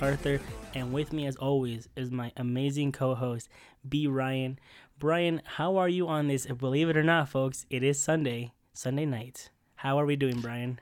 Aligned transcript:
Arthur, 0.00 0.40
and 0.74 0.92
with 0.92 1.12
me, 1.12 1.26
as 1.26 1.36
always, 1.36 1.88
is 1.96 2.10
my 2.10 2.32
amazing 2.36 2.92
co 2.92 3.14
host, 3.14 3.48
B. 3.88 4.06
Ryan. 4.06 4.58
Brian, 4.98 5.42
how 5.44 5.76
are 5.76 5.88
you 5.88 6.08
on 6.08 6.28
this? 6.28 6.46
Believe 6.46 6.88
it 6.88 6.96
or 6.96 7.02
not, 7.02 7.28
folks, 7.28 7.66
it 7.70 7.82
is 7.82 8.00
Sunday, 8.00 8.52
Sunday 8.72 9.06
night. 9.06 9.50
How 9.76 9.98
are 9.98 10.06
we 10.06 10.16
doing, 10.16 10.40
Brian? 10.40 10.80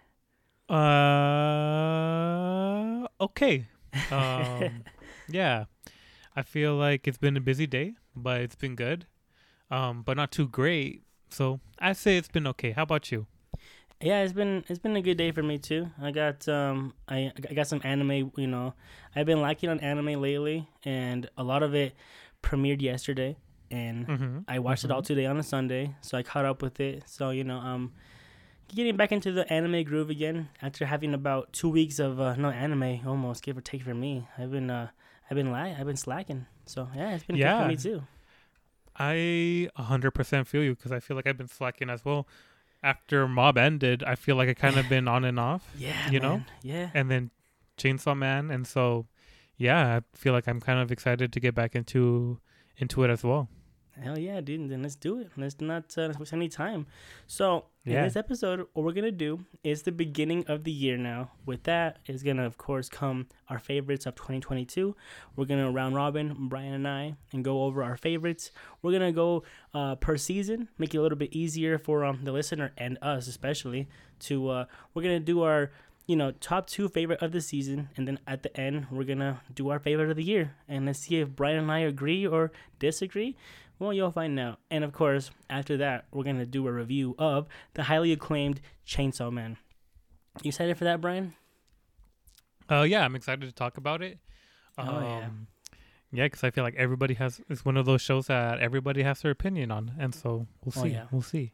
Uh, 0.69 0.77
okay. 3.21 3.67
Um, 4.13 4.85
yeah, 5.27 5.65
I 6.35 6.43
feel 6.43 6.75
like 6.75 7.09
it's 7.09 7.17
been 7.17 7.35
a 7.39 7.41
busy 7.41 7.67
day, 7.67 7.95
but 8.15 8.43
it's 8.43 8.55
been 8.55 8.75
good. 8.75 9.07
Um, 9.71 10.03
but 10.03 10.19
not 10.19 10.31
too 10.31 10.49
great. 10.49 11.03
So 11.31 11.61
I 11.79 11.95
say 11.95 12.19
it's 12.19 12.29
been 12.29 12.47
okay. 12.49 12.73
How 12.73 12.83
about 12.83 13.11
you? 13.11 13.27
Yeah, 14.01 14.23
it's 14.23 14.33
been 14.35 14.63
it's 14.69 14.79
been 14.79 14.95
a 14.97 15.01
good 15.03 15.17
day 15.17 15.31
for 15.33 15.43
me 15.43 15.59
too. 15.59 15.91
I 16.01 16.11
got 16.11 16.47
um 16.49 16.93
I 17.09 17.33
I 17.49 17.55
got 17.55 17.67
some 17.67 17.81
anime. 17.83 18.31
You 18.37 18.47
know, 18.47 18.75
I've 19.15 19.27
been 19.27 19.41
liking 19.41 19.71
on 19.71 19.81
anime 19.81 20.21
lately, 20.21 20.69
and 20.85 21.29
a 21.39 21.43
lot 21.43 21.63
of 21.63 21.75
it 21.75 21.95
premiered 22.43 22.83
yesterday, 22.83 23.37
and 23.71 24.07
Mm-hmm. 24.07 24.39
I 24.47 24.59
watched 24.59 24.85
it 24.85 24.91
all 24.91 25.03
today 25.03 25.25
on 25.27 25.39
a 25.39 25.43
Sunday, 25.43 25.95
so 26.03 26.19
I 26.19 26.23
caught 26.23 26.45
up 26.45 26.61
with 26.63 26.79
it. 26.79 27.05
So 27.07 27.31
you 27.31 27.43
know, 27.43 27.57
um, 27.57 27.95
getting 28.69 28.97
back 28.97 29.13
into 29.13 29.33
the 29.33 29.51
anime 29.51 29.83
groove 29.85 30.11
again 30.11 30.51
after 30.61 30.85
having 30.85 31.15
about 31.15 31.55
two 31.55 31.71
weeks 31.71 31.99
of 31.99 32.21
uh, 32.21 32.37
no 32.37 32.51
anime, 32.51 33.01
almost 33.07 33.43
give 33.43 33.57
or 33.57 33.63
take 33.63 33.83
for 33.83 33.95
me. 33.95 34.29
I've 34.37 34.51
been 34.51 34.69
uh, 34.69 34.89
I've 35.31 35.37
been 35.37 35.51
la- 35.53 35.59
I've 35.79 35.87
been 35.87 35.97
slacking. 35.97 36.45
So 36.67 36.87
yeah, 36.95 37.15
it's 37.15 37.25
been 37.25 37.37
good 37.37 37.55
for 37.57 37.65
me 37.65 37.77
too. 37.77 38.03
I 38.99 39.69
100% 39.79 40.47
feel 40.47 40.63
you 40.63 40.75
because 40.75 40.93
I 40.93 41.01
feel 41.01 41.17
like 41.17 41.27
I've 41.27 41.37
been 41.37 41.49
slacking 41.49 41.91
as 41.91 42.05
well. 42.05 42.27
After 42.87 43.27
Mob 43.27 43.59
ended, 43.59 44.05
I 44.05 44.15
feel 44.15 44.37
like 44.37 44.49
I 44.49 44.55
kind 44.55 44.77
of 44.79 44.89
been 44.89 45.09
on 45.09 45.25
and 45.25 45.41
off, 45.41 45.63
Yeah, 45.77 46.09
You 46.11 46.21
know? 46.21 46.43
yeah. 46.63 46.91
and 46.95 47.11
then 47.11 47.31
Chainsaw 47.77 48.17
Man, 48.17 48.51
and 48.51 48.65
so 48.67 49.07
yeah, 49.57 49.97
I 49.97 50.17
feel 50.17 50.33
like 50.33 50.47
I'm 50.47 50.61
kind 50.61 50.79
of 50.81 50.93
excited 50.93 51.33
to 51.33 51.41
get 51.41 51.55
back 51.55 51.75
into 51.75 52.39
into 52.79 53.03
it 53.05 53.11
as 53.11 53.25
well. 53.25 53.49
Hell 54.03 54.19
yeah, 54.19 54.41
dude. 54.41 54.69
Then 54.71 54.83
let's 54.83 54.97
do 54.97 55.21
it. 55.21 55.31
Let's 55.37 55.61
not 55.61 55.97
uh, 55.97 56.13
waste 56.19 56.33
any 56.33 56.49
time. 56.49 56.87
So, 57.27 57.65
in 57.85 58.03
this 58.03 58.17
episode, 58.17 58.67
what 58.73 58.85
we're 58.85 58.93
going 58.93 59.05
to 59.05 59.13
do 59.13 59.45
is 59.63 59.83
the 59.83 59.93
beginning 59.93 60.45
of 60.49 60.65
the 60.65 60.73
year 60.73 60.97
now. 60.97 61.31
With 61.47 61.63
that 61.65 62.01
is 62.07 62.23
going 62.25 62.37
to, 62.39 62.43
of 62.45 62.59
course, 62.59 62.89
come 62.89 63.29
our 63.49 63.61
favorites 63.61 64.07
of 64.07 64.17
2022. 64.17 64.95
We're 65.37 65.45
going 65.45 65.65
to 65.65 65.71
round 65.71 65.95
robin, 65.95 66.49
Brian 66.49 66.75
and 66.75 66.87
I, 66.89 67.15
and 67.33 67.45
go 67.45 67.63
over 67.63 67.85
our 67.85 67.97
favorites. 67.97 68.51
We're 68.83 68.91
going 68.91 69.03
to 69.03 69.13
go 69.13 69.45
uh, 69.73 69.95
per 69.95 70.17
season, 70.17 70.69
make 70.79 70.95
it 70.95 70.99
a 70.99 71.03
little 71.03 71.19
bit 71.19 71.33
easier 71.33 71.79
for 71.79 72.05
um, 72.05 72.21
the 72.25 72.33
listener 72.33 72.73
and 72.77 72.99
us, 73.01 73.29
especially, 73.29 73.89
to, 74.21 74.49
uh, 74.49 74.65
we're 74.93 75.03
going 75.03 75.19
to 75.21 75.25
do 75.25 75.43
our, 75.43 75.71
you 76.07 76.17
know, 76.17 76.33
top 76.33 76.67
two 76.67 76.89
favorite 76.89 77.23
of 77.23 77.31
the 77.31 77.41
season. 77.41 77.89
And 77.97 78.09
then 78.09 78.19
at 78.27 78.43
the 78.43 78.55
end, 78.59 78.89
we're 78.91 79.05
going 79.05 79.21
to 79.21 79.39
do 79.55 79.71
our 79.71 79.79
favorite 79.79 80.11
of 80.11 80.17
the 80.17 80.25
year. 80.25 80.57
And 80.69 80.87
let's 80.87 80.99
see 81.01 81.17
if 81.21 81.29
Brian 81.31 81.59
and 81.59 81.71
I 81.71 81.81
agree 81.81 82.27
or 82.27 82.51
disagree. 82.81 83.37
Well, 83.79 83.93
you'll 83.93 84.11
find 84.11 84.39
out. 84.41 84.59
And 84.71 84.85
of 84.85 84.93
course, 84.93 85.31
after 85.51 85.77
that, 85.79 86.07
we're 86.13 86.25
going 86.25 86.39
to 86.39 86.47
do 86.47 86.67
a 86.67 86.73
review 86.73 87.15
of 87.19 87.47
the 87.75 87.83
highly 87.85 88.13
acclaimed 88.13 88.61
Chainsaw 88.87 89.31
Man. 89.33 89.57
You 90.43 90.49
excited 90.49 90.77
for 90.79 90.85
that, 90.85 91.01
Brian? 91.01 91.35
Uh, 92.71 92.83
yeah, 92.83 93.05
I'm 93.05 93.15
excited 93.17 93.43
to 93.47 93.53
talk 93.53 93.77
about 93.77 94.03
it. 94.03 94.19
Um, 94.79 94.89
Oh, 94.89 95.01
yeah. 95.01 95.29
yeah, 96.13 96.25
because 96.25 96.43
I 96.45 96.51
feel 96.51 96.65
like 96.65 96.75
everybody 96.77 97.15
has. 97.15 97.41
It's 97.49 97.65
one 97.65 97.77
of 97.77 97.87
those 97.87 98.01
shows 98.03 98.27
that 98.27 98.59
everybody 98.61 99.03
has 99.03 99.21
their 99.23 99.31
opinion 99.31 99.71
on, 99.71 99.93
and 99.99 100.15
so 100.15 100.47
we'll 100.65 100.73
Oh, 100.77 100.83
see. 100.83 100.89
yeah. 100.91 101.07
We'll 101.11 101.23
see. 101.23 101.53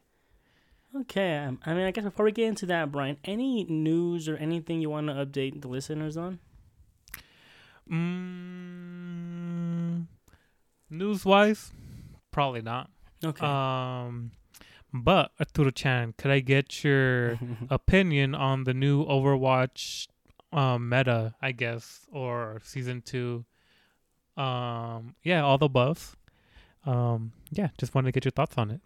Okay. 0.95 1.37
Um, 1.37 1.59
I 1.65 1.73
mean, 1.73 1.85
I 1.85 1.91
guess 1.91 2.03
before 2.03 2.25
we 2.25 2.31
get 2.31 2.47
into 2.47 2.65
that, 2.67 2.91
Brian, 2.91 3.17
any 3.25 3.63
news 3.65 4.27
or 4.29 4.37
anything 4.37 4.79
you 4.81 4.89
want 4.89 5.07
to 5.07 5.13
update 5.13 5.61
the 5.61 5.67
listeners 5.67 6.17
on? 6.17 6.39
Mm, 8.33 10.05
news 10.89 11.25
wise, 11.25 11.71
probably 12.33 12.61
not. 12.61 12.89
Okay. 13.23 13.45
Um, 13.45 14.31
but 14.93 15.31
Arturo 15.39 15.71
Chan, 15.71 16.15
could 16.17 16.31
I 16.31 16.39
get 16.39 16.83
your 16.83 17.39
opinion 17.69 18.35
on 18.35 18.65
the 18.65 18.73
new 18.73 19.05
Overwatch 19.05 20.07
um, 20.51 20.89
meta? 20.89 21.35
I 21.41 21.53
guess 21.53 22.01
or 22.11 22.59
season 22.63 23.01
two. 23.01 23.45
Um, 24.35 25.15
yeah, 25.23 25.41
all 25.41 25.57
the 25.57 25.67
above. 25.67 26.17
Um, 26.85 27.31
yeah, 27.51 27.69
just 27.77 27.95
wanted 27.95 28.07
to 28.07 28.11
get 28.11 28.25
your 28.25 28.31
thoughts 28.31 28.57
on 28.57 28.71
it. 28.71 28.81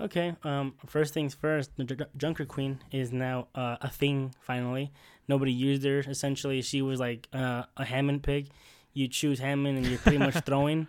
Okay. 0.00 0.34
Um. 0.42 0.74
First 0.86 1.12
things 1.14 1.34
first. 1.34 1.70
The 1.76 1.84
J- 1.84 2.04
Junker 2.16 2.44
Queen 2.44 2.80
is 2.92 3.12
now 3.12 3.48
uh, 3.54 3.76
a 3.80 3.90
thing. 3.90 4.34
Finally, 4.40 4.92
nobody 5.28 5.52
used 5.52 5.84
her. 5.84 6.00
Essentially, 6.00 6.62
she 6.62 6.82
was 6.82 6.98
like 7.00 7.28
uh, 7.32 7.64
a 7.76 7.84
Hammond 7.84 8.22
pig. 8.22 8.48
You 8.94 9.08
choose 9.08 9.38
Hammond, 9.38 9.78
and 9.78 9.86
you're 9.86 9.98
pretty 9.98 10.18
much 10.18 10.34
throwing. 10.46 10.86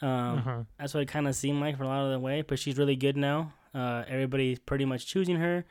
Um, 0.00 0.38
Uh-huh. 0.38 0.62
That's 0.78 0.94
what 0.94 1.02
it 1.02 1.08
kind 1.08 1.26
of 1.28 1.34
seemed 1.34 1.60
like 1.60 1.76
for 1.76 1.84
a 1.84 1.88
lot 1.88 2.04
of 2.04 2.12
the 2.12 2.18
way. 2.20 2.42
But 2.42 2.58
she's 2.58 2.76
really 2.78 2.96
good 2.96 3.16
now. 3.16 3.52
Uh, 3.74 4.04
everybody's 4.08 4.58
pretty 4.58 4.84
much 4.84 5.06
choosing 5.06 5.36
her. 5.36 5.64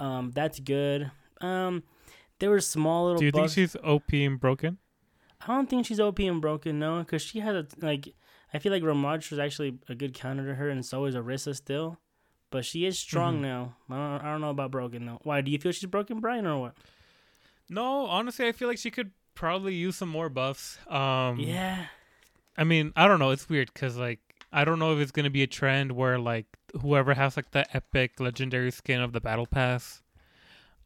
Um, 0.00 0.30
that's 0.32 0.58
good. 0.60 1.10
Um, 1.40 1.82
there 2.38 2.50
were 2.50 2.60
small 2.60 3.04
little. 3.06 3.18
Do 3.20 3.26
you 3.26 3.32
think 3.32 3.50
she's 3.50 3.76
OP 3.84 4.12
and 4.12 4.38
broken? 4.40 4.78
I 5.40 5.46
don't 5.48 5.68
think 5.68 5.86
she's 5.86 5.98
OP 6.00 6.18
and 6.20 6.40
broken, 6.40 6.78
no, 6.78 6.98
because 7.00 7.22
she 7.22 7.40
had 7.40 7.54
a 7.54 7.66
like. 7.80 8.14
I 8.54 8.58
feel 8.58 8.70
like 8.70 8.82
Ramaj 8.82 9.30
was 9.30 9.38
actually 9.38 9.78
a 9.88 9.94
good 9.94 10.12
counter 10.14 10.44
to 10.46 10.54
her, 10.56 10.68
and 10.68 10.84
so 10.84 11.04
is 11.06 11.14
Orisa 11.14 11.54
still. 11.56 11.98
But 12.50 12.64
she 12.66 12.84
is 12.84 12.98
strong 12.98 13.38
Mhm. 13.38 13.42
now. 13.42 13.76
I 13.88 13.94
don't, 13.96 14.20
I 14.26 14.30
don't 14.32 14.40
know 14.42 14.50
about 14.50 14.70
broken 14.70 15.06
though. 15.06 15.20
Why 15.22 15.40
do 15.40 15.50
you 15.50 15.58
feel 15.58 15.72
she's 15.72 15.86
broken, 15.88 16.20
Brian, 16.20 16.46
or 16.46 16.60
what? 16.60 16.74
No, 17.70 18.06
honestly, 18.06 18.46
I 18.46 18.52
feel 18.52 18.68
like 18.68 18.78
she 18.78 18.90
could 18.90 19.12
probably 19.34 19.74
use 19.74 19.96
some 19.96 20.10
more 20.10 20.28
buffs. 20.28 20.78
Um, 20.88 21.38
yeah, 21.40 21.86
I 22.56 22.64
mean, 22.64 22.92
I 22.96 23.06
don't 23.08 23.18
know. 23.18 23.30
It's 23.30 23.48
weird 23.48 23.70
because 23.72 23.96
like 23.96 24.20
I 24.52 24.64
don't 24.64 24.78
know 24.78 24.94
if 24.94 25.00
it's 25.00 25.12
gonna 25.12 25.30
be 25.30 25.42
a 25.42 25.46
trend 25.46 25.92
where 25.92 26.18
like 26.18 26.46
whoever 26.80 27.14
has 27.14 27.36
like 27.36 27.50
the 27.52 27.64
epic 27.76 28.20
legendary 28.20 28.70
skin 28.70 29.00
of 29.00 29.12
the 29.12 29.20
battle 29.20 29.46
pass, 29.46 30.02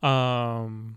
um, 0.02 0.96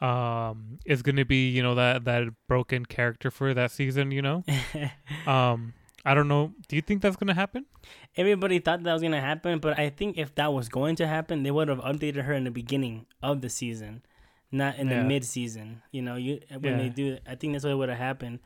um, 0.00 0.78
is 0.84 1.02
gonna 1.02 1.24
be 1.24 1.48
you 1.50 1.62
know 1.62 1.74
that 1.76 2.04
that 2.04 2.28
broken 2.48 2.84
character 2.84 3.30
for 3.30 3.54
that 3.54 3.70
season. 3.70 4.10
You 4.10 4.22
know, 4.22 4.44
um, 5.26 5.74
I 6.04 6.14
don't 6.14 6.28
know. 6.28 6.52
Do 6.68 6.76
you 6.76 6.82
think 6.82 7.02
that's 7.02 7.16
gonna 7.16 7.34
happen? 7.34 7.66
everybody 8.14 8.58
thought 8.58 8.82
that 8.82 8.92
was 8.92 9.00
gonna 9.02 9.20
happen, 9.20 9.58
but 9.58 9.78
I 9.78 9.88
think 9.88 10.18
if 10.18 10.34
that 10.34 10.52
was 10.52 10.68
going 10.68 10.96
to 10.96 11.06
happen, 11.06 11.44
they 11.44 11.50
would 11.50 11.68
have 11.68 11.78
updated 11.78 12.24
her 12.24 12.34
in 12.34 12.44
the 12.44 12.50
beginning 12.50 13.06
of 13.22 13.40
the 13.40 13.48
season, 13.48 14.02
not 14.50 14.76
in 14.76 14.88
Yeah. 14.88 14.98
the 15.02 15.04
mid 15.04 15.24
season. 15.24 15.80
You 15.92 16.02
know, 16.02 16.16
you 16.16 16.40
when 16.60 16.76
they 16.76 16.88
do, 16.90 17.18
I 17.26 17.36
think 17.36 17.52
that's 17.54 17.64
what 17.64 17.76
would 17.78 17.88
have 17.88 17.98
happened. 17.98 18.40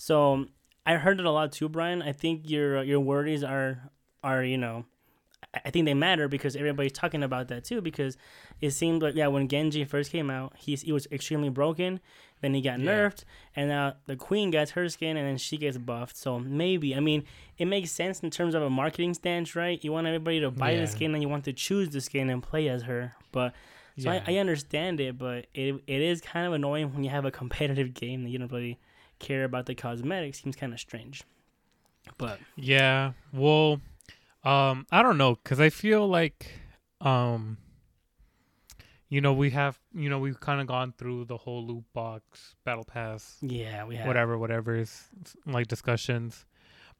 So 0.00 0.46
I 0.86 0.94
heard 0.94 1.18
it 1.20 1.26
a 1.26 1.30
lot 1.32 1.52
too, 1.52 1.68
Brian. 1.68 2.02
I 2.02 2.12
think 2.12 2.48
your 2.48 2.82
your 2.84 3.00
worries 3.00 3.42
are 3.44 3.90
are 4.22 4.44
you 4.44 4.56
know, 4.58 4.86
I- 5.54 5.70
think 5.70 5.86
they 5.86 5.94
matter 5.94 6.28
because 6.28 6.56
everybody's 6.56 6.92
talking 6.92 7.22
about 7.22 7.48
that 7.48 7.64
too. 7.64 7.80
Because 7.80 8.16
it 8.60 8.70
seemed 8.70 9.02
like 9.02 9.14
yeah, 9.16 9.26
when 9.26 9.48
Genji 9.48 9.84
first 9.84 10.12
came 10.12 10.30
out, 10.30 10.54
he's 10.56 10.82
he 10.82 10.92
was 10.92 11.06
extremely 11.10 11.48
broken. 11.50 12.00
Then 12.40 12.54
he 12.54 12.60
got 12.60 12.78
Yeah. 12.78 12.86
nerfed, 12.92 13.24
and 13.56 13.68
now 13.68 13.94
the 14.06 14.14
Queen 14.16 14.52
gets 14.52 14.70
her 14.72 14.88
skin, 14.88 15.16
and 15.16 15.26
then 15.26 15.38
she 15.38 15.56
gets 15.56 15.76
buffed. 15.78 16.16
So 16.16 16.38
maybe 16.38 16.94
I 16.94 17.00
mean 17.00 17.24
it 17.58 17.66
makes 17.66 17.90
sense 17.90 18.20
in 18.20 18.30
terms 18.30 18.54
of 18.54 18.62
a 18.62 18.70
marketing 18.70 19.14
stance, 19.14 19.56
right? 19.56 19.82
You 19.82 19.92
want 19.92 20.06
everybody 20.06 20.40
to 20.40 20.50
buy 20.52 20.72
Yeah. 20.72 20.82
the 20.82 20.86
skin, 20.86 21.14
and 21.14 21.22
you 21.22 21.28
want 21.28 21.44
to 21.46 21.52
choose 21.52 21.90
the 21.90 22.00
skin 22.00 22.30
and 22.30 22.42
play 22.42 22.68
as 22.68 22.82
her. 22.84 23.14
But 23.32 23.54
so 23.98 24.10
I, 24.10 24.22
I 24.28 24.36
understand 24.36 25.00
it, 25.00 25.18
but 25.18 25.48
it 25.54 25.74
it 25.88 26.00
is 26.00 26.20
kind 26.20 26.46
of 26.46 26.52
annoying 26.52 26.94
when 26.94 27.02
you 27.04 27.10
have 27.10 27.24
a 27.24 27.32
competitive 27.32 27.94
game 28.02 28.22
that 28.22 28.30
you 28.30 28.38
don't 28.38 28.52
really 28.52 28.78
care 29.18 29.44
about 29.44 29.66
the 29.66 29.74
cosmetics. 29.74 30.42
Seems 30.42 30.56
kind 30.56 30.72
of 30.72 30.80
strange. 30.80 31.22
But 32.16 32.38
Yeah. 32.56 33.12
Well, 33.32 33.80
um, 34.44 34.86
I 34.90 35.02
don't 35.02 35.18
know 35.18 35.34
because 35.36 35.60
I 35.60 35.70
feel 35.70 36.08
like, 36.08 36.50
um, 37.00 37.58
you 39.08 39.20
know, 39.20 39.32
we 39.32 39.50
have, 39.50 39.78
you 39.94 40.08
know, 40.08 40.18
we've 40.18 40.38
kind 40.40 40.60
of 40.60 40.66
gone 40.66 40.92
through 40.96 41.26
the 41.26 41.36
whole 41.36 41.66
loot 41.66 41.84
box 41.92 42.54
battle 42.64 42.84
pass, 42.84 43.36
yeah, 43.40 43.84
we 43.84 43.96
have 43.96 44.06
whatever, 44.06 44.38
whatever 44.38 44.76
is 44.76 45.08
like 45.46 45.66
discussions. 45.66 46.44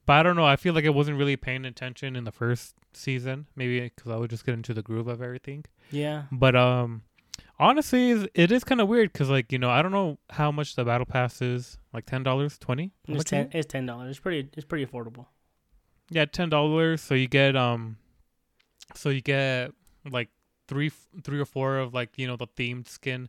But 0.06 0.14
I 0.14 0.22
don't 0.22 0.36
know. 0.36 0.46
I 0.46 0.56
feel 0.56 0.72
like 0.72 0.86
I 0.86 0.90
wasn't 0.90 1.18
really 1.18 1.36
paying 1.36 1.66
attention 1.66 2.16
in 2.16 2.24
the 2.24 2.32
first 2.32 2.74
season, 2.94 3.46
maybe 3.54 3.80
because 3.80 4.10
I 4.10 4.16
would 4.16 4.30
just 4.30 4.46
get 4.46 4.54
into 4.54 4.72
the 4.72 4.80
groove 4.80 5.06
of 5.06 5.20
everything. 5.20 5.66
Yeah, 5.90 6.24
But 6.32 6.56
um, 6.56 7.02
honestly, 7.58 8.10
it's- 8.34 8.64
kind 8.64 8.80
of 8.80 8.88
weird 8.88 9.12
because 9.12 9.30
like 9.30 9.52
you 9.52 9.58
know, 9.58 9.70
I 9.70 9.82
don't 9.82 9.92
know 9.92 10.18
how 10.30 10.50
much 10.50 10.76
the 10.76 10.84
battle 10.84 11.06
pass 11.06 11.40
is. 11.42 11.78
Like 11.92 12.06
ten 12.06 12.22
dollars, 12.22 12.58
twenty. 12.58 12.92
it's 13.06 13.24
ten. 13.24 13.48
It's 13.52 13.66
ten 13.66 13.86
dollars. 13.86 14.10
It's 14.10 14.20
pretty. 14.20 14.48
It's 14.56 14.66
pretty 14.66 14.86
affordable. 14.86 15.26
Yeah, 16.10 16.24
ten 16.26 16.48
dollars. 16.48 17.00
So 17.02 17.14
you 17.14 17.28
get 17.28 17.56
um, 17.56 17.96
so 18.94 19.08
you 19.10 19.20
get 19.20 19.72
like 20.10 20.28
three, 20.68 20.90
three 21.24 21.38
or 21.40 21.44
four 21.44 21.78
of 21.78 21.94
like 21.94 22.10
you 22.16 22.26
know 22.26 22.36
the 22.36 22.46
themed 22.46 22.88
skin. 22.88 23.28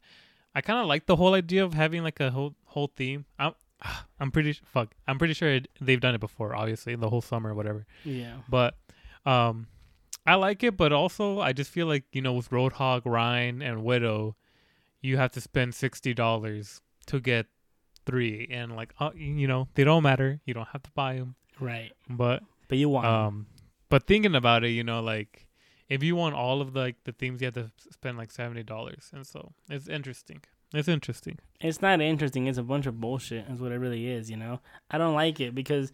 I 0.56 0.62
kind 0.62 0.80
of 0.80 0.88
like 0.88 1.06
the 1.06 1.16
whole 1.16 1.34
idea 1.34 1.64
of 1.64 1.74
having 1.74 2.04
like 2.04 2.20
a 2.20 2.32
whole 2.32 2.56
whole 2.66 2.92
theme. 2.96 3.26
I'm 3.38 3.54
I'm 4.20 4.32
pretty 4.32 4.54
fuck. 4.54 4.94
I'm 5.08 5.18
pretty 5.18 5.34
sure 5.34 5.50
it, 5.50 5.68
they've 5.80 6.00
done 6.02 6.16
it 6.16 6.20
before. 6.22 6.56
Obviously, 6.56 6.96
the 6.96 7.10
whole 7.10 7.22
summer 7.22 7.52
or 7.52 7.54
whatever. 7.54 7.86
Yeah. 8.04 8.36
But 8.50 8.76
um, 9.26 9.68
I 10.26 10.36
like 10.36 10.64
it. 10.64 10.78
But 10.78 10.92
also, 10.92 11.40
I 11.40 11.54
just 11.54 11.72
feel 11.72 11.88
like 11.88 12.04
you 12.12 12.22
know 12.22 12.34
with 12.34 12.50
Roadhog, 12.50 13.06
Rein, 13.06 13.62
and 13.62 13.84
Widow, 13.84 14.36
you 15.02 15.18
have 15.18 15.32
to 15.32 15.42
spend 15.42 15.76
sixty 15.76 16.14
dollars 16.14 16.82
to 17.08 17.20
get 17.20 17.48
three, 18.06 18.48
and 18.52 18.76
like, 18.76 18.94
uh, 19.00 19.12
you 19.16 19.48
know, 19.48 19.68
they 19.76 19.84
don't 19.84 20.04
matter. 20.04 20.40
You 20.46 20.54
don't 20.54 20.68
have 20.70 20.84
to 20.84 20.92
buy 20.92 21.16
them, 21.16 21.36
Right. 21.60 21.92
but 22.10 22.44
But 22.68 22.78
you 22.78 22.90
want 22.90 23.06
um, 23.08 23.48
but 23.90 24.08
thinking 24.08 24.36
about 24.36 24.64
it, 24.64 24.70
you 24.70 24.84
know, 24.84 25.02
like 25.02 25.48
if 25.90 26.04
you 26.04 26.16
want 26.16 26.36
all 26.36 26.62
of 26.62 26.74
the 26.74 26.80
like 26.80 27.04
the 27.04 27.12
themes, 27.12 27.42
you 27.42 27.46
have 27.46 27.54
to 27.56 27.72
spend 27.92 28.18
like 28.18 28.32
seventy 28.32 28.64
dollars, 28.64 29.10
and 29.14 29.26
so 29.26 29.54
it's 29.70 29.88
interesting. 29.88 30.42
It's 30.72 30.88
interesting. 30.88 31.40
it's 31.60 31.82
not 31.82 32.00
interesting. 32.00 32.46
It's 32.46 32.60
a 32.60 32.64
bunch 32.64 32.86
of 32.86 33.02
bullshit. 33.02 33.48
Is 33.50 33.60
what 33.60 33.72
it 33.72 33.78
really 33.80 34.08
is. 34.08 34.30
You 34.30 34.38
know, 34.38 34.60
I 34.92 35.00
don't 35.00 35.16
like 35.16 35.40
it 35.40 35.56
because, 35.56 35.92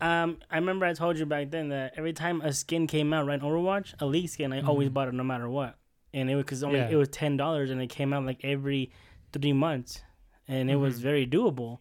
um, 0.00 0.38
I 0.50 0.56
remember 0.56 0.86
I 0.86 0.92
told 0.92 1.18
you 1.18 1.26
back 1.26 1.50
then 1.50 1.68
that 1.70 1.94
every 1.96 2.12
time 2.12 2.40
a 2.40 2.52
skin 2.52 2.86
came 2.86 3.12
out, 3.12 3.26
right, 3.26 3.38
in 3.40 3.44
Overwatch, 3.46 3.94
a 4.00 4.06
league 4.06 4.28
skin, 4.28 4.52
I 4.52 4.60
always 4.60 4.88
Mhm. 4.88 4.92
bought 4.94 5.08
it 5.08 5.14
no 5.14 5.24
matter 5.24 5.48
what, 5.48 5.76
and 6.12 6.30
it 6.30 6.34
was 6.34 6.44
because 6.44 6.62
only 6.64 6.78
Yeah. 6.80 6.90
it 6.90 6.96
was 6.96 7.08
ten 7.08 7.36
dollars, 7.36 7.70
and 7.70 7.80
it 7.80 7.88
came 7.88 8.12
out 8.12 8.24
like 8.24 8.44
every 8.44 8.90
three 9.32 9.52
months, 9.52 10.02
and 10.48 10.70
it 10.70 10.76
was 10.76 10.98
Mhm. 10.98 11.02
very 11.02 11.26
doable. 11.26 11.78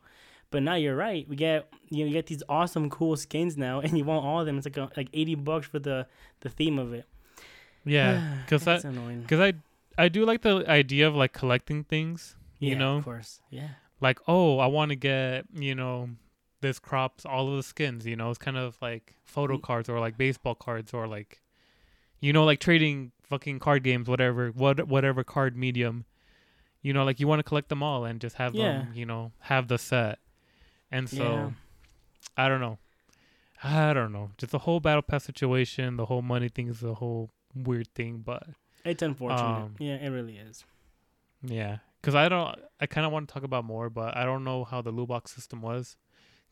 But 0.52 0.62
now 0.64 0.76
you're 0.76 0.96
right. 0.96 1.28
We 1.28 1.36
get 1.36 1.68
you, 1.90 2.00
know, 2.04 2.08
you 2.08 2.14
get 2.14 2.28
these 2.28 2.44
awesome, 2.50 2.90
cool 2.90 3.16
skins 3.18 3.58
now, 3.58 3.80
and 3.84 3.98
you 3.98 4.04
want 4.06 4.26
all 4.26 4.40
of 4.40 4.46
them. 4.46 4.58
It's 4.58 4.66
like 4.66 4.78
a, 4.78 4.90
like 4.96 5.10
eighty 5.14 5.36
bucks 5.36 5.68
for 5.68 5.80
the 5.80 6.08
the 6.42 6.50
theme 6.50 6.78
of 6.80 6.94
it. 6.94 7.06
Yeah, 7.86 8.22
because 8.46 8.84
annoying. 8.86 9.22
because 9.22 9.40
I 9.40 9.54
I 9.98 10.10
do 10.10 10.26
like 10.26 10.42
the 10.42 10.64
idea 10.70 11.08
of 11.08 11.16
like 11.16 11.34
collecting 11.34 11.84
things. 11.84 12.36
You 12.60 12.72
Yeah, 12.72 12.78
know, 12.78 12.98
of 12.98 13.04
course. 13.04 13.42
Yeah. 13.50 13.70
like 14.00 14.20
oh, 14.28 14.60
I 14.60 14.68
want 14.68 14.90
to 14.90 14.96
get 14.96 15.46
you 15.54 15.76
know 15.76 16.10
this 16.64 16.80
crops 16.80 17.24
all 17.26 17.48
of 17.50 17.56
the 17.56 17.62
skins. 17.64 18.08
You 18.08 18.16
know, 18.16 18.32
it's 18.32 18.40
kind 18.40 18.58
of 18.58 18.78
like 18.82 19.14
photo 19.24 19.58
Mm. 19.58 19.62
cards 19.62 19.88
or 19.90 20.00
like 20.00 20.18
baseball 20.18 20.56
cards 20.56 20.92
or 20.96 21.08
like 21.08 21.42
you 22.20 22.34
know 22.34 22.44
like 22.44 22.60
trading 22.60 23.12
fucking 23.22 23.60
card 23.60 23.84
games, 23.84 24.08
whatever 24.08 24.50
what 24.50 24.88
whatever 24.88 25.24
card 25.24 25.56
medium. 25.56 26.06
You 26.82 26.92
know, 26.94 27.04
like 27.06 27.20
you 27.20 27.28
want 27.28 27.40
to 27.40 27.44
collect 27.44 27.70
them 27.70 27.84
all 27.84 28.04
and 28.06 28.20
just 28.20 28.38
have 28.38 28.56
Yeah. 28.56 28.72
them. 28.80 28.94
You 28.96 29.06
know, 29.06 29.32
have 29.42 29.68
the 29.68 29.78
set. 29.78 30.18
And 30.92 31.08
so 31.10 31.16
Yeah. 31.18 31.50
I 32.46 32.50
don't 32.50 32.60
know. 32.62 32.80
I 33.64 33.94
don't 33.94 34.12
know. 34.12 34.32
Just 34.38 34.52
the 34.52 34.60
whole 34.60 34.80
battle 34.82 35.02
pass 35.02 35.24
situation, 35.24 35.96
the 35.98 36.08
whole 36.08 36.22
money 36.22 36.50
thing 36.50 36.68
is 36.68 36.84
a 36.84 36.96
whole 36.96 37.30
weird 37.56 37.88
thing, 37.94 38.18
but 38.26 38.48
It's 38.84 39.02
unfortunate. 39.02 39.64
Um, 39.64 39.76
yeah, 39.80 39.96
it 39.96 40.10
really 40.10 40.38
is. 40.38 40.66
yeah, 41.42 41.78
because 42.02 42.16
I 42.16 42.28
don't. 42.28 42.60
I 42.82 42.86
kind 42.88 43.06
of 43.06 43.14
want 43.14 43.28
to 43.30 43.34
talk 43.34 43.44
about 43.44 43.64
more, 43.64 43.90
but 43.90 44.18
I 44.18 44.26
don't 44.26 44.44
know 44.44 44.64
how 44.66 44.82
the 44.82 44.92
loot 44.92 45.08
box 45.08 45.32
system 45.34 45.62
was. 45.62 45.96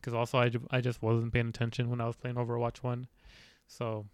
Because 0.02 0.14
also 0.14 0.38
I, 0.38 0.50
I 0.70 0.80
just 0.82 1.00
wasn't 1.00 1.32
paying 1.32 1.48
attention 1.48 1.88
when 1.88 2.00
I 2.00 2.06
was 2.06 2.16
playing 2.16 2.36
Overwatch 2.36 2.82
one, 2.82 3.06
so. 3.66 4.06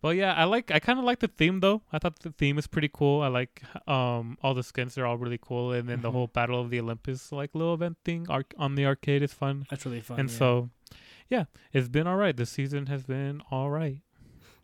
But 0.00 0.14
yeah, 0.14 0.32
I 0.34 0.44
like 0.44 0.70
I 0.70 0.78
kind 0.78 1.00
of 1.00 1.04
like 1.04 1.18
the 1.18 1.26
theme 1.26 1.58
though. 1.58 1.82
I 1.92 1.98
thought 1.98 2.20
the 2.20 2.30
theme 2.30 2.56
is 2.56 2.68
pretty 2.68 2.88
cool. 2.92 3.20
I 3.20 3.26
like 3.26 3.62
um 3.88 4.38
all 4.44 4.54
the 4.54 4.62
skins 4.62 4.96
are 4.96 5.04
all 5.06 5.16
really 5.16 5.38
cool, 5.42 5.72
and 5.72 5.88
then 5.88 6.02
the 6.02 6.08
Mhm. 6.10 6.12
whole 6.12 6.26
Battle 6.28 6.60
of 6.60 6.70
the 6.70 6.78
Olympus 6.78 7.32
like 7.32 7.52
little 7.54 7.74
event 7.74 7.96
thing 8.04 8.26
arc- 8.28 8.54
on 8.58 8.76
the 8.76 8.86
arcade 8.86 9.22
is 9.24 9.32
fun. 9.32 9.66
That's 9.70 9.84
really 9.84 10.00
fun. 10.00 10.20
and 10.20 10.30
yeah. 10.30 10.36
so, 10.36 10.70
yeah, 11.28 11.44
it's 11.72 11.88
been 11.88 12.06
all 12.06 12.14
right. 12.16 12.36
This 12.36 12.50
season 12.50 12.86
has 12.86 13.02
been 13.02 13.42
all 13.50 13.70
right. 13.70 13.98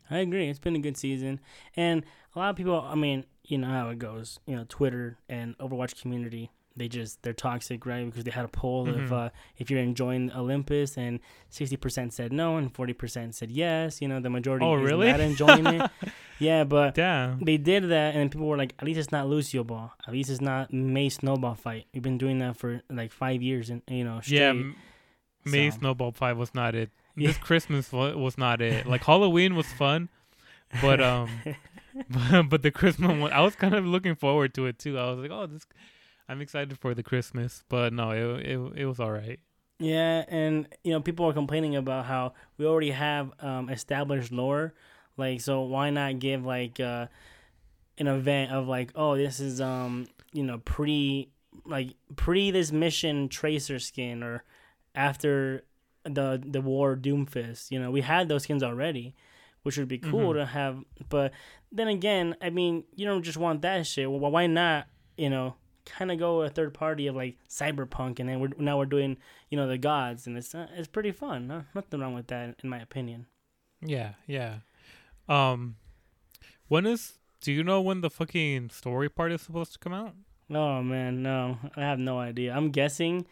I 0.08 0.19
agree. 0.19 0.49
It's 0.49 0.61
been 0.61 0.76
a 0.76 0.79
good 0.79 0.96
season, 0.96 1.41
and 1.75 2.05
a 2.37 2.38
lot 2.38 2.50
of 2.50 2.56
people. 2.56 2.81
I 2.81 2.94
mean, 2.94 3.25
you 3.43 3.58
know 3.58 3.67
how 3.69 3.88
it 3.88 3.99
goes. 3.99 4.38
You 4.46 4.55
know, 4.55 4.67
Twitter 4.69 5.19
and 5.29 5.58
Overwatch 5.58 6.00
community. 6.00 6.52
They 6.76 6.88
just 6.88 7.23
they're 7.23 7.32
toxic, 7.32 7.87
right? 7.87 8.05
Because 8.05 8.25
they 8.25 8.32
had 8.32 8.44
a 8.44 8.49
poll 8.49 8.87
Mhm. 8.87 9.05
of 9.05 9.12
uh, 9.12 9.31
if 9.59 9.71
you're 9.71 9.79
enjoying 9.81 10.32
Olympus, 10.32 10.99
and 10.99 11.21
sixty 11.49 11.76
percent 11.76 12.12
said 12.12 12.32
no, 12.32 12.56
and 12.56 12.75
forty 12.75 12.93
percent 12.93 13.35
said 13.37 13.50
yes. 13.50 14.03
You 14.03 14.09
know, 14.09 14.19
the 14.21 14.29
majority 14.31 14.67
Oh, 14.67 14.76
is 14.76 14.82
really? 14.91 15.11
not 15.11 15.21
enjoying 15.21 15.67
it. 15.67 15.91
Yeah, 16.41 16.65
but 16.65 16.97
Damn. 16.97 17.38
they 17.44 17.59
did 17.59 17.91
that, 17.91 18.17
and 18.17 18.29
people 18.29 18.49
were 18.49 18.56
like, 18.56 18.75
at 18.81 18.85
least 18.85 18.99
it's 18.99 19.12
not 19.12 19.29
Lucio 19.29 19.62
Ball. 19.62 19.93
At 20.05 20.12
least 20.12 20.31
it's 20.31 20.41
not 20.41 20.73
Mei 20.73 21.09
Snowball 21.09 21.55
fight. 21.55 21.87
We've 21.94 22.03
been 22.03 22.19
doing 22.19 22.38
that 22.41 22.56
for 22.56 22.82
like 22.91 23.12
five 23.12 23.41
years, 23.41 23.70
and 23.70 23.82
you 23.88 24.03
know, 24.03 24.19
straight. 24.20 24.38
Yeah, 24.41 24.49
M- 24.49 24.75
Mei 25.44 25.70
so- 25.70 25.79
Snowball 25.79 26.11
fight 26.11 26.37
was 26.37 26.53
not 26.53 26.75
it. 26.75 26.91
Yeah. 27.17 27.29
This 27.29 27.38
Christmas 27.38 27.93
was 27.93 28.37
not 28.37 28.61
it. 28.61 28.85
Like 28.87 29.05
Halloween 29.05 29.55
was 29.55 29.69
fun, 29.75 30.09
but 30.82 31.00
um, 31.00 31.31
but 32.49 32.62
the 32.62 32.73
Christmas 32.73 33.17
one, 33.17 33.32
I 33.32 33.41
was 33.41 33.55
kind 33.55 33.75
of 33.75 33.87
looking 33.87 34.17
forward 34.17 34.53
to 34.55 34.67
it 34.67 34.81
too. 34.81 34.99
I 34.99 35.11
was 35.11 35.20
like, 35.20 35.31
oh, 35.31 35.47
this, 35.47 35.65
I'm 36.29 36.41
excited 36.41 36.79
for 36.79 36.94
the 36.94 37.03
Christmas, 37.03 37.65
but 37.69 37.93
no, 37.93 38.11
it 38.12 38.47
it 38.47 38.59
it 38.76 38.87
was 38.87 39.00
all 39.00 39.12
right. 39.12 39.38
Yeah, 39.79 40.25
and 40.29 40.69
you 40.85 40.93
know, 40.93 41.00
people 41.00 41.26
are 41.26 41.32
complaining 41.32 41.76
about 41.76 42.06
how 42.06 42.35
we 42.56 42.65
already 42.67 42.93
have 42.93 43.32
um, 43.41 43.69
established 43.69 44.32
lore. 44.32 44.73
Like, 45.17 45.41
so 45.41 45.62
why 45.62 45.91
not 45.91 46.19
give 46.19 46.44
like 46.44 46.81
uh, 46.81 47.06
an 47.99 48.06
event 48.06 48.53
of 48.53 48.67
like, 48.69 48.93
oh, 48.94 49.17
this 49.17 49.41
is 49.41 49.61
um, 49.61 50.06
you 50.32 50.43
know, 50.44 50.59
pre 50.59 51.29
like 51.67 51.91
pre 52.17 52.50
this 52.50 52.73
mission 52.73 53.29
tracer 53.29 53.79
skin 53.79 54.23
or 54.23 54.44
after 54.94 55.65
the 56.05 56.41
the 56.44 56.61
war 56.61 56.97
Doomfist. 56.97 57.70
You 57.70 57.81
know, 57.81 57.91
we 57.91 58.00
had 58.00 58.29
those 58.29 58.44
skins 58.44 58.62
already, 58.62 59.15
which 59.62 59.77
would 59.77 59.88
be 59.88 59.99
cool 59.99 60.32
Mhm. 60.32 60.38
to 60.38 60.47
have. 60.47 60.85
But 61.09 61.32
then 61.70 61.88
again, 61.88 62.37
I 62.41 62.50
mean, 62.50 62.85
you 62.94 63.06
don't 63.06 63.23
just 63.23 63.38
want 63.38 63.62
that 63.62 63.87
shit. 63.87 64.11
Well, 64.11 64.31
why 64.31 64.47
not? 64.47 64.87
You 65.17 65.31
know, 65.31 65.55
kind 65.86 66.10
of 66.10 66.19
go 66.19 66.42
a 66.42 66.48
third 66.48 66.75
party 66.75 67.06
of 67.06 67.16
like 67.16 67.36
cyberpunk, 67.48 68.20
and 68.20 68.28
then 68.28 68.40
we're 68.40 68.50
now 68.58 68.78
we're 68.78 68.86
doing 68.86 69.16
you 69.50 69.56
know 69.56 69.66
the 69.66 69.78
gods, 69.78 70.26
and 70.26 70.36
it's 70.36 70.54
uh, 70.54 70.66
it's 70.76 70.88
pretty 70.88 71.12
fun. 71.12 71.46
No, 71.46 71.64
nothing 71.75 72.00
wrong 72.00 72.14
with 72.14 72.28
that, 72.28 72.56
in 72.62 72.69
my 72.69 72.81
opinion. 72.81 73.26
Yeah, 73.81 74.14
yeah. 74.26 74.56
Um, 75.28 75.76
when 76.69 76.86
is? 76.86 77.19
Do 77.40 77.52
you 77.52 77.62
know 77.62 77.81
when 77.81 78.00
the 78.00 78.08
fucking 78.08 78.70
story 78.70 79.10
part 79.10 79.31
is 79.32 79.42
supposed 79.42 79.75
to 79.75 79.78
come 79.78 79.92
out? 79.92 80.14
Oh 80.50 80.82
man, 80.82 81.22
no, 81.22 81.58
I 81.76 81.82
have 81.82 81.98
no 81.98 82.19
idea. 82.19 82.54
I'm 82.54 82.70
guessing 82.70 83.26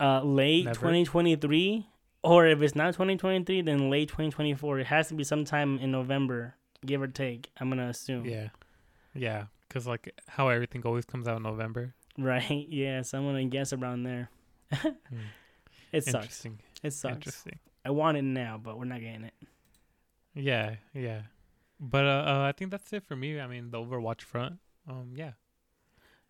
uh 0.00 0.22
late 0.22 0.64
Never. 0.66 0.74
2023, 0.74 1.86
or 2.22 2.46
if 2.46 2.62
it's 2.62 2.74
not 2.74 2.86
2023, 2.94 3.62
then 3.62 3.90
late 3.90 4.08
2024. 4.08 4.80
It 4.80 4.86
has 4.86 5.08
to 5.08 5.14
be 5.14 5.24
sometime 5.24 5.78
in 5.78 5.90
November, 5.90 6.54
give 6.84 7.02
or 7.02 7.08
take. 7.08 7.50
I'm 7.58 7.68
gonna 7.68 7.88
assume. 7.88 8.24
Yeah, 8.24 8.48
yeah. 9.14 9.44
Because 9.74 9.88
like 9.88 10.14
how 10.28 10.50
everything 10.50 10.82
always 10.84 11.04
comes 11.04 11.26
out 11.26 11.38
in 11.38 11.42
November. 11.42 11.94
Right. 12.16 12.64
Yeah. 12.70 13.02
So 13.02 13.18
I'm 13.18 13.26
gonna 13.26 13.44
guess 13.46 13.72
around 13.72 14.04
there. 14.04 14.30
Hmm. 14.72 14.90
It 15.92 16.04
sucks. 16.04 16.44
It 16.82 16.92
sucks. 16.92 17.14
Interesting. 17.14 17.58
I 17.84 17.90
want 17.90 18.16
it 18.16 18.22
now, 18.22 18.58
but 18.60 18.76
we're 18.78 18.84
not 18.84 19.00
getting 19.00 19.24
it. 19.24 19.34
Yeah, 20.34 20.76
yeah. 20.92 21.22
But 21.78 22.04
uh, 22.04 22.24
uh, 22.26 22.40
I 22.48 22.52
think 22.52 22.72
that's 22.72 22.92
it 22.92 23.04
for 23.04 23.14
me. 23.14 23.38
I 23.38 23.46
mean, 23.46 23.70
the 23.70 23.78
Overwatch 23.78 24.22
front. 24.22 24.58
Um, 24.88 25.12
yeah. 25.14 25.32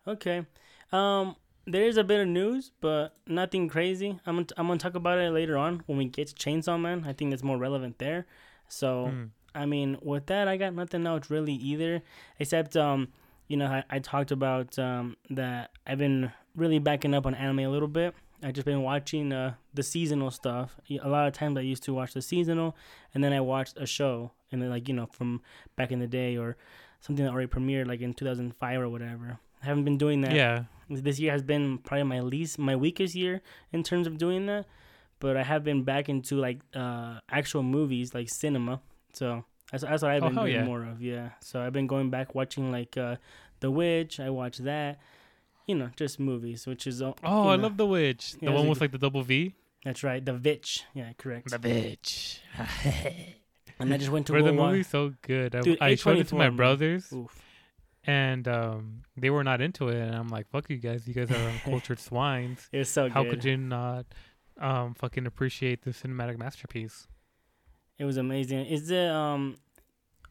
Okay. 0.07 0.45
Um, 0.91 1.35
there 1.65 1.81
is 1.83 1.97
a 1.97 2.03
bit 2.03 2.19
of 2.19 2.27
news, 2.27 2.71
but 2.79 3.15
nothing 3.25 3.67
crazy. 3.67 4.19
I'm 4.27 4.35
gonna, 4.35 4.47
I'm 4.57 4.67
gonna 4.67 4.77
talk 4.77 4.93
about 4.93 5.17
it 5.17 5.31
later 5.31 5.57
on 5.57 5.81
when 5.87 5.97
we 5.97 6.05
get 6.05 6.27
to 6.27 6.35
Chainsaw 6.35 6.79
Man. 6.79 7.03
I 7.07 7.13
think 7.13 7.31
that's 7.31 7.41
more 7.43 7.57
relevant 7.57 7.97
there. 7.97 8.27
So 8.67 9.07
Mm. 9.11 9.29
I 9.55 9.65
mean, 9.65 9.97
with 10.01 10.27
that, 10.27 10.47
I 10.47 10.57
got 10.57 10.75
nothing 10.75 11.07
else 11.07 11.31
really 11.31 11.53
either, 11.53 12.03
except 12.37 12.75
um, 12.77 13.07
you 13.47 13.57
know, 13.57 13.67
I, 13.67 13.83
I 13.89 13.99
talked 13.99 14.31
about 14.31 14.77
um 14.79 15.17
that 15.29 15.71
I've 15.85 15.97
been 15.97 16.31
really 16.55 16.79
backing 16.79 17.13
up 17.13 17.25
on 17.25 17.35
anime 17.35 17.59
a 17.59 17.67
little 17.69 17.87
bit. 17.87 18.13
I've 18.43 18.53
just 18.53 18.65
been 18.65 18.81
watching 18.83 19.31
uh 19.33 19.55
the 19.73 19.83
seasonal 19.83 20.31
stuff. 20.31 20.75
A 21.01 21.07
lot 21.09 21.27
of 21.27 21.33
times 21.33 21.57
I 21.57 21.61
used 21.61 21.83
to 21.83 21.93
watch 21.93 22.13
the 22.13 22.21
seasonal, 22.21 22.75
and 23.13 23.23
then 23.23 23.33
I 23.33 23.41
watched 23.41 23.77
a 23.77 23.85
show, 23.85 24.31
and 24.51 24.61
then 24.61 24.69
like 24.69 24.87
you 24.87 24.93
know 24.93 25.05
from 25.07 25.41
back 25.75 25.91
in 25.91 25.99
the 25.99 26.07
day 26.07 26.37
or 26.37 26.57
something 27.01 27.23
that 27.25 27.31
already 27.31 27.47
premiered 27.47 27.87
like 27.87 28.01
in 28.01 28.13
2005 28.13 28.79
or 28.81 28.89
whatever. 28.89 29.37
I 29.61 29.65
haven't 29.65 29.83
been 29.85 29.97
doing 29.97 30.21
that 30.21 30.33
Yeah. 30.33 30.63
this 30.89 31.19
year 31.19 31.31
has 31.31 31.41
been 31.43 31.79
probably 31.79 32.03
my 32.03 32.19
least 32.21 32.59
my 32.59 32.75
weakest 32.75 33.15
year 33.15 33.41
in 33.71 33.81
terms 33.83 34.05
of 34.07 34.17
doing 34.19 34.45
that 34.45 34.65
but 35.19 35.35
i 35.35 35.41
have 35.41 35.63
been 35.63 35.81
back 35.83 36.07
into 36.09 36.35
like 36.35 36.59
uh 36.75 37.19
actual 37.29 37.63
movies 37.63 38.13
like 38.13 38.29
cinema 38.29 38.79
so 39.13 39.43
that's, 39.71 39.83
that's 39.83 40.01
what 40.03 40.11
i've 40.11 40.23
Oh, 40.23 40.27
been 40.27 40.35
hell 40.35 40.43
doing 40.45 40.55
yeah. 40.55 40.63
more 40.65 40.83
of 40.83 41.01
yeah 41.01 41.29
so 41.41 41.61
i've 41.61 41.73
been 41.73 41.87
going 41.87 42.09
back 42.09 42.35
watching 42.35 42.71
like 42.71 42.97
uh 42.97 43.15
the 43.59 43.71
witch 43.71 44.19
i 44.19 44.29
watched 44.29 44.63
that 44.63 44.99
you 45.67 45.75
know 45.75 45.89
just 45.95 46.19
movies 46.19 46.67
which 46.67 46.85
is 46.87 47.01
uh, 47.01 47.13
Oh, 47.23 47.49
I 47.49 47.55
know, 47.55 47.63
love 47.63 47.77
the 47.77 47.85
witch. 47.87 48.33
The 48.33 48.47
it's 48.47 48.53
one 48.53 48.67
with 48.67 48.81
like 48.81 48.91
the 48.91 48.97
double 48.99 49.23
V. 49.23 49.55
that's 49.83 50.03
right 50.03 50.23
the 50.23 50.33
vitch 50.33 50.83
yeah 50.93 51.11
correct 51.17 51.49
The 51.49 51.57
bitch. 51.59 52.39
and 53.79 53.93
i 53.93 53.97
just 53.97 54.11
went 54.11 54.27
to 54.27 54.33
Where 54.33 54.43
the 54.43 54.53
movie's 54.53 54.87
so 54.87 55.13
good. 55.21 55.55
I, 55.55 55.61
Dude, 55.61 55.77
I 55.81 55.95
showed 55.95 56.17
it 56.17 56.27
to 56.29 56.35
my 56.35 56.49
brothers, 56.49 57.11
Oof. 57.11 57.41
and 58.05 58.47
um, 58.47 59.01
they 59.17 59.29
were 59.29 59.43
not 59.43 59.59
into 59.61 59.89
it. 59.89 59.97
And 59.97 60.15
I'm 60.15 60.29
like, 60.29 60.47
"Fuck 60.49 60.69
you 60.69 60.77
guys! 60.77 61.07
You 61.07 61.13
guys 61.13 61.29
are 61.31 61.35
uncultured 61.53 61.99
swines. 61.99 62.69
it 62.71 62.77
was 62.79 62.89
so 62.89 63.03
good. 63.05 63.11
How 63.13 63.23
good 63.23 63.31
could 63.31 63.43
you 63.45 63.57
not 63.57 64.05
um 64.61 64.93
fucking 64.93 65.25
appreciate 65.25 65.83
the 65.83 65.91
cinematic 65.91 66.37
masterpiece?" 66.37 67.07
It 67.97 68.05
was 68.05 68.17
amazing 68.17 68.65
is 68.65 68.89
it 68.91 69.09
um 69.09 69.55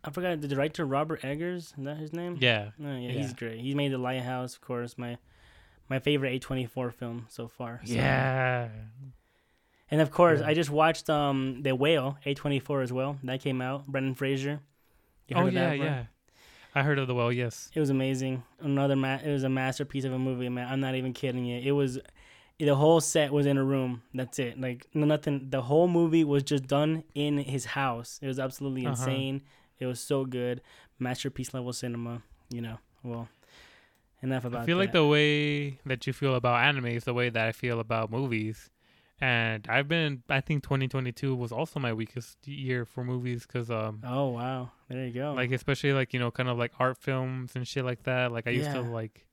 i 0.04 0.10
forgot 0.10 0.40
the 0.40 0.48
director 0.48 0.84
robert 0.84 1.24
eggers 1.24 1.72
is 1.78 1.84
that 1.84 1.96
his 1.96 2.12
name 2.12 2.36
Yeah. 2.40 2.70
Oh, 2.80 2.84
yeah, 2.96 2.98
Yeah. 2.98 3.10
he's 3.12 3.32
great. 3.32 3.60
He 3.60 3.74
made 3.74 3.92
The 3.92 3.98
Lighthouse, 3.98 4.54
of 4.54 4.60
course, 4.60 4.96
my 4.98 5.16
my 5.88 5.98
favorite 5.98 6.40
A24 6.42 6.92
film 6.94 7.26
so 7.28 7.46
far. 7.48 7.80
so- 7.84 7.92
Yeah. 7.94 8.68
And 9.90 10.00
of 10.00 10.10
course, 10.10 10.40
Yeah. 10.40 10.48
I 10.48 10.54
just 10.54 10.70
watched 10.70 11.08
um 11.10 11.62
The 11.62 11.74
Whale, 11.74 12.16
A24 12.26 12.82
as 12.82 12.92
well. 12.92 13.18
That 13.22 13.40
came 13.40 13.60
out. 13.60 13.86
Brendan 13.86 14.14
Fraser. 14.14 14.60
You 15.28 15.36
Oh 15.36 15.46
of 15.46 15.52
yeah, 15.54 15.68
that, 15.70 15.78
yeah. 15.78 16.04
I 16.74 16.82
heard 16.82 16.98
of 16.98 17.06
the 17.06 17.14
well. 17.14 17.30
Yes. 17.32 17.70
It 17.74 17.80
was 17.80 17.90
amazing. 17.90 18.42
Another 18.60 18.96
ma- 18.96 19.20
it 19.24 19.30
was 19.30 19.44
a 19.44 19.48
masterpiece 19.48 20.04
of 20.04 20.12
a 20.12 20.18
movie, 20.18 20.48
man. 20.48 20.66
I'm 20.70 20.80
not 20.80 20.94
even 20.96 21.12
kidding 21.12 21.44
you. 21.44 21.60
It 21.62 21.72
was 21.72 21.98
the 22.58 22.74
whole 22.74 23.00
set 23.00 23.32
was 23.32 23.46
in 23.46 23.56
a 23.58 23.64
room. 23.64 24.02
That's 24.14 24.38
it. 24.38 24.60
Like 24.60 24.86
nothing. 24.94 25.48
The 25.50 25.62
whole 25.62 25.88
movie 25.88 26.24
was 26.24 26.42
just 26.42 26.66
done 26.66 27.04
in 27.14 27.38
his 27.38 27.64
house. 27.64 28.18
It 28.22 28.26
was 28.26 28.38
absolutely 28.38 28.86
Uh-huh. 28.86 28.92
insane. 28.92 29.42
It 29.78 29.86
was 29.86 30.00
so 30.00 30.24
good. 30.24 30.60
Masterpiece 30.98 31.52
level 31.52 31.72
cinema. 31.72 32.22
You 32.50 32.60
know. 32.62 32.78
Well, 33.02 33.28
enough 34.22 34.44
about. 34.44 34.62
I 34.62 34.66
feel 34.66 34.76
like 34.78 34.92
the 34.92 35.06
way 35.06 35.78
that 35.86 36.06
you 36.06 36.12
feel 36.12 36.34
about 36.34 36.62
anime 36.62 36.86
is 36.86 37.04
the 37.04 37.14
way 37.14 37.28
that 37.28 37.46
I 37.46 37.52
feel 37.52 37.80
about 37.80 38.10
movies. 38.10 38.70
And 39.20 39.66
I've 39.68 39.86
been, 39.88 40.22
I 40.28 40.40
think 40.40 40.64
2022 40.64 41.34
was 41.36 41.52
also 41.52 41.78
my 41.78 41.92
weakest 41.92 42.46
year 42.46 42.84
for 42.84 43.04
movies 43.04 43.46
because, 43.46 43.70
um, 43.70 44.00
Oh 44.04 44.28
wow! 44.30 44.70
There 44.88 45.06
you 45.06 45.12
go. 45.12 45.34
like 45.34 45.52
especially 45.52 45.92
like 45.92 46.12
you 46.12 46.18
know, 46.20 46.30
kind 46.30 46.48
of 46.48 46.58
like 46.58 46.72
art 46.78 46.98
films 46.98 47.52
and 47.54 47.66
shit 47.66 47.84
like 47.84 48.02
that. 48.04 48.32
Like 48.32 48.46
I 48.46 48.50
used 48.50 48.70
to 48.72 48.80
like, 48.80 49.26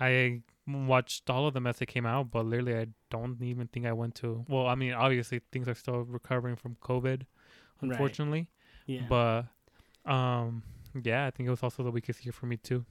I 0.00 0.40
watched 0.86 1.28
all 1.30 1.46
of 1.46 1.54
them 1.54 1.66
as 1.66 1.78
they 1.78 1.86
came 1.86 2.06
out, 2.06 2.30
but 2.30 2.44
literally 2.46 2.76
I 2.76 2.86
don't 3.10 3.40
even 3.42 3.66
think 3.68 3.86
I 3.86 3.92
went 3.92 4.14
to. 4.16 4.44
Well, 4.48 4.66
I 4.66 4.74
mean, 4.74 4.92
obviously 4.92 5.40
things 5.52 5.68
are 5.68 5.74
still 5.74 6.02
recovering 6.02 6.56
from 6.56 6.76
COVID, 6.82 7.22
Right. 7.82 7.90
unfortunately. 7.92 8.48
yeah. 8.86 9.06
But, 9.08 9.46
um, 10.10 10.62
yeah, 11.02 11.26
I 11.26 11.30
think 11.30 11.46
it 11.46 11.50
was 11.50 11.62
also 11.62 11.82
the 11.82 11.90
weakest 11.90 12.24
year 12.24 12.32
for 12.32 12.46
me 12.46 12.56
too. 12.56 12.84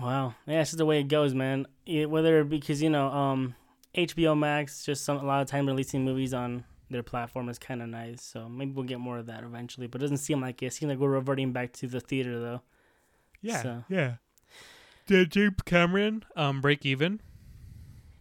Wow. 0.00 0.34
Yeah, 0.46 0.60
it's 0.60 0.70
just 0.70 0.78
the 0.78 0.86
way 0.86 1.00
it 1.00 1.08
goes, 1.08 1.34
man. 1.34 1.66
It, 1.86 2.08
whether 2.10 2.44
because 2.44 2.80
you 2.82 2.90
know, 2.90 3.08
um, 3.08 3.54
HBO 3.94 4.38
Max 4.38 4.84
just 4.84 5.04
some 5.04 5.16
a 5.18 5.24
lot 5.24 5.40
of 5.42 5.48
time 5.48 5.66
releasing 5.66 6.04
movies 6.04 6.32
on 6.34 6.64
their 6.90 7.02
platform 7.02 7.48
is 7.48 7.58
kind 7.58 7.82
of 7.82 7.88
nice. 7.88 8.22
So 8.22 8.48
maybe 8.48 8.72
we'll 8.72 8.84
get 8.84 9.00
more 9.00 9.18
of 9.18 9.26
that 9.26 9.42
eventually. 9.44 9.86
But 9.88 10.00
it 10.00 10.04
doesn't 10.04 10.18
seem 10.18 10.40
like 10.40 10.62
it. 10.62 10.66
It 10.66 10.72
seems 10.74 10.90
like 10.90 10.98
we're 10.98 11.10
reverting 11.10 11.52
back 11.52 11.72
to 11.74 11.86
the 11.88 12.00
theater 12.00 12.38
though. 12.38 12.62
Yeah, 13.40 13.62
So- 13.62 13.84
yeah. 13.88 14.14
Did 15.08 15.32
James 15.32 15.56
Cameron 15.64 16.24
um 16.36 16.60
break 16.60 16.86
even 16.86 17.20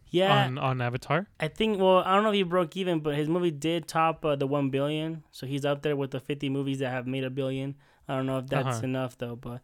Yeah, 0.10 0.32
on 0.34 0.58
on 0.58 0.82
Avatar? 0.82 1.28
I 1.40 1.48
think. 1.50 1.80
Well, 1.80 2.00
I 2.00 2.14
don't 2.16 2.24
know 2.24 2.30
if 2.30 2.36
he 2.36 2.44
broke 2.44 2.78
even, 2.78 3.02
but 3.02 3.16
his 3.16 3.28
movie 3.28 3.52
did 3.52 3.88
top 3.88 4.24
uh, 4.26 4.36
the 4.36 4.48
one 4.48 4.70
billion. 4.70 5.24
So 5.32 5.46
he's 5.46 5.66
up 5.66 5.82
there 5.82 5.96
with 5.96 6.12
the 6.12 6.20
fifty 6.20 6.50
movies 6.50 6.80
that 6.80 6.90
have 6.92 7.08
made 7.08 7.24
a 7.24 7.30
billion. 7.30 7.76
I 8.08 8.16
don't 8.16 8.26
know 8.26 8.38
if 8.40 8.48
that's 8.48 8.80
Uh-huh. 8.80 8.84
enough 8.84 9.18
though, 9.18 9.36
but 9.36 9.62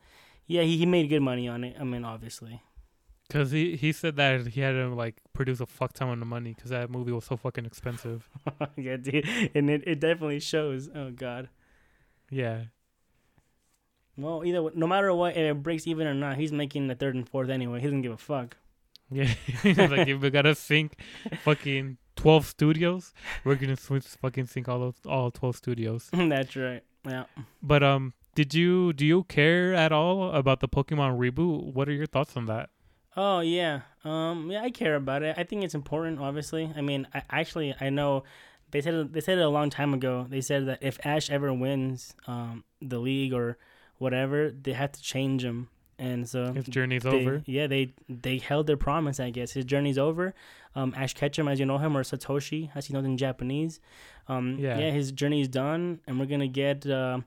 yeah, 0.47 0.63
he, 0.63 0.77
he 0.77 0.85
made 0.85 1.07
good 1.09 1.21
money 1.21 1.47
on 1.47 1.63
it. 1.63 1.77
I 1.79 1.83
mean, 1.85 2.03
obviously. 2.05 2.61
Because 3.27 3.51
he 3.51 3.75
he 3.75 3.91
said 3.91 4.15
that 4.17 4.47
he 4.47 4.61
had 4.61 4.73
to 4.73 4.89
like 4.93 5.15
produce 5.33 5.59
a 5.59 5.65
fuck 5.65 5.93
ton 5.93 6.21
of 6.21 6.27
money 6.27 6.53
because 6.53 6.69
that 6.69 6.89
movie 6.89 7.11
was 7.11 7.25
so 7.25 7.35
fucking 7.37 7.65
expensive. 7.65 8.29
yeah, 8.77 8.97
dude, 8.97 9.27
and 9.55 9.69
it, 9.69 9.83
it 9.87 9.99
definitely 9.99 10.39
shows. 10.39 10.89
Oh 10.93 11.11
God. 11.11 11.49
Yeah, 12.29 12.65
Well, 14.17 14.43
either 14.45 14.61
way, 14.61 14.71
no 14.75 14.85
matter 14.87 15.13
what, 15.13 15.31
if 15.35 15.37
it 15.51 15.63
breaks 15.63 15.87
even 15.87 16.05
or 16.07 16.13
not, 16.13 16.37
he's 16.37 16.51
making 16.51 16.87
the 16.87 16.95
third 16.95 17.15
and 17.15 17.27
fourth 17.27 17.49
anyway. 17.49 17.79
He 17.79 17.85
doesn't 17.87 18.01
give 18.03 18.11
a 18.11 18.17
fuck. 18.17 18.57
yeah. 19.11 19.23
He's 19.63 19.77
like 19.77 20.07
if 20.07 20.21
we 20.21 20.29
gotta 20.29 20.53
sync 20.55 20.95
fucking 21.43 21.97
twelve 22.15 22.45
studios, 22.45 23.13
we're 23.43 23.55
gonna 23.55 23.75
switch 23.77 24.05
fucking 24.05 24.45
sync 24.47 24.69
all 24.69 24.79
those 24.79 24.95
all 25.07 25.31
twelve 25.31 25.55
studios. 25.55 26.09
That's 26.13 26.55
right. 26.55 26.83
Yeah. 27.07 27.25
But 27.61 27.83
um, 27.83 28.13
did 28.35 28.53
you 28.53 28.93
do 28.93 29.05
you 29.05 29.23
care 29.25 29.73
at 29.73 29.91
all 29.91 30.31
about 30.31 30.59
the 30.61 30.67
Pokemon 30.69 31.17
reboot? 31.17 31.73
What 31.73 31.89
are 31.89 31.93
your 31.93 32.05
thoughts 32.05 32.37
on 32.37 32.45
that? 32.45 32.69
Oh 33.17 33.39
yeah. 33.41 33.81
Um. 34.03 34.49
Yeah, 34.51 34.61
I 34.63 34.69
care 34.69 34.95
about 34.95 35.21
it. 35.23 35.35
I 35.37 35.43
think 35.43 35.63
it's 35.63 35.75
important. 35.75 36.19
Obviously. 36.19 36.71
I 36.75 36.81
mean, 36.81 37.07
I 37.13 37.23
actually 37.29 37.75
I 37.81 37.89
know 37.89 38.23
they 38.71 38.81
said 38.81 38.93
it- 38.93 39.13
they 39.13 39.21
said 39.21 39.37
it 39.37 39.41
a 39.41 39.49
long 39.49 39.69
time 39.69 39.93
ago. 39.93 40.25
They 40.29 40.41
said 40.41 40.65
that 40.67 40.79
if 40.81 40.99
Ash 41.05 41.29
ever 41.29 41.51
wins 41.53 42.15
um 42.27 42.63
the 42.81 42.99
league 42.99 43.33
or 43.33 43.57
whatever, 43.97 44.51
they 44.51 44.73
had 44.73 44.93
to 44.93 45.01
change 45.01 45.43
him. 45.43 45.69
And 45.99 46.27
so 46.27 46.51
His 46.53 46.65
journey's 46.65 47.03
they- 47.03 47.09
over. 47.21 47.43
Yeah, 47.45 47.67
they 47.67 47.93
they 48.09 48.37
held 48.39 48.67
their 48.67 48.77
promise. 48.77 49.19
I 49.19 49.29
guess 49.29 49.51
his 49.51 49.63
journey's 49.65 49.97
over. 49.97 50.33
Um, 50.75 50.93
Ash 50.97 51.13
Ketchum, 51.13 51.47
as 51.47 51.59
you 51.59 51.65
know 51.67 51.77
him, 51.77 51.95
or 51.95 52.03
Satoshi, 52.03 52.71
as 52.75 52.89
you 52.89 52.93
know 52.99 53.05
in 53.07 53.15
Japanese. 53.17 53.79
Um, 54.27 54.57
Yeah. 54.59 54.79
yeah. 54.79 54.89
his 54.91 55.11
journey's 55.11 55.47
done, 55.47 55.99
and 56.07 56.19
we're 56.19 56.25
gonna 56.25 56.47
get. 56.47 56.85
Uh, 56.87 57.19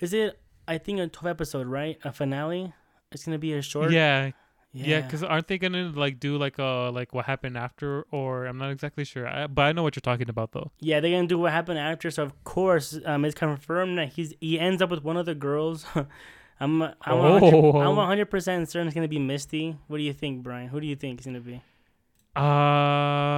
is 0.00 0.12
it? 0.14 0.38
I 0.66 0.78
think 0.78 0.98
a 1.00 1.06
twelve 1.06 1.30
episode, 1.36 1.66
right? 1.66 1.98
A 2.02 2.10
finale. 2.12 2.72
It's 3.12 3.24
gonna 3.24 3.38
be 3.38 3.52
a 3.52 3.62
short. 3.62 3.90
Yeah, 3.92 4.30
yeah. 4.72 4.86
Yeah, 4.86 5.00
because 5.00 5.22
aren't 5.22 5.48
they 5.48 5.58
gonna 5.58 5.90
like 5.94 6.20
do 6.20 6.36
like 6.36 6.58
uh 6.58 6.90
like 6.90 7.14
what 7.14 7.24
happened 7.24 7.56
after, 7.56 8.04
or 8.10 8.46
I'm 8.46 8.58
not 8.58 8.70
exactly 8.70 9.04
sure, 9.04 9.26
I, 9.26 9.46
but 9.46 9.62
I 9.62 9.72
know 9.72 9.82
what 9.82 9.96
you're 9.96 10.00
talking 10.00 10.28
about 10.28 10.52
though. 10.52 10.70
Yeah, 10.80 11.00
they're 11.00 11.10
gonna 11.10 11.26
do 11.26 11.38
what 11.38 11.52
happened 11.52 11.78
after. 11.78 12.10
So 12.10 12.22
of 12.22 12.44
course, 12.44 12.98
um, 13.04 13.24
it's 13.24 13.34
confirmed 13.34 13.98
that 13.98 14.10
he's 14.12 14.34
he 14.40 14.58
ends 14.58 14.82
up 14.82 14.90
with 14.90 15.02
one 15.02 15.16
of 15.16 15.26
the 15.26 15.34
girls. 15.34 15.86
I'm 16.60 16.82
I'm 16.82 16.94
Oh. 17.06 17.80
I'm 17.80 17.96
100 17.96 18.26
percent 18.30 18.68
certain 18.68 18.88
it's 18.88 18.94
gonna 18.94 19.08
be 19.08 19.18
Misty. 19.18 19.76
What 19.86 19.96
do 19.98 20.02
you 20.02 20.12
think, 20.12 20.42
Brian? 20.42 20.68
Who 20.68 20.80
do 20.80 20.86
you 20.86 20.96
think 20.96 21.18
it's 21.18 21.26
gonna 21.26 21.40
be? 21.40 21.62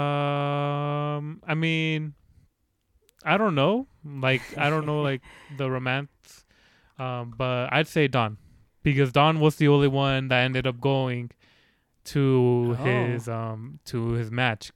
Um, 0.01 1.41
I 1.47 1.55
mean, 1.55 2.15
I 3.25 3.37
don't 3.37 3.55
know, 3.55 3.87
like 4.05 4.43
I 4.59 4.69
don't 4.71 4.87
know 4.87 5.03
like 5.03 5.23
the 5.57 5.71
romance, 5.71 6.45
um, 6.99 7.35
but 7.37 7.73
I'd 7.73 7.89
say 7.89 8.09
Dawn, 8.09 8.37
because 8.83 9.13
Dawn 9.13 9.41
was 9.41 9.57
the 9.57 9.69
only 9.69 9.89
one 9.89 10.29
that 10.29 10.41
ended 10.45 10.67
up 10.67 10.81
going 10.81 11.31
to 12.05 12.77
Oh. 12.79 12.85
his 12.85 13.29
um 13.29 13.79
to 13.87 14.11
his 14.13 14.31
match, 14.31 14.73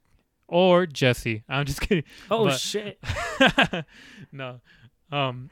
or 0.49 0.87
Jessie. 0.87 1.43
I'm 1.49 1.65
just 1.67 1.81
kidding. 1.81 2.05
Oh 2.31 2.45
But- 2.47 2.59
shit! 2.61 2.99
no. 4.33 4.61
Um, 5.13 5.51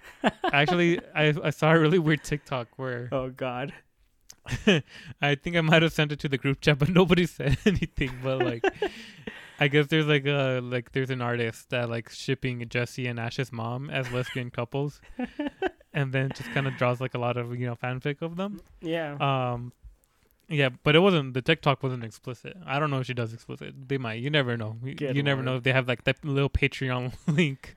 actually, 0.52 0.98
I 1.14 1.34
I 1.42 1.50
saw 1.50 1.72
a 1.72 1.78
really 1.78 1.98
weird 1.98 2.24
TikTok 2.24 2.68
where 2.76 3.08
Oh 3.12 3.30
god. 3.30 3.72
I 5.22 5.36
think 5.36 5.54
I 5.56 5.60
might 5.60 5.82
have 5.82 5.92
sent 5.92 6.10
it 6.10 6.18
to 6.20 6.28
the 6.28 6.36
group 6.38 6.60
chat, 6.60 6.78
but 6.78 6.88
nobody 6.88 7.26
said 7.26 7.58
anything. 7.64 8.10
But 8.24 8.40
like, 8.40 8.64
I 9.60 9.68
guess 9.68 9.86
there's 9.86 10.06
like 10.06 10.26
a 10.26 10.58
like 10.60 10.90
there's 10.90 11.10
an 11.10 11.22
artist 11.22 11.70
that 11.70 11.88
like 11.88 12.08
shipping 12.10 12.66
Jessie 12.68 13.06
and 13.06 13.20
Ash's 13.20 13.52
mom 13.52 13.88
as 13.88 14.10
lesbian 14.10 14.50
couples, 14.50 15.00
and 15.94 16.12
then 16.12 16.30
just 16.34 16.50
kind 16.52 16.66
of 16.66 16.76
draws 16.76 17.00
like 17.00 17.14
a 17.14 17.18
lot 17.18 17.36
of 17.36 17.58
you 17.58 17.66
know 17.66 17.76
fanfic 17.76 18.22
of 18.22 18.36
them. 18.36 18.60
Yeah. 18.80 19.16
Um, 19.20 19.72
yeah, 20.48 20.68
but 20.82 20.94
it 20.94 20.98
wasn't 20.98 21.34
the 21.34 21.40
TikTok 21.40 21.82
wasn't 21.82 22.04
explicit. 22.04 22.56
I 22.66 22.78
don't 22.78 22.90
know 22.90 23.00
if 23.00 23.06
she 23.06 23.14
does 23.14 23.32
explicit. 23.32 23.74
They 23.88 23.96
might. 23.96 24.14
You 24.14 24.28
never 24.28 24.56
know. 24.56 24.76
You, 24.82 25.22
never 25.22 25.42
know 25.42 25.56
if 25.56 25.62
they 25.62 25.72
have 25.72 25.88
like 25.88 26.04
that 26.04 26.22
little 26.24 26.50
Patreon 26.50 27.14
link 27.26 27.76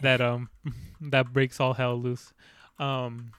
that 0.00 0.20
um 0.20 0.50
that 1.00 1.32
breaks 1.32 1.60
all 1.60 1.74
hell 1.74 1.96
loose. 1.96 2.32
Um, 2.78 3.32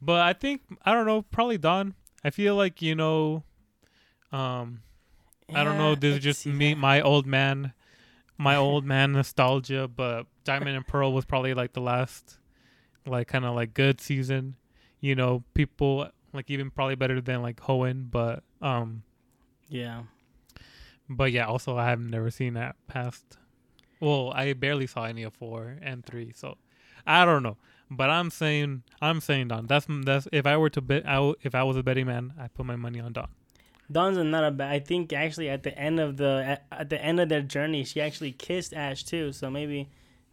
but 0.00 0.20
I 0.20 0.32
think 0.32 0.62
I 0.84 0.92
don't 0.92 1.06
know. 1.06 1.22
Probably 1.22 1.58
Dawn. 1.58 1.94
I 2.22 2.30
feel 2.30 2.54
like 2.54 2.82
you 2.82 2.94
know. 2.94 3.42
Um, 4.30 4.82
I 5.54 5.64
don't 5.64 5.78
know. 5.78 5.94
This 5.94 6.16
is 6.16 6.22
just 6.22 6.46
me, 6.46 6.74
that. 6.74 6.78
my 6.78 7.00
old 7.00 7.26
man, 7.26 7.72
my 8.36 8.54
old 8.56 8.84
man 8.84 9.12
nostalgia. 9.12 9.88
But 9.88 10.26
Diamond 10.44 10.76
and 10.76 10.86
Pearl 10.86 11.12
was 11.12 11.24
probably 11.24 11.54
like 11.54 11.72
the 11.72 11.80
last, 11.80 12.38
like 13.08 13.28
kind 13.28 13.44
of 13.44 13.54
like 13.54 13.74
good 13.74 14.00
season. 14.00 14.56
You 15.00 15.14
know, 15.14 15.44
people 15.54 16.08
like 16.32 16.50
even 16.50 16.70
probably 16.70 16.94
better 16.96 17.20
than 17.20 17.42
like 17.42 17.60
Hoenn, 17.60 18.10
but 18.10 18.42
um, 18.60 19.02
Yeah. 19.68 20.02
but 21.08 21.32
yeah. 21.32 21.46
Also, 21.46 21.76
I 21.76 21.86
have 21.88 22.00
never 22.00 22.30
seen 22.30 22.54
that 22.54 22.76
past. 22.86 23.38
Well, 24.00 24.32
I 24.34 24.52
barely 24.52 24.86
saw 24.86 25.04
any 25.04 25.22
of 25.22 25.34
four 25.34 25.76
and 25.82 26.04
three, 26.04 26.32
so 26.34 26.56
I 27.06 27.24
don't 27.24 27.42
know. 27.42 27.56
But 27.90 28.10
I'm 28.10 28.30
saying, 28.30 28.82
I'm 29.00 29.20
saying 29.20 29.48
Dawn. 29.48 29.66
That's 29.66 29.86
that's 30.04 30.28
if 30.32 30.46
I 30.46 30.56
were 30.56 30.70
to 30.70 30.80
bet, 30.80 31.06
I 31.08 31.14
w- 31.14 31.34
if 31.42 31.54
I 31.54 31.62
was 31.62 31.76
a 31.76 31.82
betting 31.82 32.06
man, 32.06 32.34
I 32.38 32.48
put 32.48 32.66
my 32.66 32.76
money 32.76 33.00
on 33.00 33.12
Dawn. 33.14 33.28
Dawn's 33.90 34.18
not 34.18 34.44
a 34.44 34.50
bad. 34.50 34.70
I 34.70 34.80
think 34.80 35.12
actually 35.14 35.48
at 35.48 35.62
the 35.62 35.76
end 35.78 35.98
of 35.98 36.18
the 36.18 36.44
at, 36.46 36.66
at 36.70 36.90
the 36.90 37.02
end 37.02 37.18
of 37.20 37.30
their 37.30 37.40
journey, 37.40 37.84
she 37.84 38.00
actually 38.00 38.32
kissed 38.32 38.74
Ash 38.74 39.02
too. 39.04 39.32
So 39.32 39.48
maybe, 39.50 39.88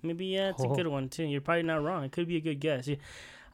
maybe 0.05 0.25
yeah, 0.27 0.49
it's 0.49 0.63
Oh. 0.63 0.71
a 0.73 0.75
good 0.75 0.87
one 0.87 1.09
too. 1.09 1.23
You're 1.23 1.41
probably 1.41 1.63
not 1.63 1.83
wrong. 1.83 2.03
It 2.03 2.11
could 2.11 2.27
be 2.27 2.37
a 2.37 2.41
good 2.41 2.59
guess. 2.59 2.87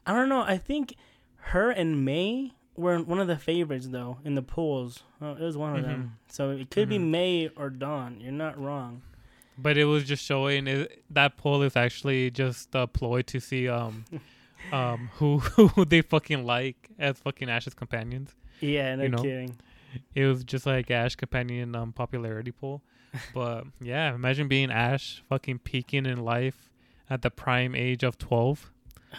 I 0.06 0.12
don't 0.12 0.28
know. 0.28 0.42
I 0.42 0.58
think 0.58 0.94
her 1.36 1.70
and 1.70 2.04
May 2.04 2.52
were 2.76 2.98
one 3.02 3.18
of 3.18 3.26
the 3.28 3.36
favorites 3.36 3.88
though 3.88 4.18
in 4.24 4.34
the 4.34 4.42
polls. 4.42 5.02
Oh, 5.20 5.32
it 5.32 5.40
was 5.40 5.56
one 5.56 5.76
of 5.76 5.82
them. 5.84 6.18
So 6.28 6.50
it 6.50 6.70
could 6.70 6.88
be 6.88 6.98
Mhm. 6.98 7.10
May 7.10 7.48
or 7.56 7.70
Dawn. 7.70 8.18
You're 8.20 8.32
not 8.32 8.58
wrong. 8.58 9.02
But 9.58 9.76
it 9.76 9.84
was 9.84 10.04
just 10.04 10.24
showing 10.24 10.66
it, 10.66 11.04
that 11.10 11.36
poll 11.36 11.62
is 11.62 11.76
actually 11.76 12.30
just 12.30 12.74
a 12.74 12.86
ploy 12.86 13.22
to 13.22 13.38
see 13.40 13.68
um 13.68 14.04
um 14.72 15.10
who 15.14 15.38
who 15.74 15.84
they 15.84 16.00
fucking 16.02 16.44
like 16.46 16.88
as 16.98 17.18
fucking 17.18 17.48
Ash's 17.50 17.74
companions. 17.74 18.34
Yeah, 18.60 18.94
no 18.96 19.02
You 19.02 19.08
know? 19.10 19.22
kidding. 19.22 19.56
It 20.14 20.24
was 20.24 20.42
just 20.44 20.64
like 20.64 20.90
Ash 20.90 21.14
companion 21.16 21.74
um 21.76 21.92
popularity 21.92 22.50
poll. 22.52 22.82
But 23.34 23.64
yeah, 23.80 24.14
imagine 24.14 24.48
being 24.48 24.70
Ash 24.70 25.22
fucking 25.28 25.58
peaking 25.60 26.06
in 26.06 26.18
life 26.24 26.70
at 27.10 27.22
the 27.22 27.30
prime 27.30 27.74
age 27.74 28.02
of 28.02 28.18
twelve 28.18 28.70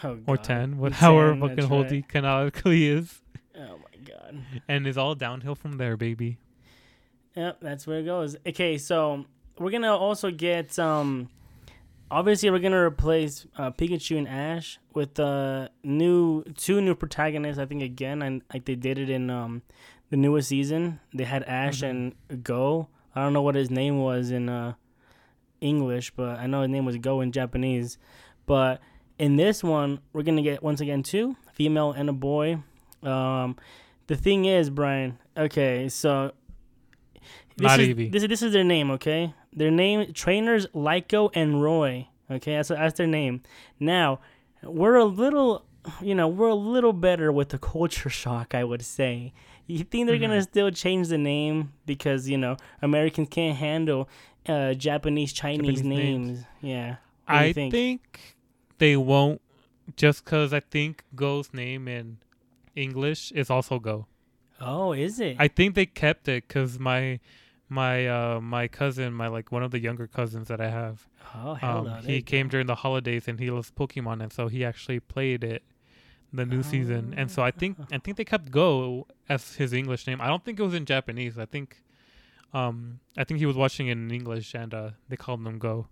Oh, 0.03 0.17
or 0.25 0.37
ten, 0.37 0.77
what 0.79 0.93
10, 0.93 0.99
however 0.99 1.35
that's 1.35 1.41
fucking 1.61 1.71
old 1.71 1.83
right. 1.83 1.91
he 1.91 2.01
canonically 2.01 2.87
is. 2.87 3.21
Oh 3.55 3.77
my 3.77 4.03
god. 4.05 4.39
And 4.67 4.87
it's 4.87 4.97
all 4.97 5.13
downhill 5.13 5.53
from 5.53 5.77
there, 5.77 5.95
baby. 5.95 6.39
Yep, 7.35 7.57
that's 7.61 7.85
where 7.85 7.99
it 7.99 8.03
goes. 8.05 8.35
Okay, 8.47 8.77
so 8.79 9.25
we're 9.59 9.69
gonna 9.71 9.95
also 9.95 10.31
get 10.31 10.79
um 10.79 11.29
obviously 12.09 12.49
we're 12.49 12.59
gonna 12.59 12.81
replace 12.83 13.45
uh, 13.57 13.69
Pikachu 13.71 14.17
and 14.17 14.27
Ash 14.27 14.79
with 14.95 15.19
uh, 15.19 15.69
new 15.83 16.43
two 16.57 16.81
new 16.81 16.95
protagonists. 16.95 17.59
I 17.59 17.65
think 17.67 17.83
again, 17.83 18.21
and 18.23 18.41
like 18.51 18.65
they 18.65 18.75
did 18.75 18.97
it 18.97 19.09
in 19.11 19.29
um, 19.29 19.61
the 20.09 20.17
newest 20.17 20.49
season. 20.49 20.99
They 21.13 21.23
had 21.25 21.43
Ash 21.43 21.81
Mhm. 21.81 21.89
and 22.29 22.43
Go. 22.43 22.87
I 23.15 23.21
don't 23.21 23.33
know 23.33 23.41
what 23.41 23.55
his 23.55 23.69
name 23.69 23.99
was 23.99 24.31
in 24.31 24.49
uh, 24.49 24.73
English, 25.61 26.11
but 26.15 26.39
I 26.39 26.47
know 26.47 26.61
his 26.61 26.69
name 26.69 26.85
was 26.85 26.97
Go 26.97 27.21
in 27.21 27.31
Japanese. 27.31 27.97
But 28.45 28.81
in 29.19 29.35
this 29.35 29.63
one, 29.63 29.99
we're 30.11 30.23
gonna 30.23 30.41
get 30.41 30.63
once 30.63 30.81
again 30.81 31.03
two 31.03 31.35
female 31.53 31.91
and 31.91 32.09
a 32.09 32.13
boy. 32.13 32.59
Um, 33.01 33.55
the 34.07 34.15
thing 34.15 34.45
is, 34.45 34.69
Brian. 34.69 35.19
Okay, 35.37 35.89
so 35.89 36.33
this 37.57 37.67
Not 37.67 37.79
is, 37.79 37.89
Eevee. 37.89 38.11
This, 38.11 38.27
this 38.27 38.41
is 38.41 38.53
their 38.53 38.63
name. 38.63 38.91
Okay, 38.91 39.33
their 39.53 39.71
name 39.71 40.13
trainers 40.13 40.67
Liko 40.67 41.29
and 41.33 41.61
Roy. 41.61 42.07
Okay, 42.29 42.55
that's 42.55 42.69
that's 42.69 42.97
their 42.97 43.07
name. 43.07 43.41
Now 43.79 44.19
we're 44.63 44.95
a 44.95 45.05
little, 45.05 45.65
you 46.01 46.15
know, 46.15 46.27
we're 46.27 46.49
a 46.49 46.55
little 46.55 46.93
better 46.93 47.31
with 47.31 47.49
the 47.49 47.57
culture 47.59 48.09
shock. 48.21 48.53
I 48.55 48.63
would 48.63 48.81
say. 48.83 49.33
You 49.67 49.83
think 49.83 50.07
they're 50.07 50.17
gonna 50.17 50.37
Mhm. 50.39 50.43
still 50.43 50.71
change 50.71 51.07
the 51.07 51.17
name 51.17 51.71
because 51.85 52.27
you 52.29 52.37
know 52.37 52.57
Americans 52.81 53.29
can't 53.31 53.57
handle 53.57 54.09
uh, 54.47 54.73
Japanese 54.73 55.31
Chinese 55.31 55.59
Japanese 55.79 55.83
names. 55.83 56.27
names. 56.27 56.45
Yeah. 56.61 56.89
What 57.25 57.35
I 57.37 57.53
think? 57.53 57.73
think? 57.73 58.19
they 58.77 58.97
won't, 58.97 59.39
just 59.95 60.25
because 60.25 60.51
I 60.53 60.59
think 60.59 61.03
Go's 61.15 61.53
name 61.53 61.87
in 61.87 62.17
English 62.75 63.31
is 63.31 63.49
also 63.49 63.79
Go. 63.79 64.07
Oh, 64.59 64.91
is 64.93 65.19
it? 65.19 65.37
I 65.39 65.47
think 65.47 65.75
they 65.75 65.85
kept 65.85 66.27
it 66.27 66.47
because 66.47 66.77
my 66.79 67.19
my 67.69 68.05
uh 68.07 68.41
my 68.41 68.67
cousin, 68.67 69.13
my 69.13 69.27
like 69.27 69.51
one 69.51 69.63
of 69.63 69.71
the 69.71 69.79
younger 69.79 70.07
cousins 70.07 70.47
that 70.49 70.59
I 70.59 70.69
have, 70.69 71.07
oh, 71.35 71.53
hell 71.53 71.87
um, 71.87 72.03
he 72.03 72.21
came 72.21 72.47
go. 72.47 72.51
during 72.51 72.67
the 72.67 72.75
holidays 72.75 73.27
and 73.29 73.39
he 73.39 73.49
loves 73.49 73.71
Pokemon, 73.71 74.21
and 74.21 74.31
so 74.33 74.47
he 74.49 74.65
actually 74.65 74.99
played 74.99 75.43
it 75.43 75.63
the 76.33 76.45
new 76.45 76.63
season. 76.63 77.13
And 77.15 77.29
so 77.31 77.43
I 77.43 77.51
think 77.51 77.77
I 77.91 77.97
think 77.99 78.17
they 78.17 78.25
kept 78.25 78.51
Go 78.51 79.07
as 79.29 79.55
his 79.55 79.71
English 79.73 80.07
name. 80.07 80.19
I 80.19 80.27
don't 80.27 80.43
think 80.43 80.59
it 80.59 80.63
was 80.63 80.73
in 80.73 80.85
Japanese. 80.85 81.37
I 81.37 81.45
think 81.45 81.81
um 82.53 82.99
I 83.17 83.23
think 83.23 83.39
he 83.39 83.45
was 83.45 83.55
watching 83.55 83.87
it 83.87 83.93
in 83.93 84.11
English 84.11 84.53
and 84.53 84.73
uh 84.73 84.89
they 85.09 85.15
called 85.15 85.45
him 85.45 85.57
Go. 85.59 85.87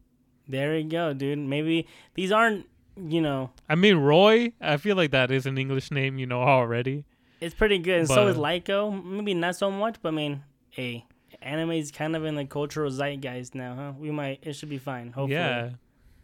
There 0.47 0.77
you 0.77 0.89
go, 0.89 1.13
dude. 1.13 1.37
Maybe 1.39 1.87
these 2.15 2.31
aren't, 2.31 2.67
you 2.97 3.21
know, 3.21 3.51
I 3.69 3.75
mean 3.75 3.97
Roy, 3.97 4.53
I 4.59 4.77
feel 4.77 4.95
like 4.95 5.11
that 5.11 5.31
is 5.31 5.45
an 5.45 5.57
English 5.57 5.91
name, 5.91 6.17
you 6.17 6.25
know 6.25 6.41
already. 6.41 7.05
it's 7.39 7.55
pretty 7.55 7.77
good. 7.79 7.99
And 7.99 8.07
so 8.07 8.27
is 8.27 8.37
Liko. 8.37 9.03
Maybe 9.03 9.33
not 9.33 9.55
so 9.55 9.71
much, 9.71 9.95
but 10.01 10.09
I 10.09 10.11
mean, 10.11 10.43
hey, 10.69 11.05
anime 11.41 11.71
is 11.71 11.91
kind 11.91 12.15
of 12.15 12.25
in 12.25 12.35
the 12.35 12.45
cultural 12.45 12.91
zeitgeist 12.91 13.55
now, 13.55 13.75
huh? 13.75 13.91
We 13.97 14.11
might, 14.11 14.39
it 14.43 14.53
should 14.53 14.69
be 14.69 14.77
fine. 14.77 15.07
Hopefully. 15.13 15.33
Yeah. 15.33 15.69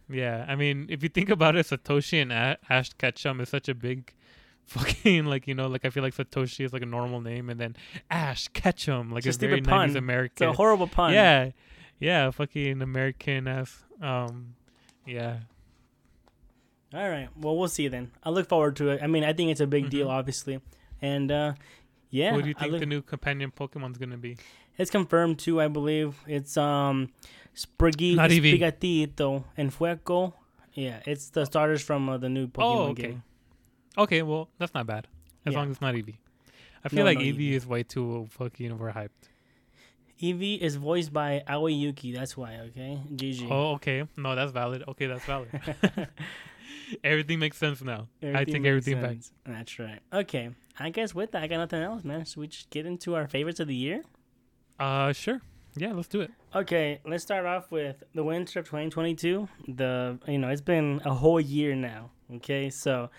Yeah, 0.10 0.46
I 0.48 0.56
mean, 0.56 0.86
if 0.90 1.04
you 1.04 1.10
think 1.10 1.30
about 1.30 1.56
it, 1.56 1.66
Satoshi 1.66 2.22
and 2.22 2.32
A- 2.32 2.58
Ash 2.70 2.94
Ketchum 2.94 3.42
is 3.42 3.50
such 3.50 3.68
a 3.68 3.76
big 3.76 4.14
fucking 4.68 5.26
like 5.26 5.48
you 5.48 5.54
know 5.56 5.68
like 5.68 5.86
I 5.86 5.90
feel 5.90 6.04
like 6.04 6.14
Satoshi 6.16 6.66
is 6.66 6.74
like 6.74 6.82
a 6.82 6.86
normal 6.86 7.22
name 7.22 7.50
and 7.50 7.60
then 7.60 7.76
Ash 8.12 8.48
Ketchum 8.50 9.12
like 9.12 9.26
It's 9.26 9.38
a 9.38 9.40
very 9.40 9.54
stupid 9.60 9.70
pun. 9.70 9.94
nineties 9.94 10.32
It's 10.34 10.42
a 10.42 10.54
horrible 10.54 10.88
pun. 10.88 11.14
Yeah, 11.14 11.52
yeah, 12.00 12.32
fucking 12.32 12.82
American 12.82 13.48
ass. 13.48 13.84
Um, 14.02 14.56
yeah, 15.06 15.38
All 16.94 17.10
right. 17.10 17.28
Well, 17.38 17.58
we'll 17.58 17.68
see 17.68 17.88
then. 17.90 18.12
I 18.24 18.30
look 18.30 18.48
forward 18.48 18.76
to 18.78 18.90
it. 18.90 19.02
I 19.04 19.08
mean, 19.08 19.24
I 19.24 19.34
think 19.34 19.52
it's 19.52 19.60
a 19.62 19.68
big 19.68 19.90
deal, 19.90 20.08
Mhm. 20.08 20.12
obviously. 20.12 20.62
And, 21.02 21.32
uh, 21.32 21.54
yeah. 22.10 22.32
What 22.34 22.44
do 22.44 22.48
you 22.50 22.54
think 22.54 22.72
look- 22.72 22.80
the 22.80 22.86
new 22.86 23.02
companion 23.02 23.52
Pokemon's 23.52 23.98
gonna 23.98 24.18
be? 24.18 24.38
It's 24.78 24.90
confirmed 24.92 25.40
too, 25.40 25.60
I 25.60 25.68
believe. 25.68 26.16
It's 26.28 26.56
um 26.56 27.10
Spriggy, 27.58 28.16
Not. 28.16 28.30
Sprigatito, 28.30 29.44
and 29.58 29.72
Fueco. 29.74 30.34
Yeah, 30.74 31.00
it's 31.08 31.30
the 31.32 31.44
starters 31.46 31.82
from 31.82 32.08
uh, 32.08 32.18
the 32.20 32.30
new 32.30 32.48
Pokemon 32.48 32.62
Oh, 32.78 32.84
okay. 32.92 33.02
game. 33.02 33.24
Okay, 33.98 34.22
well 34.22 34.48
that's 34.60 34.74
not 34.76 34.86
bad 34.86 35.08
as 35.46 35.54
Yeah. 35.54 35.60
long 35.60 35.68
as 35.70 35.72
it's 35.78 35.82
not 35.82 35.96
Eevee. 35.96 36.18
I 36.86 36.90
feel 36.90 37.00
No, 37.00 37.06
like 37.06 37.18
no 37.18 37.24
Eevee 37.24 37.50
Eevee. 37.50 37.52
is 37.54 37.66
way 37.66 37.82
too 37.84 38.28
fucking 38.30 38.70
overhyped. 38.70 39.10
Eevee 40.22 40.60
is 40.60 40.76
voiced 40.76 41.12
by 41.12 41.44
Aoi 41.48 41.72
Yuki. 41.72 42.12
That's 42.12 42.38
why. 42.38 42.58
Okay, 42.68 43.00
GG. 43.16 43.48
Oh, 43.50 43.74
okay, 43.74 44.04
no, 44.18 44.36
that's 44.36 44.52
valid. 44.52 44.84
Okay, 44.88 45.08
that's 45.08 45.26
valid. 45.26 45.50
everything 47.04 47.40
makes 47.40 47.58
sense 47.58 47.82
now. 47.82 48.08
I 48.22 48.44
take 48.46 48.62
makes 48.62 48.68
everything 48.68 49.02
back. 49.02 49.10
sense. 49.12 49.32
That's 49.46 49.80
right. 49.80 50.00
Okay, 50.14 50.52
I 50.80 50.90
guess 50.92 51.14
with 51.16 51.32
that, 51.32 51.44
I 51.44 51.48
got 51.48 51.58
nothing 51.58 51.82
else, 51.82 52.04
man. 52.04 52.26
Should 52.26 52.38
we 52.38 52.48
just 52.48 52.70
get 52.70 52.86
into 52.86 53.16
our 53.16 53.28
favorites 53.28 53.60
of 53.60 53.68
the 53.68 53.76
year? 53.76 54.04
Uh, 54.80 55.12
sure. 55.14 55.42
Yeah, 55.80 55.94
let's 55.94 56.08
do 56.08 56.22
it. 56.22 56.32
Okay, 56.56 57.00
let's 57.06 57.24
start 57.24 57.46
off 57.46 57.72
with 57.72 58.04
the 58.16 58.24
winter 58.24 58.60
of 58.60 58.66
2022. 58.66 59.48
The 59.68 60.18
you 60.28 60.38
know 60.38 60.50
it's 60.50 60.62
been 60.62 61.02
a 61.06 61.14
whole 61.14 61.40
year 61.40 61.76
now. 61.76 62.12
Okay, 62.36 62.70
so 62.70 63.10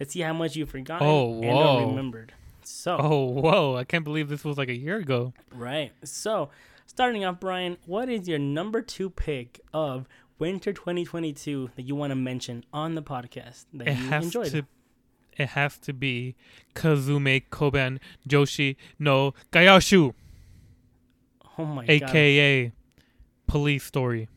let's 0.00 0.12
see 0.12 0.20
how 0.20 0.32
much 0.32 0.56
you've 0.56 0.70
forgotten 0.70 1.06
Oh, 1.06 1.40
and 1.42 1.52
or 1.58 1.88
remembered. 1.88 2.32
So 2.64 2.96
Oh, 3.00 3.24
whoa! 3.26 3.76
I 3.76 3.84
can't 3.84 4.04
believe 4.04 4.28
this 4.28 4.44
was 4.44 4.58
like 4.58 4.68
a 4.68 4.76
year 4.76 4.96
ago. 4.96 5.32
right, 5.52 5.92
so 6.04 6.50
starting 6.86 7.24
off, 7.24 7.38
Brian, 7.40 7.76
what 7.86 8.08
is 8.08 8.26
your 8.28 8.38
number 8.40 8.82
two 8.82 9.10
pick 9.10 9.60
of 9.72 10.08
winter 10.38 10.72
2022 10.72 11.70
that 11.76 11.82
you 11.82 11.94
want 11.94 12.10
to 12.10 12.14
mention 12.16 12.64
on 12.72 12.94
the 12.94 13.02
podcast 13.02 13.66
that 13.72 13.88
It 13.88 13.96
you 13.98 14.08
has 14.08 14.24
enjoyed? 14.24 14.50
to. 14.50 14.66
It 15.38 15.48
has 15.50 15.76
to 15.80 15.92
be 15.92 16.34
Kazume 16.74 17.44
Koban 17.50 17.98
Joshi 18.26 18.76
no 18.98 19.34
Gyakushu, 19.52 20.14
oh 21.58 21.64
my 21.64 21.86
god! 21.86 22.10
aka 22.10 22.72
Police 23.46 23.84
Story. 23.84 24.28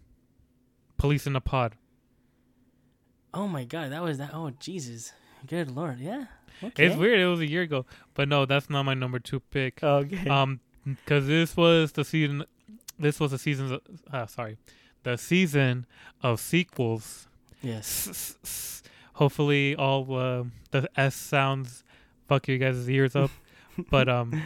Police 0.97 1.25
in 1.27 1.35
a 1.35 1.41
Pod. 1.41 1.75
Oh 3.33 3.47
my 3.47 3.63
god, 3.63 3.91
that 3.91 4.01
was 4.01 4.17
that. 4.17 4.31
Oh 4.33 4.51
Jesus, 4.59 5.13
good 5.47 5.71
lord, 5.71 5.99
yeah. 5.99 6.25
Okay. 6.63 6.87
It's 6.87 6.95
weird. 6.95 7.19
It 7.19 7.27
was 7.27 7.39
a 7.39 7.49
year 7.49 7.61
ago, 7.61 7.85
but 8.13 8.27
no, 8.27 8.45
that's 8.45 8.69
not 8.69 8.83
my 8.83 8.93
number 8.93 9.19
two 9.19 9.39
pick. 9.39 9.81
Okay. 9.83 10.29
Um, 10.29 10.59
because 10.85 11.27
this 11.27 11.55
was 11.55 11.91
the 11.93 12.03
season. 12.03 12.45
This 12.97 13.19
was 13.19 13.31
the 13.31 13.37
season. 13.37 13.79
Uh, 14.11 14.25
sorry, 14.25 14.57
the 15.03 15.17
season 15.17 15.85
of 16.21 16.39
sequels. 16.39 17.27
yes. 17.61 18.83
Hopefully, 19.13 19.75
all 19.75 20.15
uh, 20.15 20.43
the 20.71 20.89
S 20.95 21.13
sounds 21.13 21.83
fuck 22.27 22.47
you 22.47 22.57
guys' 22.57 22.89
ears 22.89 23.15
up. 23.15 23.31
but 23.89 24.07
um, 24.07 24.43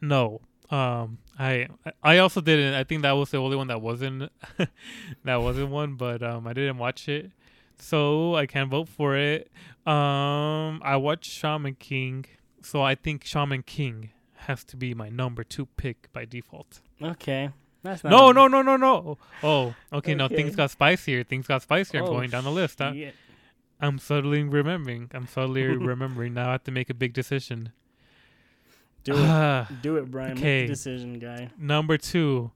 no. 0.00 0.40
Um, 0.70 1.18
I 1.38 1.68
I 2.02 2.18
also 2.18 2.40
didn't. 2.40 2.74
I 2.74 2.84
think 2.84 3.02
that 3.02 3.12
was 3.12 3.30
the 3.30 3.38
only 3.38 3.56
one 3.56 3.66
that 3.68 3.80
wasn't 3.82 4.30
that 5.24 5.36
wasn't 5.36 5.70
one. 5.70 5.94
But 5.96 6.22
um, 6.22 6.46
I 6.46 6.52
didn't 6.52 6.78
watch 6.78 7.08
it, 7.08 7.30
so 7.78 8.34
I 8.34 8.46
can't 8.46 8.70
vote 8.70 8.88
for 8.88 9.16
it. 9.16 9.50
Um, 9.86 10.80
I 10.82 10.96
watched 10.96 11.30
Shaman 11.30 11.74
King, 11.74 12.24
so 12.62 12.82
I 12.82 12.94
think 12.94 13.24
Shaman 13.24 13.62
King 13.64 14.10
has 14.46 14.64
to 14.64 14.76
be 14.76 14.94
my 14.94 15.08
number 15.10 15.44
two 15.44 15.66
pick 15.76 16.12
by 16.12 16.24
default. 16.24 16.80
Okay. 17.02 17.50
That's 17.82 18.02
not 18.02 18.10
No, 18.10 18.32
no, 18.32 18.48
no, 18.48 18.62
no, 18.62 18.76
no. 18.76 19.18
Oh, 19.42 19.74
okay. 19.92 20.14
Okay. 20.18 20.34
things 20.36 20.56
got 20.56 20.70
spicier. 20.70 21.22
Things 21.24 21.46
got 21.46 21.60
spicier. 21.62 21.98
I'm 22.00 22.06
Oh, 22.06 22.12
going 22.12 22.30
down 22.30 22.44
the 22.44 22.50
list. 22.50 22.78
Huh? 22.78 22.92
I'm 23.80 23.98
suddenly 23.98 24.42
remembering. 24.42 25.10
I'm 25.12 25.26
suddenly 25.26 25.62
remembering. 25.92 26.32
Now 26.32 26.48
I 26.48 26.52
have 26.52 26.64
to 26.64 26.70
make 26.72 26.88
a 26.88 26.94
big 26.94 27.12
decision. 27.12 27.72
Do 29.04 29.12
it. 29.14 29.18
Ah, 29.20 29.68
Do 29.82 29.96
it, 29.96 30.10
Brian. 30.10 30.34
Make 30.34 30.42
the 30.42 30.66
decision, 30.66 31.18
guy. 31.18 31.50
number 31.58 31.96
two, 31.98 32.50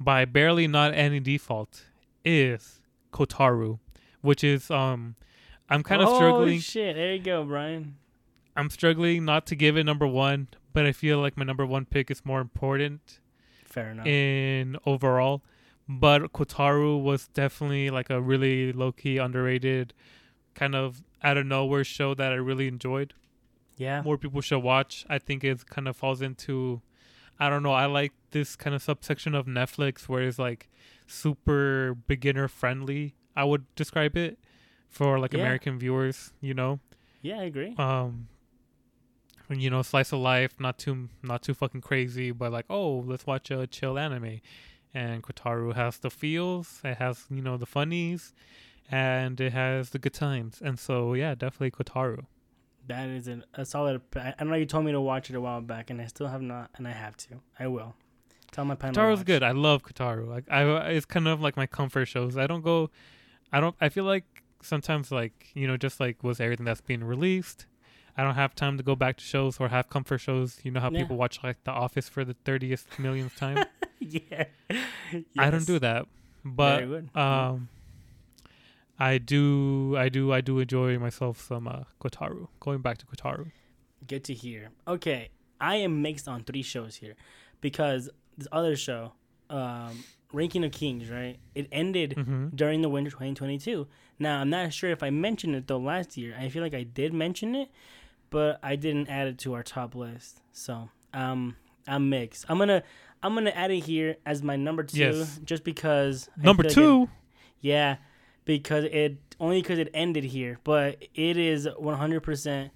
by 0.00 0.24
barely 0.24 0.66
not 0.66 0.94
any 0.94 1.20
default, 1.20 1.84
is 2.24 2.80
Kotaro, 3.12 3.78
which 4.20 4.42
is 4.42 4.70
um, 4.70 5.14
I'm 5.70 5.82
kind 5.82 6.02
of 6.02 6.08
oh, 6.08 6.16
struggling. 6.16 6.58
shit. 6.60 6.96
There 6.96 7.14
you 7.14 7.22
go, 7.22 7.44
Brian. 7.44 7.96
I'm 8.56 8.68
struggling 8.68 9.24
not 9.24 9.46
to 9.46 9.54
give 9.54 9.76
it 9.76 9.84
number 9.84 10.06
one, 10.06 10.48
but 10.72 10.84
I 10.86 10.92
feel 10.92 11.18
like 11.20 11.36
my 11.36 11.44
number 11.44 11.64
one 11.64 11.84
pick 11.86 12.10
is 12.10 12.24
more 12.24 12.40
important 12.40 13.20
Fair 13.64 13.90
enough. 13.90 14.06
in 14.06 14.76
overall. 14.84 15.42
But 15.88 16.32
Kotaro 16.32 17.00
was 17.02 17.28
definitely 17.28 17.90
like 17.90 18.10
a 18.10 18.20
really 18.20 18.72
low 18.72 18.92
key 18.92 19.18
underrated, 19.18 19.94
kind 20.54 20.74
of 20.74 21.02
out 21.22 21.36
of 21.36 21.46
nowhere 21.46 21.84
show 21.84 22.14
that 22.14 22.32
I 22.32 22.36
really 22.36 22.68
enjoyed. 22.68 23.14
Yeah. 23.76 24.02
more 24.02 24.18
people 24.18 24.40
should 24.40 24.58
watch. 24.60 25.04
I 25.08 25.18
think 25.18 25.42
it 25.44 25.66
kind 25.66 25.88
of 25.88 25.96
falls 25.96 26.22
into, 26.22 26.82
I 27.38 27.48
don't 27.48 27.62
know. 27.62 27.72
I 27.72 27.86
like 27.86 28.12
this 28.30 28.54
kind 28.56 28.74
of 28.76 28.82
subsection 28.82 29.34
of 29.34 29.46
Netflix 29.46 30.08
where 30.08 30.22
it's 30.22 30.38
like 30.38 30.68
super 31.06 31.94
beginner 32.06 32.48
friendly. 32.48 33.14
I 33.36 33.44
would 33.44 33.64
describe 33.74 34.16
it 34.16 34.38
for 34.88 35.18
like 35.18 35.32
Yeah. 35.32 35.40
American 35.40 35.78
viewers. 35.78 36.32
You 36.40 36.54
know, 36.54 36.80
Yeah, 37.22 37.40
I 37.40 37.44
agree. 37.44 37.74
um, 37.78 38.28
you 39.50 39.68
know, 39.70 39.82
slice 39.82 40.12
of 40.12 40.20
life, 40.20 40.58
not 40.60 40.78
too 40.78 41.08
not 41.22 41.42
too 41.42 41.54
fucking 41.54 41.80
crazy, 41.82 42.30
but 42.30 42.52
like, 42.52 42.66
oh, 42.70 42.98
let's 43.06 43.26
watch 43.26 43.50
a 43.50 43.66
chill 43.66 43.98
anime. 43.98 44.40
And 44.94 45.22
Kotaro 45.22 45.74
has 45.74 45.98
the 45.98 46.10
feels, 46.10 46.80
it 46.84 46.98
has 46.98 47.24
you 47.30 47.42
know 47.42 47.56
the 47.56 47.66
funnies, 47.66 48.32
and 48.90 49.40
it 49.40 49.52
has 49.52 49.90
the 49.90 49.98
good 49.98 50.14
times. 50.14 50.60
And 50.62 50.78
so 50.78 51.14
yeah, 51.14 51.34
definitely 51.34 51.70
Kotaro. 51.72 52.26
That 52.88 53.08
is 53.08 53.28
an, 53.28 53.44
a 53.54 53.64
solid. 53.64 54.00
I 54.16 54.42
know 54.44 54.54
you 54.54 54.66
told 54.66 54.84
me 54.84 54.92
to 54.92 55.00
watch 55.00 55.30
it 55.30 55.36
a 55.36 55.40
while 55.40 55.60
back, 55.60 55.90
and 55.90 56.00
I 56.00 56.06
still 56.06 56.26
have 56.28 56.42
not, 56.42 56.70
and 56.76 56.86
I 56.88 56.92
have 56.92 57.16
to. 57.18 57.40
I 57.58 57.66
will. 57.68 57.94
Tell 58.50 58.64
my 58.64 58.74
panel. 58.74 58.94
Kotaro's 58.94 59.22
good. 59.22 59.42
I 59.42 59.52
love 59.52 59.82
Kotaro. 59.82 60.28
Like 60.28 60.44
I, 60.50 60.62
it's 60.90 61.06
kind 61.06 61.26
of 61.28 61.40
like 61.40 61.56
my 61.56 61.66
comfort 61.66 62.06
shows. 62.06 62.36
I 62.36 62.46
don't 62.46 62.62
go, 62.62 62.90
I 63.52 63.60
don't. 63.60 63.74
I 63.80 63.88
feel 63.88 64.04
like 64.04 64.24
sometimes 64.62 65.10
like 65.10 65.50
you 65.54 65.66
know 65.66 65.76
just 65.76 66.00
like 66.00 66.22
with 66.22 66.40
everything 66.40 66.66
that's 66.66 66.80
being 66.82 67.02
released. 67.04 67.66
I 68.14 68.24
don't 68.24 68.34
have 68.34 68.54
time 68.54 68.76
to 68.76 68.82
go 68.82 68.94
back 68.94 69.16
to 69.16 69.24
shows 69.24 69.58
or 69.58 69.68
have 69.68 69.88
comfort 69.88 70.18
shows. 70.18 70.58
You 70.64 70.70
know 70.70 70.80
how 70.80 70.90
Yeah. 70.90 71.00
people 71.00 71.16
watch 71.16 71.40
like 71.42 71.64
The 71.64 71.70
Office 71.70 72.10
for 72.10 72.26
the 72.26 72.34
thirtieth 72.44 72.86
millionth 72.98 73.36
time. 73.36 73.64
yeah. 74.00 74.44
I 75.38 75.48
don't 75.50 75.66
do 75.66 75.78
that, 75.78 76.06
but 76.44 76.82
um, 77.16 77.68
I 79.10 79.18
do, 79.18 79.96
I 79.98 80.08
do, 80.08 80.32
I 80.32 80.40
do 80.40 80.58
enjoy 80.60 80.98
myself 80.98 81.40
some 81.40 81.66
uh, 81.66 81.84
Kotaro. 82.02 82.48
Going 82.60 82.80
back 82.82 82.98
to 82.98 83.06
Kotaro. 83.06 83.50
Good 84.06 84.24
to 84.24 84.34
hear. 84.34 84.70
Okay, 84.86 85.30
I 85.60 85.76
am 85.76 86.02
mixed 86.02 86.28
on 86.28 86.44
three 86.44 86.62
shows 86.62 86.96
here 86.96 87.14
because 87.60 88.08
this 88.36 88.48
other 88.52 88.76
show, 88.76 89.12
um, 89.50 90.04
Ranking 90.32 90.64
of 90.64 90.72
Kings, 90.72 91.10
right? 91.10 91.36
It 91.54 91.66
ended 91.72 92.14
Mm-hmm. 92.16 92.48
during 92.54 92.82
the 92.82 92.88
winter 92.88 93.10
2022. 93.10 93.86
Now, 94.18 94.40
I'm 94.40 94.50
not 94.50 94.72
sure 94.72 94.90
if 94.90 95.02
I 95.02 95.10
mentioned 95.10 95.54
it 95.56 95.66
though 95.66 95.78
last 95.78 96.16
year. 96.16 96.34
I 96.38 96.48
feel 96.48 96.62
like 96.62 96.74
I 96.74 96.84
did 96.84 97.12
mention 97.12 97.54
it, 97.54 97.68
but 98.30 98.58
I 98.62 98.76
didn't 98.76 99.08
add 99.08 99.26
it 99.28 99.38
to 99.40 99.52
our 99.54 99.62
top 99.62 99.94
list. 99.94 100.40
So, 100.52 100.88
um, 101.12 101.56
I'm 101.86 102.08
mixed. 102.08 102.44
I'm 102.48 102.58
gonna 102.58 102.82
I'm 103.22 103.34
gonna 103.34 103.50
add 103.50 103.70
it 103.70 103.80
here 103.84 104.16
as 104.24 104.42
my 104.42 104.56
number 104.56 104.84
two, 104.84 104.98
Yes. 104.98 105.40
just 105.44 105.64
because 105.64 106.28
Number 106.36 106.62
feel 106.62 106.70
like 106.70 106.74
two. 106.74 107.02
it- 107.04 107.08
yeah, 107.60 107.96
because 108.44 108.84
it 108.84 109.16
only 109.40 109.60
because 109.62 109.78
it 109.78 109.88
ended 109.94 110.24
here, 110.24 110.58
but 110.64 111.02
it 111.14 111.36
is 111.36 111.66
100% 111.66 112.70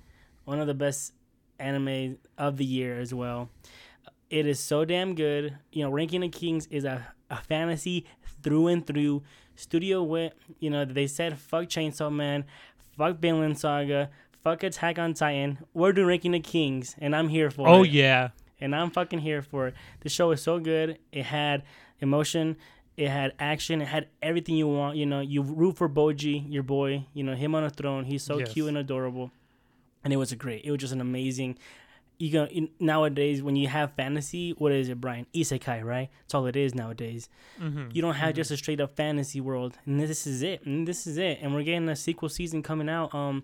one 0.44 0.60
of 0.60 0.66
the 0.66 0.74
best 0.74 1.12
anime 1.58 2.18
of 2.38 2.56
the 2.56 2.64
year 2.64 2.98
as 2.98 3.12
well. 3.14 3.48
It 4.30 4.46
is 4.46 4.58
so 4.60 4.84
damn 4.84 5.14
good. 5.14 5.56
You 5.72 5.84
know, 5.84 5.90
Ranking 5.90 6.24
of 6.24 6.32
Kings 6.32 6.66
is 6.66 6.84
a, 6.84 7.06
a 7.30 7.36
fantasy 7.36 8.06
through 8.42 8.68
and 8.68 8.86
through. 8.86 9.22
Studio 9.58 10.02
Wit, 10.02 10.34
you 10.58 10.68
know, 10.68 10.84
they 10.84 11.06
said 11.06 11.38
fuck 11.38 11.64
Chainsaw 11.64 12.12
Man, 12.12 12.44
fuck 12.98 13.18
Vinland 13.18 13.58
Saga, 13.58 14.10
fuck 14.42 14.62
Attack 14.62 14.98
on 14.98 15.14
Titan. 15.14 15.58
We're 15.72 15.92
doing 15.94 16.08
Ranking 16.08 16.34
of 16.34 16.42
Kings, 16.42 16.94
and 16.98 17.16
I'm 17.16 17.28
here 17.28 17.50
for 17.50 17.66
oh 17.66 17.76
it 17.76 17.78
Oh, 17.78 17.82
yeah. 17.84 18.28
and 18.60 18.74
I'm 18.76 18.90
fucking 18.90 19.20
here 19.20 19.40
for 19.40 19.68
it. 19.68 19.74
The 20.00 20.10
show 20.10 20.30
is 20.32 20.42
so 20.42 20.58
good. 20.58 20.98
It 21.10 21.24
had 21.24 21.62
emotion, 22.00 22.56
it 22.96 23.08
had 23.08 23.32
action, 23.38 23.82
it 23.82 23.88
had 23.88 24.08
everything 24.22 24.56
you 24.56 24.68
want. 24.68 24.96
You 24.96 25.06
know, 25.06 25.20
you 25.20 25.42
root 25.42 25.76
for 25.76 25.88
Bojji, 25.88 26.50
your 26.52 26.62
boy. 26.62 27.06
You 27.14 27.24
know, 27.24 27.34
him 27.34 27.54
on 27.54 27.64
a 27.64 27.70
throne. 27.70 28.04
He's 28.04 28.22
so 28.22 28.38
Yes. 28.38 28.52
cute 28.52 28.68
and 28.68 28.78
adorable, 28.78 29.30
and 30.04 30.12
it 30.12 30.16
was 30.16 30.32
a 30.32 30.36
great. 30.36 30.64
It 30.64 30.70
was 30.70 30.80
just 30.80 30.92
an 30.92 31.00
amazing. 31.00 31.58
You 32.18 32.32
go 32.32 32.44
in, 32.46 32.70
nowadays 32.80 33.42
when 33.42 33.56
you 33.56 33.68
have 33.68 33.92
fantasy. 33.92 34.52
What 34.52 34.72
is 34.72 34.88
it, 34.88 34.98
Brian? 34.98 35.26
Isekai, 35.34 35.84
right? 35.84 36.08
That's 36.22 36.34
all 36.34 36.46
it 36.46 36.56
is 36.56 36.74
nowadays. 36.74 37.28
Mm-hmm. 37.60 37.88
You 37.92 38.00
don't 38.00 38.14
have 38.14 38.34
just 38.34 38.50
a 38.50 38.56
straight 38.56 38.80
up 38.80 38.96
fantasy 38.96 39.40
world, 39.40 39.76
and 39.84 40.00
this 40.00 40.26
is 40.26 40.40
it. 40.42 40.64
And 40.64 40.88
this 40.88 41.06
is 41.06 41.18
it. 41.18 41.40
And 41.42 41.54
we're 41.54 41.62
getting 41.64 41.88
a 41.90 41.96
sequel 41.96 42.30
season 42.30 42.62
coming 42.62 42.88
out 42.88 43.14
um 43.14 43.42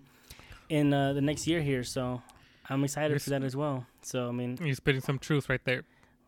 in 0.69 0.91
uh, 0.93 1.13
the 1.13 1.21
next 1.21 1.45
year 1.45 1.61
here. 1.61 1.83
So 1.83 2.23
I'm 2.67 2.83
excited 2.83 3.11
You're 3.11 3.19
for 3.19 3.29
that 3.29 3.43
as 3.43 3.55
well. 3.55 3.85
So 4.01 4.29
I 4.29 4.31
mean, 4.31 4.57
You're 4.59 4.73
spitting 4.73 5.01
some 5.01 5.19
truth 5.19 5.49
right 5.49 5.61
there. 5.65 5.83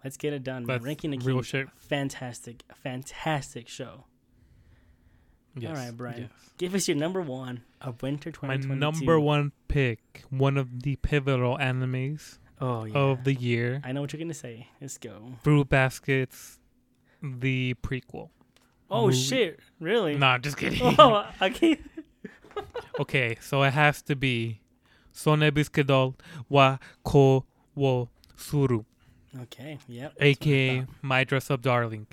Let's 0.06 0.18
get 0.18 0.34
it 0.34 0.44
done. 0.44 0.66
That's 0.66 0.84
Ranking 0.84 1.10
the 1.10 1.18
real 1.18 1.42
shit. 1.42 1.68
fantastic, 1.78 2.62
fantastic 2.76 3.68
show. 3.68 4.04
Yes. 5.58 5.76
right, 5.76 5.98
Brian. 5.98 6.22
yes. 6.22 6.30
Give 6.60 6.76
us 6.76 6.88
your 6.88 6.96
number 6.96 7.22
one 7.22 7.64
of 7.82 8.04
winter 8.04 8.30
2022. 8.30 8.68
My 8.68 8.76
number 8.76 9.20
one 9.20 9.52
pick, 9.68 10.24
one 10.30 10.58
of 10.58 10.84
the 10.84 10.96
pivotal 10.98 11.58
animes 11.58 12.38
Oh 12.62 12.84
yeah. 12.84 12.94
of 12.96 13.24
the 13.24 13.34
year, 13.34 13.82
I 13.84 13.94
know 13.94 14.02
what 14.02 14.14
you're 14.14 14.20
gonna 14.20 14.36
say. 14.36 14.68
Let's 14.80 15.00
go. 15.00 15.34
Fruits 15.44 15.68
Basket, 15.70 16.30
the 17.24 17.74
prequel. 17.82 18.30
Oh 18.92 19.08
Movie. 19.08 19.18
shit! 19.18 19.60
Really? 19.80 20.16
Nah, 20.18 20.38
just 20.38 20.56
kidding. 20.58 20.82
Oh, 21.00 21.26
I 21.42 21.50
can't. 21.50 21.82
okay, 23.00 23.38
so 23.42 23.64
it 23.64 23.72
has 23.72 24.04
to 24.04 24.16
be 24.16 24.62
Sone 25.12 25.40
Biskedol 25.52 26.14
wa 26.48 26.78
ko 27.04 27.44
wo 27.74 28.10
suru, 28.36 28.86
Okay. 29.44 29.80
Yep. 29.88 30.14
what 30.16 30.24
aka. 30.26 30.86
My 31.02 31.24
Dress 31.24 31.52
Up 31.52 31.62
Darling. 31.62 32.08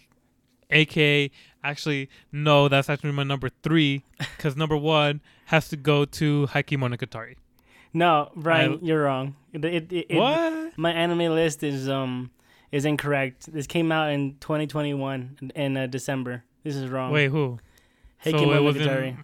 aka 0.70 1.30
actually 1.62 2.08
no, 2.32 2.68
that's 2.68 2.88
actually 2.88 3.12
my 3.12 3.22
number 3.22 3.48
three 3.62 4.04
because 4.18 4.56
number 4.56 4.76
one 4.76 5.20
has 5.46 5.68
to 5.68 5.76
go 5.76 6.04
to 6.04 6.46
Heike 6.46 6.70
Monogatari. 6.70 7.36
No, 7.92 8.30
Brian, 8.34 8.74
I- 8.74 8.78
you're 8.86 9.02
wrong. 9.04 9.36
It, 9.52 9.64
it, 9.64 9.92
it, 9.92 10.16
what? 10.16 10.78
my 10.78 10.92
anime 10.92 11.34
list 11.34 11.62
is 11.62 11.88
um 11.88 12.30
is 12.70 12.84
incorrect. 12.86 13.52
This 13.52 13.66
came 13.66 13.92
out 13.92 14.10
in 14.10 14.36
2021 14.40 15.52
in, 15.54 15.76
uh, 15.76 15.86
December. 15.86 16.42
This 16.64 16.74
is 16.74 16.88
wrong. 16.88 17.12
Wait, 17.12 17.28
who? 17.28 17.58
Heike 18.18 18.38
so. 18.38 18.46
Monogatari. 18.46 19.22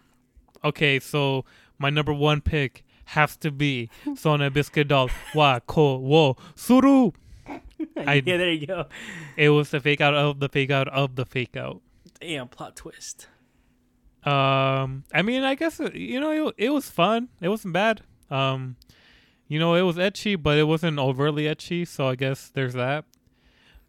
Okay, 0.64 1.00
so 1.00 1.44
my 1.78 1.88
number 1.88 2.12
one 2.12 2.40
pick 2.42 2.84
has 3.06 3.36
to 3.38 3.50
be 3.50 3.88
Sone 4.16 4.40
Biskedol 4.50 5.10
wa 5.34 5.60
ko 5.60 5.96
wo 5.96 6.36
suru. 6.54 7.12
I- 7.96 8.22
yeah, 8.24 8.36
there 8.36 8.50
you 8.52 8.66
go. 8.66 8.86
It 9.36 9.50
was 9.50 9.70
the 9.70 9.80
fake 9.80 10.00
out 10.00 10.14
of 10.14 10.40
the 10.40 10.48
fake 10.48 10.70
out 10.70 10.88
of 10.88 11.16
the 11.16 11.24
fake 11.26 11.56
out. 11.56 11.80
Damn, 12.20 12.48
plot 12.48 12.74
twist. 12.76 13.28
Um, 14.24 15.04
I 15.14 15.22
mean, 15.22 15.44
I 15.44 15.54
guess 15.54 15.80
uh, 15.80 15.90
you 15.94 16.20
know 16.20 16.48
it, 16.48 16.54
it 16.58 16.70
was 16.70 16.90
fun. 16.90 17.28
It 17.40 17.48
wasn't 17.48 17.72
bad. 17.74 18.02
Um, 18.30 18.76
you 19.46 19.58
know, 19.58 19.74
it 19.74 19.82
was 19.82 19.96
ecchi, 19.96 20.40
but 20.40 20.58
it 20.58 20.64
wasn't 20.64 20.98
overly 20.98 21.44
ecchi. 21.44 21.86
So 21.86 22.08
I 22.08 22.16
guess 22.16 22.50
there's 22.52 22.74
that. 22.74 23.04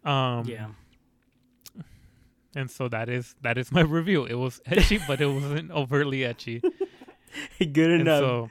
Um, 0.04 0.44
yeah. 0.46 0.68
And 2.54 2.70
so 2.70 2.88
that 2.88 3.08
is 3.08 3.34
that 3.42 3.58
is 3.58 3.70
my 3.70 3.80
review. 3.98 4.24
It 4.24 4.34
was 4.34 4.60
ecchi, 4.66 5.00
but 5.06 5.20
it 5.20 5.26
wasn't 5.26 5.70
overtly 5.72 6.20
ecchi. 6.20 6.60
Good 7.58 7.90
And 7.90 8.00
enough. 8.02 8.20
so, 8.20 8.50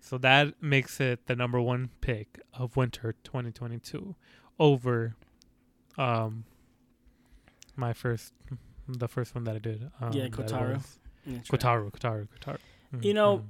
so 0.00 0.18
that 0.18 0.62
makes 0.62 1.00
it 1.00 1.26
the 1.26 1.34
number 1.34 1.60
one 1.60 1.90
pick 2.00 2.40
of 2.54 2.76
winter 2.76 3.14
2022 3.24 4.14
over, 4.58 5.14
um, 5.98 6.44
my 7.76 7.92
first, 7.92 8.32
the 8.88 9.08
first 9.08 9.34
one 9.34 9.44
that 9.44 9.56
I 9.56 9.58
did. 9.58 9.90
Um, 10.00 10.12
Yeah, 10.12 10.28
Kotaro. 10.28 10.74
was- 10.74 10.98
That's 11.26 11.52
right. 11.52 11.60
Kotaro, 11.60 11.90
Kotaro. 11.90 12.58
Mm, 12.94 13.04
You 13.04 13.14
know, 13.14 13.38
mm. 13.38 13.44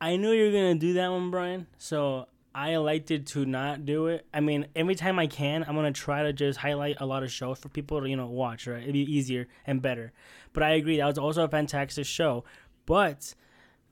I 0.00 0.16
knew 0.16 0.30
you 0.32 0.46
were 0.46 0.52
gonna 0.52 0.74
do 0.74 0.92
that 0.94 1.08
one, 1.10 1.30
Brian. 1.30 1.66
So 1.78 2.26
I 2.54 2.70
elected 2.74 3.26
to 3.28 3.46
not 3.46 3.86
do 3.86 4.08
it. 4.08 4.26
I 4.34 4.40
mean, 4.40 4.66
every 4.76 4.94
time 4.94 5.18
I 5.18 5.26
can, 5.26 5.64
I'm 5.66 5.74
gonna 5.74 5.92
try 5.92 6.22
to 6.24 6.32
just 6.32 6.58
highlight 6.58 6.96
a 7.00 7.06
lot 7.06 7.22
of 7.22 7.30
shows 7.32 7.58
for 7.58 7.68
people 7.70 8.00
to 8.00 8.08
you 8.08 8.16
know 8.16 8.26
watch. 8.26 8.66
Right, 8.66 8.82
it'd 8.82 8.92
be 8.92 9.00
easier 9.10 9.48
and 9.66 9.80
better. 9.80 10.12
But 10.52 10.62
I 10.64 10.70
agree 10.72 10.98
that 10.98 11.06
was 11.06 11.18
also 11.18 11.44
a 11.44 11.48
fantastic 11.48 12.04
show. 12.04 12.44
But 12.84 13.34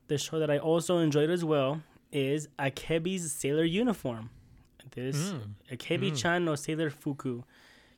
the 0.09 0.19
show 0.19 0.39
that 0.41 0.51
I 0.51 0.59
also 0.59 0.99
enjoyed 0.99 1.31
as 1.31 1.45
well 1.45 1.83
is 2.13 2.49
Akebi's 2.59 3.33
Sailor 3.33 3.65
Uniform. 3.65 4.29
This 4.95 5.17
Mm, 5.17 5.55
Akebi-chan 5.73 6.45
no 6.45 6.55
Sailor 6.55 6.91
Fuku. 6.91 7.43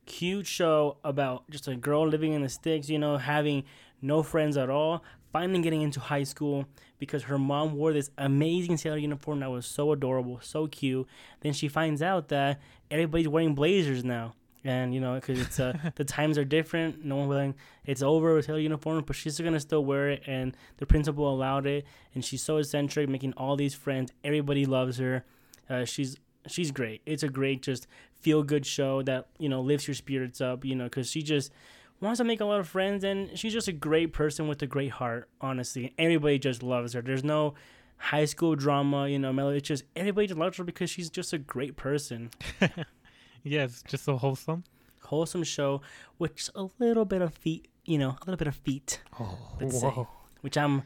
Cute 0.05 0.46
show 0.46 0.96
about 1.05 1.48
just 1.50 1.68
a 1.68 1.76
girl 1.76 2.07
living 2.07 2.33
in 2.33 2.42
the 2.42 2.48
sticks, 2.48 2.88
you 2.88 2.98
know, 2.98 3.18
having 3.18 3.64
no 4.00 4.22
friends 4.22 4.57
at 4.57 4.68
all, 4.68 5.05
finally 5.33 5.61
getting 5.62 5.83
into 5.83 6.00
high 6.00 6.24
school 6.24 6.66
because 6.98 7.24
her 7.24 7.38
mom 7.38 7.74
wore 7.74 7.92
this 7.92 8.11
amazing 8.18 8.76
sailor 8.76 8.96
uniform 8.96 9.40
that 9.40 9.50
was 9.50 9.64
so 9.66 9.92
adorable, 9.92 10.38
so 10.42 10.66
cute. 10.66 11.07
Then 11.40 11.52
she 11.52 11.68
finds 11.68 12.02
out 12.02 12.28
that 12.28 12.61
everybody's 12.90 13.28
wearing 13.28 13.55
blazers 13.55 14.05
now. 14.05 14.35
And 14.64 14.94
you 14.94 15.00
know, 15.00 15.14
because 15.16 15.40
it's 15.40 15.59
uh, 15.59 15.76
the 15.96 16.05
times 16.05 16.38
are 16.38 16.44
different. 16.44 17.05
No 17.05 17.16
one 17.16 17.28
willing. 17.28 17.55
It's 17.85 18.02
over 18.02 18.35
with 18.35 18.44
sailor 18.44 18.61
uniform, 18.61 19.02
but 19.05 19.16
she's 19.16 19.40
gonna 19.40 19.59
still 19.61 19.85
wear 19.85 20.11
it. 20.11 20.22
And 20.26 20.57
the 20.76 20.87
principal 20.87 21.33
allowed 21.33 21.66
it. 21.66 21.85
And 22.14 22.24
she's 22.24 22.42
so 22.42 22.59
eccentric, 22.59 23.09
making 23.09 23.33
all 23.35 23.57
these 23.57 23.74
friends. 23.74 24.12
Everybody 24.22 24.64
loves 24.66 24.98
her. 24.98 25.24
Uh, 25.68 25.85
she's 25.85 26.16
she's 26.48 26.70
great. 26.70 27.02
It's 27.07 27.22
a 27.22 27.28
great, 27.28 27.62
just 27.62 27.87
feel 28.20 28.42
good 28.42 28.64
show 28.66 29.02
that 29.02 29.28
you 29.38 29.48
know 29.48 29.61
lifts 29.61 29.87
your 29.88 29.94
spirits 29.94 30.40
up. 30.40 30.64
You 30.64 30.74
know, 30.76 30.85
because 30.85 31.11
she 31.11 31.22
just 31.22 31.52
wants 32.00 32.18
to 32.18 32.24
make 32.24 32.40
a 32.40 32.44
lot 32.44 32.61
of 32.61 32.68
friends, 32.68 33.05
and 33.05 33.38
she's 33.38 33.52
just 33.52 33.68
a 33.68 33.72
great 33.72 34.12
person 34.12 34.48
with 34.48 34.61
a 34.62 34.66
great 34.66 34.90
heart. 34.90 35.28
Honestly, 35.40 35.94
everybody 35.98 36.38
just 36.38 36.62
loves 36.62 36.92
her. 36.94 37.02
There's 37.02 37.24
no 37.24 37.55
high 37.96 38.24
school 38.24 38.57
drama, 38.57 39.09
you 39.09 39.18
know, 39.18 39.33
melody. 39.33 39.59
It's 39.59 39.68
just 39.68 39.85
everybody 39.94 40.26
just 40.26 40.38
loves 40.38 40.57
her 40.59 40.64
because 40.64 40.90
she's 40.90 41.09
just 41.11 41.33
a 41.33 41.38
great 41.38 41.76
person. 41.76 42.31
yes, 43.42 43.83
just 43.87 44.05
so 44.05 44.16
wholesome. 44.16 44.64
Wholesome 45.05 45.44
show, 45.44 45.83
which 46.18 46.48
a 46.55 46.66
little 46.78 47.05
bit 47.05 47.22
of 47.22 47.35
feet, 47.35 47.68
you 47.85 47.98
know, 47.98 48.11
a 48.11 48.24
little 48.24 48.37
bit 48.37 48.48
of 48.48 48.55
feet, 48.57 49.00
Oh, 49.20 49.37
Let's 49.61 49.81
say. 49.81 50.07
which 50.40 50.57
I'm 50.57 50.83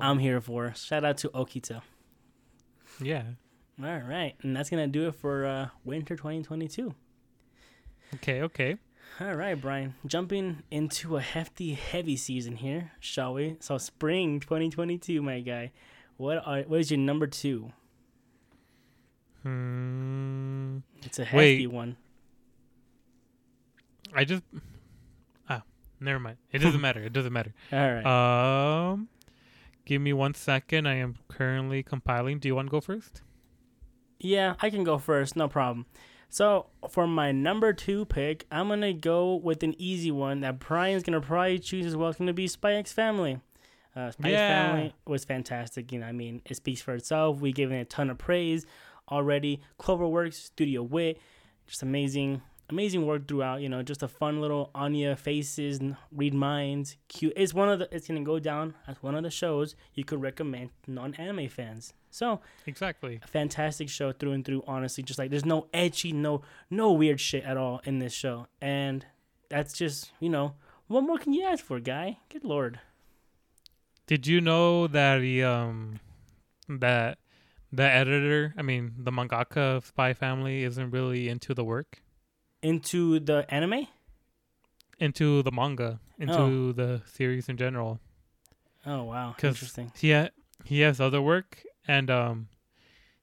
I'm 0.00 0.18
here 0.18 0.40
for. 0.40 0.72
Shout 0.74 1.04
out 1.04 1.16
to 1.18 1.28
Okita. 1.30 1.82
yeah. 3.00 3.22
All 3.82 3.98
right, 3.98 4.34
and 4.42 4.56
that's 4.56 4.70
gonna 4.70 4.86
do 4.86 5.08
it 5.08 5.14
for 5.16 5.46
uh, 5.46 5.68
winter 5.84 6.16
2022. 6.16 6.94
Okay, 8.14 8.42
okay. 8.42 8.76
All 9.20 9.34
right, 9.34 9.60
Brian. 9.60 9.94
Jumping 10.06 10.62
into 10.70 11.16
a 11.16 11.20
hefty, 11.20 11.74
heavy 11.74 12.16
season 12.16 12.56
here, 12.56 12.92
shall 13.00 13.34
we? 13.34 13.56
So 13.60 13.78
spring 13.78 14.40
2022, 14.40 15.22
my 15.22 15.40
guy. 15.40 15.72
What 16.16 16.42
are 16.46 16.62
what 16.62 16.80
is 16.80 16.90
your 16.90 16.98
number 16.98 17.26
two? 17.26 17.72
Hmm. 19.42 20.78
It's 21.02 21.18
a 21.18 21.24
hefty 21.24 21.66
Wait. 21.66 21.72
one. 21.72 21.96
I 24.14 24.24
just 24.24 24.42
ah 25.48 25.62
Never 26.00 26.18
mind. 26.18 26.38
It 26.52 26.58
doesn't 26.58 26.80
matter. 26.88 27.02
It 27.02 27.12
doesn't 27.12 27.32
matter. 27.32 27.52
All 27.72 27.92
right. 27.92 28.90
Um, 28.90 29.08
give 29.84 30.00
me 30.00 30.12
one 30.12 30.34
second. 30.34 30.86
I 30.86 30.94
am 30.94 31.16
currently 31.28 31.82
compiling. 31.82 32.38
Do 32.38 32.48
you 32.48 32.54
want 32.54 32.68
to 32.68 32.70
go 32.70 32.80
first? 32.80 33.22
Yeah, 34.24 34.54
I 34.60 34.70
can 34.70 34.84
go 34.84 34.96
first, 34.98 35.36
no 35.36 35.48
problem. 35.48 35.84
So 36.30 36.66
for 36.88 37.06
my 37.06 37.30
number 37.30 37.72
two 37.72 38.06
pick, 38.06 38.46
I'm 38.50 38.68
gonna 38.68 38.92
go 38.94 39.34
with 39.36 39.62
an 39.62 39.74
easy 39.78 40.10
one 40.10 40.40
that 40.40 40.58
Brian's 40.58 41.02
gonna 41.02 41.20
probably 41.20 41.58
choose 41.58 41.86
as 41.86 41.94
well. 41.94 42.08
It's 42.08 42.18
gonna 42.18 42.32
be 42.32 42.48
Spy 42.48 42.72
X 42.74 42.92
Family. 42.92 43.38
Uh, 43.94 44.10
Spy 44.10 44.30
X 44.30 44.32
Yeah. 44.32 44.72
Family 44.72 44.94
was 45.06 45.24
fantastic. 45.24 45.92
You 45.92 46.00
know, 46.00 46.06
I 46.06 46.12
mean, 46.12 46.42
it 46.46 46.56
speaks 46.56 46.80
for 46.80 46.94
itself. 46.94 47.40
We 47.40 47.52
gave 47.52 47.70
it 47.70 47.76
a 47.78 47.84
ton 47.84 48.10
of 48.10 48.18
praise 48.18 48.66
already. 49.10 49.60
Cloverworks, 49.78 50.34
Studio 50.34 50.82
Wit, 50.82 51.20
just 51.66 51.82
amazing, 51.82 52.40
amazing 52.70 53.06
work 53.06 53.26
throughout. 53.28 53.60
You 53.60 53.68
know, 53.68 53.82
just 53.82 54.02
a 54.02 54.08
fun 54.08 54.40
little 54.40 54.70
Anya 54.74 55.16
faces, 55.16 55.80
read 56.12 56.34
minds, 56.34 56.96
cute. 57.08 57.32
It's 57.36 57.52
one 57.54 57.68
of 57.68 57.78
the. 57.78 57.88
It's 57.94 58.06
gonna 58.08 58.22
go 58.22 58.38
down 58.38 58.74
as 58.86 59.02
one 59.02 59.14
of 59.14 59.22
the 59.22 59.30
shows 59.30 59.76
you 59.94 60.04
could 60.04 60.20
recommend 60.20 60.70
non-anime 60.86 61.48
fans. 61.48 61.92
So 62.10 62.40
Exactly. 62.66 63.20
a 63.22 63.26
fantastic 63.26 63.88
show 63.88 64.12
through 64.12 64.32
and 64.32 64.44
through 64.44 64.62
honestly 64.68 65.02
just 65.02 65.18
like 65.18 65.30
there's 65.30 65.44
no 65.44 65.66
edgy 65.74 66.12
no 66.12 66.42
no 66.70 66.92
weird 66.92 67.20
shit 67.20 67.42
at 67.42 67.56
all 67.56 67.80
in 67.84 67.98
this 67.98 68.12
show 68.12 68.46
and 68.60 69.04
that's 69.48 69.72
just 69.76 70.12
you 70.20 70.28
know 70.28 70.54
what 70.86 71.00
more 71.02 71.18
can 71.18 71.32
you 71.32 71.42
ask 71.44 71.64
for 71.64 71.80
guy 71.80 72.18
good 72.28 72.44
lord 72.44 72.78
Did 74.06 74.28
you 74.28 74.40
know 74.40 74.86
that 74.86 75.22
he 75.22 75.42
um 75.42 75.98
that 76.68 77.18
the 77.72 77.82
editor, 77.82 78.54
I 78.56 78.62
mean 78.62 78.92
the 78.96 79.10
mangaka 79.10 79.76
of 79.76 79.86
Spy 79.86 80.14
Family, 80.14 80.62
isn't 80.62 80.90
really 80.92 81.28
into 81.28 81.52
the 81.54 81.64
work, 81.64 82.00
into 82.64 83.20
the 83.20 83.44
anime 83.52 83.86
into 84.98 85.42
the 85.42 85.50
manga, 85.52 86.00
into 86.18 86.72
the 86.72 87.02
series 87.04 87.48
in 87.48 87.56
general. 87.56 88.00
oh 88.86 89.02
wow 89.04 89.34
interesting 89.42 89.92
He 89.96 90.12
ha- 90.12 90.30
he 90.64 90.80
has 90.80 91.00
other 91.00 91.20
work, 91.20 91.62
and 91.86 92.10
um, 92.10 92.48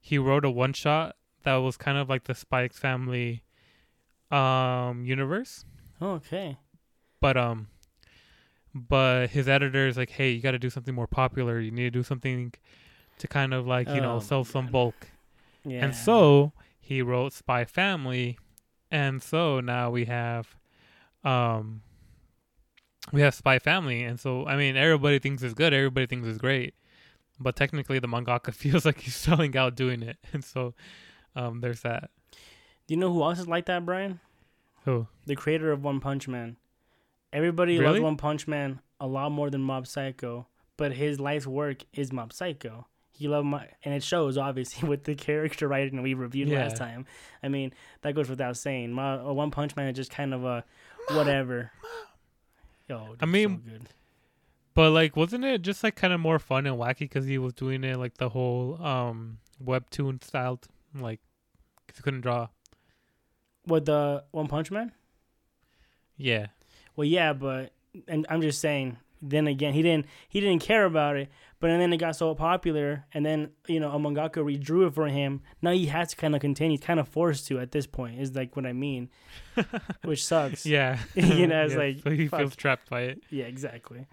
he 0.00 0.16
wrote 0.18 0.44
a 0.44 0.50
one 0.50 0.72
shot 0.74 1.16
that 1.44 1.56
was 1.56 1.76
kind 1.76 1.98
of 1.98 2.08
like 2.08 2.24
the 2.24 2.34
Spy 2.34 2.68
Family 2.68 3.42
um 4.30 5.04
universe, 5.04 5.64
okay 6.00 6.56
but 7.20 7.36
um, 7.36 7.68
but 8.74 9.28
his 9.30 9.48
editor 9.48 9.86
is 9.86 9.96
like, 9.96 10.10
hey, 10.10 10.30
you 10.30 10.40
got 10.40 10.52
to 10.52 10.58
do 10.58 10.70
something 10.70 10.94
more 10.94 11.06
popular. 11.06 11.60
You 11.60 11.70
need 11.70 11.84
to 11.84 11.90
do 11.90 12.02
something 12.02 12.52
to 13.18 13.28
kind 13.28 13.52
of 13.54 13.66
like 13.66 13.88
you 13.88 14.00
Oh, 14.00 14.14
know 14.14 14.20
sell 14.20 14.44
some 14.44 14.64
man. 14.66 14.72
bulk. 14.72 15.08
yeah 15.64 15.84
And 15.84 15.94
so 15.94 16.52
he 16.80 17.02
wrote 17.02 17.32
Spy 17.32 17.64
Family, 17.64 18.38
and 18.92 19.20
so 19.22 19.58
now 19.60 19.90
we 19.90 20.04
have, 20.04 20.54
um, 21.24 21.82
we 23.12 23.20
have 23.22 23.34
Spy 23.34 23.58
Family, 23.58 24.02
and 24.04 24.20
so 24.20 24.46
I 24.46 24.56
mean 24.56 24.76
everybody 24.76 25.18
thinks 25.18 25.42
it's 25.42 25.54
good, 25.54 25.72
everybody 25.74 26.06
thinks 26.06 26.28
it's 26.28 26.38
great, 26.38 26.74
but 27.40 27.56
technically 27.56 27.98
the 27.98 28.06
mangaka 28.06 28.54
feels 28.62 28.84
like 28.84 29.00
he's 29.00 29.16
selling 29.16 29.56
out 29.56 29.74
doing 29.74 30.02
it, 30.02 30.18
and 30.32 30.44
so, 30.44 30.74
um, 31.34 31.60
there's 31.60 31.80
that. 31.80 32.10
do 32.86 32.94
you 32.94 33.00
know 33.00 33.12
who 33.12 33.22
else 33.22 33.38
is 33.40 33.48
like 33.48 33.66
that 33.66 33.84
brian? 33.84 34.20
Who? 34.84 35.06
the 35.26 35.34
creator 35.36 35.72
of 35.72 35.82
one 35.82 35.98
punch 36.00 36.28
man. 36.28 36.56
Everybody 37.32 37.78
Really? 37.78 37.92
loves 37.94 38.00
one 38.02 38.16
punch 38.16 38.46
man 38.46 38.80
a 39.00 39.06
lot 39.06 39.30
more 39.32 39.48
than 39.50 39.62
mob 39.62 39.86
psycho 39.86 40.46
but 40.76 40.92
his 40.92 41.18
life's 41.20 41.46
work 41.46 41.84
is 41.92 42.12
mob 42.12 42.32
psycho 42.32 42.86
he 43.22 43.28
love 43.28 43.44
my 43.44 43.66
and 43.84 43.94
it 43.94 44.02
shows 44.02 44.36
obviously 44.36 44.88
with 44.92 45.04
the 45.04 45.14
character 45.14 45.68
writing 45.68 46.02
we 46.02 46.14
reviewed 46.14 46.48
last 46.48 46.76
time 46.76 47.06
i 47.42 47.48
mean 47.48 47.72
that 48.02 48.14
goes 48.14 48.28
without 48.28 48.56
saying 48.56 48.92
my 48.92 49.14
uh, 49.14 49.32
one 49.32 49.50
punch 49.50 49.74
man 49.76 49.88
is 49.88 49.96
just 49.96 50.10
kind 50.10 50.34
of 50.34 50.44
a 50.44 50.64
whatever 51.10 51.70
yo 52.88 53.14
I 53.20 53.26
mean, 53.26 53.62
so 53.64 53.70
good. 53.70 53.88
But 54.74 54.90
like, 54.90 55.16
wasn't 55.16 55.44
it 55.44 55.60
just 55.62 55.84
like 55.84 55.96
kind 55.96 56.12
of 56.14 56.20
more 56.20 56.38
fun 56.38 56.66
and 56.66 56.76
wacky 56.78 57.00
because 57.00 57.26
he 57.26 57.36
was 57.38 57.52
doing 57.52 57.84
it 57.84 57.98
like 57.98 58.16
the 58.16 58.30
whole 58.30 58.82
um 58.82 59.38
webtoon 59.62 60.22
style, 60.24 60.58
like 60.98 61.20
'cause 61.86 61.98
he 61.98 62.02
couldn't 62.02 62.22
draw. 62.22 62.48
with 63.66 63.84
the 63.84 64.24
one 64.30 64.48
punch 64.48 64.70
man 64.70 64.92
Yeah. 66.16 66.46
Well, 66.96 67.04
yeah, 67.04 67.32
but 67.34 67.72
and 68.08 68.26
I'm 68.28 68.42
just 68.42 68.60
saying. 68.60 68.96
Then 69.24 69.46
again, 69.46 69.72
he 69.72 69.82
didn't 69.82 70.06
he 70.28 70.40
didn't 70.40 70.62
care 70.62 70.84
about 70.84 71.16
it. 71.16 71.28
But 71.62 71.70
and 71.70 71.80
then 71.80 71.92
it 71.92 71.98
got 71.98 72.16
so 72.16 72.34
popular, 72.34 73.06
and 73.14 73.24
then 73.24 73.50
you 73.68 73.78
know 73.78 73.92
a 73.92 73.96
mangaka 73.98 74.38
redrew 74.42 74.88
it 74.88 74.94
for 74.94 75.06
him. 75.06 75.42
Now 75.62 75.70
he 75.70 75.86
has 75.86 76.08
to 76.10 76.16
kind 76.16 76.34
of 76.34 76.40
continue. 76.40 76.76
He's 76.76 76.84
kind 76.84 76.98
of 76.98 77.06
forced 77.08 77.46
to 77.46 77.60
at 77.60 77.70
this 77.70 77.86
point. 77.86 78.18
Is 78.20 78.34
like 78.34 78.56
what 78.56 78.66
I 78.66 78.72
mean, 78.72 79.08
which 80.04 80.26
sucks. 80.26 80.66
Yeah. 80.66 80.98
You 81.14 81.46
know, 81.46 81.62
it's 81.64 81.74
Yeah, 81.74 81.78
like, 81.78 82.00
so 82.02 82.10
he 82.10 82.26
fuck. 82.26 82.40
feels 82.40 82.56
trapped 82.56 82.90
by 82.90 83.02
it. 83.02 83.22
Yeah, 83.30 83.44
exactly. 83.44 84.08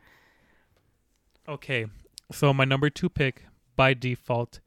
Okay, 1.48 1.88
so 2.32 2.54
my 2.54 2.66
number 2.66 2.92
two 2.92 3.10
pick 3.10 3.46
by 3.76 3.96
default 3.96 4.60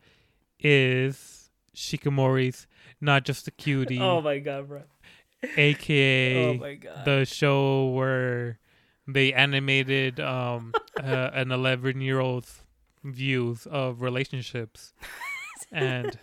is 0.59 1.51
Shikamori's 1.77 2.67
Not 3.01 3.25
Just 3.25 3.47
a 3.47 3.53
Cutie, 3.53 4.01
Oh 4.01 4.21
my 4.21 4.39
god, 4.41 4.67
bro. 4.69 4.83
aka 5.57 6.59
Oh 6.61 6.75
god. 6.81 7.05
the 7.05 7.25
show 7.25 7.87
where 7.91 8.59
they 9.07 9.33
animated 9.33 10.19
um 10.21 10.73
uh, 11.03 11.31
an 11.35 11.51
11 11.53 12.01
year 12.01 12.19
old's 12.21 12.62
views 13.05 13.67
of 13.67 14.03
relationships 14.03 14.93
and 15.73 16.19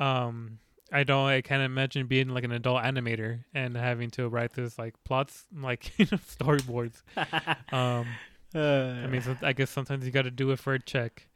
um 0.00 0.58
I 0.92 1.04
don't 1.04 1.26
I 1.28 1.40
can't 1.40 1.62
imagine 1.62 2.06
being 2.06 2.28
like 2.28 2.44
an 2.44 2.52
adult 2.52 2.82
animator 2.82 3.44
and 3.54 3.76
having 3.76 4.10
to 4.12 4.28
write 4.28 4.52
this 4.52 4.78
like 4.78 4.94
plots 5.04 5.44
like 5.54 5.92
you 5.98 6.06
know 6.10 6.18
storyboards 6.18 7.02
um 7.72 8.06
I 8.54 9.06
mean 9.06 9.22
so 9.22 9.36
I 9.42 9.52
guess 9.52 9.70
sometimes 9.70 10.04
you 10.04 10.12
got 10.12 10.22
to 10.22 10.30
do 10.30 10.50
it 10.50 10.58
for 10.58 10.74
a 10.74 10.80
check 10.80 11.28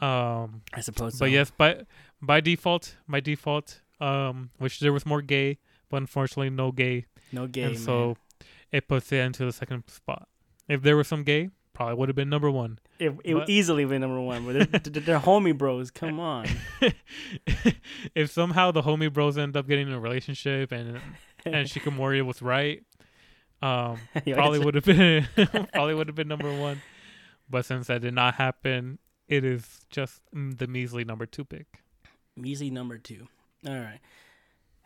um 0.00 0.62
I 0.72 0.80
suppose. 0.80 1.18
but 1.18 1.30
yes 1.30 1.50
by 1.50 1.86
by 2.20 2.40
default 2.40 2.96
by 3.08 3.20
default 3.20 3.80
um 4.00 4.50
wish 4.58 4.80
there 4.80 4.92
was 4.92 5.06
more 5.06 5.22
gay 5.22 5.58
but 5.88 5.98
unfortunately 5.98 6.50
no 6.50 6.72
gay 6.72 7.06
no 7.32 7.46
gay. 7.46 7.62
and 7.62 7.74
man. 7.74 7.82
so 7.82 8.16
it 8.74 8.88
puts 8.88 9.12
it 9.12 9.18
into 9.18 9.44
the 9.44 9.52
second 9.52 9.84
spot. 9.88 10.26
If 10.68 10.82
there 10.82 10.96
was 10.96 11.06
some 11.06 11.22
gay, 11.22 11.50
probably 11.74 11.94
would 11.94 12.08
have 12.08 12.16
been 12.16 12.28
number 12.28 12.50
one. 12.50 12.80
It, 12.98 13.12
it 13.24 13.34
would 13.34 13.40
but- 13.42 13.48
easily 13.50 13.84
be 13.84 13.98
number 13.98 14.20
one. 14.20 14.44
But 14.46 14.72
they're, 14.84 15.02
they're, 15.02 15.18
homie 15.20 15.56
bros. 15.56 15.90
Come 15.90 16.20
on. 16.20 16.46
if 18.14 18.30
somehow 18.30 18.70
the 18.70 18.82
homie 18.82 19.12
bros 19.12 19.36
end 19.38 19.56
up 19.56 19.66
getting 19.66 19.88
in 19.88 19.94
a 19.94 20.00
relationship 20.00 20.72
and 20.72 21.00
and 21.44 21.68
Shikamori 21.68 22.24
was 22.24 22.40
right, 22.42 22.82
um, 23.62 23.98
probably 24.32 24.58
would 24.60 24.74
have 24.74 24.84
been 24.84 25.26
probably 25.72 25.94
would 25.94 26.06
have 26.08 26.16
been 26.16 26.28
number 26.28 26.52
one. 26.58 26.80
But 27.48 27.66
since 27.66 27.88
that 27.88 28.00
did 28.00 28.14
not 28.14 28.34
happen, 28.34 28.98
it 29.28 29.44
is 29.44 29.80
just 29.90 30.20
mm, 30.34 30.56
the 30.56 30.66
measly 30.66 31.04
number 31.04 31.26
two 31.26 31.44
pick. 31.44 31.66
Measly 32.36 32.70
number 32.70 32.98
two. 32.98 33.26
All 33.66 33.74
right. 33.74 34.00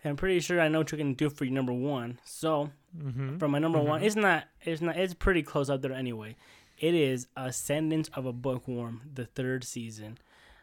I'm 0.05 0.17
pretty 0.17 0.41
sure 0.41 0.61
I 0.61 0.69
know 0.69 0.79
what 0.79 0.93
you're 0.93 0.99
gonna 0.99 1.15
do 1.15 1.29
for 1.31 1.45
your 1.45 1.55
number 1.55 1.73
one. 1.73 2.19
So 2.25 2.71
Mm-hmm. 2.97 3.37
for 3.37 3.49
my 3.49 3.59
number 3.59 3.79
one, 3.79 4.01
Mhm. 4.01 4.05
it's 4.07 4.17
not. 4.17 4.45
It's 4.63 4.81
not. 4.81 4.97
It's 4.97 5.13
pretty 5.13 5.43
close 5.43 5.69
up 5.69 5.83
there 5.83 5.93
anyway. 5.93 6.37
It 6.81 6.95
is 6.95 7.27
Ascendance 7.37 8.09
of 8.15 8.25
a 8.25 8.33
Bookworm, 8.33 9.03
the 9.13 9.27
third 9.27 9.65
season. 9.65 10.19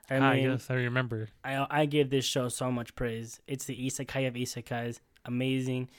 I 0.10 0.17
ah, 0.17 0.34
mean, 0.34 0.43
yes, 0.43 0.69
I 0.69 0.75
remember. 0.75 1.30
I 1.43 1.65
I 1.69 1.86
give 1.86 2.10
this 2.10 2.25
show 2.25 2.47
so 2.47 2.71
much 2.71 2.95
praise. 2.95 3.41
It's 3.47 3.65
the 3.65 3.75
isekai 3.75 4.28
of 4.28 4.36
isekais. 4.36 4.99
Amazing. 5.25 5.89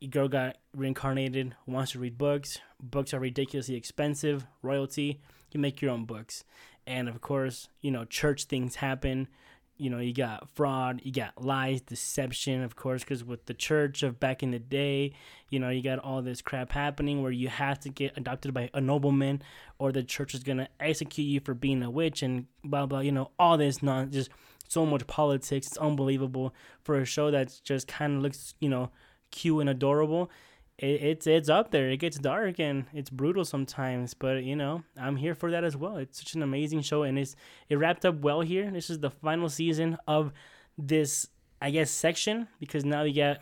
Your 0.00 0.10
girl 0.10 0.28
got 0.28 0.58
reincarnated, 0.74 1.54
wants 1.66 1.92
to 1.92 1.98
read 1.98 2.18
books. 2.18 2.58
Books 2.82 3.14
are 3.14 3.20
ridiculously 3.20 3.76
expensive. 3.76 4.46
Royalty. 4.62 5.20
You 5.52 5.60
make 5.60 5.80
your 5.80 5.92
own 5.92 6.04
books. 6.04 6.44
And 6.86 7.08
of 7.08 7.20
course, 7.20 7.68
you 7.80 7.90
know, 7.90 8.04
church 8.04 8.44
things 8.44 8.76
happen. 8.76 9.28
You 9.78 9.90
know, 9.90 9.98
you 9.98 10.12
got 10.12 10.48
fraud, 10.54 11.00
you 11.04 11.12
got 11.12 11.42
lies, 11.42 11.80
deception, 11.82 12.62
of 12.62 12.76
course, 12.76 13.02
because 13.02 13.22
with 13.22 13.44
the 13.46 13.54
church 13.54 14.02
of 14.02 14.18
back 14.18 14.42
in 14.42 14.50
the 14.50 14.58
day, 14.58 15.12
you 15.50 15.58
know, 15.58 15.68
you 15.68 15.82
got 15.82 15.98
all 15.98 16.22
this 16.22 16.40
crap 16.40 16.72
happening 16.72 17.22
where 17.22 17.32
you 17.32 17.48
have 17.48 17.78
to 17.80 17.88
get 17.88 18.16
adopted 18.16 18.54
by 18.54 18.70
a 18.72 18.80
nobleman 18.80 19.42
or 19.78 19.92
the 19.92 20.02
church 20.02 20.34
is 20.34 20.42
going 20.42 20.58
to 20.58 20.68
execute 20.80 21.26
you 21.26 21.40
for 21.40 21.54
being 21.54 21.82
a 21.82 21.90
witch 21.90 22.22
and 22.22 22.46
blah, 22.64 22.86
blah, 22.86 23.00
you 23.00 23.12
know, 23.12 23.30
all 23.38 23.58
this 23.58 23.82
non 23.82 24.10
just 24.10 24.30
so 24.68 24.86
much 24.86 25.06
politics. 25.06 25.66
It's 25.66 25.76
unbelievable 25.76 26.54
for 26.82 26.96
a 26.96 27.04
show 27.04 27.30
that's 27.30 27.60
just 27.60 27.86
kind 27.86 28.16
of 28.16 28.22
looks, 28.22 28.54
you 28.60 28.68
know, 28.68 28.90
cute 29.30 29.60
and 29.60 29.68
adorable. 29.70 30.30
It, 30.78 31.02
it's 31.02 31.26
it's 31.26 31.48
up 31.48 31.70
there. 31.70 31.88
It 31.90 31.96
gets 31.98 32.18
dark 32.18 32.58
and 32.60 32.84
it's 32.92 33.08
brutal 33.10 33.44
sometimes, 33.44 34.12
but 34.14 34.44
you 34.44 34.54
know 34.56 34.82
I'm 35.00 35.16
here 35.16 35.34
for 35.34 35.50
that 35.50 35.64
as 35.64 35.76
well. 35.76 35.96
It's 35.96 36.18
such 36.18 36.34
an 36.34 36.42
amazing 36.42 36.82
show, 36.82 37.02
and 37.02 37.18
it's 37.18 37.34
it 37.68 37.76
wrapped 37.76 38.04
up 38.04 38.20
well 38.20 38.42
here. 38.42 38.70
This 38.70 38.90
is 38.90 38.98
the 39.00 39.10
final 39.10 39.48
season 39.48 39.96
of 40.06 40.32
this, 40.76 41.28
I 41.62 41.70
guess, 41.70 41.90
section 41.90 42.48
because 42.60 42.84
now 42.84 43.04
we 43.04 43.12
got 43.14 43.38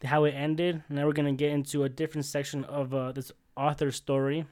the, 0.00 0.08
how 0.08 0.24
it 0.24 0.32
ended. 0.32 0.82
Now 0.88 1.06
we're 1.06 1.12
gonna 1.12 1.32
get 1.32 1.52
into 1.52 1.84
a 1.84 1.88
different 1.88 2.24
section 2.24 2.64
of 2.64 2.92
uh, 2.92 3.12
this 3.12 3.30
author 3.56 3.92
story, 3.92 4.44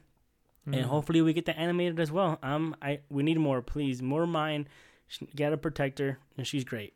and 0.65 0.75
Mhm. 0.75 0.83
hopefully 0.83 1.21
we 1.21 1.33
get 1.33 1.45
that 1.47 1.59
animated 1.59 1.99
as 1.99 2.09
well. 2.09 2.39
Um, 2.41 2.73
I 2.81 3.01
we 3.09 3.23
need 3.23 3.37
more, 3.37 3.61
please, 3.61 4.01
more 4.01 4.25
Myne. 4.25 4.65
She, 5.09 5.25
gotta 5.35 5.57
protect 5.57 5.99
her, 5.99 6.19
and 6.37 6.47
she's 6.47 6.63
great. 6.63 6.93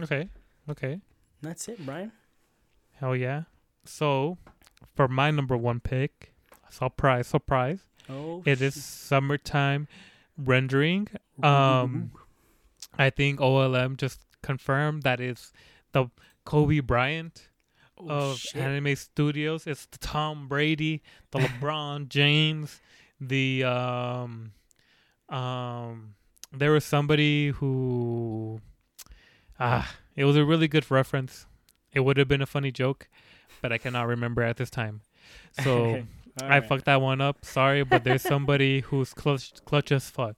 Okay, 0.00 0.28
okay. 0.70 1.00
That's 1.42 1.66
it, 1.68 1.84
Brian. 1.84 2.12
Hell 3.00 3.16
yeah. 3.16 3.42
So, 3.88 4.38
for 4.94 5.08
my 5.08 5.30
number 5.30 5.56
one 5.56 5.80
pick, 5.80 6.32
surprise, 6.70 7.26
surprise, 7.26 7.80
Oh, 8.08 8.42
it 8.44 8.60
is 8.62 8.74
summertime 8.84 9.88
rendering. 10.38 11.08
Um, 11.42 12.12
I 12.98 13.10
think 13.10 13.40
OLM 13.40 13.96
just 13.96 14.20
confirmed 14.42 15.02
that 15.02 15.20
it's 15.20 15.52
the 15.92 16.06
Kobe 16.44 16.80
Bryant 16.80 17.48
Oh, 17.98 18.32
of 18.32 18.38
shit. 18.38 18.60
anime 18.60 18.94
studios. 18.94 19.66
It's 19.66 19.86
the 19.86 19.98
Tom 19.98 20.48
Brady, 20.48 21.02
the 21.30 21.38
LeBron 21.48 22.08
James, 22.08 22.80
the 23.20 23.64
um 23.64 24.52
um 25.30 26.14
there 26.52 26.70
was 26.72 26.84
somebody 26.84 27.48
who 27.48 28.60
ah 29.58 29.96
it 30.14 30.24
was 30.24 30.36
a 30.36 30.44
really 30.44 30.68
good 30.68 30.88
reference. 30.90 31.46
It 31.92 32.00
would 32.00 32.18
have 32.18 32.28
been 32.28 32.42
a 32.42 32.46
funny 32.46 32.70
joke, 32.70 33.08
but 33.66 33.72
I 33.72 33.78
cannot 33.78 34.06
remember 34.06 34.42
at 34.42 34.56
this 34.56 34.70
time. 34.70 35.00
So 35.64 36.02
I 36.40 36.42
Alright. 36.42 36.68
fucked 36.68 36.84
that 36.84 37.00
one 37.00 37.20
up. 37.20 37.44
Sorry, 37.44 37.82
but 37.82 38.04
there's 38.04 38.22
somebody 38.22 38.80
who's 38.88 39.12
clutch 39.14 39.52
clutch 39.64 39.90
as 39.90 40.08
fuck. 40.10 40.36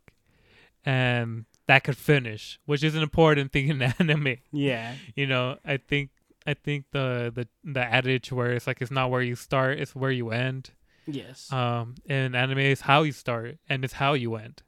And 0.84 1.44
that 1.66 1.84
could 1.84 1.96
finish, 1.98 2.58
which 2.64 2.82
is 2.82 2.94
an 2.94 3.02
important 3.02 3.52
thing 3.52 3.68
in 3.72 3.82
anime 3.82 4.36
Yeah. 4.52 4.94
you 5.14 5.26
know 5.26 5.58
i 5.64 5.76
think 5.76 6.10
i 6.46 6.54
think 6.54 6.86
the 6.92 7.30
the 7.34 7.46
the 7.62 7.80
adage 7.98 8.32
where 8.32 8.52
it's 8.52 8.66
like 8.66 8.80
it's 8.80 8.90
not 8.90 9.10
where 9.10 9.20
you 9.20 9.36
start 9.36 9.78
it's 9.78 9.94
where 9.94 10.10
you 10.10 10.30
end 10.30 10.70
Yes. 11.06 11.52
um 11.52 11.96
in 12.06 12.34
anime 12.34 12.58
is 12.60 12.80
how 12.82 13.02
you 13.02 13.12
start 13.12 13.58
and 13.68 13.84
it's 13.84 13.94
how 13.94 14.14
you 14.14 14.36
end 14.36 14.62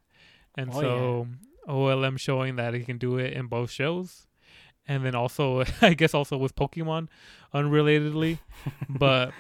and 0.59 0.71
Oh, 0.75 0.81
so 0.81 1.29
olm 1.67 2.17
showing 2.19 2.57
that 2.57 2.75
he 2.75 2.83
can 2.85 2.99
do 2.99 3.17
it 3.19 3.33
in 3.33 3.47
both 3.47 3.71
shows 3.71 4.27
and 4.87 5.05
then 5.07 5.15
also 5.15 5.65
i 5.81 5.95
guess 5.95 6.13
also 6.13 6.37
with 6.37 6.55
pokemon 6.55 7.09
unrelatedly 7.55 8.39
but 8.89 9.33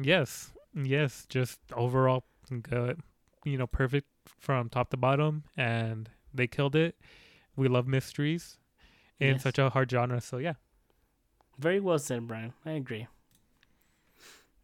yes 0.00 0.50
yes 0.74 1.26
just 1.28 1.60
overall 1.74 2.24
good 2.62 3.00
you 3.44 3.56
know 3.58 3.66
perfect 3.66 4.06
from 4.26 4.68
top 4.68 4.90
to 4.90 4.96
bottom 4.96 5.44
and 5.56 6.10
they 6.34 6.46
killed 6.46 6.74
it 6.76 6.96
we 7.56 7.68
love 7.68 7.86
mysteries 7.86 8.58
in 9.20 9.34
Yes. 9.34 9.42
such 9.42 9.58
a 9.58 9.70
hard 9.70 9.90
genre 9.90 10.20
so 10.20 10.38
yeah 10.38 10.54
Very 11.58 11.78
well 11.80 11.98
said, 11.98 12.26
Brian. 12.26 12.52
I 12.64 12.72
agree. 12.72 13.06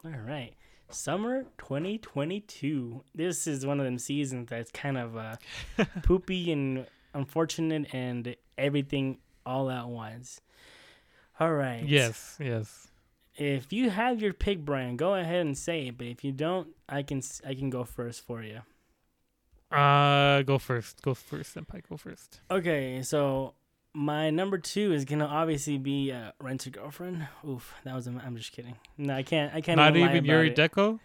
All 0.05 0.11
right. 0.27 0.55
Summer 0.91 1.45
2022. 1.59 3.03
This 3.15 3.47
is 3.47 3.67
one 3.67 3.79
of 3.79 3.85
them 3.85 3.99
seasons 3.99 4.49
that's 4.49 4.71
kind 4.71 4.97
of 4.97 5.17
uh, 5.17 5.37
poopy 6.03 6.51
and 6.51 6.87
unfortunate 7.15 7.93
and 7.95 8.35
everything 8.57 9.19
all 9.45 9.71
at 9.71 9.87
once. 9.87 10.41
All 11.41 11.53
right. 11.53 11.85
Yes, 11.85 12.37
yes. 12.41 12.89
If 13.37 13.73
you 13.73 13.91
have 13.91 14.21
your 14.21 14.33
pick, 14.33 14.65
Brian, 14.65 14.97
go 14.97 15.15
ahead 15.15 15.47
and 15.47 15.57
say 15.57 15.89
it. 15.89 15.99
But 15.99 16.09
if 16.09 16.25
you 16.25 16.33
don't, 16.33 16.69
I 16.89 17.03
can 17.03 17.23
I 17.47 17.55
can 17.55 17.71
go 17.71 17.85
first 17.85 18.27
for 18.27 18.43
you. 18.43 18.61
Uh, 19.71 20.43
go 20.43 20.59
first. 20.59 21.03
Go 21.03 21.15
first, 21.15 21.55
Senpai. 21.55 21.83
Go 21.89 21.97
first. 21.97 22.41
Okay, 22.51 23.03
so 23.03 23.55
my 23.95 24.31
number 24.31 24.59
two 24.59 24.93
is 24.93 25.05
gonna 25.05 25.27
obviously 25.27 25.79
be 25.79 26.11
uh, 26.11 26.33
Rent 26.41 26.67
a 26.67 26.71
Girlfriend. 26.71 27.29
Oof, 27.47 27.75
that 27.85 27.95
was. 27.95 28.09
A, 28.09 28.21
I'm 28.25 28.37
just 28.37 28.53
kidding. 28.53 28.77
No, 28.97 29.15
I 29.15 29.23
can't. 29.23 29.55
I 29.55 29.61
can't. 29.61 29.77
Not 29.77 29.97
even 29.97 30.09
about 30.09 30.25
Yuri 30.25 30.51
it. 30.51 30.57
Deco. 30.57 30.99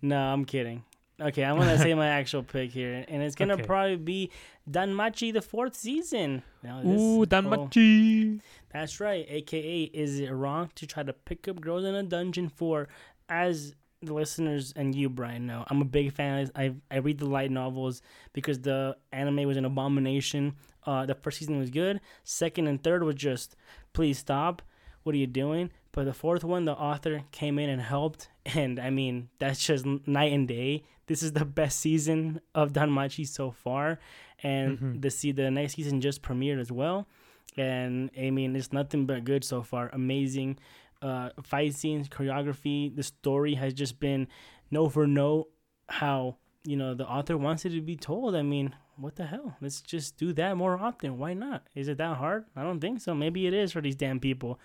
No, 0.00 0.18
I'm 0.18 0.46
kidding. 0.46 0.84
Okay, 1.20 1.44
I'm 1.44 1.58
gonna 1.58 1.76
say 1.78 1.92
my 1.94 2.06
actual 2.20 2.42
pick 2.42 2.70
here, 2.70 3.04
and 3.06 3.22
it's 3.22 3.34
gonna 3.34 3.54
Okay. 3.54 3.62
probably 3.64 3.96
be 3.96 4.30
Danmachi 4.70 5.32
the 5.32 5.42
fourth 5.42 5.74
season. 5.74 6.42
Now, 6.62 6.80
this- 6.82 7.00
Ooh, 7.00 7.22
oh, 7.22 7.24
Danmachi. 7.26 8.40
that's 8.72 9.00
right. 9.00 9.26
AKA, 9.28 9.82
is 9.92 10.18
it 10.20 10.30
wrong 10.30 10.70
to 10.76 10.86
try 10.86 11.02
to 11.02 11.12
pick 11.12 11.46
up 11.48 11.60
girls 11.60 11.84
in 11.84 11.94
a 11.94 12.02
dungeon 12.02 12.48
for, 12.48 12.88
as 13.28 13.74
the 14.02 14.14
listeners 14.14 14.72
and 14.76 14.94
you, 14.94 15.10
Brian, 15.10 15.46
know, 15.46 15.62
I'm 15.68 15.82
a 15.82 15.84
big 15.84 16.12
fan. 16.14 16.50
I 16.56 16.72
I 16.90 16.96
read 16.98 17.18
the 17.18 17.26
light 17.26 17.50
novels 17.50 18.00
because 18.32 18.58
the 18.60 18.96
anime 19.12 19.46
was 19.46 19.58
an 19.58 19.66
abomination. 19.66 20.54
Uh, 20.86 21.04
the 21.04 21.14
first 21.14 21.36
season 21.38 21.58
was 21.58 21.68
good. 21.68 22.00
Second 22.24 22.66
and 22.66 22.82
third 22.82 23.02
was 23.02 23.14
just, 23.16 23.56
please 23.92 24.18
stop. 24.18 24.62
What 25.02 25.14
are 25.14 25.18
you 25.18 25.26
doing? 25.26 25.70
But 25.92 26.04
the 26.04 26.12
fourth 26.14 26.44
one, 26.44 26.64
the 26.66 26.72
author 26.74 27.24
came 27.32 27.58
in 27.58 27.68
and 27.68 27.82
helped, 27.82 28.28
and 28.46 28.78
I 28.78 28.90
mean 28.90 29.28
that's 29.38 29.64
just 29.66 29.84
night 30.06 30.32
and 30.32 30.46
day. 30.46 30.84
This 31.06 31.22
is 31.22 31.32
the 31.32 31.44
best 31.44 31.80
season 31.80 32.40
of 32.54 32.72
Danmachi 32.72 33.26
so 33.26 33.50
far, 33.50 33.98
and 34.42 34.78
Mhm. 34.78 35.02
the 35.02 35.10
see 35.10 35.32
the 35.32 35.50
next 35.50 35.74
season 35.74 36.00
just 36.00 36.22
premiered 36.22 36.60
as 36.60 36.70
well 36.72 37.08
and 37.56 38.10
I 38.16 38.30
mean 38.30 38.54
it's 38.54 38.72
nothing 38.72 39.06
but 39.06 39.24
good 39.24 39.42
so 39.42 39.62
far. 39.62 39.90
Amazing 39.92 40.58
uh, 41.02 41.30
fight 41.42 41.74
scenes, 41.74 42.08
choreography. 42.08 42.94
The 42.94 43.02
story 43.02 43.54
has 43.54 43.74
just 43.74 43.98
been 43.98 44.28
no 44.70 44.88
for 44.88 45.06
no 45.08 45.48
how 45.88 46.36
you 46.62 46.76
know 46.76 46.94
the 46.94 47.08
author 47.08 47.36
wants 47.36 47.64
it 47.64 47.70
to 47.70 47.80
be 47.80 47.96
told. 47.96 48.36
I 48.36 48.42
mean, 48.42 48.76
what 48.96 49.16
the 49.16 49.26
hell? 49.26 49.56
Let's 49.60 49.80
just 49.80 50.16
do 50.16 50.32
that 50.34 50.56
more 50.56 50.78
often. 50.78 51.18
Why 51.18 51.34
not? 51.34 51.66
Is 51.74 51.88
it 51.88 51.98
that 51.98 52.18
hard? 52.18 52.44
I 52.54 52.62
don't 52.62 52.80
think 52.80 53.00
so. 53.00 53.14
Maybe 53.14 53.46
it 53.48 53.54
is 53.54 53.72
for 53.72 53.80
these 53.80 53.96
damn 53.96 54.20
people, 54.20 54.60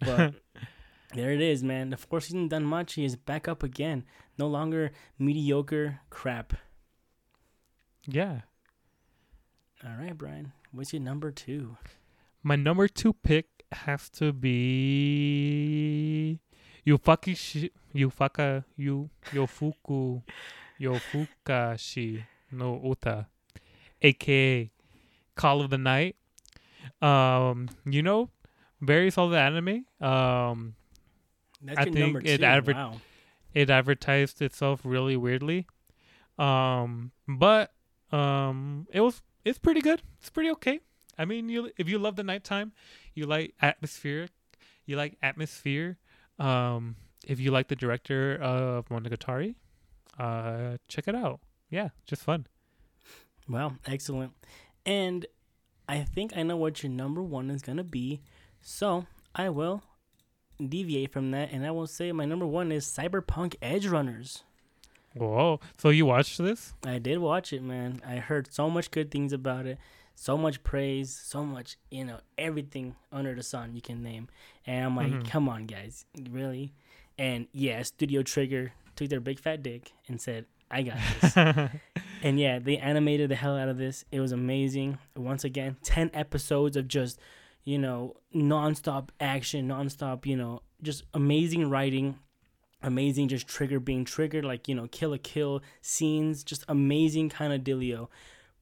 but. 0.00 0.34
There 1.12 1.32
it 1.32 1.40
is, 1.40 1.64
man. 1.64 1.90
The 1.90 1.96
fourth 1.96 2.22
season 2.22 2.48
Danmachi 2.48 3.04
is 3.04 3.16
back 3.16 3.48
up 3.48 3.64
again. 3.64 4.04
No 4.38 4.46
longer 4.46 4.92
mediocre 5.18 5.98
crap. 6.08 6.52
Yeah. 8.06 8.42
All 9.84 9.96
right, 9.98 10.16
Brian. 10.16 10.52
What's 10.70 10.92
your 10.92 11.02
number 11.02 11.32
two? 11.32 11.76
My 12.44 12.54
number 12.54 12.86
two 12.86 13.12
pick 13.12 13.46
has 13.72 14.08
to 14.10 14.32
be 14.32 14.60
Yufaki 16.86 17.70
Yufaka 17.92 18.64
Yu 18.76 19.10
Yofuku 19.32 20.22
Yofukashi 20.80 22.22
no 22.52 22.80
Uta, 22.84 23.26
aka 24.02 24.70
Call 25.34 25.60
of 25.60 25.70
the 25.70 25.78
Night. 25.78 26.16
Um, 27.02 27.68
you 27.84 28.02
know, 28.02 28.30
very 28.80 29.10
solid 29.10 29.36
anime. 29.36 29.84
Um, 30.00 30.74
That's 31.62 31.78
I 31.78 31.84
your 31.84 31.92
think 31.92 31.96
number 31.96 32.20
it 32.24 32.38
two. 32.38 32.44
adver- 32.44 32.72
wow. 32.72 33.00
it 33.54 33.70
advertised 33.70 34.40
itself 34.42 34.80
really 34.84 35.16
weirdly. 35.16 35.66
Um, 36.38 37.12
but 37.28 37.72
um, 38.12 38.86
it 38.92 39.00
was 39.00 39.22
it's 39.44 39.58
pretty 39.58 39.80
good. 39.80 40.02
It's 40.20 40.30
pretty 40.30 40.50
okay. 40.52 40.80
I 41.18 41.24
mean, 41.24 41.48
you 41.48 41.70
if 41.76 41.88
you 41.88 41.98
love 41.98 42.16
the 42.16 42.24
nighttime, 42.24 42.72
you 43.14 43.26
like 43.26 43.54
atmospheric, 43.60 44.30
you 44.86 44.96
like 44.96 45.18
atmosphere. 45.22 45.98
Um, 46.38 46.96
if 47.26 47.38
you 47.38 47.50
like 47.50 47.68
the 47.68 47.76
director 47.76 48.36
of 48.40 48.88
Monogatari, 48.88 49.54
uh, 50.18 50.78
check 50.88 51.06
it 51.06 51.14
out. 51.14 51.40
Yeah, 51.68 51.90
just 52.06 52.22
fun. 52.22 52.46
Well, 53.48 53.76
excellent. 53.86 54.32
And 54.86 55.26
I 55.88 56.00
think 56.04 56.36
I 56.36 56.42
know 56.42 56.56
what 56.56 56.82
your 56.82 56.90
number 56.90 57.22
one 57.22 57.50
is 57.50 57.60
gonna 57.62 57.84
be. 57.84 58.22
So 58.60 59.06
I 59.34 59.48
will 59.48 59.82
deviate 60.64 61.12
from 61.12 61.30
that 61.30 61.50
and 61.52 61.64
I 61.66 61.70
will 61.70 61.86
say 61.86 62.12
my 62.12 62.24
number 62.24 62.46
one 62.46 62.70
is 62.72 62.84
Cyberpunk 62.86 63.56
Edgerunners. 63.62 64.42
Whoa! 65.16 65.58
So 65.78 65.88
you 65.88 66.06
watched 66.06 66.38
this? 66.38 66.72
I 66.84 66.98
did 66.98 67.18
watch 67.18 67.52
it, 67.52 67.62
man. 67.62 68.00
I 68.06 68.16
heard 68.16 68.52
so 68.52 68.70
much 68.70 68.90
good 68.92 69.10
things 69.10 69.32
about 69.32 69.66
it, 69.66 69.78
so 70.14 70.36
much 70.38 70.62
praise, 70.62 71.10
so 71.24 71.44
much, 71.44 71.76
you 71.90 72.04
know, 72.04 72.18
everything 72.38 72.94
under 73.10 73.34
the 73.34 73.42
sun 73.42 73.74
you 73.74 73.80
can 73.80 74.02
name. 74.04 74.28
And 74.66 74.84
I'm 74.84 74.96
like, 74.96 75.10
Mhm. 75.12 75.26
come 75.28 75.48
on, 75.48 75.66
guys, 75.66 76.04
really? 76.30 76.74
And 77.18 77.48
yeah, 77.52 77.82
Studio 77.82 78.22
Trigger 78.22 78.72
took 78.94 79.08
their 79.08 79.18
big 79.20 79.40
fat 79.40 79.62
dick 79.64 79.92
and 80.06 80.20
said, 80.20 80.46
I 80.70 80.82
got 80.82 80.98
this. 81.20 81.36
and 82.22 82.38
yeah, 82.38 82.60
they 82.60 82.76
animated 82.78 83.30
the 83.30 83.34
hell 83.34 83.56
out 83.56 83.68
of 83.68 83.78
this. 83.78 84.04
It 84.12 84.20
was 84.20 84.30
amazing. 84.30 84.98
Once 85.16 85.42
again, 85.42 85.76
10 85.82 86.12
episodes 86.14 86.76
of 86.76 86.86
just, 86.86 87.18
you 87.64 87.78
know, 87.78 88.16
nonstop 88.34 89.08
action, 89.20 89.68
nonstop, 89.68 90.26
you 90.26 90.36
know, 90.36 90.62
just 90.82 91.04
amazing 91.14 91.68
writing, 91.68 92.18
amazing 92.82 93.28
just 93.28 93.46
trigger 93.46 93.80
being 93.80 94.04
triggered, 94.04 94.44
like, 94.44 94.68
you 94.68 94.74
know, 94.74 94.88
Kill 94.88 95.10
la 95.10 95.18
Kill 95.22 95.62
scenes, 95.82 96.42
just 96.42 96.64
amazing 96.68 97.28
kind 97.28 97.52
of 97.52 97.62
dealio. 97.62 98.08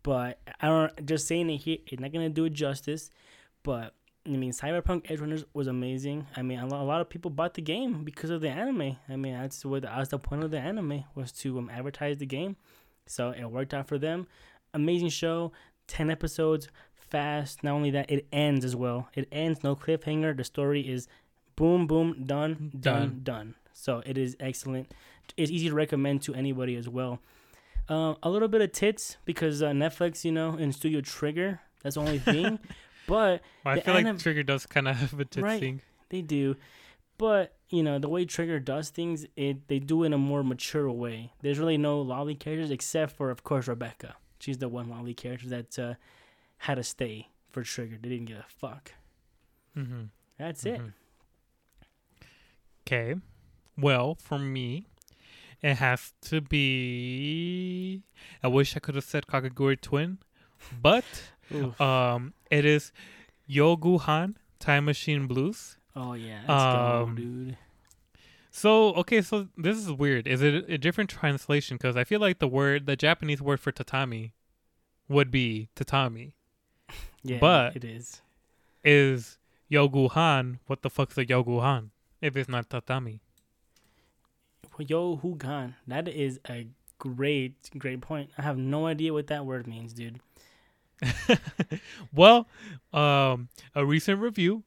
But 0.02 0.40
I 0.60 0.68
don't, 0.68 1.06
just 1.06 1.26
saying 1.26 1.50
it 1.50 1.58
here, 1.58 1.78
it's 1.86 2.00
not 2.00 2.12
to 2.12 2.28
do 2.28 2.44
it 2.44 2.52
justice. 2.52 3.10
But 3.62 3.94
I 4.26 4.36
mean, 4.36 4.52
Cyberpunk 4.52 5.06
Edgerunners 5.06 5.44
was 5.54 5.68
amazing. 5.68 6.26
I 6.36 6.42
mean, 6.42 6.58
a 6.58 6.66
lot, 6.66 7.00
of 7.00 7.08
people 7.08 7.30
bought 7.30 7.54
the 7.54 7.62
game 7.62 8.04
because 8.04 8.30
of 8.30 8.40
the 8.40 8.48
anime. 8.48 8.96
I 9.08 9.16
mean, 9.16 9.32
that's 9.32 9.64
what 9.64 9.82
that's 9.82 10.10
the 10.10 10.18
point 10.18 10.44
of 10.44 10.50
the 10.50 10.58
anime 10.58 11.04
was 11.14 11.32
to 11.32 11.58
um, 11.58 11.70
advertise 11.70 12.18
the 12.18 12.26
game. 12.26 12.56
So 13.06 13.30
it 13.30 13.44
worked 13.44 13.72
out 13.72 13.88
for 13.88 13.98
them. 13.98 14.26
Amazing 14.74 15.08
show, 15.08 15.52
ten 15.86 16.10
episodes, 16.10 16.68
fast. 17.10 17.62
Not 17.64 17.72
only 17.72 17.90
that, 17.90 18.10
it 18.10 18.26
ends 18.32 18.64
as 18.64 18.74
well. 18.76 19.08
It 19.14 19.28
ends 19.32 19.62
no 19.62 19.74
cliffhanger. 19.76 20.36
The 20.36 20.44
story 20.44 20.80
is 20.88 21.08
boom, 21.56 21.86
boom, 21.86 22.24
done, 22.24 22.70
done, 22.78 22.80
Done. 22.80 23.20
done. 23.22 23.54
So 23.72 24.02
it 24.06 24.18
is 24.18 24.36
excellent. 24.40 24.92
It's 25.36 25.50
easy 25.50 25.68
to 25.68 25.74
recommend 25.74 26.22
to 26.22 26.34
anybody 26.34 26.74
as 26.76 26.88
well. 26.88 27.20
Uh, 27.88 28.14
a 28.22 28.28
little 28.30 28.48
bit 28.48 28.60
of 28.60 28.72
tits 28.72 29.16
because 29.24 29.62
uh, 29.62 29.70
Netflix, 29.70 30.24
you 30.24 30.32
know, 30.32 30.50
and 30.50 30.74
Studio 30.74 31.00
Trigger. 31.00 31.60
That's 31.82 31.94
the 31.94 32.00
only 32.02 32.18
thing. 32.18 32.58
but 33.06 33.40
Well, 33.64 33.76
I 33.76 33.80
feel 33.80 33.94
like 33.94 34.18
Trigger 34.18 34.42
does 34.42 34.66
kind 34.66 34.88
of 34.88 34.96
have 34.96 35.18
a 35.18 35.24
tit 35.24 35.42
Right. 35.42 35.60
thing. 35.60 35.80
they 36.10 36.20
do. 36.22 36.56
But 37.16 37.54
you 37.70 37.82
know 37.82 37.98
the 37.98 38.08
way 38.08 38.24
Trigger 38.24 38.60
does 38.60 38.90
things, 38.90 39.26
it 39.36 39.66
they 39.68 39.78
do 39.80 40.02
it 40.02 40.06
in 40.06 40.12
a 40.12 40.18
more 40.18 40.42
mature 40.44 40.90
way. 40.90 41.32
There's 41.42 41.58
really 41.58 41.76
no 41.78 42.00
lolly 42.00 42.34
characters 42.34 42.70
except 42.70 43.12
for, 43.16 43.30
of 43.30 43.42
course, 43.42 43.66
Rebecca. 43.68 44.16
She's 44.38 44.58
the 44.58 44.68
one 44.68 44.88
lolly 44.88 45.14
character 45.14 45.48
that 45.48 45.78
uh, 45.78 45.94
had 46.58 46.76
to 46.76 46.82
stay 46.82 47.28
for 47.50 47.62
Trigger. 47.62 47.98
They 48.00 48.08
didn't 48.08 48.26
give 48.26 48.38
a 48.38 48.46
fuck. 48.48 48.92
Mm-hmm. 49.76 50.04
That's 50.38 50.64
it. 50.66 50.80
Okay. 52.86 53.14
Well, 53.76 54.14
for 54.14 54.38
me, 54.38 54.86
it 55.62 55.74
has 55.74 56.12
to 56.22 56.40
be. 56.40 58.02
I 58.42 58.48
wish 58.48 58.76
I 58.76 58.80
could 58.80 58.94
have 58.94 59.04
said 59.04 59.26
Kakaguri 59.26 59.80
Twin, 59.80 60.18
but 60.80 61.04
um, 61.80 62.34
it 62.50 62.64
is 62.64 62.92
Yojohan 63.48 64.34
Time 64.58 64.84
Machine 64.84 65.26
Blues. 65.26 65.76
oh 65.94 66.14
yeah, 66.14 66.44
um, 66.46 67.14
dude. 67.14 67.56
So 68.50 68.94
okay, 68.94 69.22
so 69.22 69.48
this 69.56 69.76
is 69.76 69.92
weird. 69.92 70.26
Is 70.26 70.42
it 70.42 70.68
a 70.68 70.78
different 70.78 71.10
translation? 71.10 71.76
Because 71.76 71.96
I 71.96 72.04
feel 72.04 72.20
like 72.20 72.38
the 72.38 72.48
word, 72.48 72.86
the 72.86 72.96
Japanese 72.96 73.42
word 73.42 73.60
for 73.60 73.70
tatami, 73.70 74.34
would 75.08 75.30
be 75.30 75.68
tatami. 75.74 76.34
Yeah, 77.28 77.38
but- 77.38 77.76
it 77.76 77.84
is. 77.84 78.22
Is 78.84 79.38
Yojohan? 79.70 80.58
What 80.66 80.82
the 80.82 80.90
fuck's 80.90 81.18
a 81.18 81.24
Yojohan? 81.24 81.90
If 82.20 82.36
it's 82.36 82.48
not 82.48 82.70
tatami. 82.70 83.20
Gone? 85.38 85.74
That 85.86 86.08
is 86.08 86.38
a 86.48 86.68
great, 86.98 87.54
great 87.76 88.00
point. 88.00 88.30
I 88.38 88.42
have 88.42 88.56
no 88.56 88.86
idea 88.86 89.12
what 89.12 89.26
that 89.26 89.44
word 89.44 89.66
means, 89.66 89.92
dude. 89.92 90.20
well, 92.14 92.48
um, 92.92 93.48
a 93.74 93.84
recent 93.84 94.20
review, 94.20 94.62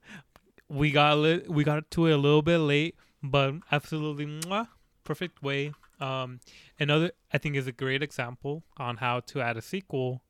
we 0.70 0.92
got 0.92 1.18
li- 1.18 1.44
we 1.48 1.64
got 1.64 1.90
to 1.92 2.08
it 2.08 2.12
a 2.12 2.18
little 2.18 2.42
bit 2.42 2.60
late, 2.60 2.96
but 3.24 3.56
absolutely 3.72 4.26
mwah, 4.26 4.68
perfect 5.04 5.42
way. 5.44 5.74
Um, 6.00 6.40
another 6.80 7.12
I 7.32 7.38
think 7.38 7.56
is 7.56 7.68
a 7.68 7.72
great 7.72 8.02
example 8.02 8.64
on 8.78 8.98
how 8.98 9.20
to 9.22 9.42
add 9.42 9.58
a 9.58 9.62
sequel 9.62 10.22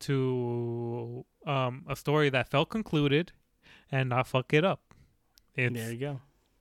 to 0.00 1.24
um 1.46 1.84
a 1.88 1.96
story 1.96 2.28
that 2.30 2.48
felt 2.50 2.68
concluded 2.70 3.32
and 3.90 4.08
not 4.08 4.26
fuck 4.26 4.52
it 4.52 4.64
up. 4.64 4.80
It's 5.54 5.74
there 5.74 5.92
you 5.92 5.98
go. 5.98 6.20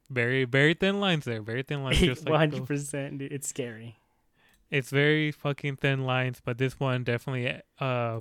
very 0.09 0.45
very 0.45 0.73
thin 0.73 0.99
lines 0.99 1.25
there, 1.25 1.41
very 1.41 1.63
thin 1.63 1.83
lines. 1.83 1.99
Just 1.99 2.25
One 2.25 2.33
like 2.33 2.39
hundred 2.39 2.63
the- 2.63 2.67
percent. 2.67 3.21
It's 3.21 3.47
scary. 3.47 3.97
it's 4.69 4.89
very 4.91 5.31
fucking 5.31 5.77
thin 5.77 6.05
lines, 6.05 6.41
but 6.43 6.57
this 6.57 6.79
one 6.79 7.03
definitely 7.03 7.61
uh 7.79 8.19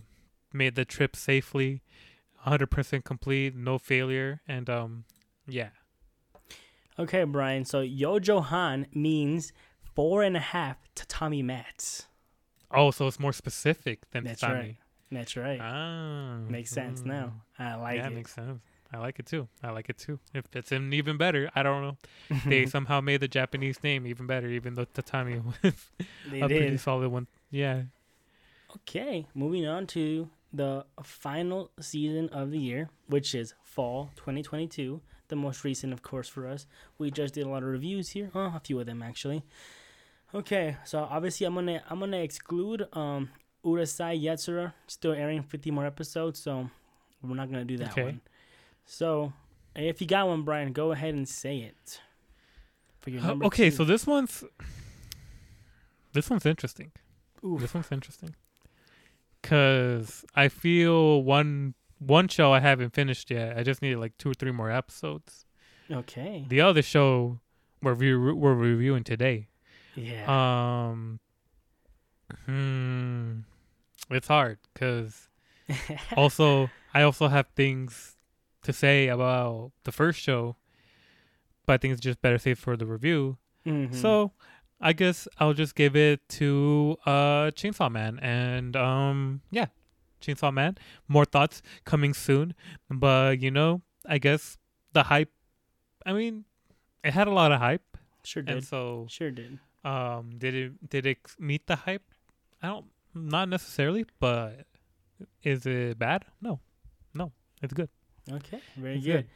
made 0.52 0.74
the 0.76 0.84
trip 0.86 1.14
safely, 1.14 1.82
100% 2.46 3.04
complete, 3.04 3.54
no 3.54 3.76
failure, 3.78 4.40
and 4.48 4.68
um 4.70 5.04
yeah. 5.46 5.70
Okay, 6.98 7.24
Brian. 7.24 7.64
So 7.64 7.82
Yojo 7.82 8.42
Han 8.44 8.86
means 8.92 9.52
four 9.94 10.22
and 10.22 10.36
a 10.36 10.40
half 10.40 10.76
tatami 10.94 11.42
mats. 11.42 12.06
Oh, 12.70 12.90
so 12.90 13.06
it's 13.06 13.18
more 13.20 13.32
specific 13.32 14.10
than 14.10 14.24
That's 14.24 14.40
tatami. 14.40 14.60
right. 14.60 14.76
That's 15.10 15.36
right. 15.36 15.60
Ah, 15.60 16.38
Makes 16.48 16.70
sense 16.70 17.02
now. 17.02 17.32
I 17.58 17.64
mm. 17.64 17.80
like 17.82 17.96
yeah, 17.96 18.06
it. 18.08 18.12
makes 18.14 18.34
sense. 18.34 18.60
I 18.92 18.98
like 18.98 19.18
it 19.18 19.26
too. 19.26 19.48
I 19.62 19.70
like 19.70 19.90
it 19.90 19.98
too. 19.98 20.18
If 20.32 20.44
it's 20.54 20.72
in 20.72 20.92
even 20.94 21.18
better, 21.18 21.50
I 21.54 21.62
don't 21.62 21.82
know. 21.82 21.96
They 22.46 22.64
somehow 22.74 23.00
made 23.00 23.20
the 23.20 23.28
Japanese 23.28 23.82
name 23.82 24.06
even 24.06 24.26
better, 24.26 24.48
even 24.48 24.74
though 24.74 24.86
tatami 24.86 25.42
was 25.62 25.74
they 26.30 26.40
a 26.40 26.46
pretty 26.46 26.76
solid 26.78 27.10
one. 27.10 27.26
Yeah. 27.50 27.82
Okay, 28.76 29.26
moving 29.34 29.66
on 29.66 29.86
to 29.88 30.30
the 30.52 30.84
final 31.02 31.70
season 31.80 32.28
of 32.30 32.50
the 32.50 32.58
year, 32.58 32.88
which 33.06 33.34
is 33.34 33.54
fall 33.62 34.10
2022. 34.16 35.00
The 35.28 35.36
most 35.36 35.64
recent, 35.64 35.92
of 35.92 36.02
course, 36.02 36.28
for 36.28 36.46
us. 36.48 36.66
We 36.96 37.10
just 37.10 37.34
did 37.34 37.46
a 37.46 37.50
lot 37.50 37.62
of 37.62 37.68
reviews 37.68 38.10
here. 38.10 38.30
Oh, 38.34 38.54
a 38.56 38.60
few 38.64 38.80
of 38.80 38.86
them 38.86 39.02
actually. 39.02 39.42
Okay, 40.34 40.76
so 40.84 41.00
obviously 41.00 41.46
I'm 41.46 41.54
gonna 41.54 41.82
I'm 41.88 42.00
gonna 42.00 42.18
exclude 42.18 42.86
um 42.94 43.30
Urusei 43.64 44.20
Yatsura 44.22 44.72
still 44.86 45.12
airing 45.12 45.42
50 45.42 45.70
more 45.70 45.84
episodes, 45.86 46.38
so 46.38 46.70
we're 47.22 47.34
not 47.34 47.50
gonna 47.50 47.64
do 47.64 47.76
that 47.78 47.90
Okay. 47.90 48.04
one. 48.04 48.20
So 48.86 49.32
if 49.76 50.00
you 50.00 50.06
got 50.06 50.26
one, 50.28 50.42
Brian, 50.42 50.72
go 50.72 50.92
ahead 50.92 51.14
and 51.14 51.28
say 51.28 51.58
it. 51.58 52.00
For 53.00 53.10
your 53.10 53.22
Uh, 53.22 53.36
okay, 53.46 53.70
two. 53.70 53.76
so 53.76 53.84
this 53.84 54.06
one's 54.06 54.44
this 56.12 56.30
one's 56.30 56.46
interesting. 56.46 56.90
Oof. 57.44 57.60
This 57.60 57.74
one's 57.74 57.92
interesting. 57.92 58.34
Cause 59.42 60.24
I 60.34 60.48
feel 60.48 61.22
one 61.22 61.74
one 61.98 62.28
show 62.28 62.52
I 62.52 62.60
haven't 62.60 62.90
finished 62.94 63.30
yet. 63.30 63.56
I 63.56 63.62
just 63.62 63.82
needed 63.82 63.98
like 63.98 64.16
two 64.18 64.30
or 64.30 64.34
three 64.34 64.52
more 64.52 64.70
episodes. 64.70 65.46
okay, 65.90 66.44
The 66.48 66.60
other 66.60 66.82
show 66.82 67.40
we're 67.82 67.94
re- 67.94 68.32
we're 68.32 68.54
reviewing 68.54 69.04
today. 69.04 69.48
yeah, 69.94 70.24
Um, 70.90 71.20
hmm, 72.46 73.40
it's 74.10 74.28
hard 74.28 74.58
because 74.72 75.28
also 76.16 76.70
I 76.94 77.02
also 77.02 77.28
have 77.28 77.46
things 77.56 78.16
to 78.62 78.72
say 78.72 79.08
about 79.08 79.72
the 79.84 79.92
first 79.92 80.20
show, 80.20 80.56
but 81.66 81.74
I 81.74 81.76
think 81.78 81.92
it's 81.92 82.00
just 82.00 82.20
better 82.20 82.38
saved 82.38 82.60
for 82.60 82.76
the 82.76 82.86
review. 82.86 83.38
Mhm. 83.66 83.94
So 83.94 84.32
I 84.80 84.92
guess 84.92 85.26
I'll 85.38 85.54
just 85.54 85.74
give 85.74 85.96
it 85.96 86.26
to 86.40 86.96
uh 87.06 87.50
Chainsaw 87.52 87.90
Man 87.90 88.18
and 88.20 88.76
um 88.76 89.42
yeah, 89.50 89.66
Chainsaw 90.20 90.52
Man. 90.52 90.76
More 91.08 91.24
thoughts 91.24 91.62
coming 91.84 92.14
soon, 92.14 92.54
but 92.90 93.40
you 93.40 93.50
know, 93.50 93.82
I 94.06 94.18
guess 94.18 94.56
the 94.92 95.04
hype. 95.04 95.32
I 96.06 96.12
mean, 96.12 96.44
it 97.04 97.12
had 97.12 97.28
a 97.28 97.32
lot 97.32 97.52
of 97.52 97.58
hype, 97.60 97.96
sure 98.24 98.42
and 98.46 98.60
did, 98.60 98.68
so 98.68 99.06
sure 99.10 99.30
did. 99.30 99.58
um 99.84 100.38
did 100.38 100.54
it 100.54 100.88
did 100.88 101.06
it 101.06 101.18
meet 101.38 101.66
the 101.66 101.76
hype? 101.76 102.04
I 102.62 102.68
don't 102.68 102.86
not 103.14 103.48
necessarily, 103.48 104.04
but 104.20 104.66
is 105.42 105.66
it 105.66 105.98
bad? 105.98 106.24
No, 106.40 106.60
no, 107.14 107.32
it's 107.62 107.72
good. 107.74 107.88
Okay, 108.30 108.60
very 108.76 109.00
good. 109.00 109.12
good. 109.12 109.26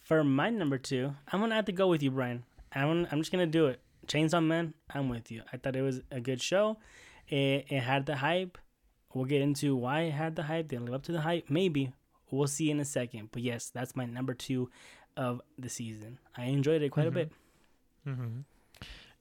For 0.00 0.24
my 0.24 0.48
number 0.50 0.78
two, 0.78 1.14
I'm 1.30 1.40
gonna 1.40 1.54
have 1.54 1.66
to 1.66 1.72
go 1.72 1.88
with 1.88 2.02
you, 2.02 2.10
Brian. 2.10 2.44
I'm 2.72 3.06
I'm 3.10 3.18
just 3.20 3.30
gonna 3.32 3.46
do 3.46 3.66
it. 3.66 3.80
Chainsaw 4.06 4.42
Man, 4.44 4.72
I'm 4.90 5.08
with 5.08 5.30
you. 5.30 5.42
I 5.52 5.58
thought 5.58 5.76
it 5.76 5.82
was 5.82 6.00
a 6.10 6.20
good 6.20 6.40
show. 6.40 6.78
It 7.28 7.66
it 7.68 7.80
had 7.82 8.06
the 8.06 8.16
hype. 8.16 8.56
We'll 9.14 9.24
get 9.26 9.42
into 9.42 9.74
why 9.76 10.02
it 10.02 10.12
had 10.12 10.36
the 10.36 10.44
hype. 10.44 10.68
Didn't 10.68 10.86
live 10.86 10.94
up 10.94 11.02
to 11.04 11.12
the 11.12 11.20
hype. 11.20 11.50
Maybe 11.50 11.92
we'll 12.30 12.46
see 12.46 12.70
in 12.70 12.78
a 12.80 12.84
second. 12.84 13.28
But 13.32 13.42
yes, 13.42 13.70
that's 13.70 13.94
my 13.96 14.04
number 14.06 14.32
two 14.34 14.70
of 15.16 15.40
the 15.58 15.68
season. 15.68 16.18
I 16.36 16.44
enjoyed 16.44 16.80
it 16.82 16.90
quite 16.90 17.06
Mhm. 17.06 17.08
a 17.08 17.12
bit. 17.12 17.32
hmm 18.04 18.38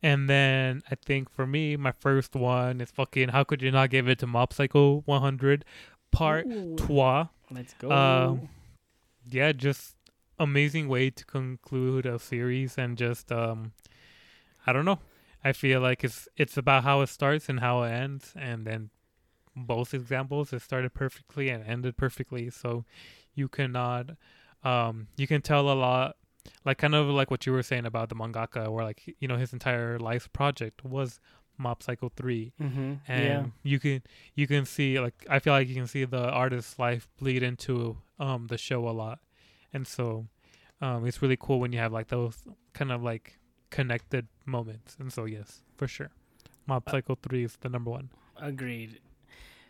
And 0.04 0.30
then 0.30 0.84
I 0.92 0.96
think 0.96 1.30
for 1.30 1.48
me, 1.48 1.76
my 1.76 1.92
first 1.92 2.36
one 2.36 2.82
is 2.82 2.92
fucking. 2.92 3.30
How 3.30 3.44
could 3.44 3.62
you 3.62 3.72
not 3.72 3.90
give 3.90 4.08
it 4.08 4.20
to 4.20 4.28
Mob 4.28 4.54
Psycho 4.54 5.02
100 5.06 5.66
Part 6.12 6.48
Ooh, 6.48 6.76
Trois? 6.78 7.28
Let's 7.50 7.74
go. 7.74 7.92
Um, 7.92 8.50
Yeah, 9.30 9.52
just 9.52 9.96
amazing 10.40 10.88
way 10.88 11.10
to 11.10 11.26
conclude 11.26 12.06
a 12.06 12.20
series 12.20 12.78
and 12.78 12.98
just 12.98 13.32
um, 13.32 13.74
I 14.66 14.74
don't 14.74 14.86
know. 14.86 15.00
I 15.44 15.54
feel 15.54 15.80
like 15.82 16.04
it's 16.04 16.28
it's 16.36 16.58
about 16.58 16.84
how 16.84 17.02
it 17.02 17.10
starts 17.10 17.50
and 17.50 17.60
how 17.60 17.84
it 17.84 17.92
ends, 17.92 18.34
and 18.36 18.66
then 18.66 18.90
both 19.56 19.94
examples 19.94 20.54
it 20.54 20.62
started 20.62 20.94
perfectly 20.94 21.50
and 21.50 21.64
ended 21.66 21.98
perfectly. 21.98 22.50
So 22.50 22.86
you 23.34 23.48
cannot 23.48 24.12
um 24.64 25.08
you 25.18 25.28
can 25.28 25.42
tell 25.42 25.72
a 25.72 25.74
lot 25.74 26.18
like 26.66 26.78
kind 26.78 26.96
of 26.96 27.08
like 27.08 27.30
what 27.32 27.46
you 27.46 27.52
were 27.52 27.64
saying 27.64 27.86
about 27.86 28.10
the 28.10 28.16
mangaka 28.16 28.70
where 28.72 28.84
like 28.84 29.16
you 29.20 29.28
know 29.28 29.38
his 29.38 29.54
entire 29.54 29.98
life 30.00 30.32
project 30.34 30.84
was 30.86 31.20
Mob 31.60 31.82
Psycho 31.82 32.12
3 32.16 32.54
mm-hmm. 32.62 32.94
and 33.08 33.24
Yeah. 33.26 33.46
you 33.64 33.80
can 33.80 34.04
you 34.36 34.46
can 34.48 34.66
see 34.66 35.00
like 35.00 35.26
I 35.30 35.40
feel 35.40 35.54
like 35.54 35.68
you 35.68 35.76
can 35.76 35.88
see 35.88 36.06
the 36.06 36.30
artist's 36.30 36.78
life 36.78 37.08
bleed 37.20 37.42
into 37.44 37.98
um 38.20 38.48
the 38.48 38.58
show 38.58 38.88
a 38.88 38.92
lot, 39.04 39.20
and 39.74 39.88
so 39.88 40.28
um 40.82 41.06
it's 41.08 41.22
really 41.22 41.38
cool 41.40 41.60
when 41.60 41.72
you 41.74 41.80
have 41.80 41.92
like 41.92 42.08
those 42.10 42.38
kind 42.74 42.92
of 42.92 43.02
like 43.02 43.40
connected 43.72 44.28
moments, 44.46 44.96
and 45.00 45.12
so 45.12 45.26
yes, 45.26 45.64
for 45.76 45.88
sure, 45.88 46.12
Mob 46.68 46.84
Uh, 46.88 46.92
Psycho 46.92 47.16
three 47.16 47.44
is 47.44 47.58
the 47.62 47.70
number 47.70 47.90
one. 47.92 48.10
Agreed. 48.40 49.00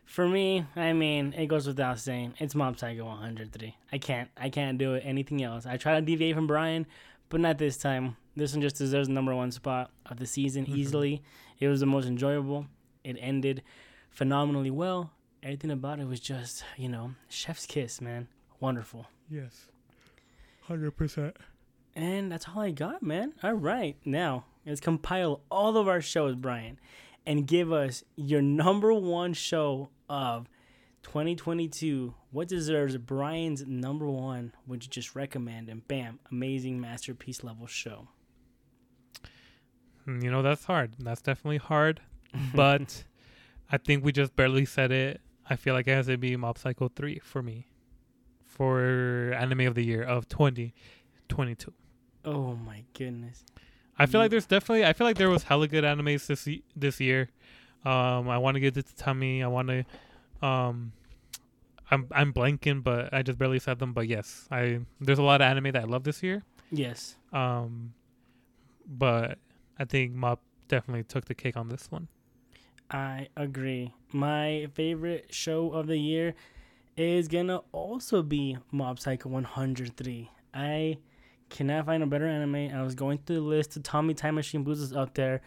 For 0.08 0.28
me, 0.28 0.66
I 0.76 0.94
mean, 0.94 1.34
it 1.38 1.48
goes 1.48 1.68
without 1.68 2.00
saying, 2.00 2.34
it's 2.40 2.56
Mob 2.56 2.80
Psycho 2.80 3.06
103. 3.06 3.76
I 3.92 3.98
can't, 3.98 4.30
I 4.38 4.50
can't 4.50 4.78
do 4.78 4.94
it 4.94 5.04
anything 5.06 5.44
else. 5.44 5.66
I 5.66 5.76
try 5.78 5.96
to 5.96 6.02
deviate 6.02 6.34
from 6.34 6.48
Brian, 6.48 6.88
but 7.30 7.42
not 7.42 7.58
this 7.58 7.76
time. 7.78 8.16
This 8.36 8.54
one 8.54 8.62
just 8.62 8.78
deserves 8.78 9.10
the 9.10 9.14
number 9.14 9.36
one 9.36 9.52
spot 9.52 9.92
of 10.06 10.18
the 10.18 10.26
season 10.26 10.66
Mhm. 10.66 10.76
easily. 10.76 11.24
It 11.60 11.68
was 11.68 11.82
the 11.82 11.86
most 11.86 12.06
enjoyable. 12.08 12.68
It 13.04 13.18
ended 13.20 13.64
phenomenally 14.10 14.72
well. 14.72 15.12
Everything 15.44 15.72
about 15.72 16.00
it 16.00 16.06
was 16.08 16.20
just, 16.22 16.64
you 16.78 16.88
know, 16.88 17.16
chef's 17.30 17.66
kiss, 17.66 18.00
man. 18.00 18.28
Wonderful. 18.60 19.08
Yes, 19.30 19.68
hundred 20.64 20.92
percent. 20.92 21.36
And 21.96 22.32
that's 22.32 22.48
all 22.48 22.62
I 22.62 22.72
got, 22.72 23.04
man. 23.04 23.34
All 23.44 23.54
right. 23.54 23.98
Now, 24.06 24.46
let's 24.66 24.80
compile 24.80 25.42
all 25.52 25.76
of 25.78 25.88
our 25.88 26.02
shows, 26.02 26.36
Brian, 26.36 26.80
and 27.26 27.46
give 27.46 27.72
us 27.74 28.04
your 28.16 28.42
number 28.42 28.94
one 28.94 29.34
show 29.34 29.90
of 30.10 30.48
2022. 31.04 32.14
What 32.32 32.48
deserves 32.48 32.98
Brian's 32.98 33.66
number 33.66 34.08
one? 34.08 34.54
Would 34.68 34.84
you 34.84 34.90
just 34.90 35.16
recommend? 35.16 35.70
And 35.70 35.88
bam, 35.88 36.20
amazing 36.32 36.80
masterpiece 36.82 37.44
level 37.44 37.68
show. 37.68 38.08
Mm, 40.08 40.24
You 40.24 40.32
know, 40.32 40.42
that's 40.42 40.66
hard. 40.66 40.94
That's 41.00 41.22
definitely 41.22 41.58
hard. 41.58 42.02
But 42.54 43.04
I 43.72 43.78
think 43.78 44.04
we 44.04 44.12
just 44.12 44.36
barely 44.36 44.66
said 44.66 44.92
it. 44.92 45.22
I 45.50 45.56
feel 45.56 45.74
like 45.74 45.88
it 45.88 45.92
has 45.92 46.08
to 46.08 46.18
be 46.18 46.36
Mob 46.36 46.58
Psycho 46.58 46.90
3 46.90 47.20
for 47.20 47.42
me. 47.42 47.68
For 48.46 49.34
anime 49.38 49.62
of 49.62 49.76
the 49.76 49.86
year 49.86 50.04
of 50.04 50.28
2022. 50.30 51.74
oh 52.26 52.56
my 52.56 52.84
goodness. 52.94 53.46
I 54.00 54.06
feel 54.08 54.20
like 54.22 54.30
there's 54.32 54.46
definitely 54.46 54.86
I 54.86 54.94
feel 54.94 55.08
like 55.08 55.18
there 55.18 55.30
was 55.30 55.44
hella 55.44 55.68
good 55.68 55.84
animes 55.84 56.28
this 56.28 56.48
this 56.76 57.00
year. 57.00 57.30
Um 57.88 58.30
I 58.30 58.38
want 58.38 58.56
to 58.56 58.60
get 58.60 58.76
it 58.76 58.86
to 58.88 58.96
Tummy. 58.96 59.44
I 59.44 59.48
want 59.48 59.70
to 59.70 59.86
um 60.46 60.92
I'm 61.90 62.08
I'm 62.12 62.34
blanking 62.34 62.84
but 62.84 63.14
I 63.14 63.22
just 63.22 63.38
barely 63.38 63.60
said 63.60 63.80
them 63.80 63.94
but 63.94 64.08
yes. 64.08 64.48
I 64.52 64.80
there's 65.00 65.20
a 65.20 65.24
lot 65.24 65.42
of 65.42 65.46
anime 65.46 65.72
that 65.72 65.84
I 65.84 65.86
love 65.86 66.04
this 66.04 66.22
year. 66.22 66.44
Yes. 66.72 67.16
Um 67.32 67.94
but 68.86 69.38
I 69.80 69.86
think 69.86 70.14
Mob 70.14 70.40
definitely 70.68 71.04
took 71.04 71.26
the 71.26 71.36
cake 71.36 71.56
on 71.56 71.70
this 71.70 71.88
one. 71.90 72.08
I 72.90 73.28
agree. 73.36 73.94
My 74.12 74.68
favorite 74.74 75.34
show 75.34 75.72
of 75.72 75.88
the 75.88 75.98
year 75.98 76.36
is 76.98 77.28
gonna 77.28 77.62
also 77.72 78.24
be 78.24 78.58
Mob 78.72 79.00
Psycho 79.00 79.30
103. 79.30 80.30
I 80.54 80.98
cannot 81.50 81.86
find 81.86 82.04
a 82.04 82.06
better 82.08 82.28
anime. 82.28 82.76
I 82.76 82.82
was 82.82 82.96
going 82.96 83.20
through 83.20 83.38
the 83.38 83.42
list. 83.42 83.82
Tommy 83.84 84.14
Time 84.14 84.36
Machine 84.36 84.64
Blues 84.64 84.82
is 84.82 84.94
up 84.94 85.14
there. 85.14 85.42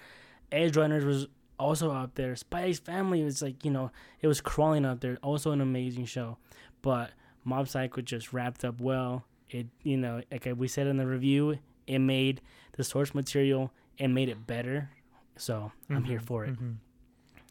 Edgerunners 0.52 1.04
was 1.04 1.28
also 1.60 1.90
up 1.92 2.14
there. 2.14 2.34
Spy 2.36 2.62
X 2.68 2.78
Family 2.80 3.22
was 3.22 3.42
like 3.42 3.64
you 3.64 3.70
know 3.70 3.90
it 4.20 4.26
was 4.26 4.40
crawling 4.40 4.84
up 4.84 5.00
there. 5.00 5.18
Also 5.22 5.52
an 5.52 5.60
amazing 5.60 6.06
show, 6.06 6.38
but 6.82 7.10
Mob 7.44 7.68
Psycho 7.68 8.00
just 8.00 8.32
wrapped 8.32 8.64
up 8.64 8.80
well. 8.80 9.24
It 9.50 9.66
you 9.82 9.96
know 9.96 10.22
like 10.32 10.46
we 10.56 10.66
said 10.68 10.86
in 10.86 10.96
the 10.96 11.06
review, 11.06 11.58
it 11.86 11.98
made 12.00 12.40
the 12.76 12.84
source 12.84 13.14
material 13.14 13.70
and 13.98 14.14
made 14.14 14.28
it 14.28 14.46
better. 14.46 14.90
So 15.36 15.72
I'm 15.88 16.04
here 16.04 16.18
Mhm, 16.20 16.24
for 16.26 16.44
it. 16.44 16.58
mhm. 16.58 16.76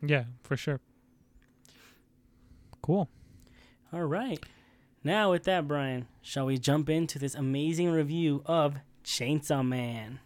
Yeah, 0.02 0.26
for 0.44 0.56
sure. 0.58 0.80
Cool. 2.82 3.10
All 3.92 4.06
right. 4.06 4.40
Now, 5.04 5.32
with 5.32 5.44
that, 5.44 5.68
Brian, 5.68 6.08
shall 6.22 6.46
we 6.46 6.58
jump 6.58 6.90
into 6.90 7.20
this 7.20 7.36
amazing 7.36 7.90
review 7.92 8.42
of 8.46 8.76
Chainsaw 9.04 9.66
Man? 9.66 10.20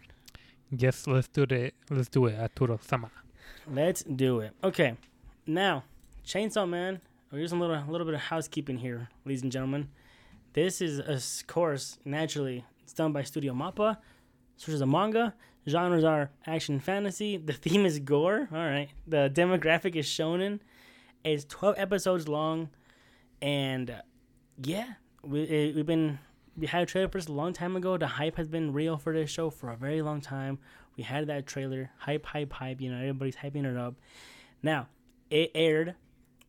Yes, 0.71 1.05
let's 1.07 1.27
do 1.27 1.43
it. 1.43 1.75
Let's 1.89 2.09
do 2.09 2.25
it, 2.25 2.37
Arturo 2.39 2.79
Sama. 2.81 3.11
Let's 3.71 4.03
do 4.03 4.39
it. 4.39 4.51
Okay. 4.63 4.95
Now, 5.45 5.83
Chainsaw 6.25 6.67
Man. 6.67 7.01
oh, 7.31 7.37
Here's 7.37 7.51
a 7.51 7.55
little, 7.55 7.75
a 7.75 7.85
little 7.89 8.05
bit 8.05 8.13
of 8.13 8.21
housekeeping 8.21 8.77
here, 8.77 9.09
ladies 9.25 9.41
and 9.41 9.51
gentlemen. 9.51 9.89
This 10.53 10.81
is, 10.81 10.99
of 10.99 11.47
course, 11.47 11.97
naturally, 12.05 12.63
it's 12.83 12.93
done 12.93 13.11
by 13.11 13.23
Studio 13.23 13.53
Mappa. 13.53 13.97
Sources 14.57 14.81
a 14.81 14.85
manga. 14.85 15.33
Genres 15.67 16.03
are 16.03 16.29
action 16.45 16.79
fantasy. 16.79 17.37
The 17.37 17.53
theme 17.53 17.85
is 17.85 17.99
gore. 17.99 18.47
All 18.51 18.57
right. 18.57 18.89
The 19.07 19.31
demographic 19.33 19.95
is 19.95 20.05
shonen. 20.05 20.59
It's 21.23 21.45
12 21.45 21.75
episodes 21.77 22.27
long. 22.27 22.69
And 23.41 23.89
uh, 23.89 24.01
yeah, 24.63 24.93
we, 25.23 25.41
it, 25.43 25.75
we've 25.75 25.85
been 25.85 26.19
we 26.55 26.67
had 26.67 26.83
a 26.83 26.85
trailer 26.85 27.07
for 27.07 27.17
this 27.17 27.27
a 27.27 27.31
long 27.31 27.53
time 27.53 27.75
ago. 27.75 27.97
The 27.97 28.07
hype 28.07 28.37
has 28.37 28.47
been 28.47 28.73
real 28.73 28.97
for 28.97 29.13
this 29.13 29.29
show 29.29 29.49
for 29.49 29.69
a 29.69 29.75
very 29.75 30.01
long 30.01 30.21
time. 30.21 30.59
We 30.97 31.03
had 31.03 31.27
that 31.27 31.45
trailer, 31.47 31.89
hype, 31.97 32.25
hype, 32.25 32.53
hype. 32.53 32.81
You 32.81 32.91
know, 32.91 32.97
everybody's 32.97 33.35
hyping 33.35 33.65
it 33.65 33.77
up. 33.77 33.95
Now, 34.61 34.87
it 35.29 35.51
aired, 35.55 35.95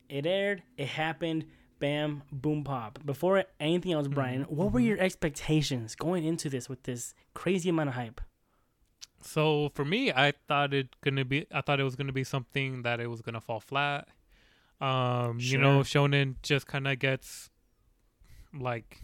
it 0.08 0.26
aired, 0.26 0.62
it 0.76 0.88
happened. 0.88 1.46
Bam, 1.80 2.22
boom, 2.32 2.64
pop. 2.64 2.98
Before 3.04 3.44
anything 3.60 3.92
else, 3.92 4.08
Brian, 4.08 4.42
what 4.44 4.72
were 4.72 4.80
your 4.80 4.98
expectations 4.98 5.94
going 5.94 6.24
into 6.24 6.48
this 6.48 6.68
with 6.68 6.84
this 6.84 7.14
crazy 7.34 7.68
amount 7.68 7.90
of 7.90 7.94
hype? 7.96 8.20
So 9.20 9.70
for 9.74 9.84
me, 9.84 10.12
I 10.12 10.32
thought 10.48 10.72
it 10.72 10.88
gonna 11.02 11.24
be. 11.24 11.46
I 11.52 11.62
thought 11.62 11.80
it 11.80 11.84
was 11.84 11.96
gonna 11.96 12.12
be 12.12 12.24
something 12.24 12.82
that 12.82 13.00
it 13.00 13.08
was 13.08 13.22
gonna 13.22 13.40
fall 13.40 13.60
flat. 13.60 14.08
Um, 14.80 15.38
you 15.40 15.58
know, 15.58 15.80
shonen 15.80 16.36
just 16.42 16.66
kind 16.66 16.86
of 16.86 16.98
gets 16.98 17.50
like, 18.58 19.00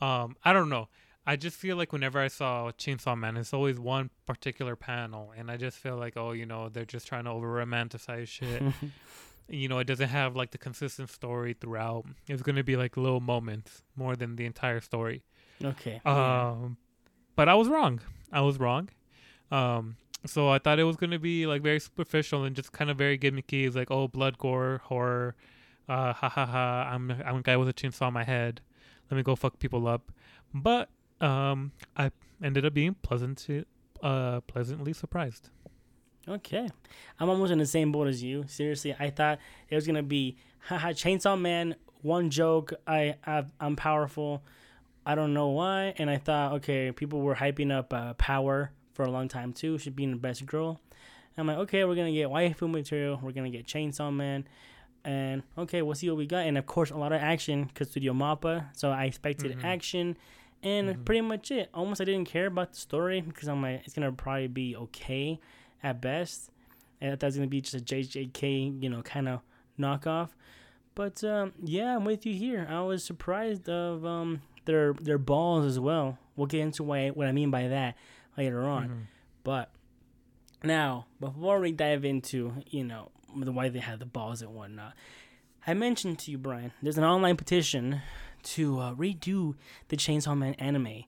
um, 0.00 0.36
I 0.44 0.52
don't 0.52 0.68
know. 0.68 0.88
I 1.28 1.36
just 1.36 1.58
feel 1.58 1.76
like 1.76 1.92
whenever 1.92 2.18
I 2.18 2.28
saw 2.28 2.70
Chainsaw 2.70 3.14
Man, 3.14 3.36
it's 3.36 3.52
always 3.52 3.78
one 3.78 4.08
particular 4.24 4.76
panel, 4.76 5.34
and 5.36 5.50
I 5.50 5.58
just 5.58 5.76
feel 5.76 5.98
like, 5.98 6.16
oh, 6.16 6.32
you 6.32 6.46
know, 6.46 6.70
they're 6.70 6.86
just 6.86 7.06
trying 7.06 7.24
to 7.24 7.30
over 7.30 7.46
romanticize 7.46 8.28
shit. 8.28 8.62
you 9.48 9.68
know, 9.68 9.78
it 9.78 9.86
doesn't 9.86 10.08
have 10.08 10.36
like 10.36 10.52
the 10.52 10.56
consistent 10.56 11.10
story 11.10 11.52
throughout. 11.52 12.06
It's 12.28 12.40
gonna 12.40 12.64
be 12.64 12.76
like 12.76 12.96
little 12.96 13.20
moments 13.20 13.82
more 13.94 14.16
than 14.16 14.36
the 14.36 14.46
entire 14.46 14.80
story. 14.80 15.22
okay. 15.62 16.00
Um, 16.06 16.78
but 17.36 17.46
I 17.46 17.56
was 17.56 17.68
wrong. 17.68 18.00
I 18.32 18.40
was 18.40 18.58
wrong. 18.58 18.88
Um, 19.50 19.96
so 20.24 20.48
I 20.48 20.58
thought 20.58 20.78
it 20.78 20.84
was 20.84 20.96
gonna 20.96 21.18
be 21.18 21.46
like 21.46 21.60
very 21.60 21.78
superficial 21.78 22.44
and 22.44 22.56
just 22.56 22.72
kind 22.72 22.90
of 22.90 22.96
very 22.96 23.18
gimmicky. 23.18 23.66
It's 23.66 23.76
like, 23.76 23.90
oh, 23.90 24.08
blood, 24.08 24.38
gore, 24.38 24.80
horror. 24.84 25.36
Uh, 25.90 26.14
ha 26.14 26.30
ha 26.30 26.46
ha! 26.46 26.90
I'm 26.90 27.10
I'm 27.22 27.36
a 27.36 27.42
guy 27.42 27.58
with 27.58 27.68
a 27.68 27.74
chainsaw 27.74 28.08
in 28.08 28.14
my 28.14 28.24
head. 28.24 28.62
Let 29.10 29.18
me 29.18 29.22
go 29.22 29.36
fuck 29.36 29.58
people 29.58 29.86
up. 29.86 30.10
But 30.54 30.88
um, 31.20 31.72
I 31.96 32.10
ended 32.42 32.64
up 32.64 32.74
being 32.74 32.94
pleasant, 33.02 33.46
uh, 34.02 34.40
pleasantly 34.42 34.92
surprised. 34.92 35.50
Okay. 36.28 36.68
I'm 37.18 37.28
almost 37.28 37.52
in 37.52 37.58
the 37.58 37.66
same 37.66 37.90
boat 37.92 38.06
as 38.08 38.22
you. 38.22 38.44
Seriously, 38.48 38.94
I 38.98 39.10
thought 39.10 39.38
it 39.68 39.74
was 39.74 39.86
gonna 39.86 40.02
be 40.02 40.36
haha 40.60 40.88
Chainsaw 40.90 41.40
Man, 41.40 41.74
one 42.02 42.28
joke, 42.30 42.74
I, 42.86 43.14
I 43.26 43.44
I'm 43.60 43.76
powerful. 43.76 44.42
I 45.06 45.14
don't 45.14 45.32
know 45.32 45.48
why. 45.48 45.94
And 45.96 46.10
I 46.10 46.18
thought, 46.18 46.52
okay, 46.54 46.92
people 46.92 47.22
were 47.22 47.34
hyping 47.34 47.72
up 47.72 47.94
uh, 47.94 48.12
power 48.14 48.72
for 48.92 49.04
a 49.04 49.10
long 49.10 49.28
time 49.28 49.52
too. 49.54 49.78
Should 49.78 49.96
be 49.96 50.04
the 50.04 50.16
best 50.16 50.44
girl. 50.44 50.80
And 51.36 51.38
I'm 51.38 51.46
like, 51.46 51.62
okay, 51.64 51.84
we're 51.84 51.94
gonna 51.94 52.12
get 52.12 52.28
waifu 52.28 52.70
material. 52.70 53.18
We're 53.22 53.32
gonna 53.32 53.48
get 53.50 53.66
Chainsaw 53.66 54.14
Man. 54.14 54.46
And 55.04 55.42
okay, 55.56 55.80
we'll 55.80 55.94
see 55.94 56.10
what 56.10 56.18
we 56.18 56.26
got. 56.26 56.44
And 56.46 56.58
of 56.58 56.66
course, 56.66 56.90
a 56.90 56.96
lot 56.98 57.12
of 57.12 57.22
action 57.22 57.64
because 57.64 57.88
Studio 57.90 58.12
Mappa. 58.12 58.66
So 58.76 58.90
I 58.90 59.04
expected 59.04 59.56
Mhm. 59.56 59.64
action. 59.64 60.16
And 60.62 60.88
Mhm. 60.88 61.04
pretty 61.04 61.20
much 61.20 61.50
it. 61.50 61.70
Almost 61.72 62.00
I 62.00 62.04
didn't 62.04 62.24
care 62.26 62.46
about 62.46 62.72
the 62.72 62.78
story 62.78 63.20
because 63.20 63.48
I'm 63.48 63.62
like, 63.62 63.82
it's 63.84 63.94
gonna 63.94 64.12
probably 64.12 64.48
be 64.48 64.74
okay 64.76 65.38
at 65.82 66.00
best. 66.00 66.50
And 67.00 67.12
I 67.12 67.14
thought 67.16 67.26
it 67.26 67.28
was 67.28 67.36
gonna 67.36 67.46
be 67.48 67.60
just 67.60 67.74
a 67.74 67.80
JJK, 67.80 68.82
you 68.82 68.90
know, 68.90 69.02
kind 69.02 69.28
of 69.28 69.40
knockoff. 69.78 70.30
But 70.96 71.22
um, 71.22 71.52
yeah, 71.62 71.94
I'm 71.94 72.04
with 72.04 72.26
you 72.26 72.34
here. 72.34 72.66
I 72.68 72.80
was 72.80 73.04
surprised 73.04 73.68
of 73.68 74.04
um, 74.04 74.42
their 74.64 74.94
their 74.94 75.18
balls 75.18 75.64
as 75.64 75.78
well. 75.78 76.18
We'll 76.34 76.48
get 76.48 76.60
into 76.60 76.82
why, 76.82 77.10
what 77.10 77.28
I 77.28 77.32
mean 77.32 77.50
by 77.52 77.68
that 77.68 77.96
later 78.36 78.62
on. 78.62 78.88
Mhm. 78.88 79.02
But 79.44 79.70
now, 80.64 81.06
before 81.20 81.60
we 81.60 81.70
dive 81.70 82.04
into 82.04 82.54
you 82.66 82.82
know 82.82 83.12
the 83.36 83.52
why 83.52 83.68
they 83.68 83.78
had 83.78 84.00
the 84.00 84.06
balls 84.06 84.42
and 84.42 84.52
whatnot, 84.54 84.94
I 85.68 85.74
mentioned 85.74 86.18
to 86.20 86.32
you, 86.32 86.38
Brian, 86.38 86.72
there's 86.82 86.98
an 86.98 87.04
online 87.04 87.36
petition 87.36 88.00
to 88.44 88.78
uh, 88.80 88.94
redo 88.94 89.54
the 89.88 89.96
Chainsaw 89.96 90.36
Man 90.36 90.54
anime, 90.54 91.04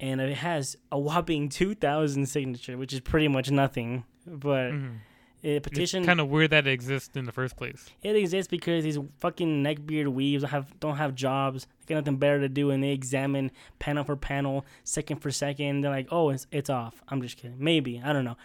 and 0.00 0.20
it 0.20 0.36
has 0.38 0.76
a 0.92 0.98
whopping 0.98 1.48
two 1.58 1.74
thousand 1.74 2.26
signatures, 2.26 2.76
which 2.76 2.92
is 2.92 3.00
pretty 3.00 3.28
much 3.28 3.50
nothing. 3.50 4.04
But 4.26 4.72
Mhm. 4.72 4.96
a 5.44 5.56
It's 5.56 5.68
petition 5.68 6.04
kind 6.04 6.20
of 6.20 6.28
weird 6.28 6.50
that 6.50 6.66
it 6.66 6.70
exists 6.72 7.16
in 7.16 7.26
the 7.26 7.32
first 7.32 7.56
place. 7.56 7.88
it 8.02 8.16
exists 8.16 8.50
because 8.50 8.82
these 8.82 8.98
fucking 9.18 9.62
neckbeard 9.62 10.06
weebs 10.06 10.40
don't 10.40 10.50
have 10.50 10.80
don't 10.80 10.96
have 10.96 11.14
jobs. 11.14 11.66
They 11.86 11.94
got 11.94 12.00
nothing 12.00 12.16
better 12.18 12.40
to 12.40 12.48
do, 12.48 12.70
and 12.70 12.82
they 12.82 12.90
examine 12.90 13.52
panel 13.78 14.02
for 14.02 14.16
panel, 14.16 14.64
second 14.82 15.20
for 15.20 15.30
second. 15.30 15.82
They're 15.82 15.90
like, 15.92 16.08
"Oh, 16.10 16.30
it's 16.30 16.46
it's 16.50 16.68
off." 16.70 17.02
I'm 17.08 17.22
just 17.22 17.36
kidding. 17.36 17.56
Maybe 17.58 18.00
I 18.04 18.12
don't 18.12 18.24
know. 18.24 18.36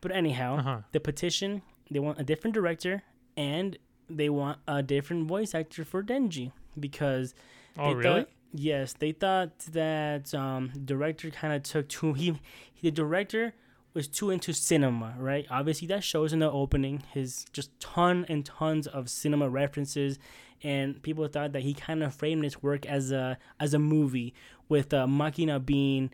But 0.00 0.12
anyhow, 0.12 0.56
Uh 0.58 0.62
huh. 0.62 0.80
the 0.92 1.00
petition 1.00 1.62
they 1.90 1.98
want 2.00 2.18
a 2.20 2.24
different 2.24 2.54
director 2.54 3.02
and 3.36 3.76
they 4.08 4.28
want 4.28 4.58
a 4.68 4.82
different 4.82 5.26
voice 5.26 5.54
actor 5.54 5.84
for 5.84 6.02
Denji 6.02 6.52
because 6.78 7.34
Oh 7.78 7.88
they 7.90 7.94
really? 7.94 8.20
thought- 8.22 8.28
yes, 8.54 8.94
they 8.98 9.12
thought 9.12 9.58
that 9.72 10.34
um, 10.34 10.70
director 10.84 11.30
kind 11.30 11.54
of 11.54 11.62
took 11.62 11.88
too 11.88 12.12
he 12.14 12.34
the 12.82 12.90
director 12.90 13.54
was 13.94 14.08
too 14.08 14.30
into 14.30 14.52
cinema, 14.54 15.14
right? 15.18 15.46
Obviously, 15.50 15.86
that 15.88 16.02
shows 16.02 16.32
in 16.32 16.38
the 16.38 16.50
opening 16.50 17.02
his 17.12 17.44
just 17.52 17.78
ton 17.78 18.24
and 18.28 18.44
tons 18.46 18.86
of 18.86 19.10
cinema 19.10 19.48
references, 19.50 20.18
and 20.62 21.02
people 21.02 21.26
thought 21.28 21.52
that 21.52 21.62
he 21.62 21.74
kind 21.74 22.02
of 22.02 22.14
framed 22.14 22.42
his 22.44 22.62
work 22.62 22.86
as 22.86 23.12
a 23.12 23.36
as 23.60 23.74
a 23.74 23.78
movie 23.78 24.32
with 24.68 24.94
uh, 24.94 25.06
Makima 25.06 25.64
being 25.64 26.10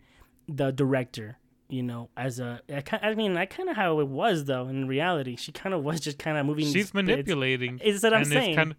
the 0.47 0.71
director. 0.71 1.37
You 1.69 1.83
know, 1.83 2.09
as 2.17 2.39
a 2.39 2.61
I, 2.69 2.83
I 3.11 3.15
mean, 3.15 3.33
that 3.35 3.49
kind 3.51 3.69
of 3.69 3.75
how 3.77 3.99
it 3.99 4.07
was 4.07 4.45
though. 4.45 4.67
In 4.67 4.87
reality, 4.87 5.35
she 5.35 5.51
kind 5.51 5.73
of 5.73 5.83
was 5.83 5.99
just 6.01 6.17
kind 6.19 6.37
of 6.37 6.45
moving. 6.45 6.65
She's 6.65 6.93
manipulating. 6.93 7.79
Is 7.79 8.01
that 8.01 8.13
I'm 8.13 8.21
and 8.23 8.27
saying? 8.31 8.55
Kind 8.55 8.71
of, 8.71 8.77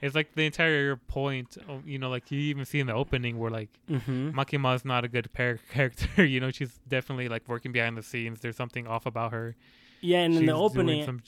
it's 0.00 0.14
like 0.14 0.34
the 0.34 0.46
entire 0.46 0.96
point. 0.96 1.56
Of, 1.68 1.86
you 1.86 1.98
know, 1.98 2.08
like 2.08 2.30
you 2.30 2.38
even 2.40 2.64
see 2.64 2.80
in 2.80 2.86
the 2.86 2.94
opening 2.94 3.38
where 3.38 3.50
like 3.50 3.68
mm-hmm. 3.88 4.30
Makima 4.30 4.74
is 4.74 4.84
not 4.84 5.04
a 5.04 5.08
good 5.08 5.32
par- 5.32 5.58
character. 5.72 6.24
you 6.24 6.40
know, 6.40 6.50
she's 6.50 6.80
definitely 6.88 7.28
like 7.28 7.48
working 7.48 7.72
behind 7.72 7.96
the 7.96 8.02
scenes. 8.02 8.40
There's 8.40 8.56
something 8.56 8.86
off 8.86 9.06
about 9.06 9.32
her. 9.32 9.56
Yeah, 10.00 10.20
and 10.20 10.34
in 10.34 10.46
the 10.46 10.54
opening, 10.54 11.04
some- 11.04 11.22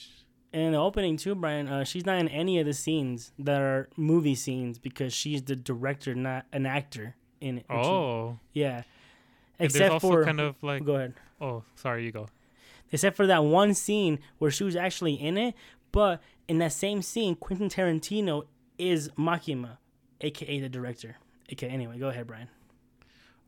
in 0.52 0.72
the 0.72 0.78
opening 0.78 1.16
too, 1.16 1.34
Brian, 1.34 1.68
uh, 1.68 1.84
she's 1.84 2.06
not 2.06 2.18
in 2.18 2.28
any 2.28 2.58
of 2.58 2.66
the 2.66 2.74
scenes 2.74 3.32
that 3.38 3.60
are 3.60 3.88
movie 3.96 4.34
scenes 4.34 4.78
because 4.78 5.12
she's 5.12 5.42
the 5.42 5.56
director, 5.56 6.14
not 6.14 6.46
an 6.52 6.66
actor 6.66 7.16
in 7.40 7.58
it. 7.58 7.66
Oh, 7.70 8.38
yeah. 8.52 8.82
And 9.58 9.70
there's 9.70 9.76
Except 9.76 9.92
also 9.92 10.10
for 10.10 10.24
kind 10.24 10.40
of 10.40 10.56
like 10.62 10.84
go 10.84 10.96
ahead. 10.96 11.14
oh, 11.40 11.62
sorry, 11.74 12.04
you 12.04 12.12
go. 12.12 12.28
Except 12.90 13.16
for 13.16 13.26
that 13.26 13.44
one 13.44 13.72
scene 13.74 14.18
where 14.38 14.50
she 14.50 14.64
was 14.64 14.76
actually 14.76 15.14
in 15.14 15.38
it, 15.38 15.54
but 15.92 16.22
in 16.48 16.58
that 16.58 16.72
same 16.72 17.00
scene, 17.00 17.34
Quentin 17.34 17.68
Tarantino 17.68 18.44
is 18.78 19.08
Makima, 19.10 19.78
aka 20.20 20.60
the 20.60 20.68
director. 20.68 21.16
Okay, 21.52 21.68
anyway, 21.68 21.98
go 21.98 22.08
ahead, 22.08 22.26
Brian. 22.26 22.48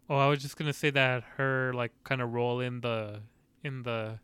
Oh, 0.08 0.16
I 0.16 0.26
was 0.28 0.42
just 0.42 0.56
gonna 0.56 0.72
say 0.72 0.90
that 0.90 1.24
her 1.36 1.72
like 1.74 1.92
kind 2.04 2.20
of 2.20 2.32
role 2.32 2.60
in 2.60 2.80
the 2.80 3.20
in 3.62 3.82
the. 3.82 4.18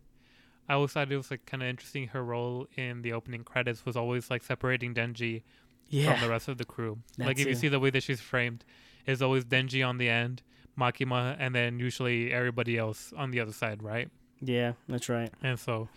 I 0.69 0.75
always 0.75 0.93
thought 0.93 1.11
it 1.11 1.17
was 1.17 1.31
like 1.31 1.47
kind 1.47 1.63
of 1.63 1.69
interesting. 1.69 2.09
Her 2.09 2.23
role 2.23 2.69
in 2.77 3.03
the 3.03 3.13
opening 3.13 3.43
credits 3.45 3.85
was 3.85 3.97
always 3.97 4.31
like 4.31 4.43
separating 4.45 4.95
Denji 4.95 5.43
Yeah, 5.89 6.13
from 6.13 6.21
the 6.21 6.29
rest 6.29 6.49
of 6.49 6.59
the 6.59 6.65
crew. 6.65 6.99
That 7.19 7.27
like 7.27 7.39
if 7.39 7.47
you 7.49 7.55
see 7.55 7.69
the 7.69 7.81
way 7.81 7.91
that 7.91 8.03
she's 8.03 8.21
framed, 8.21 8.65
is 9.07 9.21
always 9.23 9.45
Denji 9.45 9.87
on 9.87 9.99
the 9.99 10.09
end, 10.09 10.43
Makima, 10.79 11.37
and 11.41 11.55
then 11.55 11.79
usually 11.81 12.33
everybody 12.33 12.77
else 12.79 13.13
on 13.17 13.31
the 13.31 13.41
other 13.41 13.53
side, 13.53 13.83
right? 13.83 14.11
yeah, 14.43 14.73
that's 14.89 15.09
right. 15.09 15.31
And 15.43 15.59
so, 15.59 15.89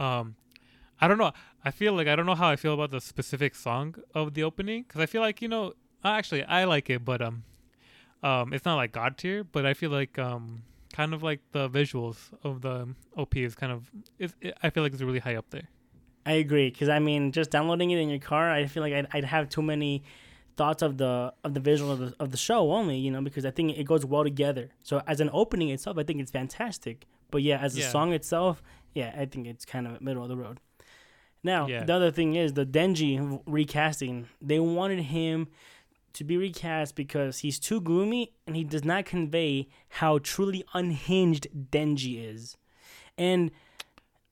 um, 0.00 0.34
I 1.00 1.08
don't 1.08 1.18
know. 1.18 1.32
I 1.64 1.70
feel 1.70 1.92
like 1.92 2.08
I 2.08 2.16
don't 2.16 2.26
know 2.26 2.34
how 2.34 2.48
I 2.48 2.56
feel 2.56 2.74
about 2.74 2.90
the 2.90 3.00
specific 3.00 3.54
song 3.54 3.96
of 4.14 4.34
the 4.34 4.42
opening 4.42 4.82
because 4.82 5.00
I 5.00 5.06
feel 5.06 5.20
like 5.20 5.42
you 5.42 5.48
know, 5.48 5.74
uh, 6.04 6.08
actually 6.08 6.42
I 6.44 6.64
like 6.64 6.88
it, 6.90 7.04
but 7.04 7.20
um, 7.20 7.44
um, 8.22 8.52
it's 8.52 8.64
not 8.64 8.76
like 8.76 8.92
god 8.92 9.18
tier, 9.18 9.44
but 9.44 9.66
I 9.66 9.74
feel 9.74 9.90
like 9.90 10.18
um, 10.18 10.62
kind 10.92 11.12
of 11.12 11.22
like 11.22 11.40
the 11.52 11.68
visuals 11.68 12.16
of 12.42 12.62
the 12.62 12.88
OP 13.16 13.36
is 13.36 13.54
kind 13.54 13.72
of, 13.72 13.90
it's, 14.18 14.34
it, 14.40 14.56
I 14.62 14.70
feel 14.70 14.82
like 14.82 14.92
it's 14.92 15.02
really 15.02 15.18
high 15.18 15.36
up 15.36 15.50
there. 15.50 15.68
I 16.24 16.32
agree 16.32 16.70
because 16.70 16.88
I 16.88 16.98
mean, 16.98 17.30
just 17.30 17.50
downloading 17.50 17.90
it 17.90 17.98
in 17.98 18.08
your 18.08 18.18
car, 18.18 18.50
I 18.50 18.66
feel 18.66 18.82
like 18.82 18.92
I'd, 18.94 19.06
I'd 19.12 19.24
have 19.24 19.48
too 19.48 19.62
many 19.62 20.02
thoughts 20.56 20.82
of 20.82 20.96
the 20.96 21.32
of 21.44 21.52
the 21.52 21.60
visual 21.60 21.92
of 21.92 21.98
the 21.98 22.14
of 22.18 22.30
the 22.30 22.36
show 22.38 22.72
only, 22.72 22.96
you 22.96 23.10
know, 23.10 23.20
because 23.20 23.44
I 23.44 23.50
think 23.50 23.76
it 23.78 23.84
goes 23.84 24.04
well 24.06 24.24
together. 24.24 24.70
So 24.82 25.02
as 25.06 25.20
an 25.20 25.30
opening 25.32 25.68
itself, 25.68 25.98
I 25.98 26.02
think 26.02 26.20
it's 26.20 26.30
fantastic. 26.32 27.06
But 27.30 27.42
yeah, 27.42 27.58
as 27.58 27.76
a 27.76 27.80
Yeah. 27.80 27.90
song 27.90 28.12
itself, 28.12 28.62
yeah, 28.94 29.14
I 29.16 29.26
think 29.26 29.46
it's 29.46 29.64
kind 29.64 29.86
of 29.86 30.00
middle 30.00 30.22
of 30.22 30.28
the 30.28 30.36
road. 30.36 30.58
Now 31.46 31.66
Yeah. 31.68 31.84
the 31.84 31.94
other 31.98 32.10
thing 32.18 32.34
is 32.34 32.52
the 32.54 32.66
Denji 32.66 33.40
recasting. 33.46 34.16
They 34.50 34.58
wanted 34.60 35.00
him 35.16 35.48
to 36.14 36.24
be 36.24 36.36
recast 36.36 36.94
because 37.02 37.38
he's 37.44 37.58
too 37.68 37.80
gloomy 37.80 38.32
and 38.46 38.56
he 38.56 38.64
does 38.64 38.84
not 38.84 39.04
convey 39.04 39.68
how 40.00 40.18
truly 40.18 40.64
unhinged 40.74 41.46
Denji 41.74 42.14
is. 42.32 42.56
And 43.16 43.50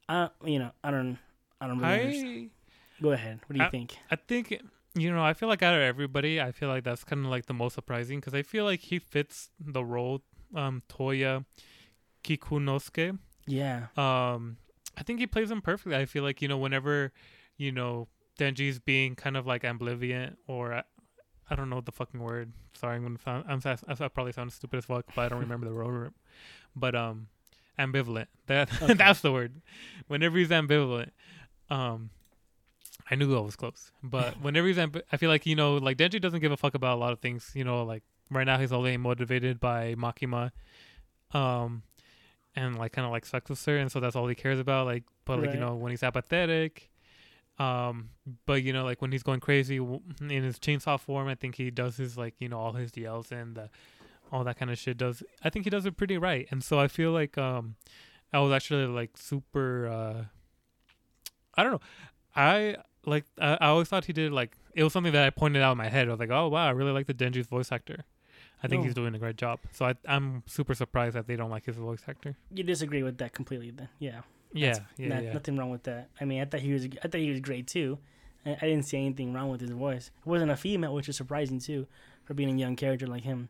uh, 0.08 0.28
you 0.44 0.58
know, 0.58 0.70
I 0.82 0.90
don't, 0.90 1.18
I 1.60 1.66
don't 1.68 1.78
really. 1.78 2.00
understand. 2.04 2.50
I 2.98 3.02
Go 3.02 3.10
ahead. 3.12 3.36
What 3.46 3.52
do 3.54 3.58
you 3.60 3.66
I- 3.66 3.70
think? 3.70 3.88
I 4.10 4.16
think 4.16 4.44
you 5.02 5.10
know 5.12 5.22
I 5.30 5.32
feel 5.34 5.48
like 5.48 5.62
out 5.62 5.74
of 5.74 5.82
everybody, 5.82 6.40
I 6.40 6.50
feel 6.52 6.68
like 6.74 6.84
that's 6.84 7.04
kind 7.04 7.24
of 7.24 7.30
like 7.30 7.46
the 7.46 7.54
most 7.62 7.74
surprising 7.74 8.18
because 8.20 8.34
I 8.34 8.42
feel 8.42 8.64
like 8.64 8.80
he 8.80 8.98
fits 8.98 9.50
the 9.60 9.84
role. 9.84 10.22
Um, 10.54 10.82
Toya 10.88 11.44
Kikunosuke. 12.22 13.18
Yeah. 13.46 13.86
Um, 13.96 14.56
I 14.96 15.02
think 15.02 15.18
he 15.20 15.26
plays 15.26 15.48
them 15.48 15.60
perfectly. 15.62 15.96
I 15.96 16.04
feel 16.06 16.22
like 16.22 16.40
you 16.42 16.48
know 16.48 16.58
whenever 16.58 17.12
you 17.56 17.72
know 17.72 18.08
Denji's 18.38 18.78
being 18.78 19.14
kind 19.14 19.36
of 19.36 19.46
like 19.46 19.62
ambivalent 19.62 20.36
or. 20.46 20.72
uh, 20.72 20.82
I 21.50 21.56
don't 21.56 21.68
know 21.68 21.82
the 21.82 21.92
fucking 21.92 22.20
word. 22.20 22.52
Sorry, 22.72 22.96
I'm 22.96 23.02
gonna 23.02 23.18
sound. 23.18 23.44
I'm. 23.46 23.60
I 24.00 24.08
probably 24.08 24.32
sound 24.32 24.50
stupid 24.50 24.78
as 24.78 24.86
fuck, 24.86 25.04
but 25.14 25.26
I 25.26 25.28
don't 25.28 25.40
remember 25.40 25.68
the 25.68 25.74
word. 25.74 26.14
But 26.74 26.94
um, 26.94 27.26
ambivalent. 27.78 28.28
That 28.46 28.70
Okay. 28.82 28.94
that's 28.94 29.20
the 29.20 29.30
word. 29.30 29.60
Whenever 30.06 30.38
he's 30.38 30.48
ambivalent, 30.48 31.10
um, 31.68 32.08
I 33.10 33.14
knew 33.14 33.36
I 33.36 33.40
was 33.40 33.56
close. 33.56 33.92
But 34.02 34.40
whenever 34.42 34.66
he's, 34.68 34.78
ambi- 34.78 35.02
I 35.12 35.18
feel 35.18 35.28
like 35.28 35.44
you 35.44 35.54
know, 35.54 35.76
like 35.76 35.98
Denji 35.98 36.18
doesn't 36.18 36.40
give 36.40 36.50
a 36.50 36.56
fuck 36.56 36.74
about 36.74 36.96
a 36.96 37.00
lot 37.00 37.12
of 37.12 37.20
things. 37.20 37.50
You 37.54 37.64
know, 37.64 37.84
like 37.84 38.02
right 38.30 38.44
now 38.44 38.56
he's 38.58 38.72
only 38.72 38.96
motivated 38.96 39.60
by 39.60 39.94
Makima, 39.96 40.50
um, 41.32 41.82
and 42.56 42.78
like 42.78 42.92
kind 42.92 43.04
of 43.06 43.12
like 43.12 43.26
sex 43.26 43.48
with 43.50 43.64
her, 43.66 43.76
and 43.78 43.90
so 43.90 44.00
that's 44.00 44.16
all 44.16 44.26
he 44.28 44.34
cares 44.34 44.58
about. 44.58 44.86
Like, 44.86 45.04
but 45.24 45.38
like 45.38 45.46
Right. 45.46 45.54
you 45.54 45.60
know, 45.60 45.74
when 45.74 45.90
he's 45.90 46.02
apathetic, 46.02 46.90
um, 47.58 48.10
but 48.46 48.62
you 48.62 48.72
know, 48.72 48.84
like 48.84 49.00
when 49.02 49.12
he's 49.12 49.22
going 49.22 49.40
crazy 49.40 49.78
w- 49.78 50.00
in 50.20 50.42
his 50.42 50.58
chainsaw 50.58 50.98
form, 50.98 51.28
I 51.28 51.34
think 51.34 51.54
he 51.56 51.70
does 51.70 51.96
his 51.96 52.16
like 52.18 52.34
you 52.38 52.48
know 52.48 52.58
all 52.58 52.72
his 52.72 52.96
yells 52.96 53.30
and 53.32 53.54
the, 53.56 53.70
all 54.32 54.44
that 54.44 54.56
kind 54.58 54.70
of 54.70 54.78
shit. 54.78 54.96
Does 54.98 55.22
I 55.42 55.50
think 55.50 55.64
he 55.66 55.70
does 55.70 55.86
it 55.86 55.96
pretty 55.96 56.18
right, 56.18 56.46
and 56.50 56.62
so 56.64 56.78
I 56.80 56.88
feel 56.88 57.12
like 57.12 57.36
um, 57.38 57.76
I 58.32 58.40
was 58.40 58.52
actually 58.52 58.86
like 58.86 59.16
super. 59.16 59.86
uh 59.88 60.24
I 61.56 61.62
don't 61.62 61.72
know, 61.72 61.80
I 62.34 62.76
like 63.06 63.24
I, 63.40 63.54
I 63.60 63.66
always 63.68 63.88
thought 63.88 64.06
he 64.06 64.12
did 64.12 64.32
like 64.32 64.56
it 64.74 64.82
was 64.82 64.92
something 64.92 65.12
that 65.12 65.24
I 65.24 65.30
pointed 65.30 65.62
out 65.62 65.72
in 65.72 65.78
my 65.78 65.88
head. 65.88 66.08
I 66.08 66.10
was 66.10 66.18
like, 66.20 66.30
oh 66.30 66.48
wow, 66.48 66.66
I 66.66 66.70
really 66.70 66.90
like 66.92 67.06
the 67.06 67.14
Denji's 67.14 67.46
voice 67.46 67.70
actor. 67.70 68.04
I 68.64 68.68
think 68.68 68.80
Oh. 68.80 68.84
he's 68.84 68.94
doing 68.94 69.14
a 69.14 69.18
great 69.18 69.36
job. 69.36 69.60
So 69.72 69.84
I, 69.86 69.94
I'm 70.08 70.42
super 70.46 70.74
surprised 70.74 71.14
that 71.16 71.26
they 71.26 71.36
don't 71.36 71.50
like 71.50 71.66
his 71.66 71.76
voice 71.76 72.02
actor. 72.08 72.34
You 72.52 72.64
disagree 72.64 73.02
with 73.02 73.18
that 73.18 73.32
completely 73.32 73.70
then. 73.70 73.88
Yeah. 73.98 74.22
Yeah, 74.52 74.78
yeah, 74.96 75.08
not- 75.08 75.22
yeah. 75.24 75.32
Nothing 75.32 75.56
wrong 75.58 75.70
with 75.70 75.82
that. 75.84 76.08
I 76.20 76.24
mean, 76.24 76.40
I 76.40 76.44
thought 76.44 76.60
he 76.60 76.72
was 76.72 76.84
I 77.02 77.08
thought 77.08 77.20
he 77.20 77.30
was 77.30 77.40
great 77.40 77.66
too. 77.66 77.98
I, 78.46 78.50
I 78.52 78.66
didn't 78.66 78.84
see 78.84 78.96
anything 78.98 79.32
wrong 79.32 79.48
with 79.50 79.60
his 79.60 79.70
voice. 79.70 80.10
It 80.24 80.28
wasn't 80.28 80.50
a 80.52 80.56
female, 80.56 80.94
which 80.94 81.08
is 81.08 81.16
surprising 81.16 81.58
too 81.58 81.86
for 82.24 82.34
being 82.34 82.50
a 82.50 82.56
young 82.58 82.76
character 82.76 83.06
like 83.06 83.24
him. 83.24 83.48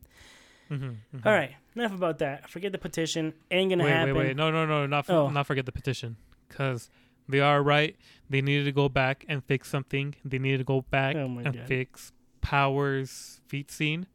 Mm-hmm, 0.70 1.18
All 1.28 1.32
right, 1.32 1.54
enough 1.76 1.92
about 1.94 2.18
that. 2.20 2.48
Forget 2.48 2.72
the 2.72 2.78
petition. 2.78 3.34
Ain't 3.50 3.68
gonna 3.70 3.84
wait, 3.84 3.90
happen. 3.90 4.14
wait, 4.14 4.26
wait. 4.28 4.36
No, 4.36 4.50
no, 4.50 4.64
no. 4.66 4.86
Not 4.86 5.10
Oh. 5.10 5.28
not 5.28 5.46
forget 5.46 5.66
the 5.66 5.72
petition. 5.72 6.16
Because 6.48 6.88
they 7.28 7.40
are 7.40 7.62
right. 7.62 7.96
They 8.30 8.40
needed 8.40 8.64
to 8.64 8.72
go 8.72 8.88
back 8.88 9.26
and 9.28 9.44
fix 9.44 9.68
something. 9.68 10.14
They 10.24 10.38
needed 10.38 10.58
to 10.58 10.64
go 10.64 10.80
back 10.80 11.16
Oh 11.16 11.26
and 11.26 11.44
God. 11.44 11.60
fix 11.66 12.12
Power's 12.40 13.40
feet 13.48 13.70
scene 13.70 14.06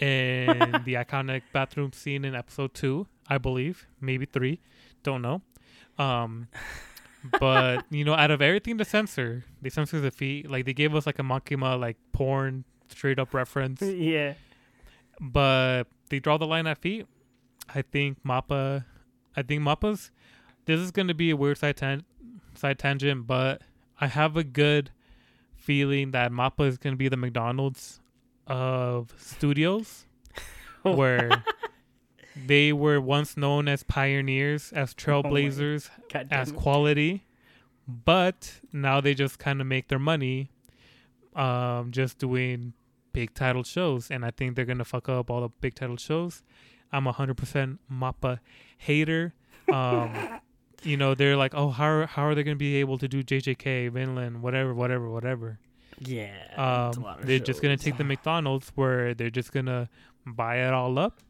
and 0.00 0.72
the 0.84 0.94
iconic 0.94 1.42
bathroom 1.52 1.92
scene 1.92 2.24
in 2.24 2.34
episode 2.34 2.74
two, 2.74 3.06
I 3.28 3.38
believe, 3.38 3.86
maybe 4.00 4.26
three, 4.26 4.60
don't 5.02 5.22
know. 5.22 5.42
Um, 5.98 6.48
but 7.40 7.84
you 7.90 8.04
know, 8.04 8.14
out 8.14 8.30
of 8.30 8.42
everything 8.42 8.78
to 8.78 8.84
censor, 8.84 9.44
they 9.62 9.70
censor 9.70 10.00
the 10.00 10.10
feet. 10.10 10.50
Like 10.50 10.64
they 10.64 10.74
gave 10.74 10.94
us 10.94 11.06
like 11.06 11.18
a 11.18 11.22
Makima 11.22 11.78
like 11.78 11.96
porn 12.12 12.64
straight 12.88 13.18
up 13.18 13.34
reference, 13.34 13.82
yeah. 13.82 14.34
but 15.20 15.84
they 16.08 16.18
draw 16.18 16.36
the 16.36 16.46
line 16.46 16.66
at 16.66 16.78
feet. 16.78 17.06
I 17.74 17.82
think 17.82 18.22
Mappa, 18.24 18.84
I 19.36 19.42
think 19.42 19.62
Mappa's. 19.62 20.10
This 20.66 20.80
is 20.80 20.90
going 20.90 21.08
to 21.08 21.14
be 21.14 21.30
a 21.30 21.36
weird 21.36 21.58
side 21.58 21.76
tan- 21.76 22.04
side 22.54 22.78
tangent, 22.78 23.26
but 23.26 23.62
I 24.00 24.08
have 24.08 24.36
a 24.36 24.44
good 24.44 24.90
feeling 25.56 26.10
that 26.10 26.32
Mappa 26.32 26.66
is 26.66 26.78
going 26.78 26.92
to 26.92 26.98
be 26.98 27.08
the 27.08 27.16
McDonald's 27.16 28.00
of 28.46 29.14
studios, 29.18 30.04
where 30.82 31.44
they 32.46 32.72
were 32.72 33.00
once 33.00 33.36
known 33.36 33.68
as 33.68 33.82
pioneers, 33.82 34.72
as 34.72 34.94
trailblazers, 34.94 35.90
God 36.12 36.28
damn 36.28 36.40
as 36.40 36.52
quality, 36.52 37.24
but 37.86 38.60
now 38.72 39.00
they 39.00 39.14
just 39.14 39.38
kind 39.38 39.60
of 39.60 39.66
make 39.66 39.88
their 39.88 39.98
money, 39.98 40.50
um, 41.34 41.90
just 41.92 42.18
doing 42.18 42.74
big 43.12 43.32
title 43.32 43.62
shows, 43.62 44.10
and 44.10 44.24
I 44.24 44.30
think 44.30 44.56
they're 44.56 44.66
gonna 44.66 44.84
fuck 44.84 45.08
up 45.08 45.30
all 45.30 45.40
the 45.40 45.48
big 45.48 45.74
title 45.74 45.96
shows. 45.96 46.42
I'm 46.92 47.06
a 47.06 47.12
hundred 47.12 47.36
percent 47.36 47.80
Mappa 47.90 48.40
hater. 48.78 49.34
Um, 49.72 50.40
you 50.82 50.96
know, 50.96 51.14
they're 51.14 51.36
like, 51.36 51.54
oh, 51.54 51.70
how 51.70 52.06
how 52.06 52.24
are 52.26 52.34
they 52.34 52.42
gonna 52.42 52.56
be 52.56 52.76
able 52.76 52.98
to 52.98 53.08
do 53.08 53.22
JJK, 53.22 53.90
Vinland, 53.90 54.42
whatever, 54.42 54.74
whatever, 54.74 55.08
whatever. 55.08 55.58
Yeah. 55.98 56.34
Um, 56.56 57.04
they're 57.22 57.38
just 57.38 57.62
gonna 57.62 57.76
take 57.76 57.96
the 57.96 58.04
McDonald's 58.04 58.70
where 58.74 59.14
they're 59.14 59.30
just 59.30 59.52
gonna 59.52 59.88
buy 60.26 60.56
it 60.66 60.72
all 60.72 60.98
up, 60.98 61.20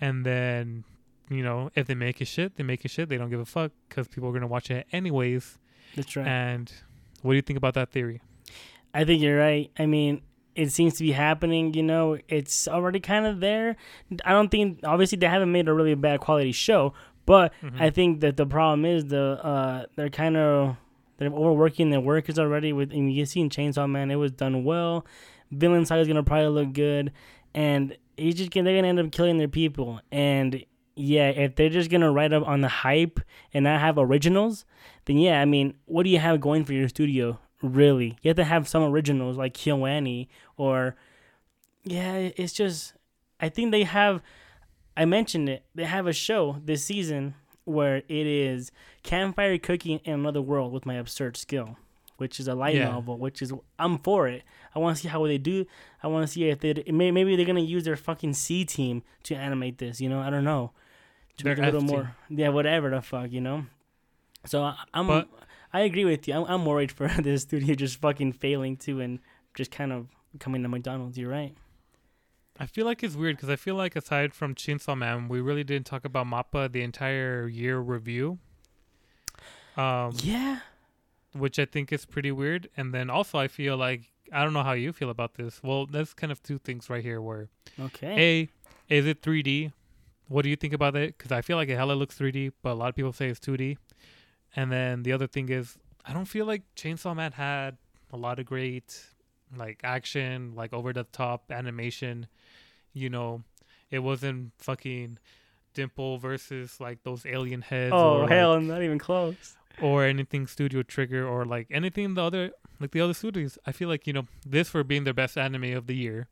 and 0.00 0.24
then 0.26 0.84
you 1.30 1.42
know 1.42 1.70
if 1.74 1.86
they 1.86 1.94
make 1.94 2.20
a 2.20 2.24
shit, 2.24 2.56
they 2.56 2.64
make 2.64 2.84
a 2.84 2.88
shit. 2.88 3.08
They 3.08 3.16
don't 3.16 3.30
give 3.30 3.40
a 3.40 3.44
fuck 3.44 3.72
because 3.88 4.08
people 4.08 4.28
are 4.28 4.32
gonna 4.32 4.46
watch 4.46 4.70
it 4.70 4.86
anyways. 4.92 5.58
That's 5.94 6.16
right. 6.16 6.26
And 6.26 6.72
what 7.22 7.32
do 7.32 7.36
you 7.36 7.42
think 7.42 7.56
about 7.56 7.74
that 7.74 7.90
theory? 7.90 8.20
I 8.92 9.04
think 9.04 9.22
you're 9.22 9.38
right. 9.38 9.70
I 9.78 9.86
mean, 9.86 10.22
it 10.54 10.70
seems 10.70 10.94
to 10.94 11.04
be 11.04 11.12
happening. 11.12 11.74
You 11.74 11.82
know, 11.82 12.18
it's 12.28 12.68
already 12.68 13.00
kind 13.00 13.26
of 13.26 13.40
there. 13.40 13.76
I 14.24 14.32
don't 14.32 14.50
think, 14.50 14.80
obviously, 14.84 15.18
they 15.18 15.26
haven't 15.28 15.50
made 15.50 15.66
a 15.68 15.72
really 15.74 15.94
bad 15.94 16.20
quality 16.20 16.52
show, 16.52 16.94
but 17.26 17.52
Mhm. 17.62 17.80
I 17.80 17.90
think 17.90 18.20
that 18.20 18.36
the 18.36 18.46
problem 18.46 18.84
is 18.84 19.06
the 19.06 19.40
uh, 19.44 19.86
they're 19.96 20.10
kind 20.10 20.36
of 20.36 20.76
they're 21.16 21.28
overworking 21.28 21.90
their 21.90 22.00
workers 22.00 22.38
already. 22.38 22.72
With 22.72 22.92
and 22.92 23.12
you 23.12 23.26
see 23.26 23.40
in 23.40 23.50
Chainsaw 23.50 23.88
Man, 23.88 24.10
it 24.10 24.16
was 24.16 24.32
done 24.32 24.64
well. 24.64 25.06
Vinland 25.50 25.88
Saga 25.88 26.00
is 26.00 26.08
gonna 26.08 26.22
probably 26.22 26.48
look 26.48 26.72
good, 26.72 27.12
and 27.54 27.96
he's 28.16 28.34
just 28.34 28.50
gonna, 28.50 28.64
they're 28.64 28.76
gonna 28.76 28.88
end 28.88 29.00
up 29.00 29.12
killing 29.12 29.38
their 29.38 29.48
people. 29.48 30.00
And 30.10 30.64
yeah, 30.96 31.28
if 31.28 31.56
they're 31.56 31.68
just 31.68 31.90
gonna 31.90 32.10
ride 32.10 32.32
up 32.32 32.46
on 32.46 32.60
the 32.60 32.68
hype 32.68 33.20
and 33.52 33.64
not 33.64 33.80
have 33.80 33.98
originals, 33.98 34.64
then 35.04 35.18
yeah, 35.18 35.40
I 35.40 35.44
mean, 35.44 35.74
what 35.86 36.04
do 36.04 36.10
you 36.10 36.18
have 36.18 36.40
going 36.40 36.64
for 36.64 36.72
your 36.72 36.88
studio? 36.88 37.38
Really, 37.62 38.18
you 38.22 38.28
have 38.28 38.36
to 38.36 38.44
have 38.44 38.68
some 38.68 38.82
originals 38.82 39.36
like 39.36 39.54
KyoAni 39.54 40.28
or 40.56 40.96
yeah, 41.84 42.30
it's 42.36 42.52
just 42.52 42.94
I 43.40 43.48
think 43.48 43.70
they 43.70 43.84
have. 43.84 44.22
I 44.96 45.04
mentioned 45.04 45.48
it. 45.48 45.64
They 45.74 45.84
have 45.84 46.06
a 46.06 46.12
show 46.12 46.60
this 46.64 46.84
season 46.84 47.34
where 47.64 47.96
it 47.96 48.26
is 48.26 48.70
campfire 49.02 49.58
cooking 49.58 50.00
in 50.04 50.14
another 50.14 50.42
world 50.42 50.72
with 50.72 50.84
my 50.86 50.94
absurd 50.94 51.36
skill, 51.36 51.76
which 52.16 52.38
is 52.38 52.46
a 52.48 52.54
light 52.54 52.74
Yeah. 52.76 52.88
novel. 52.90 53.18
Which 53.18 53.40
is 53.42 53.52
I'm 53.78 53.98
for 53.98 54.28
it. 54.28 54.42
I 54.74 54.78
want 54.78 54.96
to 54.96 55.02
see 55.02 55.08
how 55.08 55.26
they 55.26 55.38
do. 55.38 55.66
I 56.02 56.08
want 56.08 56.26
to 56.26 56.32
see 56.32 56.44
if 56.48 56.60
they 56.60 56.74
may- 56.90 57.10
maybe 57.10 57.36
they're 57.36 57.46
gonna 57.46 57.60
use 57.60 57.84
their 57.84 57.96
fucking 57.96 58.34
C 58.34 58.64
team 58.64 59.02
to 59.24 59.34
animate 59.34 59.78
this. 59.78 60.00
You 60.00 60.08
know, 60.08 60.20
I 60.20 60.30
don't 60.30 60.44
know. 60.44 60.72
To 61.38 61.44
make 61.46 61.58
a 61.58 61.62
little 61.62 61.82
F 61.82 61.88
team. 61.88 61.96
more, 61.96 62.16
yeah, 62.28 62.48
whatever 62.50 62.90
the 62.90 63.00
fuck, 63.02 63.32
you 63.32 63.40
know. 63.40 63.66
So 64.46 64.62
I, 64.62 64.76
I'm, 64.92 65.06
But- 65.08 65.28
I 65.72 65.80
agree 65.80 66.04
with 66.04 66.28
you. 66.28 66.34
I'm, 66.34 66.44
I'm 66.44 66.64
worried 66.64 66.92
for 66.92 67.08
this 67.22 67.42
studio 67.42 67.74
just 67.74 67.96
fucking 68.00 68.32
failing 68.34 68.76
too 68.76 69.00
and 69.00 69.18
just 69.54 69.70
kind 69.72 69.92
of 69.92 70.06
coming 70.38 70.62
to 70.62 70.68
McDonald's. 70.68 71.16
You're 71.18 71.30
right. 71.30 71.56
I 72.58 72.66
feel 72.66 72.84
like 72.86 73.02
it's 73.02 73.16
weird 73.16 73.36
because 73.36 73.48
I 73.48 73.56
feel 73.56 73.74
like 73.74 73.96
aside 73.96 74.32
from 74.32 74.54
Chainsaw 74.54 74.96
Man, 74.96 75.28
we 75.28 75.40
really 75.40 75.64
didn't 75.64 75.86
talk 75.86 76.04
about 76.04 76.26
Mappa 76.26 76.70
the 76.70 76.82
entire 76.82 77.48
year 77.48 77.78
review. 77.80 78.38
Um, 79.76 80.12
Yeah. 80.22 80.60
which 81.32 81.58
I 81.58 81.64
think 81.64 81.92
is 81.92 82.06
pretty 82.06 82.30
weird. 82.30 82.68
And 82.76 82.94
then 82.94 83.10
also, 83.10 83.38
I 83.38 83.48
feel 83.48 83.76
like 83.76 84.02
I 84.32 84.44
don't 84.44 84.52
know 84.52 84.62
how 84.62 84.72
you 84.72 84.92
feel 84.92 85.10
about 85.10 85.34
this. 85.34 85.62
Well, 85.62 85.86
there's 85.86 86.14
kind 86.14 86.30
of 86.30 86.42
two 86.42 86.58
things 86.58 86.88
right 86.88 87.02
here. 87.02 87.20
Where 87.20 87.48
Okay. 87.78 88.48
a 88.88 88.94
is 88.94 89.06
it 89.06 89.20
3D? 89.20 89.72
What 90.28 90.42
do 90.42 90.48
you 90.48 90.56
think 90.56 90.72
about 90.72 90.94
it? 90.96 91.18
Because 91.18 91.32
I 91.32 91.42
feel 91.42 91.56
like 91.56 91.68
it 91.68 91.74
hella 91.76 91.92
looks 91.94 92.16
3D, 92.16 92.52
but 92.62 92.72
a 92.72 92.74
lot 92.74 92.88
of 92.88 92.94
people 92.94 93.12
say 93.12 93.28
it's 93.28 93.40
2D. 93.40 93.76
And 94.56 94.70
then 94.70 95.02
the 95.02 95.12
other 95.12 95.26
thing 95.26 95.48
is, 95.48 95.76
I 96.04 96.12
don't 96.12 96.24
feel 96.26 96.46
like 96.46 96.62
Chainsaw 96.76 97.14
Man 97.16 97.32
had 97.32 97.76
a 98.12 98.16
lot 98.16 98.38
of 98.38 98.46
great 98.46 99.04
like 99.56 99.80
action, 99.84 100.52
like 100.54 100.72
over 100.72 100.92
the 100.92 101.04
top 101.04 101.50
animation. 101.50 102.28
You 102.94 103.10
know, 103.10 103.42
it 103.90 103.98
wasn't 103.98 104.52
fucking 104.58 105.18
Dimple 105.74 106.18
versus 106.18 106.80
like 106.80 107.02
those 107.02 107.26
alien 107.26 107.60
heads. 107.62 107.92
oh 107.94 108.14
or, 108.14 108.20
like, 108.20 108.30
hell, 108.30 108.60
not 108.60 108.82
even 108.82 108.98
close. 108.98 109.56
or 109.82 110.04
anything 110.04 110.46
Studio 110.46 110.82
Trigger 110.82 111.26
or 111.26 111.44
like 111.44 111.66
anything 111.70 112.14
the 112.14 112.22
other 112.22 112.50
like 112.80 112.92
the 112.92 113.00
other 113.00 113.14
studios. 113.14 113.58
I 113.66 113.72
feel 113.72 113.88
like 113.88 114.06
you 114.06 114.12
know 114.12 114.26
this 114.46 114.68
for 114.68 114.82
being 114.84 115.04
their 115.04 115.12
best 115.14 115.36
anime 115.36 115.74
of 115.76 115.86
the 115.86 115.94
year, 115.96 116.28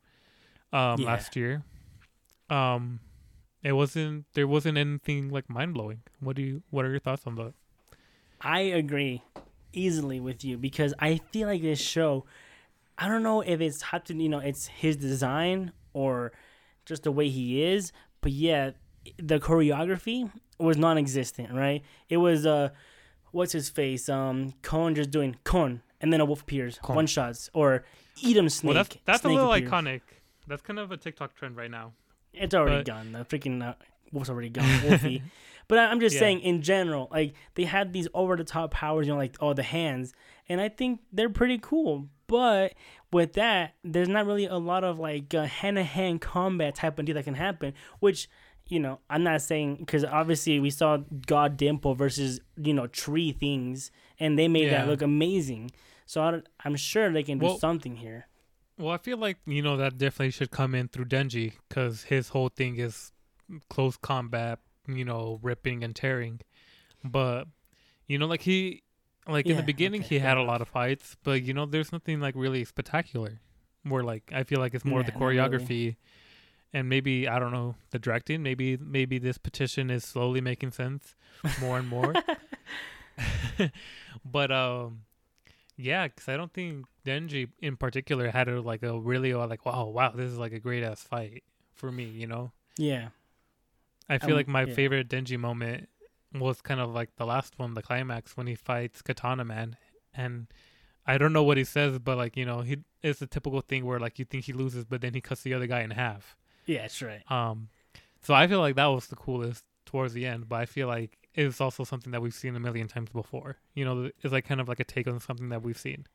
um, 0.71 1.01
Yeah. 1.01 1.07
last 1.07 1.35
year. 1.35 1.63
Um, 2.49 2.99
it 3.63 3.73
wasn't 3.73 4.25
there 4.33 4.47
wasn't 4.47 4.77
anything 4.77 5.29
like 5.29 5.49
mind 5.49 5.73
blowing. 5.73 6.01
What 6.19 6.35
do 6.35 6.41
you 6.41 6.63
What 6.69 6.85
are 6.85 6.89
your 6.91 6.99
thoughts 6.99 7.23
on 7.25 7.35
that? 7.35 7.53
I 8.41 8.59
agree 8.61 9.23
easily 9.71 10.19
with 10.19 10.43
you 10.43 10.57
because 10.57 10.93
I 10.99 11.19
feel 11.31 11.47
like 11.47 11.61
this 11.61 11.79
show. 11.79 12.25
I 12.97 13.07
don't 13.07 13.23
know 13.23 13.41
if 13.41 13.59
it's 13.59 13.81
had 13.81 14.05
to, 14.05 14.13
you 14.13 14.29
know, 14.29 14.39
it's 14.39 14.67
his 14.67 14.95
design 14.97 15.71
or 15.93 16.31
just 16.85 17.03
the 17.03 17.11
way 17.11 17.29
he 17.29 17.63
is, 17.63 17.91
but 18.21 18.31
yeah, 18.31 18.71
the 19.17 19.39
choreography 19.39 20.31
was 20.59 20.77
non-existent, 20.77 21.51
right? 21.53 21.81
It 22.09 22.17
was 22.17 22.45
uh, 22.45 22.69
what's 23.31 23.51
his 23.53 23.69
face? 23.69 24.09
Um, 24.09 24.53
Kon 24.61 24.95
just 24.95 25.11
doing 25.11 25.35
Kon, 25.43 25.81
and 26.01 26.11
then 26.13 26.21
a 26.21 26.25
wolf 26.25 26.41
appears, 26.41 26.79
Kon. 26.81 26.95
one 26.95 27.07
shots, 27.07 27.49
or 27.53 27.83
eat 28.21 28.37
him 28.37 28.49
snake. 28.49 28.73
well, 28.75 28.83
that's 28.83 28.97
that's 29.05 29.21
snake 29.21 29.31
a 29.31 29.35
little 29.35 29.53
appears. 29.53 29.69
iconic. 29.71 30.01
That's 30.47 30.61
kind 30.61 30.79
of 30.79 30.91
a 30.91 30.97
TikTok 30.97 31.35
trend 31.35 31.55
right 31.57 31.71
now. 31.71 31.93
It's 32.33 32.53
already 32.53 32.77
But- 32.77 32.85
gone. 32.85 33.11
The 33.13 33.19
freaking 33.25 33.61
uh, 33.67 33.75
wolf's 34.11 34.29
already 34.29 34.49
gone. 34.49 34.81
Wolfie. 34.87 35.23
but 35.67 35.77
I- 35.79 35.85
I'm 35.85 35.99
just 35.99 36.15
Yeah. 36.15 36.19
saying, 36.21 36.39
in 36.41 36.61
general, 36.61 37.07
like 37.11 37.33
they 37.55 37.63
had 37.63 37.93
these 37.93 38.07
over 38.13 38.35
the 38.35 38.43
top 38.43 38.71
powers, 38.71 39.07
you 39.07 39.13
know, 39.13 39.19
like 39.19 39.35
oh 39.39 39.53
the 39.53 39.63
hands, 39.63 40.13
and 40.49 40.59
I 40.59 40.69
think 40.69 40.99
they're 41.11 41.29
pretty 41.29 41.59
cool. 41.61 42.07
But 42.27 42.73
with 43.13 43.33
that, 43.33 43.75
there's 43.83 44.09
not 44.09 44.25
really 44.25 44.45
a 44.45 44.57
lot 44.57 44.83
of 44.83 44.99
like 44.99 45.31
hand 45.31 45.77
to 45.77 45.83
hand 45.83 46.21
combat 46.21 46.75
type 46.75 46.99
of 46.99 47.05
deal 47.05 47.15
that 47.15 47.23
can 47.23 47.35
happen. 47.35 47.73
Which 47.99 48.29
you 48.67 48.79
know, 48.79 48.99
I'm 49.09 49.23
not 49.23 49.41
saying 49.41 49.77
because 49.77 50.03
obviously 50.03 50.59
we 50.59 50.69
saw 50.69 50.97
God 51.27 51.57
Dimple 51.57 51.95
versus 51.95 52.39
you 52.57 52.73
know 52.73 52.87
tree 52.87 53.31
things, 53.31 53.91
and 54.19 54.37
they 54.37 54.47
made 54.47 54.71
that 54.71 54.87
look 54.87 55.01
amazing. 55.01 55.71
So 56.05 56.21
I 56.21 56.41
I'm 56.63 56.75
sure 56.75 57.11
they 57.11 57.23
can 57.23 57.39
do 57.39 57.45
Well- 57.45 57.59
something 57.59 57.97
here. 57.97 58.27
Well, 58.77 58.91
I 58.91 58.97
feel 58.97 59.17
like 59.17 59.37
you 59.45 59.61
know 59.61 59.77
that 59.77 59.97
definitely 59.97 60.31
should 60.31 60.49
come 60.49 60.73
in 60.73 60.87
through 60.87 61.05
Denji 61.05 61.53
because 61.69 62.03
his 62.03 62.29
whole 62.29 62.49
thing 62.49 62.77
is 62.77 63.11
close 63.69 63.97
combat, 63.97 64.59
you 64.87 65.05
know, 65.05 65.39
ripping 65.43 65.83
and 65.83 65.95
tearing. 65.95 66.41
But 67.03 67.47
you 68.07 68.17
know, 68.17 68.25
like 68.25 68.41
he, 68.41 68.82
like 69.27 69.49
in 69.49 69.55
Yeah, 69.55 69.57
the 69.57 69.63
beginning, 69.63 70.01
okay, 70.01 70.09
he 70.09 70.19
fair 70.19 70.19
had 70.19 70.37
a 70.37 70.43
lot 70.43 70.61
of 70.61 70.67
fights, 70.69 71.17
but 71.23 71.41
you 71.43 71.53
know, 71.53 71.65
there's 71.65 71.91
nothing 71.91 72.19
like 72.19 72.35
really 72.35 72.63
spectacular. 72.65 73.39
More 73.83 74.03
like 74.03 74.31
I 74.33 74.43
feel 74.43 74.59
like 74.59 74.73
it's 74.73 74.85
more 74.85 75.03
the 75.03 75.11
not 75.11 75.25
really. 75.29 75.71
choreography, 75.71 75.97
and 76.73 76.89
maybe 76.89 77.27
I 77.27 77.39
don't 77.39 77.51
know 77.51 77.75
the 77.91 77.99
directing. 77.99 78.43
Maybe 78.43 78.77
maybe 78.77 79.19
this 79.19 79.37
petition 79.37 79.89
is 79.89 80.03
slowly 80.05 80.41
making 80.41 80.71
sense 80.71 81.15
more 81.57 81.79
and 81.79 81.87
more. 81.87 82.13
but 84.25 84.51
um 84.51 85.01
yeah 85.77 86.07
because 86.07 86.27
i 86.29 86.37
don't 86.37 86.53
think 86.53 86.85
denji 87.05 87.49
in 87.61 87.77
particular 87.77 88.29
had 88.31 88.47
a 88.47 88.61
like 88.61 88.83
a 88.83 88.99
really 88.99 89.33
uh, 89.33 89.47
like 89.47 89.65
wow 89.65 89.85
wow 89.87 90.11
this 90.11 90.31
is 90.31 90.37
like 90.37 90.53
a 90.53 90.59
great 90.59 90.83
ass 90.83 91.03
fight 91.03 91.43
for 91.73 91.91
me 91.91 92.03
you 92.05 92.27
know 92.27 92.51
Yeah. 92.77 93.09
i 94.09 94.17
feel 94.17 94.35
Um, 94.35 94.37
like 94.37 94.47
my 94.47 94.65
yeah. 94.65 94.73
favorite 94.73 95.09
denji 95.09 95.37
moment 95.37 95.89
was 96.33 96.61
kind 96.61 96.79
of 96.79 96.91
like 96.93 97.15
the 97.17 97.25
last 97.25 97.57
one 97.59 97.73
the 97.73 97.81
climax 97.81 98.35
when 98.37 98.47
he 98.47 98.55
fights 98.55 99.01
katana 99.01 99.43
man 99.45 99.75
and 100.15 100.47
i 101.05 101.17
don't 101.17 101.33
know 101.33 101.43
what 101.43 101.57
he 101.57 101.63
says 101.63 101.99
but 101.99 102.17
like 102.17 102.35
you 102.37 102.45
know 102.45 102.61
he 102.61 102.77
it's 103.01 103.21
a 103.21 103.27
typical 103.27 103.61
thing 103.61 103.85
where 103.85 103.99
like 103.99 104.17
you 104.19 104.25
think 104.25 104.45
he 104.45 104.53
loses 104.53 104.85
but 104.85 105.01
then 105.01 105.13
he 105.13 105.21
cuts 105.21 105.41
the 105.43 105.53
other 105.53 105.67
guy 105.67 105.81
in 105.81 105.91
half 105.91 106.35
Yeah, 106.65 106.81
that's 106.81 107.01
right. 107.01 107.21
um 107.31 107.69
so 108.21 108.33
i 108.33 108.47
feel 108.47 108.59
like 108.59 108.75
that 108.75 108.85
was 108.87 109.07
the 109.07 109.15
coolest 109.15 109.63
towards 109.85 110.13
the 110.13 110.25
end 110.25 110.47
but 110.49 110.55
i 110.59 110.65
feel 110.65 110.87
like 110.87 111.17
it's 111.35 111.59
also 111.61 111.83
something 111.83 112.11
that 112.11 112.21
we've 112.21 112.33
seen 112.33 112.55
a 112.55 112.59
million 112.59 112.87
times 112.87 113.09
before 113.09 113.57
you 113.73 113.83
know 113.85 114.09
it's 114.21 114.31
like 114.33 114.45
kind 114.45 114.61
of 114.61 114.67
like 114.67 114.79
a 114.79 114.83
take 114.83 115.07
on 115.07 115.19
something 115.19 115.49
that 115.49 115.61
we've 115.61 115.79
seen 115.79 116.05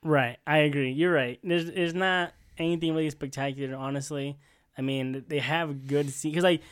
Right, 0.00 0.38
I 0.46 0.58
agree. 0.58 0.92
You're 0.92 1.12
right. 1.12 1.40
There's 1.42 1.72
there's 1.72 1.92
not 1.92 2.32
anything 2.56 2.94
really 2.94 3.10
spectacular, 3.10 3.76
honestly. 3.76 4.38
I 4.78 4.80
mean, 4.82 5.24
they 5.26 5.40
have 5.40 5.88
good 5.88 6.10
scenes 6.10 6.34
because 6.34 6.44
like 6.44 6.62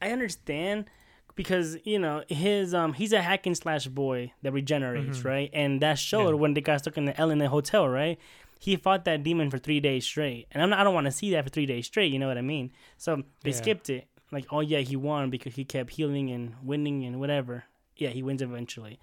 I 0.00 0.12
understand 0.12 0.86
because 1.34 1.76
you 1.84 1.98
know 1.98 2.22
his 2.28 2.74
um 2.74 2.92
he's 2.94 3.12
a 3.12 3.20
hack 3.22 3.46
and 3.46 3.56
slash 3.56 3.86
boy 3.88 4.32
that 4.42 4.52
regenerates, 4.52 5.18
Mhm. 5.20 5.24
right? 5.24 5.50
And 5.52 5.80
that 5.82 5.98
showed 5.98 6.28
Yeah. 6.30 6.34
when 6.34 6.54
they 6.54 6.60
got 6.60 6.80
stuck 6.80 6.96
in 6.96 7.04
the 7.06 7.18
L 7.20 7.30
in 7.30 7.38
the 7.38 7.48
hotel, 7.48 7.88
right? 7.88 8.18
He 8.60 8.76
fought 8.76 9.04
that 9.04 9.22
demon 9.22 9.50
for 9.50 9.58
three 9.58 9.80
days 9.80 10.04
straight, 10.06 10.46
and 10.52 10.62
I'm 10.62 10.70
not, 10.70 10.78
I 10.78 10.84
don't 10.84 10.94
want 10.94 11.06
to 11.06 11.10
see 11.10 11.30
that 11.32 11.44
for 11.44 11.50
three 11.50 11.66
days 11.66 11.86
straight. 11.86 12.12
You 12.12 12.18
know 12.18 12.28
what 12.28 12.38
I 12.38 12.42
mean? 12.42 12.72
So 12.96 13.22
they 13.42 13.50
Yeah. 13.50 13.56
skipped 13.56 13.90
it. 13.90 14.06
Like, 14.32 14.46
oh 14.50 14.60
yeah, 14.60 14.78
he 14.80 14.96
won 14.96 15.28
because 15.30 15.54
he 15.56 15.64
kept 15.64 15.90
healing 15.90 16.30
and 16.30 16.54
winning 16.62 17.04
and 17.04 17.20
whatever. 17.20 17.64
Yeah, 17.96 18.08
he 18.10 18.22
wins 18.22 18.40
eventually. 18.42 18.98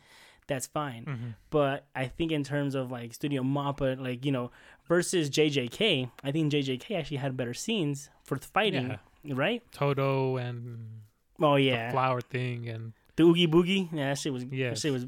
That's 0.47 0.67
fine 0.67 1.05
mm-hmm. 1.05 1.29
but 1.49 1.85
I 1.95 2.07
think 2.07 2.31
in 2.33 2.43
terms 2.43 2.75
of 2.75 2.91
like 2.91 3.13
Studio 3.13 3.41
Mappa, 3.41 3.97
like 4.01 4.25
you 4.25 4.31
know, 4.33 4.51
versus 4.85 5.29
JJK, 5.29 6.09
I 6.25 6.31
think 6.31 6.51
JJK 6.51 6.97
actually 6.97 7.17
had 7.17 7.37
better 7.37 7.53
scenes 7.53 8.09
for 8.23 8.37
the 8.37 8.47
fighting, 8.47 8.97
right? 9.23 9.61
Todo 9.71 10.35
and 10.35 11.01
Oh 11.41 11.55
the 11.55 11.61
yeah, 11.63 11.91
flower 11.91 12.21
thing 12.21 12.67
and 12.69 12.93
the 13.15 13.23
Oogie 13.23 13.47
Boogie, 13.47 13.89
yeah, 13.91 14.09
that 14.09 14.17
shit 14.17 14.31
was 14.33 14.43
that 14.45 14.53
Yes. 14.55 14.81
shit 14.81 14.93
was 14.93 15.05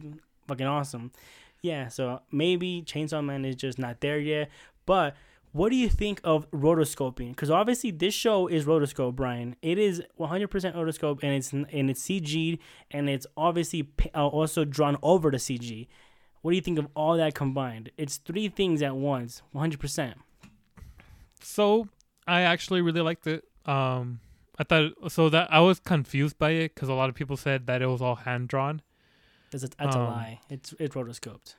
fucking 0.48 0.66
awesome. 0.68 1.12
Yeah, 1.62 1.88
so 1.88 2.22
maybe 2.32 2.82
Chainsaw 2.86 3.24
Man 3.24 3.46
is 3.46 3.56
just 3.56 3.80
not 3.80 4.02
there 4.02 4.20
yet. 4.20 4.50
But 4.86 5.16
what 5.54 5.70
do 5.70 5.76
you 5.78 5.88
think 5.88 6.20
of 6.24 6.50
rotoscoping? 6.52 7.30
Because 7.30 7.50
obviously 7.50 7.92
this 7.92 8.14
show 8.14 8.48
is 8.48 8.66
rotoscope, 8.66 9.16
Brian. 9.16 9.56
It 9.62 9.78
is 9.78 10.02
100% 10.20 10.50
rotoscope, 10.76 11.20
and 11.24 11.32
it's 11.34 11.54
and 11.54 11.90
it's 11.90 12.02
CG, 12.04 12.60
and 12.92 13.10
it's 13.10 13.26
obviously 13.38 13.88
uh, 14.14 14.28
also 14.28 14.66
drawn 14.66 14.98
over 15.02 15.32
the 15.32 15.38
CG. 15.38 15.88
What 16.42 16.52
do 16.52 16.56
you 16.58 16.62
think 16.62 16.78
of 16.80 16.88
all 16.96 17.16
that 17.16 17.34
combined? 17.36 17.92
It's 17.98 18.18
three 18.18 18.50
things 18.50 18.82
at 18.82 18.96
once, 18.98 19.42
100%. 19.56 20.16
so 21.42 21.88
i 22.28 22.42
actually 22.42 22.82
really 22.82 23.02
liked 23.02 23.28
it 23.28 23.44
um 23.66 24.20
i 24.60 24.64
thought 24.64 24.92
so 25.12 25.30
that 25.30 25.48
i 25.52 25.60
was 25.60 25.80
confused 25.80 26.38
by 26.38 26.52
it 26.52 26.74
because 26.76 26.90
a 26.90 26.94
lot 26.94 27.10
of 27.10 27.16
people 27.16 27.36
said 27.38 27.66
that 27.68 27.82
it 27.82 27.88
was 27.88 28.02
all 28.02 28.16
hand 28.16 28.48
drawn 28.48 28.82
That's 29.52 29.64
a, 29.64 29.70
that's 29.70 29.96
a 29.96 30.00
Um, 30.00 30.08
lie. 30.08 30.40
It's 30.50 30.74
it's 30.80 30.96
rotoscoped. 30.96 31.56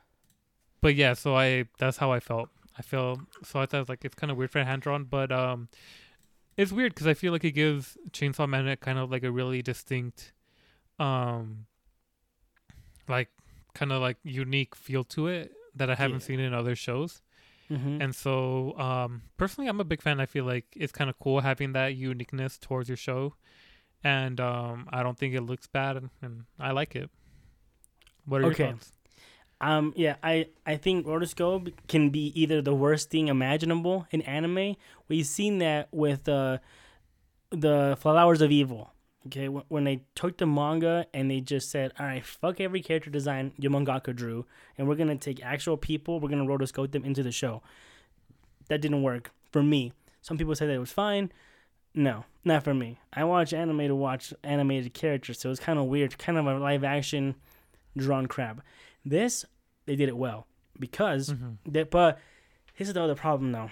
but 0.80 0.94
yeah 0.94 1.14
so 1.14 1.36
i 1.36 1.64
that's 1.78 1.96
how 1.98 2.12
i 2.12 2.20
felt 2.20 2.48
i 2.78 2.82
feel 2.82 3.20
so 3.42 3.60
i 3.60 3.66
thought 3.66 3.88
like 3.88 4.04
it's 4.04 4.14
kind 4.14 4.30
of 4.30 4.36
weird 4.36 4.50
for 4.50 4.62
hand 4.64 4.82
drawn 4.82 5.04
but 5.04 5.30
um 5.32 5.68
it's 6.56 6.70
weird 6.72 6.94
because 6.94 7.06
i 7.06 7.14
feel 7.14 7.32
like 7.32 7.44
it 7.44 7.52
gives 7.52 7.96
chainsaw 8.10 8.48
man 8.48 8.68
a 8.68 8.76
kind 8.76 8.98
of 8.98 9.10
like 9.10 9.24
a 9.24 9.30
really 9.30 9.60
distinct 9.62 10.32
um 10.98 11.66
like 13.08 13.28
kind 13.74 13.92
of 13.92 14.00
like 14.00 14.16
unique 14.22 14.74
feel 14.74 15.04
to 15.04 15.26
it 15.26 15.52
that 15.74 15.90
i 15.90 15.94
haven't 15.94 16.20
Yeah. 16.20 16.26
seen 16.26 16.40
in 16.40 16.54
other 16.54 16.76
shows 16.76 17.22
Mm-hmm. 17.70 18.02
and 18.02 18.14
so 18.14 18.78
um 18.78 19.22
personally 19.38 19.68
i'm 19.68 19.80
a 19.80 19.84
big 19.84 20.02
fan 20.02 20.20
i 20.20 20.26
feel 20.26 20.44
like 20.44 20.66
it's 20.76 20.92
kind 20.92 21.08
of 21.08 21.18
cool 21.18 21.40
having 21.40 21.72
that 21.72 21.96
uniqueness 21.96 22.58
towards 22.58 22.90
your 22.90 22.96
show 22.96 23.34
and 24.02 24.38
um 24.38 24.86
i 24.92 25.02
don't 25.02 25.18
think 25.18 25.34
it 25.34 25.40
looks 25.40 25.66
bad 25.66 25.96
and, 25.96 26.10
and 26.20 26.44
i 26.60 26.72
like 26.72 26.94
it 26.94 27.08
what 28.26 28.42
are 28.42 28.46
Okay. 28.46 28.64
your 28.64 28.72
thoughts 28.72 28.92
Um, 29.60 29.94
yeah, 29.96 30.16
I, 30.22 30.48
I 30.66 30.76
think 30.76 31.06
rotoscope 31.06 31.72
can 31.88 32.10
be 32.10 32.32
either 32.38 32.60
the 32.60 32.74
worst 32.74 33.08
thing 33.08 33.28
imaginable 33.28 34.06
in 34.10 34.20
anime. 34.22 34.76
We've 35.08 35.24
seen 35.24 35.58
that 35.58 35.88
with 35.90 36.28
uh, 36.28 36.58
the 37.50 37.96
Flowers 37.98 38.42
of 38.42 38.50
Evil. 38.50 38.92
Okay, 39.26 39.46
wh- 39.46 39.70
when 39.70 39.84
they 39.84 40.02
took 40.14 40.36
the 40.36 40.46
manga 40.46 41.06
and 41.14 41.30
they 41.30 41.40
just 41.40 41.70
said, 41.70 41.92
"All 41.98 42.04
right, 42.06 42.24
fuck 42.24 42.60
every 42.60 42.82
character 42.82 43.08
design 43.10 43.52
your 43.58 43.72
mangaka 43.72 44.14
drew, 44.14 44.44
and 44.76 44.86
we're 44.86 44.96
gonna 44.96 45.16
take 45.16 45.42
actual 45.44 45.76
people, 45.76 46.20
we're 46.20 46.28
gonna 46.28 46.44
rotoscope 46.44 46.92
them 46.92 47.04
into 47.04 47.22
the 47.22 47.32
show." 47.32 47.62
That 48.68 48.80
didn't 48.80 49.02
work 49.02 49.30
for 49.50 49.62
me. 49.62 49.92
Some 50.20 50.36
people 50.38 50.54
said 50.54 50.68
that 50.68 50.74
it 50.74 50.78
was 50.78 50.92
fine. 50.92 51.32
No, 51.94 52.24
not 52.44 52.64
for 52.64 52.74
me. 52.74 52.98
I 53.12 53.24
watch 53.24 53.52
anime 53.52 53.78
to 53.86 53.94
watch 53.94 54.34
animated 54.42 54.94
characters, 54.94 55.38
so 55.38 55.50
it's 55.50 55.60
kind 55.60 55.78
of 55.78 55.86
weird, 55.86 56.18
kind 56.18 56.36
of 56.38 56.46
a 56.46 56.58
live 56.58 56.82
action 56.84 57.36
drawn 57.96 58.26
crab 58.26 58.60
This 59.04 59.44
they 59.86 59.94
did 59.96 60.08
it 60.08 60.16
well 60.16 60.46
because 60.80 61.30
Mhm. 61.32 61.58
that, 61.66 61.90
but 61.90 62.18
here's 62.74 62.92
the 62.92 63.00
other 63.02 63.14
problem 63.14 63.52
though. 63.52 63.70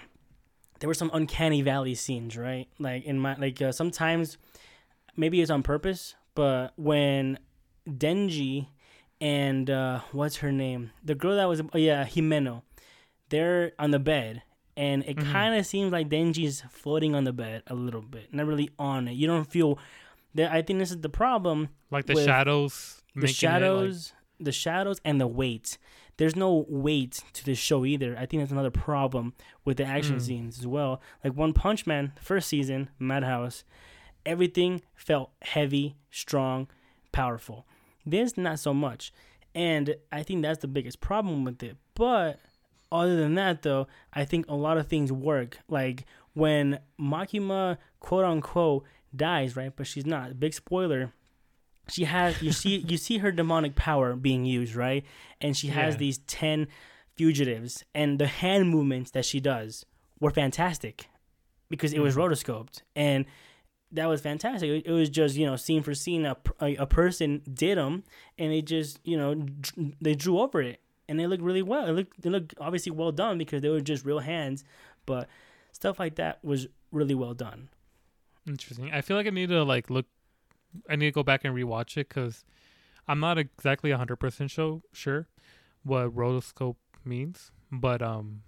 There 0.79 0.87
were 0.87 0.93
some 0.93 1.09
uncanny 1.13 1.61
valley 1.61 1.95
scenes, 1.95 2.37
right? 2.37 2.67
Like 2.79 3.03
in 3.03 3.19
my 3.19 3.35
like 3.35 3.61
uh, 3.61 3.71
sometimes 3.71 4.37
maybe 5.15 5.41
it's 5.41 5.51
on 5.51 5.63
purpose, 5.63 6.15
but 6.35 6.73
when 6.75 7.37
Denji 7.87 8.67
and 9.21 9.69
uh, 9.69 9.99
what's 10.11 10.37
her 10.37 10.51
name, 10.51 10.91
the 11.03 11.15
girl 11.15 11.35
that 11.35 11.45
was 11.47 11.61
oh 11.73 11.77
yeah 11.77 12.05
Himeno, 12.05 12.61
they're 13.29 13.71
on 13.79 13.91
the 13.91 13.99
bed, 13.99 14.41
and 14.75 15.03
it 15.05 15.17
Mhm. 15.17 15.31
kind 15.31 15.55
of 15.55 15.65
seems 15.65 15.91
like 15.91 16.09
Denji's 16.09 16.63
floating 16.69 17.15
on 17.15 17.23
the 17.23 17.33
bed 17.33 17.63
a 17.67 17.75
little 17.75 18.01
bit, 18.01 18.33
not 18.33 18.45
really 18.45 18.69
on 18.79 19.07
it. 19.07 19.13
You 19.13 19.27
don't 19.27 19.45
feel 19.49 19.77
that. 20.35 20.51
I 20.51 20.61
think 20.61 20.79
this 20.79 20.91
is 20.91 21.01
the 21.01 21.09
problem 21.09 21.69
Like 21.91 22.05
the 22.05 22.15
shadows. 22.15 23.01
the 23.15 23.19
it, 23.21 23.23
like- 23.27 23.35
shadows, 23.35 24.13
the 24.39 24.51
shadows, 24.51 24.99
and 25.05 25.19
the 25.21 25.27
weight. 25.27 25.77
There's 26.17 26.35
no 26.35 26.65
weight 26.69 27.23
to 27.33 27.43
the 27.43 27.55
show 27.55 27.85
either. 27.85 28.15
I 28.17 28.27
think 28.27 28.41
that's 28.43 28.51
another 28.51 28.69
problem 28.69 29.33
with 29.65 29.77
the 29.77 29.85
action 29.85 30.17
Mm. 30.17 30.21
scenes 30.21 30.59
as 30.59 30.67
well. 30.67 31.01
Like 31.23 31.33
One 31.33 31.53
Punch 31.53 31.87
Man, 31.87 32.13
first 32.21 32.47
season, 32.49 32.89
Madhouse, 32.99 33.63
everything 34.25 34.81
felt 34.95 35.31
heavy, 35.41 35.95
strong, 36.11 36.67
powerful. 37.11 37.65
This 38.05 38.37
not 38.37 38.59
so 38.59 38.73
much, 38.73 39.13
and 39.55 39.95
I 40.11 40.23
think 40.23 40.41
that's 40.41 40.59
the 40.59 40.67
biggest 40.67 40.99
problem 40.99 41.43
with 41.43 41.61
it. 41.63 41.77
But 41.95 42.39
other 42.91 43.15
than 43.15 43.35
that, 43.35 43.61
though, 43.61 43.87
I 44.13 44.25
think 44.25 44.45
a 44.49 44.55
lot 44.55 44.77
of 44.77 44.87
things 44.87 45.11
work. 45.11 45.59
Like 45.69 46.05
when 46.33 46.79
Makima, 46.99 47.77
quote 47.99 48.25
unquote, 48.25 48.83
dies, 49.15 49.55
right? 49.55 49.71
But 49.75 49.87
she's 49.87 50.05
not. 50.05 50.39
Big 50.39 50.53
spoiler 50.53 51.11
she 51.89 52.05
has 52.05 52.41
you 52.41 52.51
see 52.61 52.77
you 52.87 52.95
see 52.97 53.17
her 53.17 53.29
demonic 53.29 53.75
power 53.75 54.15
being 54.15 54.45
used 54.45 54.73
right 54.73 55.03
and 55.41 55.57
she 55.57 55.67
has 55.67 55.95
Yeah. 55.95 55.99
these 55.99 56.17
10 56.19 56.67
fugitives 57.17 57.83
and 57.93 58.19
the 58.19 58.27
hand 58.27 58.69
movements 58.69 59.11
that 59.11 59.25
she 59.25 59.41
does 59.41 59.85
were 60.19 60.31
fantastic 60.31 61.09
because 61.69 61.91
it 61.93 61.99
was 61.99 62.15
Mhm. 62.15 62.19
rotoscoped 62.29 62.83
and 62.95 63.25
that 63.93 64.07
was 64.07 64.21
fantastic 64.21 64.85
it, 64.85 64.91
was 64.91 65.09
just 65.09 65.35
you 65.35 65.45
know 65.45 65.55
scene 65.55 65.81
for 65.81 65.93
scene 65.93 66.25
a, 66.25 66.35
a, 66.59 66.75
a 66.75 66.85
person 66.85 67.41
did 67.53 67.77
them 67.77 68.03
and 68.37 68.51
they 68.51 68.61
just 68.61 68.99
you 69.03 69.17
know 69.17 69.35
dr- 69.35 69.93
they 70.01 70.13
drew 70.13 70.39
over 70.39 70.61
it 70.61 70.81
and 71.07 71.19
they 71.19 71.27
looked 71.27 71.43
really 71.43 71.61
well 71.61 71.85
it 71.85 71.91
looked 71.91 72.21
they 72.21 72.29
looked 72.29 72.53
obviously 72.59 72.91
well 72.91 73.11
done 73.11 73.37
because 73.37 73.61
they 73.61 73.69
were 73.69 73.81
just 73.81 74.03
real 74.03 74.19
hands 74.19 74.63
but 75.05 75.29
stuff 75.71 75.99
like 75.99 76.15
that 76.15 76.43
was 76.43 76.67
really 76.91 77.15
well 77.15 77.33
done 77.33 77.69
Interesting. 78.47 78.91
I 78.91 79.01
feel 79.01 79.15
like 79.15 79.27
I 79.27 79.29
need 79.29 79.49
to 79.49 79.63
like 79.63 79.89
look. 79.89 80.05
I 80.89 80.95
need 80.95 81.05
to 81.05 81.11
go 81.11 81.23
back 81.23 81.45
and 81.45 81.55
rewatch 81.55 81.97
it 81.97 82.09
because 82.09 82.43
I'm 83.07 83.19
not 83.19 83.37
exactly 83.37 83.91
hundred 83.91 84.17
percent 84.17 84.51
sure 84.51 84.81
sure 84.91 85.27
what 85.83 86.13
rotoscope 86.13 86.75
means, 87.05 87.51
but 87.71 88.01
um, 88.01 88.41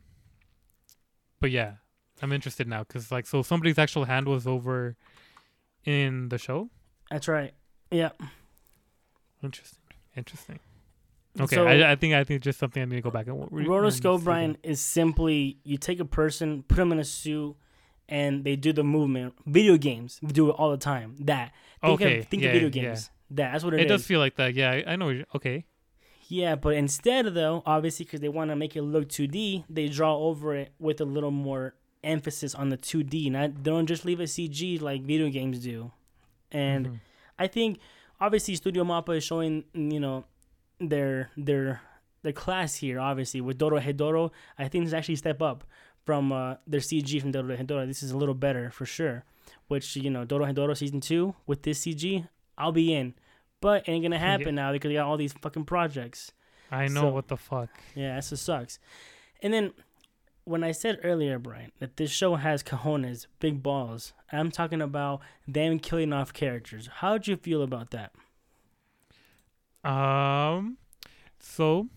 but 1.40 1.52
yeah, 1.52 1.76
I'm 2.22 2.34
interested 2.34 2.68
now 2.68 2.84
because 2.84 3.10
like 3.12 3.26
so 3.26 3.42
somebody's 3.42 3.78
actual 3.78 4.06
hand 4.06 4.28
was 4.28 4.46
over 4.46 4.98
in 5.86 6.30
the 6.30 6.38
show. 6.38 6.70
that's 7.10 7.28
right 7.28 7.54
yeah 7.92 8.10
Interesting. 9.44 9.80
Interesting. 10.16 10.60
Okay, 11.40 11.56
So- 11.58 11.68
I, 11.68 11.92
I 11.92 11.96
think 11.96 12.14
I 12.14 12.24
think 12.24 12.42
just 12.42 12.58
something 12.58 12.82
I 12.82 12.86
need 12.86 12.96
to 12.96 13.02
go 13.02 13.12
back 13.12 13.28
and 13.28 13.48
re- 13.52 13.66
Rotoscope, 13.66 14.24
Brian, 14.24 14.58
is 14.64 14.80
simply 14.80 15.58
you 15.64 15.78
take 15.78 16.00
a 16.00 16.06
person, 16.06 16.64
put 16.64 16.78
them 16.78 16.92
in 16.94 17.00
a 17.00 17.04
suit, 17.04 17.56
and 18.08 18.44
they 18.44 18.56
do 18.56 18.72
the 18.72 18.84
movement. 18.84 19.34
Video 19.46 19.78
games 19.78 20.20
do 20.26 20.50
it 20.50 20.54
all 20.54 20.72
the 20.72 20.78
time. 20.78 21.16
That 21.20 21.52
think 21.82 22.02
Okay, 22.02 22.20
of 22.20 22.28
think 22.28 22.44
yeah, 22.44 22.50
of 22.50 22.54
video 22.54 22.70
yeah. 22.70 22.90
games. 22.90 23.10
That 23.32 23.52
that's 23.52 23.64
what 23.64 23.74
It, 23.74 23.82
it 23.82 23.84
is. 23.86 23.90
does 24.02 24.08
feel 24.08 24.20
like 24.20 24.36
that. 24.38 24.54
Yeah, 24.56 24.72
I, 24.72 24.94
I 24.94 24.96
know. 24.96 25.24
Okay. 25.36 25.66
yeah, 26.30 26.56
but 26.56 26.74
instead 26.76 27.26
though, 27.34 27.62
obviously 27.66 28.06
because 28.06 28.22
they 28.22 28.30
want 28.30 28.50
to 28.52 28.56
make 28.56 28.76
it 28.78 28.82
look 28.84 29.10
2D, 29.10 29.66
they 29.70 29.90
draw 29.90 30.18
over 30.18 30.56
it 30.56 30.72
with 30.80 31.02
a 31.02 31.06
little 31.06 31.32
more 31.32 31.76
emphasis 32.06 32.56
on 32.56 32.70
the 32.70 32.78
2D. 32.78 33.30
Not 33.32 33.64
they 33.64 33.72
don't 33.72 33.88
just 33.88 34.06
leave 34.06 34.20
it 34.20 34.30
CG 34.30 34.82
like 34.82 35.02
video 35.02 35.30
games 35.30 35.60
do. 35.60 35.92
And 36.52 36.88
Mhm. 36.88 37.00
I 37.40 37.48
think 37.48 37.80
obviously 38.22 38.56
Studio 38.56 38.84
Mappa 38.84 39.18
is 39.18 39.24
showing 39.24 39.66
you 39.74 40.00
know 40.00 40.26
their 40.80 41.30
their 41.38 41.82
their 42.24 42.34
class 42.34 42.76
here. 42.76 43.00
Obviously 43.00 43.42
with 43.42 43.58
Dorohedoro, 43.60 44.32
I 44.58 44.68
think 44.68 44.86
it's 44.86 44.94
actually 44.94 45.16
step 45.18 45.42
up 45.42 45.64
from 46.06 46.32
uh, 46.32 46.56
their 46.68 46.80
CG 46.82 47.20
from 47.20 47.32
Dorohedoro. 47.32 47.88
This 47.88 48.04
is 48.04 48.12
a 48.12 48.18
little 48.18 48.36
better 48.36 48.70
for 48.72 48.86
sure. 48.86 49.24
Which 49.68 49.96
you 49.96 50.10
know 50.10 50.26
Dorohedoro 50.26 50.78
season 50.78 51.02
two 51.02 51.36
with 51.48 51.64
this 51.64 51.82
CG, 51.86 52.28
I'll 52.58 52.72
be 52.72 52.94
in. 52.94 53.14
But 53.62 53.88
it 53.88 53.92
ain't 53.92 54.04
gonna 54.04 54.20
happen 54.32 54.56
now 54.56 54.72
because 54.72 54.90
they 54.90 54.96
got 54.96 55.08
all 55.08 55.18
these 55.18 55.34
fucking 55.34 55.66
projects. 55.66 56.32
I 56.72 56.88
know 56.88 57.02
So- 57.02 57.10
what 57.10 57.28
the 57.28 57.38
fuck. 57.38 57.70
Yeah, 57.96 58.16
that's 58.16 58.32
what 58.32 58.40
sucks. 58.40 58.80
And 59.42 59.54
then 59.54 59.74
when 60.46 60.64
I 60.64 60.72
said 60.72 61.00
earlier, 61.04 61.38
Brian, 61.40 61.72
that 61.80 61.98
this 61.98 62.12
show 62.12 62.36
has 62.36 62.64
cojones, 62.64 63.28
big 63.40 63.62
balls, 63.62 64.14
I'm 64.32 64.52
talking 64.52 64.82
about 64.82 65.22
them 65.48 65.80
killing 65.80 66.14
off 66.14 66.34
characters. 66.34 66.88
How'd 67.02 67.28
you 67.28 67.36
feel 67.36 67.62
about 67.62 67.92
that? 67.92 68.12
Um, 69.84 70.78
so, 71.40 71.88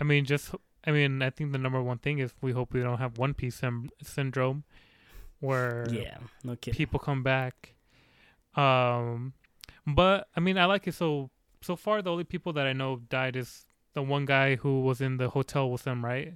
I 0.00 0.04
mean, 0.04 0.24
just 0.24 0.54
I 0.84 0.90
mean, 0.90 1.22
I 1.22 1.30
think 1.30 1.52
the 1.52 1.58
number 1.58 1.82
one 1.82 1.98
thing 1.98 2.18
is 2.18 2.32
we 2.40 2.52
hope 2.52 2.72
we 2.72 2.80
don't 2.82 2.98
have 2.98 3.18
One 3.18 3.34
Piece 3.34 3.56
sym- 3.56 3.90
syndrome, 4.02 4.64
where 5.40 5.86
Yeah, 5.90 6.18
no 6.44 6.56
kidding. 6.56 6.76
people 6.76 6.98
come 7.00 7.22
back. 7.22 7.74
Um, 8.54 9.32
but 9.86 10.28
I 10.36 10.40
mean, 10.40 10.58
I 10.58 10.66
like 10.66 10.86
it. 10.86 10.94
So 10.94 11.30
so 11.60 11.76
far, 11.76 12.02
the 12.02 12.10
only 12.10 12.24
people 12.24 12.52
that 12.54 12.66
I 12.66 12.72
know 12.72 12.96
died 13.08 13.36
is 13.36 13.66
the 13.94 14.02
one 14.02 14.24
guy 14.24 14.56
who 14.56 14.80
was 14.82 15.00
in 15.00 15.16
the 15.18 15.30
hotel 15.30 15.70
with 15.70 15.84
them, 15.84 16.04
right? 16.04 16.34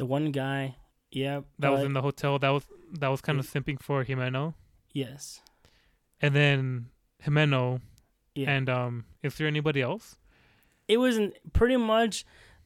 The 0.00 0.06
one 0.06 0.32
guy, 0.32 0.76
yeah, 1.10 1.42
That 1.58 1.72
was 1.72 1.84
in 1.84 1.92
the 1.92 2.00
hotel. 2.00 2.38
That 2.38 2.48
was 2.48 2.64
that 2.98 3.08
was 3.08 3.20
kind 3.20 3.38
of 3.38 3.46
simping 3.46 3.78
for 3.82 4.02
Himeno, 4.02 4.54
yes, 4.94 5.42
and 6.22 6.34
then 6.34 6.86
Himeno, 7.22 7.82
yeah. 8.34 8.50
and 8.50 8.70
um, 8.70 9.04
is 9.22 9.36
there 9.36 9.46
anybody 9.46 9.82
else? 9.82 10.16
it 10.88 10.96
was 10.96 11.20
pretty 11.52 11.76
much 11.76 12.24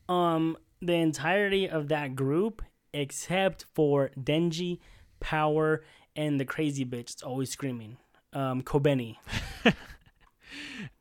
um 0.09 0.57
the 0.81 0.95
entirety 0.95 1.69
of 1.69 1.89
that 1.89 2.15
group 2.15 2.63
except 2.93 3.67
for 3.75 4.11
Denji, 4.17 4.79
Power, 5.19 5.83
and 6.15 6.39
the 6.39 6.45
crazy 6.45 6.85
bitch 6.85 7.09
that's 7.09 7.23
always 7.25 7.51
screaming. 7.51 7.97
Um, 8.33 8.63
Kobeni. 8.63 9.17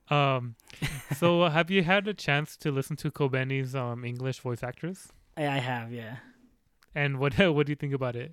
Um, 0.09 0.55
so 1.15 1.47
have 1.47 1.71
you 1.71 1.81
had 1.81 2.07
a 2.07 2.13
chance 2.13 2.57
to 2.57 2.71
listen 2.71 2.95
to 2.97 3.09
Kobeni's 3.09 3.73
um 3.73 4.03
English 4.03 4.39
voice 4.41 4.61
actress? 4.61 5.11
I, 5.36 5.41
have, 5.59 5.91
yeah. 5.91 6.17
And 6.95 7.17
what 7.17 7.34
what 7.38 7.65
do 7.65 7.71
you 7.71 7.75
think 7.75 7.93
about 7.93 8.15
it? 8.15 8.31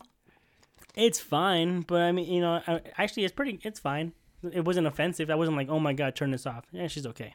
It's 0.95 1.21
fine, 1.21 1.83
but 1.83 2.01
I 2.01 2.13
mean, 2.13 2.31
you 2.31 2.41
know, 2.41 2.61
I, 2.67 2.81
actually, 2.99 3.25
it's 3.25 3.35
pretty. 3.35 3.61
It's 3.63 3.81
fine. 3.81 4.13
It 4.43 4.65
wasn't 4.65 4.87
offensive. 4.87 5.31
I 5.31 5.35
wasn't 5.35 5.57
like, 5.57 5.69
oh 5.69 5.79
my 5.79 5.93
god, 5.93 6.17
turn 6.17 6.31
this 6.31 6.47
off. 6.47 6.65
Yeah, 6.73 6.87
she's 6.89 7.07
okay. 7.07 7.35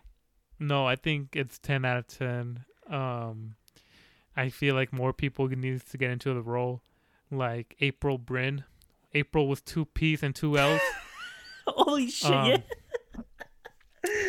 No, 0.59 0.85
I 0.85 0.95
think 0.95 1.35
it's 1.35 1.57
ten 1.59 1.85
out 1.85 1.97
of 1.97 2.07
ten. 2.07 2.65
Um, 2.89 3.55
I 4.35 4.49
feel 4.49 4.75
like 4.75 4.91
more 4.91 5.13
people 5.13 5.47
need 5.47 5.85
to 5.85 5.97
get 5.97 6.11
into 6.11 6.33
the 6.33 6.41
role, 6.41 6.81
like 7.31 7.75
April 7.79 8.17
Bryn. 8.17 8.63
April 9.13 9.47
was 9.47 9.61
two 9.61 9.85
P's 9.85 10.23
and 10.23 10.35
two 10.35 10.57
L's. 10.57 10.81
Holy 11.67 12.09
shit! 12.09 12.31
Um, 12.31 12.45
yeah. 12.47 12.57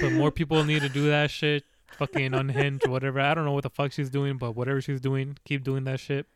but 0.01 0.13
more 0.13 0.31
people 0.31 0.63
need 0.65 0.83
to 0.83 0.89
do 0.89 1.09
that 1.09 1.31
shit. 1.31 1.65
Fucking 1.93 2.35
unhinged, 2.35 2.87
whatever. 2.87 3.21
I 3.21 3.35
don't 3.35 3.45
know 3.45 3.53
what 3.53 3.63
the 3.63 3.71
fuck 3.71 3.93
she's 3.93 4.11
doing, 4.11 4.37
but 4.37 4.53
whatever 4.53 4.81
she's 4.81 5.01
doing, 5.01 5.39
keep 5.45 5.65
doing 5.65 5.85
that 5.85 6.01
shit. 6.01 6.27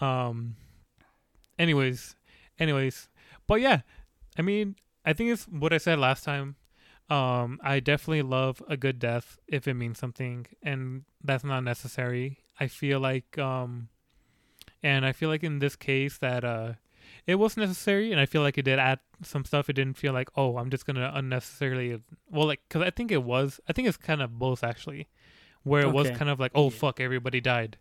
Um. 0.00 0.56
Anyways, 1.58 2.16
anyways, 2.58 3.08
but 3.46 3.60
yeah, 3.60 3.80
I 4.38 4.42
mean, 4.42 4.76
I 5.04 5.12
think 5.12 5.30
it's 5.30 5.44
what 5.44 5.74
I 5.74 5.78
said 5.78 5.98
last 5.98 6.24
time. 6.24 6.56
Um, 7.10 7.58
I 7.62 7.80
definitely 7.80 8.22
love 8.22 8.62
a 8.68 8.78
good 8.78 8.98
death 8.98 9.38
if 9.46 9.68
it 9.68 9.74
means 9.74 9.98
something, 9.98 10.46
and 10.62 11.04
that's 11.22 11.44
not 11.44 11.60
necessary. 11.64 12.38
I 12.58 12.68
feel 12.68 13.00
like, 13.00 13.36
um, 13.36 13.88
and 14.82 15.04
I 15.04 15.12
feel 15.12 15.28
like 15.28 15.42
in 15.42 15.58
this 15.58 15.76
case 15.76 16.16
that 16.18 16.44
uh, 16.44 16.74
it 17.26 17.36
was 17.36 17.56
necessary, 17.56 18.10
and 18.12 18.20
I 18.20 18.26
feel 18.26 18.42
like 18.42 18.58
it 18.58 18.62
did 18.62 18.78
add 18.78 19.00
some 19.22 19.44
stuff. 19.44 19.68
It 19.68 19.74
didn't 19.74 19.96
feel 19.96 20.12
like, 20.12 20.28
oh, 20.36 20.56
I'm 20.58 20.70
just 20.70 20.86
gonna 20.86 21.10
unnecessarily, 21.14 22.00
well, 22.30 22.46
like, 22.46 22.60
cause 22.68 22.82
I 22.82 22.90
think 22.90 23.10
it 23.12 23.22
was, 23.22 23.60
I 23.68 23.72
think 23.72 23.88
it's 23.88 23.96
kind 23.96 24.22
of 24.22 24.38
both 24.38 24.62
actually, 24.64 25.08
where 25.62 25.82
it 25.82 25.92
was 25.92 26.10
kind 26.10 26.30
of 26.30 26.40
like, 26.40 26.52
oh 26.54 26.64
Yeah. 26.70 26.76
fuck, 26.78 27.00
everybody 27.00 27.40
died, 27.40 27.76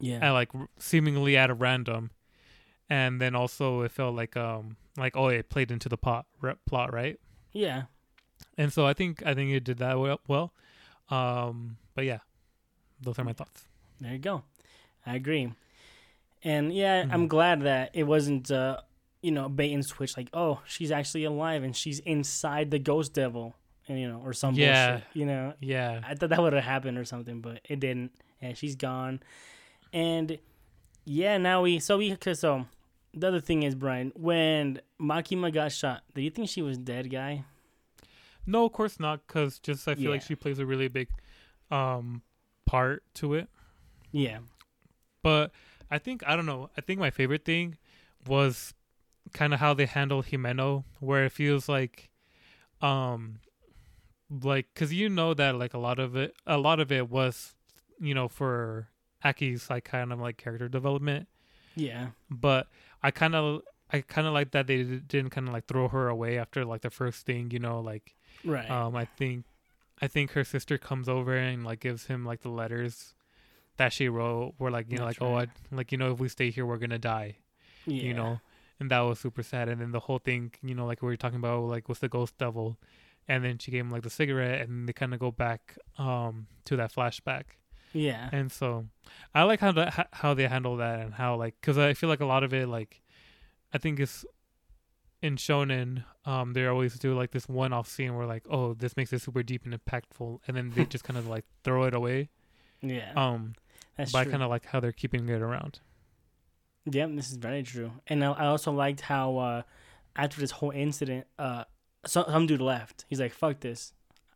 Yeah. 0.00 0.18
and 0.22 0.32
like 0.34 0.54
r- 0.54 0.68
seemingly 0.78 1.36
at 1.36 1.50
a 1.50 1.54
random, 1.54 2.10
and 2.88 3.20
then 3.20 3.34
also 3.34 3.82
it 3.82 3.92
felt 3.92 4.14
like, 4.14 4.36
um, 4.36 4.76
like 4.96 5.16
oh, 5.16 5.28
it 5.28 5.48
played 5.48 5.70
into 5.70 5.88
the 5.88 5.96
pot 5.98 6.26
r- 6.42 6.58
plot, 6.66 6.92
right? 6.92 7.18
Yeah. 7.52 7.84
and 8.58 8.72
so 8.72 8.86
I 8.86 8.92
think 8.94 9.24
I 9.24 9.34
think 9.34 9.50
it 9.52 9.64
did 9.64 9.78
that 9.78 9.98
well. 9.98 10.20
well. 10.26 10.52
Um, 11.10 11.76
but 11.94 12.04
yeah, 12.04 12.18
those 13.00 13.18
are 13.18 13.24
my 13.24 13.32
thoughts. 13.34 13.64
There 14.00 14.12
you 14.12 14.18
go. 14.18 14.42
I 15.06 15.16
agree. 15.16 15.52
And 16.44 16.72
yeah, 16.74 17.06
I'm 17.10 17.26
Mhm. 17.26 17.28
glad 17.28 17.62
that 17.62 17.90
it 17.94 18.04
wasn't, 18.04 18.50
uh, 18.50 18.80
you 19.22 19.30
know, 19.30 19.48
bait 19.48 19.72
and 19.72 19.84
switch. 19.86 20.16
Like, 20.16 20.28
oh, 20.32 20.60
she's 20.66 20.90
actually 20.90 21.24
alive 21.24 21.62
and 21.62 21.76
she's 21.76 22.00
inside 22.00 22.70
the 22.70 22.78
ghost 22.80 23.14
devil, 23.14 23.54
and 23.88 23.98
you 24.00 24.08
know, 24.08 24.20
or 24.24 24.32
some 24.32 24.54
Yeah. 24.54 24.90
bullshit. 24.96 25.06
You 25.14 25.26
know, 25.26 25.54
Yeah, 25.60 26.00
I 26.04 26.14
thought 26.14 26.30
that 26.30 26.40
would 26.40 26.52
have 26.52 26.64
happened 26.64 26.98
or 26.98 27.04
something, 27.04 27.40
but 27.40 27.60
it 27.68 27.78
didn't. 27.80 28.12
And 28.40 28.58
she's 28.58 28.74
gone. 28.74 29.20
And 29.92 30.38
yeah, 31.04 31.38
now 31.38 31.62
we 31.62 31.78
so 31.78 31.98
we 31.98 32.16
cause 32.16 32.40
so 32.40 32.66
the 33.14 33.28
other 33.28 33.40
thing 33.40 33.62
is 33.62 33.74
Brian 33.76 34.10
when 34.16 34.80
Makima 35.00 35.52
got 35.52 35.70
shot. 35.70 36.02
Do 36.14 36.22
you 36.22 36.30
think 36.30 36.48
she 36.48 36.62
was 36.62 36.76
dead, 36.78 37.10
guy? 37.10 37.44
no, 38.44 38.64
of 38.64 38.72
course 38.72 38.98
not, 38.98 39.24
because 39.26 39.60
just 39.60 39.86
I 39.86 39.94
feel 39.94 40.10
like 40.10 40.22
she 40.22 40.34
plays 40.34 40.58
a 40.58 40.66
really 40.66 40.88
big 40.88 41.08
um 41.70 42.22
part 42.66 43.04
to 43.14 43.34
it. 43.34 43.48
Yeah. 44.10 44.38
But 45.22 45.52
I 45.92 45.98
think 45.98 46.22
I 46.26 46.36
don't 46.36 46.46
know. 46.46 46.70
I 46.76 46.80
think 46.80 46.98
my 46.98 47.10
favorite 47.10 47.44
thing 47.44 47.76
was 48.26 48.72
kind 49.34 49.52
of 49.52 49.60
how 49.60 49.74
they 49.74 49.86
handled 49.86 50.26
Himeno, 50.26 50.84
where 51.00 51.26
it 51.26 51.32
feels 51.32 51.68
like, 51.68 52.08
um, 52.80 53.40
like 54.42 54.68
because 54.72 54.92
you 54.92 55.08
know 55.10 55.34
that 55.34 55.56
like 55.56 55.74
a 55.74 55.78
lot 55.78 55.98
of 55.98 56.16
it, 56.16 56.34
a 56.46 56.56
lot 56.56 56.80
of 56.80 56.90
it 56.90 57.10
was, 57.10 57.54
you 58.00 58.14
know, 58.14 58.26
for 58.26 58.88
Aki's 59.22 59.68
like 59.68 59.84
kind 59.84 60.12
of 60.12 60.18
like 60.18 60.38
character 60.38 60.68
development. 60.68 61.28
Yeah. 61.76 62.08
But 62.30 62.68
I 63.02 63.10
kind 63.10 63.34
of, 63.34 63.60
I 63.92 64.00
kind 64.00 64.26
of 64.26 64.32
like 64.32 64.52
that 64.52 64.66
they 64.66 64.82
didn't 64.82 65.30
kind 65.30 65.46
of 65.46 65.52
like 65.52 65.66
throw 65.66 65.88
her 65.88 66.08
away 66.08 66.38
after 66.38 66.64
like 66.64 66.80
the 66.80 66.90
first 66.90 67.26
thing, 67.26 67.50
you 67.50 67.58
know, 67.58 67.80
like 67.80 68.14
Right. 68.44 68.70
um, 68.70 68.96
I 68.96 69.04
think, 69.04 69.44
I 70.00 70.08
think 70.08 70.32
her 70.32 70.44
sister 70.44 70.78
comes 70.78 71.08
over 71.08 71.36
and 71.36 71.64
like 71.64 71.80
gives 71.80 72.06
him 72.06 72.24
like 72.24 72.40
the 72.40 72.48
letters 72.48 73.14
that 73.76 73.92
she 73.92 74.08
wrote. 74.08 74.54
Where 74.58 74.70
like 74.70 74.90
you 74.90 74.98
know, 74.98 75.06
That's 75.06 75.20
like 75.20 75.30
oh. 75.30 75.36
I, 75.36 75.46
like 75.74 75.92
you 75.92 75.98
know, 75.98 76.12
if 76.12 76.18
we 76.20 76.28
stay 76.28 76.50
here, 76.50 76.66
we're 76.66 76.78
gonna 76.78 76.98
die. 76.98 77.36
yeah. 77.86 78.02
You 78.02 78.14
know, 78.14 78.40
and 78.80 78.90
that 78.90 79.00
was 79.00 79.18
super 79.20 79.42
sad. 79.42 79.68
And 79.68 79.80
then 79.80 79.92
the 79.92 80.00
whole 80.00 80.18
thing, 80.18 80.52
you 80.62 80.74
know, 80.74 80.86
like 80.86 81.02
we 81.02 81.06
were 81.08 81.16
talking 81.16 81.38
about, 81.38 81.62
like 81.64 81.88
with 81.88 82.00
the 82.00 82.08
ghost 82.08 82.36
devil, 82.38 82.78
and 83.28 83.44
then 83.44 83.58
she 83.58 83.70
gave 83.70 83.80
him 83.84 83.90
like 83.90 84.02
the 84.02 84.10
cigarette, 84.10 84.68
and 84.68 84.88
they 84.88 84.92
kind 84.92 85.14
of 85.14 85.20
go 85.20 85.30
back 85.30 85.76
um 85.98 86.46
to 86.66 86.76
that 86.76 86.92
flashback. 86.92 87.44
Yeah. 87.94 88.28
And 88.32 88.50
so, 88.50 88.86
I 89.34 89.42
like 89.42 89.60
how 89.60 89.72
that 89.72 90.08
how 90.12 90.32
they 90.34 90.46
handle 90.48 90.76
that 90.78 91.00
and 91.00 91.14
how 91.14 91.36
like 91.36 91.54
because 91.60 91.76
I 91.78 91.92
feel 91.94 92.08
like 92.08 92.20
a 92.20 92.26
lot 92.26 92.42
of 92.44 92.54
it 92.54 92.66
like, 92.68 93.02
I 93.72 93.78
think 93.78 94.00
it's 94.00 94.24
in 95.20 95.36
shonen 95.36 96.02
um 96.24 96.52
they 96.52 96.66
always 96.66 96.98
do 96.98 97.14
like 97.14 97.30
this 97.30 97.48
one 97.48 97.72
off 97.72 97.86
scene 97.88 98.16
where 98.16 98.26
like 98.26 98.42
oh 98.50 98.74
this 98.74 98.96
makes 98.96 99.12
it 99.12 99.22
super 99.22 99.40
deep 99.40 99.64
and 99.64 99.72
impactful 99.72 100.40
and 100.48 100.56
then 100.56 100.70
they 100.74 100.84
just 100.84 101.04
kind 101.04 101.16
of 101.16 101.28
like 101.28 101.44
throw 101.62 101.84
it 101.84 101.94
away 101.94 102.28
Yeah. 102.80 103.12
um 103.14 103.54
That's 103.96 104.12
but 104.12 104.26
I 104.26 104.30
kind 104.30 104.42
of 104.42 104.50
like 104.50 104.66
how 104.66 104.80
they're 104.80 104.92
keeping 104.92 105.28
it 105.28 105.42
around 105.42 105.80
Yeah, 106.90 107.06
this 107.08 107.30
is 107.30 107.36
very 107.36 107.62
true. 107.62 107.92
And 108.06 108.24
I, 108.24 108.32
I 108.32 108.46
also 108.46 108.72
liked 108.72 109.00
how 109.02 109.36
uh, 109.38 109.62
after 110.16 110.40
this 110.40 110.50
whole 110.50 110.70
incident, 110.72 111.26
uh, 111.38 111.64
some, 112.06 112.24
some 112.26 112.46
dude 112.46 112.60
left. 112.60 113.04
He's 113.08 113.20
like, 113.20 113.32
"Fuck 113.32 113.60
this, 113.60 113.92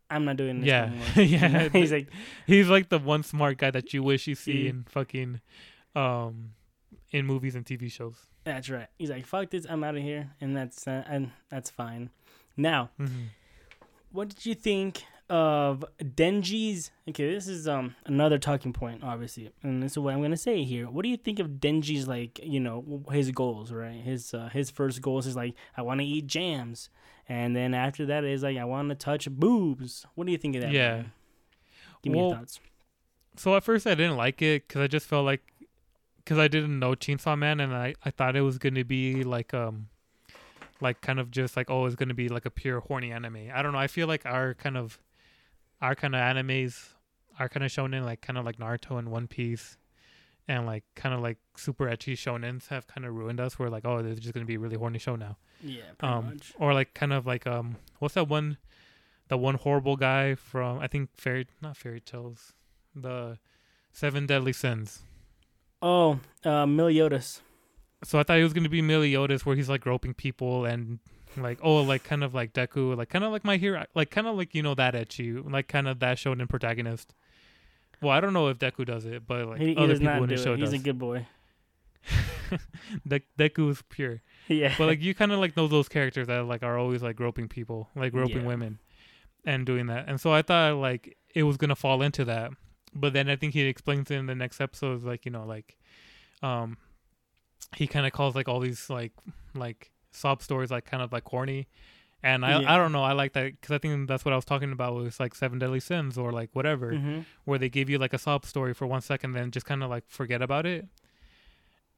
I'm 0.09 0.23
not 0.25 0.37
doing 0.37 0.61
this 0.61 0.67
Yeah. 0.67 0.85
anymore." 0.85 1.07
Yeah. 1.23 1.69
He's 1.73 1.91
like, 1.91 2.07
he's 2.45 2.69
like 2.69 2.89
the 2.89 2.99
one 2.99 3.23
smart 3.23 3.57
guy 3.57 3.71
that 3.71 3.93
you 3.93 4.03
wish 4.03 4.27
you 4.27 4.35
see 4.35 4.63
Yeah. 4.63 4.69
in 4.69 4.85
fucking 4.87 5.41
um 5.95 6.51
in 7.11 7.25
movies 7.25 7.55
and 7.55 7.65
TV 7.65 7.91
shows 7.91 8.15
"That's 8.43 8.69
right." 8.69 8.87
He's 8.97 9.09
like, 9.09 9.25
"Fuck 9.25 9.49
this, 9.49 9.65
I'm 9.69 9.83
out 9.83 9.95
of 9.97 10.03
here," 10.03 10.31
and 10.39 10.55
that's 10.55 10.87
uh, 10.87 11.03
and 11.07 11.31
that's 11.49 11.69
fine. 11.69 12.09
Now, 12.55 12.91
mm-hmm. 12.99 13.25
what 14.11 14.29
did 14.29 14.45
you 14.45 14.55
think 14.55 15.03
of 15.29 15.83
Denji's? 15.99 16.91
Okay, 17.09 17.31
this 17.33 17.47
is 17.47 17.67
um 17.67 17.95
another 18.05 18.37
talking 18.37 18.73
point, 18.73 19.03
obviously, 19.03 19.51
and 19.63 19.81
this 19.83 19.93
is 19.93 19.99
what 19.99 20.13
I'm 20.13 20.21
gonna 20.21 20.37
say 20.37 20.63
here. 20.63 20.89
What 20.89 21.03
do 21.03 21.09
you 21.09 21.17
think 21.17 21.39
of 21.39 21.47
Denji's 21.59 22.07
like, 22.07 22.39
you 22.43 22.59
know, 22.59 23.03
his 23.11 23.31
goals, 23.31 23.71
right? 23.71 23.99
His 24.01 24.33
uh, 24.33 24.49
his 24.53 24.69
first 24.69 25.01
goals 25.01 25.27
is 25.27 25.35
like, 25.35 25.53
I 25.75 25.81
want 25.81 25.99
to 25.99 26.05
eat 26.05 26.27
jams, 26.27 26.89
and 27.27 27.55
then 27.55 27.73
after 27.73 28.05
that 28.07 28.23
is 28.23 28.43
like, 28.43 28.57
I 28.57 28.65
want 28.65 28.89
to 28.89 28.95
touch 28.95 29.29
boobs. 29.29 30.05
What 30.15 30.25
do 30.25 30.31
you 30.31 30.37
think 30.37 30.55
of 30.55 30.61
that? 30.61 30.71
Yeah. 30.71 30.89
Brian? 30.89 31.11
give 32.03 32.13
me 32.13 32.19
Well, 32.19 32.29
your 32.29 32.37
thoughts. 32.37 32.59
so 33.35 33.55
at 33.55 33.63
first 33.63 33.87
I 33.87 33.95
didn't 33.95 34.17
like 34.17 34.41
it 34.41 34.67
because 34.67 34.81
I 34.81 34.87
just 34.87 35.07
felt 35.07 35.25
like 35.25 35.41
because 36.23 36.37
I 36.37 36.47
didn't 36.47 36.77
know 36.79 36.91
Chainsaw 36.91 37.37
Man 37.37 37.59
and 37.59 37.73
I 37.73 37.95
I 38.03 38.11
thought 38.11 38.35
it 38.35 38.41
was 38.41 38.57
gonna 38.57 38.85
be 38.85 39.23
like 39.23 39.53
um 39.53 39.87
like 40.79 41.01
kind 41.01 41.19
of 41.19 41.31
just 41.31 41.57
like 41.57 41.69
oh 41.71 41.85
it's 41.85 41.95
gonna 41.95 42.13
be 42.13 42.29
like 42.29 42.45
a 42.45 42.51
pure 42.51 42.81
horny 42.81 43.11
anime 43.11 43.49
I 43.53 43.61
don't 43.63 43.71
know 43.71 43.79
I 43.79 43.87
feel 43.87 44.07
like 44.07 44.25
our 44.25 44.53
kind 44.53 44.77
of 44.77 44.99
our 45.81 45.95
kind 45.95 46.15
of 46.15 46.21
animes 46.21 46.89
our 47.39 47.47
kind 47.49 47.63
of 47.63 47.71
shonen 47.71 48.03
like 48.03 48.21
kind 48.21 48.37
of 48.37 48.45
like 48.45 48.57
Naruto 48.57 48.97
and 48.97 49.11
One 49.11 49.27
Piece 49.27 49.77
and 50.47 50.65
like 50.65 50.83
kind 50.95 51.13
of 51.13 51.21
like 51.21 51.37
super 51.55 51.85
ecchi 51.85 52.13
shonens 52.13 52.67
have 52.69 52.87
kind 52.87 53.05
of 53.05 53.13
ruined 53.13 53.39
us 53.39 53.59
we're 53.59 53.69
like 53.69 53.85
oh 53.85 54.01
there's 54.01 54.19
just 54.19 54.33
gonna 54.33 54.45
be 54.45 54.55
a 54.55 54.59
really 54.59 54.77
horny 54.77 54.97
show 54.99 55.15
now 55.15 55.37
Yeah, 55.61 55.83
pretty 55.97 56.13
um 56.13 56.25
much. 56.27 56.53
or 56.57 56.73
like 56.73 56.93
kind 56.93 57.13
of 57.13 57.25
like 57.27 57.45
um 57.45 57.75
what's 57.99 58.15
that 58.15 58.27
one 58.27 58.57
the 59.27 59.37
one 59.37 59.55
horrible 59.55 59.97
guy 59.97 60.35
from 60.35 60.79
I 60.79 60.87
think 60.87 61.09
fairy 61.15 61.47
not 61.61 61.75
fairy 61.77 61.99
tales 61.99 62.53
the 62.95 63.37
seven 63.91 64.25
deadly 64.25 64.53
sins 64.53 65.01
Oh, 65.79 66.19
uh, 66.43 66.65
Meliodas. 66.65 67.41
so 68.03 68.17
I 68.17 68.23
thought 68.23 68.39
it 68.39 68.43
was 68.43 68.53
gonna 68.53 68.69
be 68.69 68.81
Meliodas 68.81 69.45
where 69.45 69.55
he's 69.55 69.69
like 69.69 69.81
groping 69.81 70.13
people 70.15 70.65
and 70.65 70.99
like 71.43 71.59
oh 71.61 71.81
like 71.81 72.03
kind 72.03 72.23
of 72.23 72.33
like 72.33 72.53
Deku 72.53 72.95
like 72.97 73.09
kind 73.09 73.23
of 73.23 73.31
like 73.31 73.43
my 73.45 73.57
hero 73.57 73.85
like 73.95 74.09
kind 74.11 74.27
of 74.27 74.35
like 74.35 74.55
you 74.55 74.63
know 74.63 74.75
that 74.75 74.93
ecchi 74.93 75.39
like 75.51 75.67
kind 75.67 75.87
of 75.87 75.99
that 75.99 76.17
shonen 76.17 76.49
protagonist 76.49 77.13
well 78.01 78.11
I 78.11 78.19
don't 78.19 78.33
know 78.33 78.47
if 78.47 78.57
Deku 78.59 78.85
does 78.85 79.05
it 79.05 79.25
but 79.27 79.47
like 79.47 79.59
he, 79.59 79.67
he 79.69 79.75
other 79.77 79.97
people 79.97 80.23
in 80.23 80.29
the 80.29 80.37
show 80.37 80.53
it. 80.53 80.59
He's 80.59 80.71
does 80.71 80.79
a 80.79 80.83
good 80.83 80.97
boy. 80.99 81.25
De- 83.07 83.21
Deku 83.37 83.69
is 83.71 83.83
pure 83.89 84.21
Yeah, 84.47 84.73
but 84.77 84.85
like 84.87 85.01
you 85.01 85.13
kind 85.13 85.31
of 85.33 85.39
like 85.39 85.57
know 85.57 85.67
those 85.67 85.89
characters 85.89 86.27
that 86.27 86.45
like 86.45 86.63
are 86.63 86.77
always 86.77 87.03
like 87.03 87.17
groping 87.17 87.49
people, 87.49 87.89
like 87.95 88.13
groping 88.13 88.41
Yeah. 88.43 88.47
women, 88.47 88.79
and 89.43 89.65
doing 89.65 89.87
that. 89.87 90.05
And 90.07 90.21
so 90.21 90.31
I 90.31 90.41
thought 90.41 90.77
like 90.77 91.17
it 91.35 91.43
was 91.43 91.57
gonna 91.57 91.75
fall 91.75 92.01
into 92.01 92.23
that, 92.25 92.51
but 92.95 93.11
then 93.11 93.29
I 93.29 93.35
think 93.35 93.53
he 93.53 93.61
explains 93.63 94.09
it 94.09 94.15
in 94.15 94.25
the 94.27 94.35
next 94.35 94.61
episode, 94.61 95.03
like 95.03 95.25
you 95.25 95.31
know, 95.31 95.45
like, 95.45 95.77
um, 96.41 96.77
he 97.75 97.87
kind 97.87 98.05
of 98.05 98.13
calls 98.13 98.35
like 98.35 98.47
all 98.47 98.61
these 98.61 98.89
like 98.89 99.11
like 99.53 99.91
sob 100.17 100.41
stories 100.41 100.71
like 100.71 100.85
kind 100.85 101.01
of 101.03 101.11
like 101.13 101.23
corny. 101.23 101.67
And 102.23 102.43
I, 102.43 102.59
Yeah. 102.61 102.73
I 102.73 102.77
don't 102.77 102.91
know 102.91 103.03
I 103.03 103.13
like 103.13 103.33
that 103.33 103.51
because 103.61 103.71
I 103.73 103.77
think 103.77 104.07
that's 104.07 104.25
what 104.25 104.33
I 104.33 104.35
was 104.35 104.45
talking 104.45 104.71
about 104.71 104.95
was 104.95 105.19
like 105.19 105.35
seven 105.35 105.59
deadly 105.59 105.79
sins 105.79 106.17
or 106.17 106.31
like 106.31 106.49
whatever 106.53 106.93
hmm 106.95 107.19
where 107.45 107.59
they 107.59 107.69
give 107.69 107.89
you 107.89 107.97
like 107.97 108.11
a 108.13 108.17
sob 108.17 108.43
story 108.45 108.73
for 108.73 108.85
one 108.87 109.01
second, 109.01 109.31
then 109.33 109.51
just 109.51 109.65
kind 109.65 109.83
of 109.83 109.89
like 109.89 110.03
forget 110.07 110.41
about 110.41 110.65
it. 110.65 110.85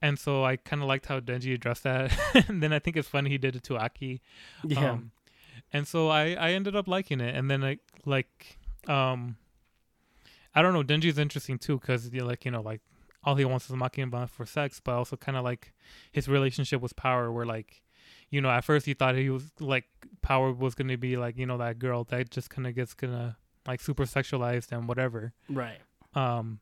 And 0.02 0.18
so 0.20 0.44
I 0.46 0.56
kind 0.58 0.82
of 0.82 0.88
liked 0.88 1.08
how 1.08 1.20
Denji 1.20 1.54
addressed 1.54 1.84
that. 1.84 2.12
and 2.48 2.62
then 2.64 2.72
I 2.72 2.80
think 2.80 2.96
it's 2.98 3.08
funny 3.08 3.30
he 3.30 3.38
did 3.38 3.56
it 3.56 3.64
to 3.64 3.78
Aki. 3.78 4.22
yeah, 4.66 4.92
Um, 4.92 5.12
and 5.74 5.88
so 5.88 6.08
I 6.10 6.34
I 6.34 6.52
ended 6.52 6.76
up 6.76 6.88
liking 6.88 7.20
it. 7.22 7.36
And 7.36 7.50
then 7.50 7.64
I 7.64 7.78
like 8.06 8.58
um 8.88 9.38
I 10.56 10.62
don't 10.62 10.74
know 10.74 10.84
Denji's 10.84 11.18
interesting 11.18 11.58
too 11.58 11.80
because 11.80 12.12
like 12.14 12.46
you 12.46 12.52
know 12.52 12.62
like 12.62 12.82
all 13.24 13.36
he 13.36 13.46
wants 13.46 13.70
is 13.70 13.76
Makima 13.76 14.30
for 14.30 14.46
sex, 14.46 14.80
but 14.84 14.94
also 14.96 15.18
kind 15.18 15.38
of 15.38 15.44
like 15.44 15.74
his 16.12 16.28
relationship 16.30 16.82
with 16.82 16.96
power, 16.96 17.32
where 17.32 17.46
like 17.46 17.82
you 18.30 18.42
know 18.42 18.50
at 18.50 18.64
first 18.64 18.86
he 18.86 18.94
thought 18.94 19.16
he 19.16 19.30
was 19.30 19.52
like 19.60 19.86
power 20.22 20.52
was 20.52 20.76
gonna 20.76 20.98
be 20.98 21.18
like 21.18 21.38
you 21.38 21.46
know 21.46 21.58
that 21.58 21.80
girl 21.80 22.04
that 22.06 22.30
just 22.30 22.50
kind 22.50 22.68
of 22.68 22.76
gets 22.76 22.94
gonna 22.94 23.38
like 23.68 23.82
super 23.82 24.04
sexualized 24.06 24.72
and 24.72 24.88
whatever. 24.88 25.34
right. 25.50 25.80
Um, 26.16 26.60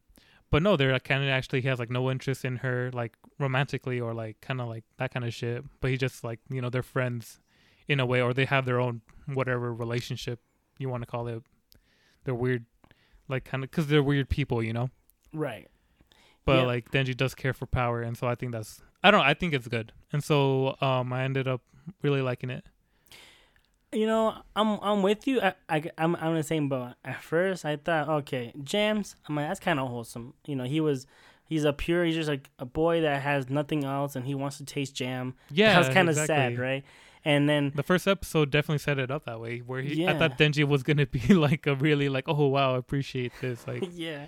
but 0.50 0.62
no, 0.64 0.76
there 0.78 0.98
kind 1.00 1.24
of 1.24 1.30
actually 1.30 1.62
he 1.62 1.68
has 1.68 1.78
like 1.80 1.90
no 1.90 2.10
interest 2.10 2.46
in 2.46 2.58
her 2.58 2.90
like 2.94 3.16
romantically 3.40 4.00
or 4.00 4.14
like 4.14 4.40
kind 4.42 4.62
of 4.62 4.68
like 4.68 4.84
that 4.98 5.14
kind 5.14 5.26
of 5.26 5.34
shit. 5.34 5.64
But 5.82 5.92
he 5.92 5.98
just 5.98 6.24
like 6.24 6.40
you 6.50 6.62
know 6.62 6.70
they're 6.70 6.84
friends 6.84 7.40
in 7.88 8.00
a 8.00 8.06
way, 8.06 8.22
or 8.22 8.34
they 8.34 8.46
have 8.46 8.66
their 8.66 8.80
own 8.80 9.02
whatever 9.34 9.74
relationship 9.74 10.40
you 10.80 10.90
want 10.90 11.04
to 11.04 11.08
call 11.08 11.28
it. 11.28 11.44
They're 12.24 12.36
weird, 12.36 12.66
like 13.30 13.44
kind 13.46 13.64
of 13.64 13.72
because 13.72 13.88
they're 13.88 14.04
weird 14.04 14.30
people, 14.30 14.62
you 14.64 14.74
know. 14.74 14.90
Right. 15.34 15.68
But 16.46 16.60
Yeah. 16.60 16.66
like 16.66 16.92
Denji 16.92 17.16
does 17.16 17.36
care 17.36 17.54
for 17.54 17.66
power, 17.66 18.02
and 18.02 18.18
so 18.18 18.28
I 18.28 18.36
think 18.36 18.52
that's 18.54 18.82
I 19.04 19.12
don't 19.12 19.22
I 19.22 19.34
think 19.34 19.54
it's 19.54 19.68
good, 19.68 19.94
and 20.12 20.24
so 20.24 20.76
um 20.82 21.14
I 21.14 21.24
ended 21.24 21.48
up 21.48 21.62
really 22.02 22.22
liking 22.22 22.50
it. 22.50 22.66
You 23.94 24.06
know, 24.06 24.36
I'm 24.56 24.80
I'm 24.82 25.02
with 25.02 25.28
you. 25.28 25.40
I, 25.42 25.54
I 25.70 25.92
I'm 25.98 26.16
I'm 26.18 26.36
the 26.36 26.44
same 26.44 26.68
boat. 26.68 26.94
At 27.06 27.22
first, 27.22 27.64
I 27.64 27.78
thought, 27.78 28.10
okay, 28.10 28.54
jams. 28.64 29.16
I'm 29.28 29.36
like, 29.36 29.48
that's 29.48 29.60
kind 29.62 29.80
of 29.80 29.88
wholesome. 29.88 30.34
You 30.46 30.58
know, 30.58 30.66
he 30.66 30.82
was, 30.82 31.08
he's 31.46 31.64
a 31.64 31.72
pure. 31.72 32.04
He's 32.04 32.16
just 32.16 32.28
like 32.28 32.50
a 32.60 32.66
boy 32.66 33.02
that 33.02 33.22
has 33.22 33.50
nothing 33.50 33.86
else, 33.86 34.18
and 34.18 34.26
he 34.26 34.36
wants 34.36 34.58
to 34.58 34.66
taste 34.66 34.94
jam. 34.94 35.36
Yeah, 35.50 35.72
that 35.72 35.80
was 35.80 35.90
kind 35.90 36.10
of 36.10 36.18
exactly. 36.18 36.56
sad, 36.56 36.60
right? 36.60 36.84
And 37.24 37.48
then 37.50 37.72
The 37.76 37.84
first 37.84 38.08
episode 38.08 38.52
definitely 38.52 38.80
set 38.80 39.00
it 39.00 39.10
up 39.10 39.26
that 39.26 39.40
way, 39.40 39.60
where 39.60 39.82
he 39.82 40.06
I 40.06 40.18
thought 40.18 40.38
Denji 40.38 40.66
was 40.66 40.84
gonna 40.84 41.06
be 41.06 41.20
like 41.34 41.66
a 41.66 41.76
really 41.76 42.10
like 42.10 42.26
oh 42.28 42.48
wow 42.48 42.76
I 42.76 42.78
appreciate 42.78 43.32
this 43.42 43.66
like 43.68 43.84
yeah, 43.94 44.26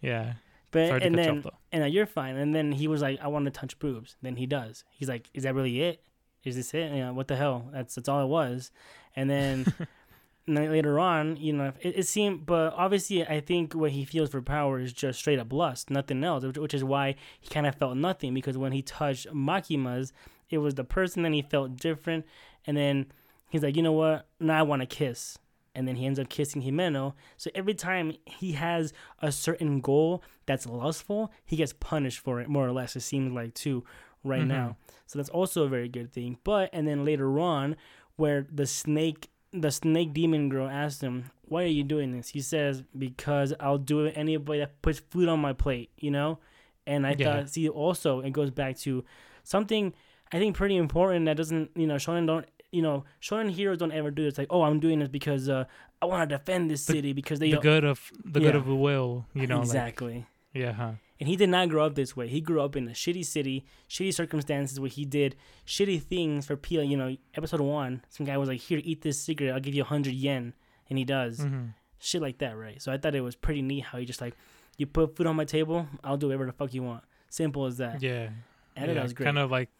yeah 0.00 0.34
but 0.76 0.88
sorry 0.88 1.02
and 1.02 1.16
then 1.16 1.38
off 1.44 1.52
and 1.72 1.82
uh, 1.82 1.86
you're 1.86 2.06
fine. 2.06 2.36
And 2.36 2.54
then 2.54 2.72
he 2.72 2.88
was 2.88 3.02
like, 3.02 3.18
I 3.20 3.28
want 3.28 3.44
to 3.46 3.50
touch 3.50 3.78
boobs. 3.78 4.16
Then 4.22 4.36
he 4.36 4.46
does. 4.46 4.84
He's 4.90 5.08
like, 5.08 5.28
is 5.34 5.42
that 5.42 5.54
really 5.54 5.82
it? 5.82 6.02
is 6.46 6.56
this 6.56 6.72
it? 6.72 6.92
You 6.92 7.00
know, 7.00 7.12
what 7.12 7.28
the 7.28 7.36
hell? 7.36 7.68
That's 7.72 7.96
that's 7.96 8.08
all 8.08 8.22
it 8.22 8.28
was. 8.28 8.70
And 9.16 9.28
then, 9.28 9.66
and 10.46 10.56
then 10.56 10.70
later 10.70 10.98
on, 10.98 11.36
you 11.36 11.52
know, 11.52 11.72
it, 11.80 11.98
it 11.98 12.06
seemed, 12.06 12.46
but 12.46 12.72
obviously, 12.74 13.26
I 13.26 13.40
think 13.40 13.74
what 13.74 13.90
he 13.90 14.04
feels 14.04 14.30
for 14.30 14.40
power 14.40 14.78
is 14.78 14.92
just 14.92 15.18
straight 15.18 15.38
up 15.38 15.52
lust, 15.52 15.90
nothing 15.90 16.22
else. 16.22 16.44
Which, 16.44 16.56
which 16.56 16.74
is 16.74 16.84
why 16.84 17.16
he 17.40 17.48
kind 17.48 17.66
of 17.66 17.74
felt 17.74 17.96
nothing 17.96 18.32
because 18.32 18.56
when 18.56 18.72
he 18.72 18.80
touched 18.80 19.26
Makima's, 19.34 20.12
it 20.48 20.58
was 20.58 20.74
the 20.74 20.84
person 20.84 21.22
that 21.24 21.32
he 21.32 21.42
felt 21.42 21.76
different, 21.76 22.24
and 22.66 22.76
then 22.76 23.06
he's 23.48 23.62
like, 23.62 23.76
you 23.76 23.82
know 23.82 23.92
what? 23.92 24.28
Now 24.38 24.60
I 24.60 24.62
want 24.62 24.82
to 24.82 24.86
kiss. 24.86 25.38
And 25.76 25.86
then 25.86 25.94
he 25.96 26.06
ends 26.06 26.18
up 26.18 26.28
kissing 26.30 26.62
Himeno. 26.62 27.12
So 27.36 27.50
every 27.54 27.74
time 27.74 28.14
he 28.24 28.52
has 28.52 28.92
a 29.20 29.30
certain 29.30 29.80
goal 29.80 30.22
that's 30.46 30.66
lustful, 30.66 31.30
he 31.44 31.54
gets 31.56 31.72
punished 31.74 32.18
for 32.18 32.40
it, 32.40 32.48
more 32.48 32.66
or 32.66 32.72
less. 32.72 32.96
It 32.96 33.00
seems 33.02 33.30
like, 33.32 33.52
too, 33.54 33.84
right 34.24 34.42
Mhm. 34.42 34.48
now. 34.48 34.76
So 35.06 35.18
that's 35.18 35.28
also 35.28 35.64
a 35.64 35.68
very 35.68 35.88
good 35.88 36.12
thing. 36.12 36.38
But, 36.42 36.70
and 36.72 36.88
then 36.88 37.04
later 37.04 37.38
on, 37.38 37.76
where 38.16 38.46
the 38.50 38.66
snake, 38.66 39.28
the 39.52 39.70
snake 39.70 40.14
demon 40.14 40.48
girl 40.48 40.66
asks 40.66 41.02
him, 41.02 41.30
why 41.42 41.62
are 41.64 41.66
you 41.78 41.84
doing 41.84 42.10
this? 42.12 42.30
He 42.30 42.40
says, 42.40 42.82
because 42.96 43.52
I'll 43.60 43.78
do 43.78 44.06
it 44.06 44.14
anybody 44.16 44.60
that 44.60 44.80
puts 44.82 44.98
food 44.98 45.28
on 45.28 45.40
my 45.40 45.52
plate, 45.52 45.90
you 45.98 46.10
know? 46.10 46.38
And 46.86 47.06
I 47.06 47.14
Yeah. 47.18 47.24
thought, 47.40 47.50
see, 47.50 47.68
also, 47.68 48.20
it 48.20 48.30
goes 48.32 48.50
back 48.50 48.78
to 48.78 49.04
something 49.44 49.92
I 50.32 50.38
think 50.40 50.56
pretty 50.56 50.76
important 50.76 51.26
that 51.26 51.36
doesn't, 51.36 51.70
you 51.76 51.86
know, 51.86 51.96
shonen 51.96 52.26
don't, 52.26 52.46
you 52.76 52.82
know, 52.82 53.04
shonen 53.26 53.50
heroes 53.50 53.78
don't 53.78 53.92
ever 54.00 54.10
do 54.10 54.22
this. 54.24 54.36
Like, 54.38 54.48
oh, 54.50 54.62
I'm 54.62 54.78
doing 54.86 54.98
this 55.00 55.08
because 55.08 55.48
uh, 55.48 55.64
I 56.02 56.06
want 56.06 56.28
to 56.28 56.36
defend 56.36 56.70
this 56.70 56.84
The- 56.86 56.92
city 56.94 57.12
because 57.12 57.38
they 57.38 57.50
the 57.50 57.58
good 57.72 57.84
of 57.84 57.98
the 58.24 58.40
good 58.40 58.56
of 58.60 58.66
the 58.66 58.74
will, 58.86 59.26
you 59.34 59.46
know. 59.46 59.58
Like, 59.58 59.66
exactly. 59.66 60.26
yeah, 60.52 60.72
huh. 60.72 60.92
and 61.18 61.28
he 61.28 61.36
did 61.36 61.48
not 61.48 61.68
grow 61.72 61.84
up 61.86 61.94
this 61.94 62.14
way. 62.18 62.28
He 62.28 62.40
grew 62.40 62.60
up 62.60 62.76
in 62.76 62.86
a 62.88 62.92
shitty 63.02 63.24
city, 63.24 63.64
shitty 63.88 64.12
circumstances 64.14 64.78
where 64.78 64.90
he 64.98 65.04
did 65.04 65.36
shitty 65.66 66.02
things 66.02 66.46
for 66.46 66.56
people. 66.56 66.84
You 66.84 66.98
know, 67.00 67.16
episode 67.34 67.60
one, 67.60 68.02
some 68.10 68.26
guy 68.26 68.36
was 68.36 68.48
like, 68.48 68.60
"Here, 68.60 68.80
eat 68.84 69.00
this 69.02 69.18
cigarette. 69.18 69.54
I'll 69.54 69.60
give 69.60 69.74
you 69.74 69.82
a 69.82 69.90
hundred 69.94 70.14
yen," 70.14 70.54
and 70.88 70.98
he 70.98 71.04
does 71.04 71.40
hmm 71.40 71.66
shit 71.98 72.20
like 72.20 72.38
that, 72.38 72.56
right? 72.56 72.80
So 72.80 72.92
I 72.92 72.98
thought 72.98 73.14
it 73.14 73.22
was 73.22 73.34
pretty 73.34 73.62
neat 73.62 73.84
how 73.84 73.98
he 73.98 74.04
just 74.04 74.20
like, 74.20 74.34
you 74.76 74.86
put 74.86 75.16
food 75.16 75.26
on 75.26 75.34
my 75.34 75.46
table, 75.46 75.88
I'll 76.04 76.18
do 76.18 76.26
whatever 76.28 76.44
the 76.46 76.52
fuck 76.52 76.74
you 76.74 76.82
want. 76.82 77.02
Simple 77.30 77.64
as 77.64 77.78
that. 77.78 78.02
Yeah. 78.02 78.28
I 78.76 78.80
thought 78.80 78.94
that 78.94 79.02
was 79.02 79.12
great. 79.14 79.24
Kind 79.24 79.38
of 79.38 79.50
like 79.50 79.70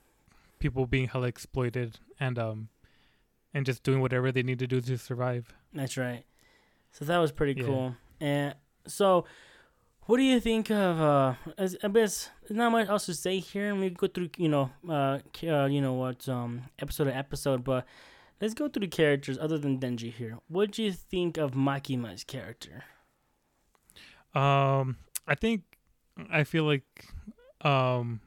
people 0.59 0.86
being 0.86 1.09
hella 1.09 1.26
exploited 1.26 1.99
and 2.18 2.38
um 2.38 2.68
and 3.57 3.64
just 3.64 3.82
doing 3.82 4.00
whatever 4.04 4.30
they 4.30 4.42
need 4.42 4.59
to 4.59 4.66
do 4.66 4.80
to 4.82 4.98
survive. 4.98 5.54
That's 5.72 5.96
right. 5.96 6.24
So 6.92 7.04
that 7.07 7.16
was 7.18 7.32
pretty 7.32 7.59
Yeah. 7.59 7.66
cool. 7.66 7.96
And 8.20 8.54
so, 8.86 9.24
what 10.02 10.18
do 10.18 10.22
you 10.22 10.40
think 10.40 10.70
of? 10.70 11.00
Uh, 11.00 11.34
as, 11.57 11.76
I 11.82 11.88
guess 11.88 12.30
there's 12.42 12.57
not 12.57 12.70
much 12.70 12.88
else 12.88 13.07
to 13.07 13.14
say 13.14 13.38
here. 13.40 13.70
And 13.70 13.80
we 13.80 13.88
go 13.90 14.07
through, 14.07 14.30
you 14.36 14.48
know, 14.48 14.70
uh, 14.88 15.18
uh, 15.42 15.66
you 15.66 15.80
know 15.80 15.94
what, 15.94 16.28
um, 16.28 16.62
episode 16.78 17.04
to 17.04 17.16
episode, 17.16 17.64
but 17.64 17.86
let's 18.40 18.54
go 18.54 18.68
through 18.68 18.82
the 18.86 18.88
characters 19.02 19.38
other 19.38 19.59
than 19.59 19.80
Denji 19.80 20.12
here. 20.12 20.38
What 20.48 20.70
do 20.72 20.82
you 20.82 20.92
think 20.92 21.38
of 21.38 21.52
Makima's 21.52 22.24
character? 22.24 22.84
Um 24.34 24.96
I 25.26 25.34
think 25.34 25.62
I 26.30 26.44
feel 26.44 26.64
like 26.64 26.84
um 27.62 28.20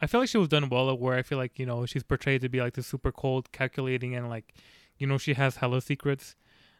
I 0.00 0.06
feel 0.06 0.20
like 0.20 0.28
she 0.28 0.38
was 0.38 0.48
done 0.48 0.68
well 0.68 0.90
at 0.90 0.98
where 0.98 1.16
I 1.16 1.22
feel 1.22 1.38
like, 1.38 1.58
you 1.58 1.66
know, 1.66 1.86
she's 1.86 2.02
portrayed 2.02 2.42
to 2.42 2.48
be 2.48 2.60
like 2.60 2.74
the 2.74 2.82
super 2.82 3.12
cold, 3.12 3.50
calculating 3.52 4.14
and 4.14 4.28
like 4.28 4.54
you 4.98 5.06
know, 5.06 5.18
she 5.18 5.34
has 5.34 5.56
hella 5.56 5.80
secrets 5.80 6.36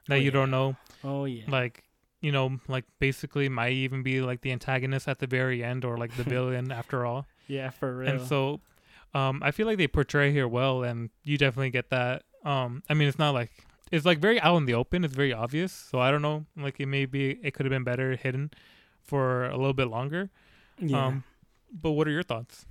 that 0.08 0.14
Oh, 0.16 0.18
you 0.18 0.30
don't 0.30 0.50
know. 0.50 0.76
Oh 1.04 1.24
yeah, 1.26 1.44
Like 1.48 1.84
you 2.20 2.32
know, 2.32 2.58
like 2.68 2.84
basically 2.98 3.48
might 3.48 3.72
even 3.72 4.02
be 4.02 4.20
like 4.20 4.40
the 4.40 4.50
antagonist 4.52 5.06
at 5.06 5.18
the 5.18 5.26
very 5.26 5.62
end 5.62 5.84
or 5.84 5.96
like 5.98 6.16
the 6.16 6.24
villain 6.34 6.72
after 6.72 7.04
all. 7.04 7.26
yeah, 7.46 7.70
for 7.70 7.96
real. 7.96 8.08
And 8.10 8.20
so 8.22 8.60
um 9.14 9.42
I 9.42 9.50
feel 9.50 9.66
like 9.66 9.78
they 9.78 9.88
portray 9.88 10.34
her 10.34 10.46
well 10.48 10.82
and 10.82 11.10
you 11.24 11.36
definitely 11.38 11.70
get 11.70 11.90
that. 11.90 12.22
Um 12.44 12.82
I 12.88 12.94
mean 12.94 13.08
it's 13.08 13.18
not 13.18 13.32
like 13.34 13.50
it's 13.92 14.04
like 14.04 14.18
very 14.18 14.40
out 14.40 14.56
in 14.56 14.66
the 14.66 14.74
open, 14.74 15.04
it's 15.04 15.14
very 15.14 15.32
obvious. 15.32 15.72
So 15.72 16.00
I 16.00 16.10
don't 16.10 16.22
know, 16.22 16.44
like 16.56 16.80
it 16.80 16.86
may 16.86 17.06
be 17.06 17.38
it 17.42 17.52
could 17.54 17.64
have 17.66 17.70
been 17.70 17.84
better 17.84 18.16
hidden 18.16 18.50
for 19.02 19.44
a 19.44 19.56
little 19.56 19.74
bit 19.74 19.88
longer. 19.88 20.30
yeah. 20.80 21.06
Um 21.06 21.24
but 21.72 21.92
what 21.92 22.06
are 22.08 22.12
your 22.12 22.22
thoughts? 22.22 22.66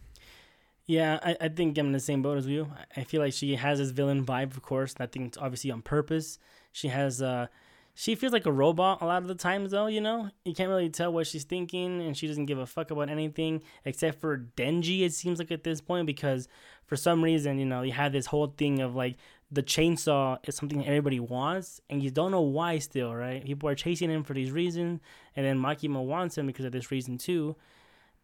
Yeah, 0.88 1.20
I, 1.24 1.36
I 1.42 1.50
think 1.50 1.78
I'm 1.78 1.88
in 1.88 1.92
the 1.94 2.00
same 2.00 2.22
boat 2.22 2.38
as 2.38 2.48
you. 2.48 2.72
I- 2.96 3.04
feel 3.04 3.22
like 3.22 3.34
she 3.34 3.56
has 3.56 3.80
this 3.80 3.90
villain 3.90 4.26
vibe, 4.26 4.52
of 4.56 4.62
course. 4.62 4.94
and 4.94 5.02
I 5.02 5.08
think 5.08 5.28
it's 5.28 5.38
obviously 5.38 5.72
on 5.72 5.82
purpose. 5.82 6.38
She 6.72 6.90
has, 6.90 7.22
uh, 7.22 7.48
she 7.96 8.14
feels 8.14 8.34
like 8.34 8.46
a 8.46 8.52
robot 8.52 9.02
a 9.02 9.06
lot 9.06 9.22
of 9.22 9.28
the 9.28 9.36
times, 9.36 9.72
though. 9.72 9.88
You 9.88 10.02
know, 10.02 10.30
you 10.44 10.54
can't 10.54 10.70
really 10.70 10.90
tell 10.90 11.12
what 11.12 11.26
she's 11.28 11.44
thinking, 11.46 12.02
and 12.02 12.16
she 12.16 12.28
doesn't 12.28 12.46
give 12.46 12.60
a 12.60 12.66
fuck 12.68 12.92
about 12.92 13.10
anything 13.10 13.62
except 13.86 14.20
for 14.22 14.46
Denji. 14.58 15.02
It 15.02 15.14
seems 15.14 15.40
like 15.40 15.52
at 15.52 15.64
this 15.64 15.82
point, 15.82 16.06
because 16.06 16.48
for 16.86 16.96
some 16.98 17.24
reason, 17.24 17.58
you 17.58 17.66
know, 17.66 17.82
you 17.82 17.94
have 17.94 18.12
this 18.12 18.28
whole 18.28 18.48
thing 18.58 18.82
of 18.82 18.96
like 18.96 19.16
the 19.52 19.64
chainsaw 19.64 20.38
is 20.48 20.56
something 20.56 20.86
everybody 20.86 21.20
wants, 21.20 21.80
and 21.90 22.04
you 22.04 22.12
don't 22.12 22.32
know 22.32 22.42
why 22.42 22.78
still, 22.80 23.16
right? 23.16 23.44
People 23.44 23.70
are 23.70 23.76
chasing 23.76 24.10
him 24.12 24.24
for 24.24 24.34
these 24.34 24.52
reasons, 24.52 25.00
and 25.36 25.46
then 25.46 25.58
Makima 25.58 26.04
wants 26.04 26.38
him 26.38 26.46
because 26.48 26.66
of 26.66 26.74
this 26.74 26.92
reason 26.92 27.18
too. 27.18 27.56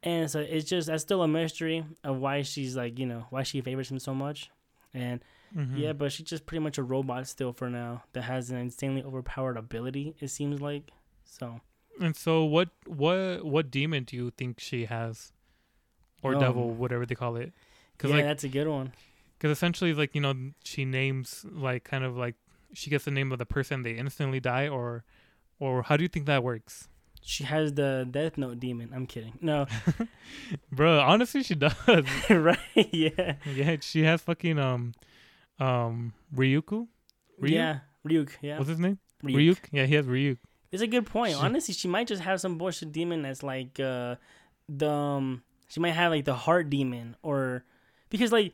And 0.03 0.29
so 0.31 0.39
it's 0.39 0.67
just 0.67 0.87
that's 0.87 1.03
still 1.03 1.21
a 1.21 1.27
mystery 1.27 1.85
of 2.03 2.17
why 2.17 2.41
she's 2.41 2.75
like, 2.75 2.97
you 2.97 3.05
know, 3.05 3.25
why 3.29 3.43
she 3.43 3.61
favors 3.61 3.91
him 3.91 3.99
so 3.99 4.13
much. 4.15 4.49
And 4.93 5.23
Mhm. 5.55 5.77
yeah, 5.77 5.93
but 5.93 6.11
she's 6.11 6.25
just 6.25 6.45
pretty 6.45 6.63
much 6.63 6.77
a 6.77 6.83
robot 6.83 7.27
still 7.27 7.53
for 7.53 7.69
now 7.69 8.03
that 8.13 8.23
has 8.23 8.49
an 8.49 8.57
insanely 8.57 9.03
overpowered 9.03 9.57
ability, 9.57 10.15
it 10.19 10.29
seems 10.29 10.59
like. 10.61 10.89
So 11.23 11.61
And 11.99 12.15
so 12.15 12.43
what 12.45 12.69
what 12.87 13.45
what 13.45 13.69
demon 13.69 14.05
do 14.05 14.15
you 14.15 14.31
think 14.31 14.59
she 14.59 14.85
has? 14.85 15.33
Or 16.23 16.35
Oh. 16.35 16.39
devil, 16.39 16.71
whatever 16.71 17.05
they 17.05 17.15
call 17.15 17.35
it. 17.35 17.53
Cuz 17.97 18.09
yeah, 18.09 18.17
like 18.17 18.25
that's 18.25 18.43
a 18.43 18.49
good 18.49 18.67
one. 18.67 18.93
Because 19.37 19.51
essentially, 19.57 19.93
like 19.93 20.15
you 20.15 20.21
know, 20.21 20.51
she 20.63 20.85
names 20.85 21.45
like 21.51 21.83
kind 21.83 22.03
of 22.03 22.15
like 22.17 22.35
she 22.73 22.89
gets 22.89 23.05
the 23.05 23.11
name 23.11 23.31
of 23.31 23.37
the 23.39 23.45
person 23.45 23.83
they 23.83 23.93
instantly 23.97 24.39
die, 24.39 24.67
or 24.67 25.03
or 25.59 25.83
how 25.83 25.97
do 25.97 26.03
you 26.03 26.07
think 26.09 26.25
that 26.27 26.43
works, 26.43 26.87
She 27.23 27.43
has 27.43 27.73
the 27.73 28.07
Death 28.09 28.37
Note 28.37 28.59
demon. 28.59 28.89
I'm 28.93 29.05
kidding. 29.05 29.37
No, 29.41 29.67
bro? 30.71 30.99
Honestly, 30.99 31.43
she 31.43 31.55
does. 31.55 31.73
right? 32.29 32.57
Yeah. 32.91 33.35
yeah, 33.45 33.77
she 33.81 34.03
has 34.03 34.21
fucking 34.21 34.57
um 34.59 34.93
um 35.59 36.13
Ryuku. 36.35 36.87
Ryuk? 37.41 37.49
Yeah. 37.49 37.79
Ryuk. 38.07 38.29
Yeah. 38.41 38.57
What's 38.57 38.69
his 38.69 38.79
name? 38.79 38.97
Ryuk. 39.23 39.35
Ryuk. 39.35 39.57
Yeah, 39.71 39.85
he 39.85 39.95
has 39.95 40.05
Ryuk. 40.05 40.37
It's 40.71 40.81
a 40.81 40.87
good 40.87 41.05
point. 41.05 41.33
She- 41.35 41.39
Honestly, 41.39 41.73
she 41.73 41.87
might 41.87 42.07
just 42.07 42.23
have 42.23 42.41
some 42.41 42.57
bullshit 42.57 42.91
demon 42.91 43.21
that's 43.21 43.43
like 43.43 43.79
uh 43.79 44.15
the 44.67 44.89
um, 44.89 45.43
she 45.67 45.79
might 45.79 45.91
have 45.91 46.11
like 46.11 46.25
the 46.25 46.33
heart 46.33 46.69
demon 46.69 47.15
or 47.21 47.63
because 48.09 48.31
like 48.31 48.53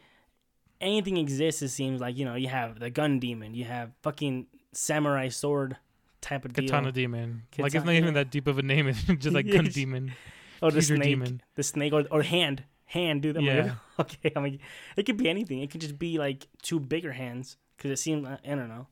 anything 0.81 1.17
exists 1.17 1.61
it 1.61 1.69
seems 1.69 2.01
like, 2.01 2.17
you 2.17 2.25
know, 2.25 2.35
you 2.35 2.47
have 2.49 2.79
the 2.79 2.89
gun 2.89 3.19
demon, 3.19 3.53
you 3.53 3.63
have 3.65 3.91
fucking 4.01 4.47
samurai 4.73 5.29
sword 5.29 5.77
type 6.21 6.45
of 6.45 6.53
deal. 6.53 6.65
Katana 6.65 6.91
demon. 6.91 7.43
like 7.57 7.73
it's 7.75 7.85
not 7.85 7.93
even 7.93 8.13
that 8.15 8.29
deep 8.31 8.47
of 8.47 8.57
a 8.57 8.61
name. 8.61 8.87
It's 8.87 9.03
just 9.03 9.33
like 9.35 9.49
gun 9.49 9.65
demon. 9.73 10.13
or 10.61 10.71
the 10.71 10.81
snake. 10.81 11.03
demon. 11.03 11.41
The 11.55 11.63
snake 11.63 11.93
or 11.93 12.05
or 12.11 12.23
hand. 12.23 12.63
Hand, 12.85 13.21
dude. 13.21 13.37
I'm 13.37 13.45
like, 13.45 13.55
Yeah. 13.65 13.75
okay, 13.99 14.31
I'm 14.35 14.43
like 14.43 14.59
it 14.95 15.05
could 15.05 15.17
be 15.17 15.29
anything. 15.29 15.61
It 15.61 15.71
could 15.71 15.81
just 15.81 15.99
be 15.99 16.17
like 16.17 16.47
two 16.61 16.79
bigger 16.79 17.11
hands 17.11 17.57
cuz 17.77 17.91
it 17.91 17.97
seems 17.97 18.27
I 18.27 18.37
don't 18.43 18.69
know. 18.69 18.87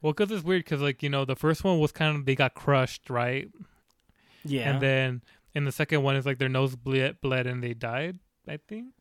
Well, 0.00 0.12
because 0.12 0.30
it's 0.30 0.44
weird. 0.44 0.64
Because 0.64 0.80
like 0.80 1.02
you 1.02 1.10
know, 1.10 1.24
the 1.24 1.36
first 1.36 1.64
one 1.64 1.78
was 1.78 1.92
kind 1.92 2.16
of 2.16 2.24
they 2.24 2.34
got 2.34 2.54
crushed, 2.54 3.10
right? 3.10 3.48
Yeah. 4.44 4.70
And 4.70 4.80
then 4.80 5.22
in 5.54 5.64
the 5.64 5.72
second 5.72 6.02
one, 6.02 6.16
it's 6.16 6.26
like 6.26 6.38
their 6.38 6.48
nose 6.48 6.76
bled, 6.76 7.20
bled 7.20 7.46
and 7.46 7.62
they 7.62 7.74
died. 7.74 8.18
I 8.46 8.56
think. 8.66 8.94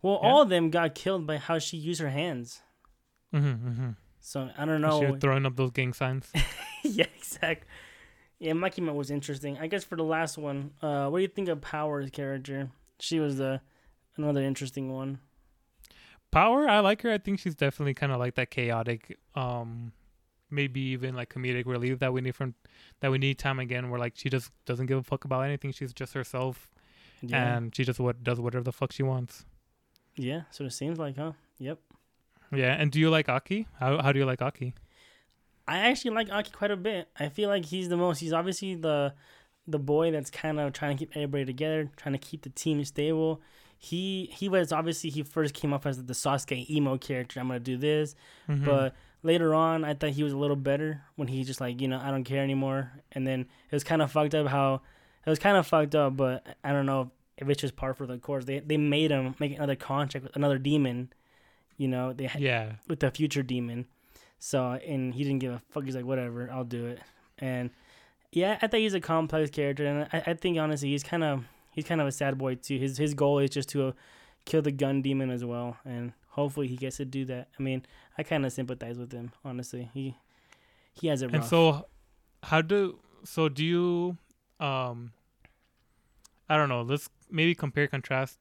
well, 0.00 0.18
yeah. 0.22 0.28
all 0.28 0.42
of 0.42 0.48
them 0.48 0.70
got 0.70 0.94
killed 0.94 1.26
by 1.26 1.36
how 1.36 1.58
she 1.58 1.76
used 1.76 2.00
her 2.00 2.08
hands. 2.10 2.62
Mm-hmm, 3.34 3.68
mm-hmm. 3.68 3.90
So 4.24 4.48
I 4.56 4.64
don't 4.64 4.80
know. 4.80 5.00
was 5.00 5.20
throwing 5.20 5.44
up 5.46 5.56
those 5.56 5.72
gang 5.72 5.92
signs. 5.92 6.30
yeah, 6.84 7.06
exactly. 7.16 7.66
Yeah, 8.38 8.52
Makima 8.52 8.94
was 8.94 9.10
interesting. 9.10 9.58
I 9.58 9.66
guess 9.66 9.84
for 9.84 9.96
the 9.96 10.04
last 10.04 10.38
one, 10.38 10.70
uh, 10.80 11.08
what 11.08 11.18
do 11.18 11.22
you 11.22 11.28
think 11.28 11.48
of 11.48 11.60
Power's 11.60 12.10
character? 12.10 12.70
She 13.00 13.18
was 13.20 13.36
the 13.36 13.60
another 14.16 14.40
interesting 14.42 14.92
one. 14.92 15.18
Power, 16.30 16.66
I 16.68 16.80
like 16.80 17.02
her. 17.02 17.12
I 17.12 17.18
think 17.18 17.40
she's 17.40 17.54
definitely 17.54 17.94
kind 17.94 18.10
of 18.10 18.18
like 18.18 18.36
that 18.36 18.50
chaotic, 18.50 19.18
um, 19.34 19.92
maybe 20.50 20.80
even 20.80 21.14
like 21.14 21.32
comedic 21.32 21.66
relief 21.66 21.98
that 21.98 22.12
we 22.12 22.20
need 22.22 22.34
from 22.34 22.54
that 23.00 23.10
we 23.10 23.18
need 23.18 23.38
time 23.38 23.58
again. 23.58 23.90
Where 23.90 24.00
like 24.00 24.14
she 24.16 24.30
just 24.30 24.50
doesn't 24.64 24.86
give 24.86 24.98
a 24.98 25.02
fuck 25.02 25.24
about 25.24 25.42
anything. 25.42 25.72
She's 25.72 25.92
just 25.92 26.14
herself, 26.14 26.70
Yeah, 27.20 27.56
and 27.56 27.74
she 27.74 27.84
just 27.84 28.00
what 28.00 28.24
does 28.24 28.40
whatever 28.40 28.64
the 28.64 28.72
fuck 28.72 28.92
she 28.92 29.02
wants. 29.02 29.44
yeah. 30.16 30.42
So 30.50 30.64
it 30.64 30.70
seems 30.70 30.98
like, 30.98 31.16
huh? 31.16 31.32
Yep. 31.58 31.78
Yeah. 32.52 32.74
And 32.78 32.90
do 32.92 33.00
you 33.00 33.10
like 33.10 33.28
Aki? 33.28 33.66
How 33.80 34.00
how 34.02 34.12
do 34.12 34.18
you 34.18 34.26
like 34.26 34.42
Aki? 34.42 34.74
I 35.68 35.78
actually 35.78 36.10
like 36.14 36.30
Aki 36.30 36.50
quite 36.50 36.70
a 36.70 36.76
bit. 36.76 37.08
I 37.18 37.28
feel 37.28 37.48
like 37.48 37.64
he's 37.66 37.88
the 37.88 37.96
most. 37.96 38.18
He's 38.20 38.32
obviously 38.32 38.74
the 38.74 39.14
the 39.66 39.78
boy 39.78 40.10
that's 40.10 40.30
kind 40.30 40.58
of 40.58 40.72
trying 40.72 40.96
to 40.96 40.98
keep 41.06 41.16
everybody 41.16 41.44
together, 41.44 41.88
trying 41.96 42.12
to 42.14 42.18
keep 42.18 42.42
the 42.42 42.50
team 42.50 42.84
stable. 42.84 43.40
He 43.78 44.30
he 44.36 44.48
was 44.48 44.72
obviously 44.72 45.10
he 45.10 45.22
first 45.22 45.54
came 45.54 45.72
up 45.72 45.86
as 45.86 46.04
the 46.04 46.12
Sasuke 46.14 46.68
emo 46.70 46.98
character. 46.98 47.40
I'm 47.40 47.46
gonna 47.48 47.60
do 47.60 47.76
this, 47.76 48.14
Mhm. 48.48 48.64
but 48.64 48.94
later 49.22 49.54
on, 49.54 49.84
I 49.84 49.94
thought 49.94 50.10
he 50.10 50.22
was 50.24 50.32
a 50.32 50.36
little 50.36 50.56
better 50.56 51.02
when 51.16 51.28
he 51.28 51.42
just 51.44 51.60
like 51.60 51.80
you 51.80 51.88
know 51.88 51.98
I 52.00 52.10
don't 52.10 52.24
care 52.24 52.42
anymore. 52.42 52.92
And 53.12 53.26
then 53.26 53.40
it 53.40 53.72
was 53.72 53.84
kind 53.84 54.02
of 54.02 54.10
fucked 54.10 54.34
up 54.34 54.48
how 54.48 54.82
it 55.24 55.30
was 55.30 55.38
kind 55.38 55.56
of 55.56 55.66
fucked 55.66 55.94
up, 55.94 56.16
but 56.16 56.44
I 56.64 56.72
don't 56.72 56.86
know 56.86 57.12
if 57.38 57.48
it's 57.48 57.60
just 57.60 57.76
par 57.76 57.94
for 57.94 58.06
the 58.06 58.18
course. 58.18 58.44
They 58.44 58.58
they 58.58 58.76
made 58.76 59.10
him 59.12 59.34
make 59.38 59.54
another 59.56 59.76
contract 59.76 60.24
with 60.24 60.36
another 60.36 60.58
demon 60.58 61.12
You 61.76 61.88
know, 61.88 62.12
they 62.12 62.26
had 62.26 62.40
Yeah. 62.42 62.72
with 62.88 63.00
the 63.00 63.10
future 63.10 63.42
demon. 63.42 63.86
So 64.38 64.72
and 64.72 65.14
he 65.14 65.24
didn't 65.24 65.38
give 65.40 65.52
a 65.52 65.62
fuck. 65.70 65.84
He's 65.84 65.94
like, 65.96 66.04
whatever, 66.04 66.50
I'll 66.50 66.64
do 66.64 66.86
it. 66.86 67.00
And 67.38 67.70
yeah, 68.32 68.58
I 68.62 68.66
think 68.66 68.82
he's 68.82 68.94
a 68.94 69.00
complex 69.00 69.50
character, 69.50 69.84
and 69.86 70.08
I, 70.12 70.30
I 70.30 70.34
think 70.34 70.58
honestly 70.58 70.88
he's 70.90 71.02
kind 71.02 71.22
of 71.22 71.44
he's 71.70 71.84
kind 71.84 72.00
of 72.00 72.06
a 72.06 72.12
sad 72.12 72.38
boy 72.38 72.54
too. 72.56 72.78
His 72.78 72.96
his 72.98 73.14
goal 73.14 73.38
is 73.38 73.50
just 73.50 73.68
to 73.70 73.88
uh, 73.88 73.92
kill 74.44 74.62
the 74.62 74.72
gun 74.72 75.02
demon 75.02 75.30
as 75.30 75.44
well, 75.44 75.76
and 75.84 76.12
hopefully 76.28 76.66
he 76.66 76.76
gets 76.76 76.96
to 76.96 77.04
do 77.04 77.24
that. 77.26 77.48
I 77.58 77.62
mean, 77.62 77.84
I 78.16 78.22
kind 78.22 78.44
of 78.46 78.52
sympathize 78.52 78.98
with 78.98 79.12
him. 79.12 79.32
Honestly, 79.44 79.90
he 79.92 80.16
he 80.94 81.08
has 81.08 81.22
a. 81.22 81.28
And 81.28 81.44
so, 81.44 81.86
how 82.42 82.62
do 82.62 82.98
so 83.24 83.48
do 83.48 83.64
you 83.64 84.16
um? 84.60 85.12
I 86.48 86.56
don't 86.56 86.68
know. 86.68 86.82
Let's 86.82 87.08
maybe 87.30 87.54
compare 87.54 87.86
contrast 87.86 88.38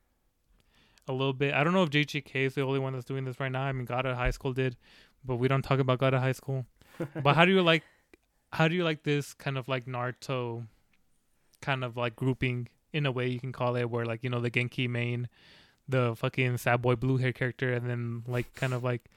a 1.11 1.13
little 1.13 1.33
bit. 1.33 1.53
I 1.53 1.63
don't 1.63 1.73
know 1.73 1.83
if 1.83 1.89
JJK 1.89 2.35
is 2.35 2.55
the 2.55 2.61
only 2.61 2.79
one 2.79 2.93
that's 2.93 3.05
doing 3.05 3.25
this 3.25 3.39
right 3.39 3.51
now. 3.51 3.63
I 3.63 3.71
mean, 3.71 3.85
God 3.85 4.05
of 4.05 4.15
High 4.17 4.31
School 4.31 4.53
did, 4.53 4.75
but 5.23 5.35
we 5.35 5.47
don't 5.47 5.61
talk 5.61 5.79
about 5.79 5.99
God 5.99 6.13
of 6.13 6.21
High 6.21 6.31
School. 6.31 6.65
but 7.23 7.35
how 7.35 7.45
do 7.45 7.51
you 7.51 7.61
like? 7.61 7.83
How 8.53 8.67
do 8.67 8.75
you 8.75 8.83
like 8.83 9.03
this 9.03 9.33
kind 9.33 9.57
of 9.57 9.67
like 9.67 9.85
Naruto, 9.85 10.67
kind 11.61 11.83
of 11.83 11.95
like 11.95 12.15
grouping 12.15 12.67
in 12.93 13.05
a 13.05 13.11
way 13.11 13.27
you 13.27 13.39
can 13.39 13.51
call 13.51 13.75
it, 13.75 13.89
where 13.89 14.05
like 14.05 14.23
you 14.23 14.29
know 14.29 14.41
the 14.41 14.51
Genki 14.51 14.89
main, 14.89 15.29
the 15.87 16.15
fucking 16.15 16.57
sad 16.57 16.81
boy 16.81 16.95
blue 16.95 17.17
hair 17.17 17.31
character, 17.31 17.73
and 17.73 17.89
then 17.89 18.23
like 18.27 18.53
kind 18.55 18.73
of 18.73 18.83
like 18.83 19.09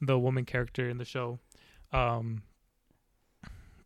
the 0.00 0.18
woman 0.18 0.44
character 0.44 0.88
in 0.88 0.98
the 0.98 1.04
show. 1.04 1.38
Um, 1.92 2.42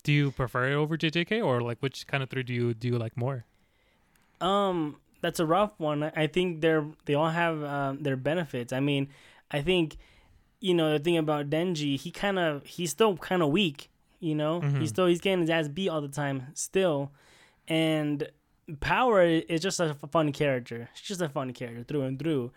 do 0.02 0.12
you 0.12 0.30
prefer 0.30 0.70
it 0.70 0.74
over 0.74 0.96
JJK 0.96 1.44
or 1.44 1.60
like 1.60 1.78
which 1.80 2.06
kind 2.06 2.22
of 2.22 2.30
three 2.30 2.42
do 2.42 2.54
you 2.54 2.74
do 2.74 2.88
you 2.88 2.98
like 2.98 3.16
more? 3.16 3.44
Um, 4.40 4.96
that's 5.22 5.40
a 5.40 5.46
rough 5.46 5.72
one. 5.78 6.02
I 6.14 6.26
think 6.26 6.60
they're 6.60 6.86
they 7.06 7.14
all 7.14 7.30
have 7.30 7.62
um, 7.64 8.02
their 8.02 8.16
benefits. 8.16 8.72
I 8.72 8.80
mean, 8.80 9.08
I 9.50 9.60
think 9.62 9.96
you 10.60 10.74
know 10.74 10.92
the 10.92 10.98
thing 10.98 11.16
about 11.18 11.50
Denji, 11.50 11.98
he 11.98 12.10
kind 12.10 12.38
of 12.38 12.64
he's 12.66 12.90
still 12.90 13.16
kind 13.16 13.42
of 13.42 13.50
weak. 13.50 13.90
You 14.20 14.34
know, 14.34 14.60
Mhm. 14.62 14.80
he's 14.80 14.88
still 14.90 15.06
he's 15.06 15.20
getting 15.20 15.40
his 15.42 15.50
ass 15.50 15.68
beat 15.68 15.88
all 15.90 16.00
the 16.00 16.08
time 16.08 16.48
still, 16.54 17.12
and 17.68 18.28
Power 18.80 19.22
is 19.22 19.60
just 19.60 19.78
a 19.78 19.94
fun 20.10 20.32
character. 20.32 20.88
She's 20.94 21.06
just 21.08 21.20
a 21.20 21.28
fun 21.28 21.52
character 21.52 21.84
through 21.84 22.02
and 22.02 22.18
through. 22.18 22.50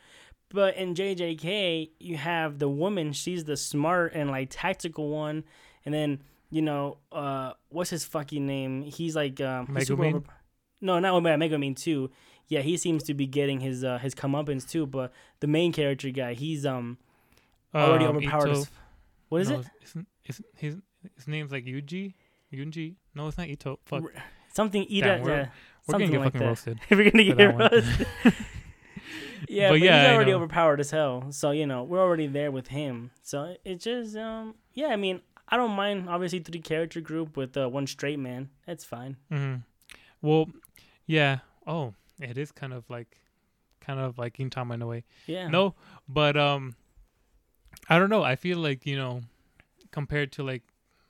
But 0.51 0.75
in 0.77 0.95
JJK, 0.95 1.91
you 1.99 2.17
have 2.17 2.57
the 2.57 2.67
woman. 2.67 3.13
She's 3.13 3.43
the 3.43 3.55
smart 3.55 4.13
and 4.15 4.31
like 4.31 4.47
tactical 4.49 5.09
one, 5.09 5.43
and 5.85 5.93
then 5.93 6.23
you 6.49 6.63
know, 6.63 6.97
uh, 7.11 7.51
what's 7.69 7.91
his 7.91 8.05
fucking 8.05 8.43
name? 8.47 8.81
He's 8.81 9.15
like 9.15 9.39
um, 9.39 9.67
super 9.81 10.01
Megumin? 10.03 10.23
no, 10.81 10.97
not 10.97 11.13
Omega 11.13 11.37
Megumin 11.37 11.75
too. 11.75 12.09
Yeah, 12.49 12.61
he 12.61 12.75
seems 12.77 13.03
to 13.03 13.13
be 13.13 13.25
getting 13.27 13.61
his 13.61 13.83
uh, 13.83 13.99
his 13.99 14.13
comeuppance 14.15 14.67
too. 14.69 14.85
But 14.85 15.13
the 15.39 15.47
main 15.47 15.71
character 15.71 16.09
guy, 16.09 16.33
he's 16.33 16.65
um 16.65 16.97
already 17.73 18.05
Um, 18.05 18.17
overpowered. 18.17 18.49
Ito- 18.49 18.59
As, 18.61 18.69
what 19.29 19.41
is 19.41 19.49
no, 19.49 19.59
it? 19.59 19.65
Isn't, 19.83 20.07
isn't 20.27 20.45
his 20.55 20.77
his 21.15 21.27
name's 21.27 21.51
like 21.51 21.65
Yuji? 21.65 22.15
Yunji? 22.51 22.95
No, 23.15 23.27
it's 23.27 23.37
not 23.37 23.47
Ito. 23.47 23.79
Fuck. 23.85 24.03
Something 24.53 24.81
Ida. 24.91 24.99
Damn, 25.01 25.21
we're- 25.21 25.37
yeah, 25.37 25.49
We're 25.87 25.91
gonna 25.93 26.07
get 26.07 26.19
like 26.19 26.33
fucking 26.33 26.39
that. 26.41 26.47
roasted. 26.47 26.79
We're 26.89 27.11
gonna 27.11 27.23
get 27.23 27.55
roasted. 27.57 28.07
yeah, 29.47 29.69
But 29.69 29.73
but, 29.75 29.79
yeah, 29.81 30.01
he's 30.07 30.15
already 30.15 30.33
overpowered 30.33 30.79
as 30.79 30.91
hell. 30.91 31.27
So 31.31 31.51
you 31.51 31.65
know 31.67 31.83
we're 31.83 32.01
already 32.01 32.27
there 32.27 32.51
with 32.51 32.67
him. 32.67 33.11
So 33.21 33.55
it's 33.63 33.83
just 33.83 34.15
um 34.17 34.55
yeah. 34.73 34.87
I 34.87 34.95
mean 34.95 35.21
I 35.47 35.57
don't 35.57 35.71
mind 35.71 36.09
obviously 36.09 36.39
three 36.39 36.59
character 36.61 37.01
group 37.01 37.37
with 37.37 37.55
uh, 37.57 37.67
one 37.69 37.87
straight 37.87 38.19
man. 38.19 38.49
That's 38.67 38.83
fine. 38.85 39.17
hmm 39.31 39.55
Well, 40.21 40.49
yeah. 41.07 41.39
Oh, 41.65 41.93
it 42.19 42.37
is 42.37 42.51
kind 42.51 42.73
of 42.73 42.89
like, 42.89 43.17
kind 43.81 43.99
of 43.99 44.17
like 44.17 44.37
Gintama 44.37 44.73
in 44.75 44.81
a 44.81 44.87
way. 44.87 45.03
Yeah. 45.25 45.47
No, 45.47 45.75
but 46.07 46.37
um, 46.37 46.75
I 47.89 47.97
don't 47.97 48.09
know. 48.09 48.23
I 48.23 48.35
feel 48.35 48.57
like 48.59 48.85
you 48.85 48.95
know, 48.97 49.21
compared 49.91 50.31
to 50.33 50.43
like 50.43 50.63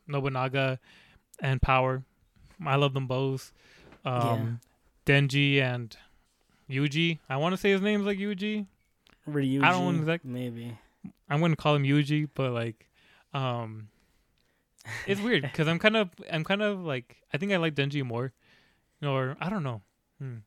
Nobunaga 0.07 0.79
and 1.41 1.61
Power, 1.61 2.03
I 2.65 2.75
love 2.75 2.93
them 2.93 3.07
both. 3.07 3.51
Um, 4.05 4.59
Denji 5.05 5.61
and 5.61 5.95
Yuji. 6.69 7.19
I 7.29 7.37
want 7.37 7.53
to 7.53 7.57
say 7.57 7.71
his 7.71 7.81
name's 7.81 8.05
like 8.05 8.17
Yuji. 8.17 8.65
Ryuji, 9.27 9.63
I 9.63 9.71
don't 9.71 9.97
exact- 9.97 10.25
maybe. 10.25 10.77
I'm 11.29 11.39
gonna 11.41 11.55
call 11.55 11.75
him 11.75 11.83
Yuji, 11.83 12.29
but 12.33 12.51
like, 12.51 12.87
um, 13.33 13.89
it's 15.05 15.21
weird 15.21 15.41
because 15.51 15.67
I'm 15.67 15.79
kind 15.79 15.97
of, 15.97 16.09
I'm 16.31 16.43
kind 16.43 16.61
of 16.61 16.83
like, 16.83 17.17
I 17.33 17.37
think 17.37 17.51
I 17.51 17.57
like 17.57 17.75
Denji 17.75 18.03
more, 18.03 18.33
or 19.03 19.37
I 19.39 19.49
don't 19.49 19.63
know. 19.63 19.81
Hmm. 20.19 20.37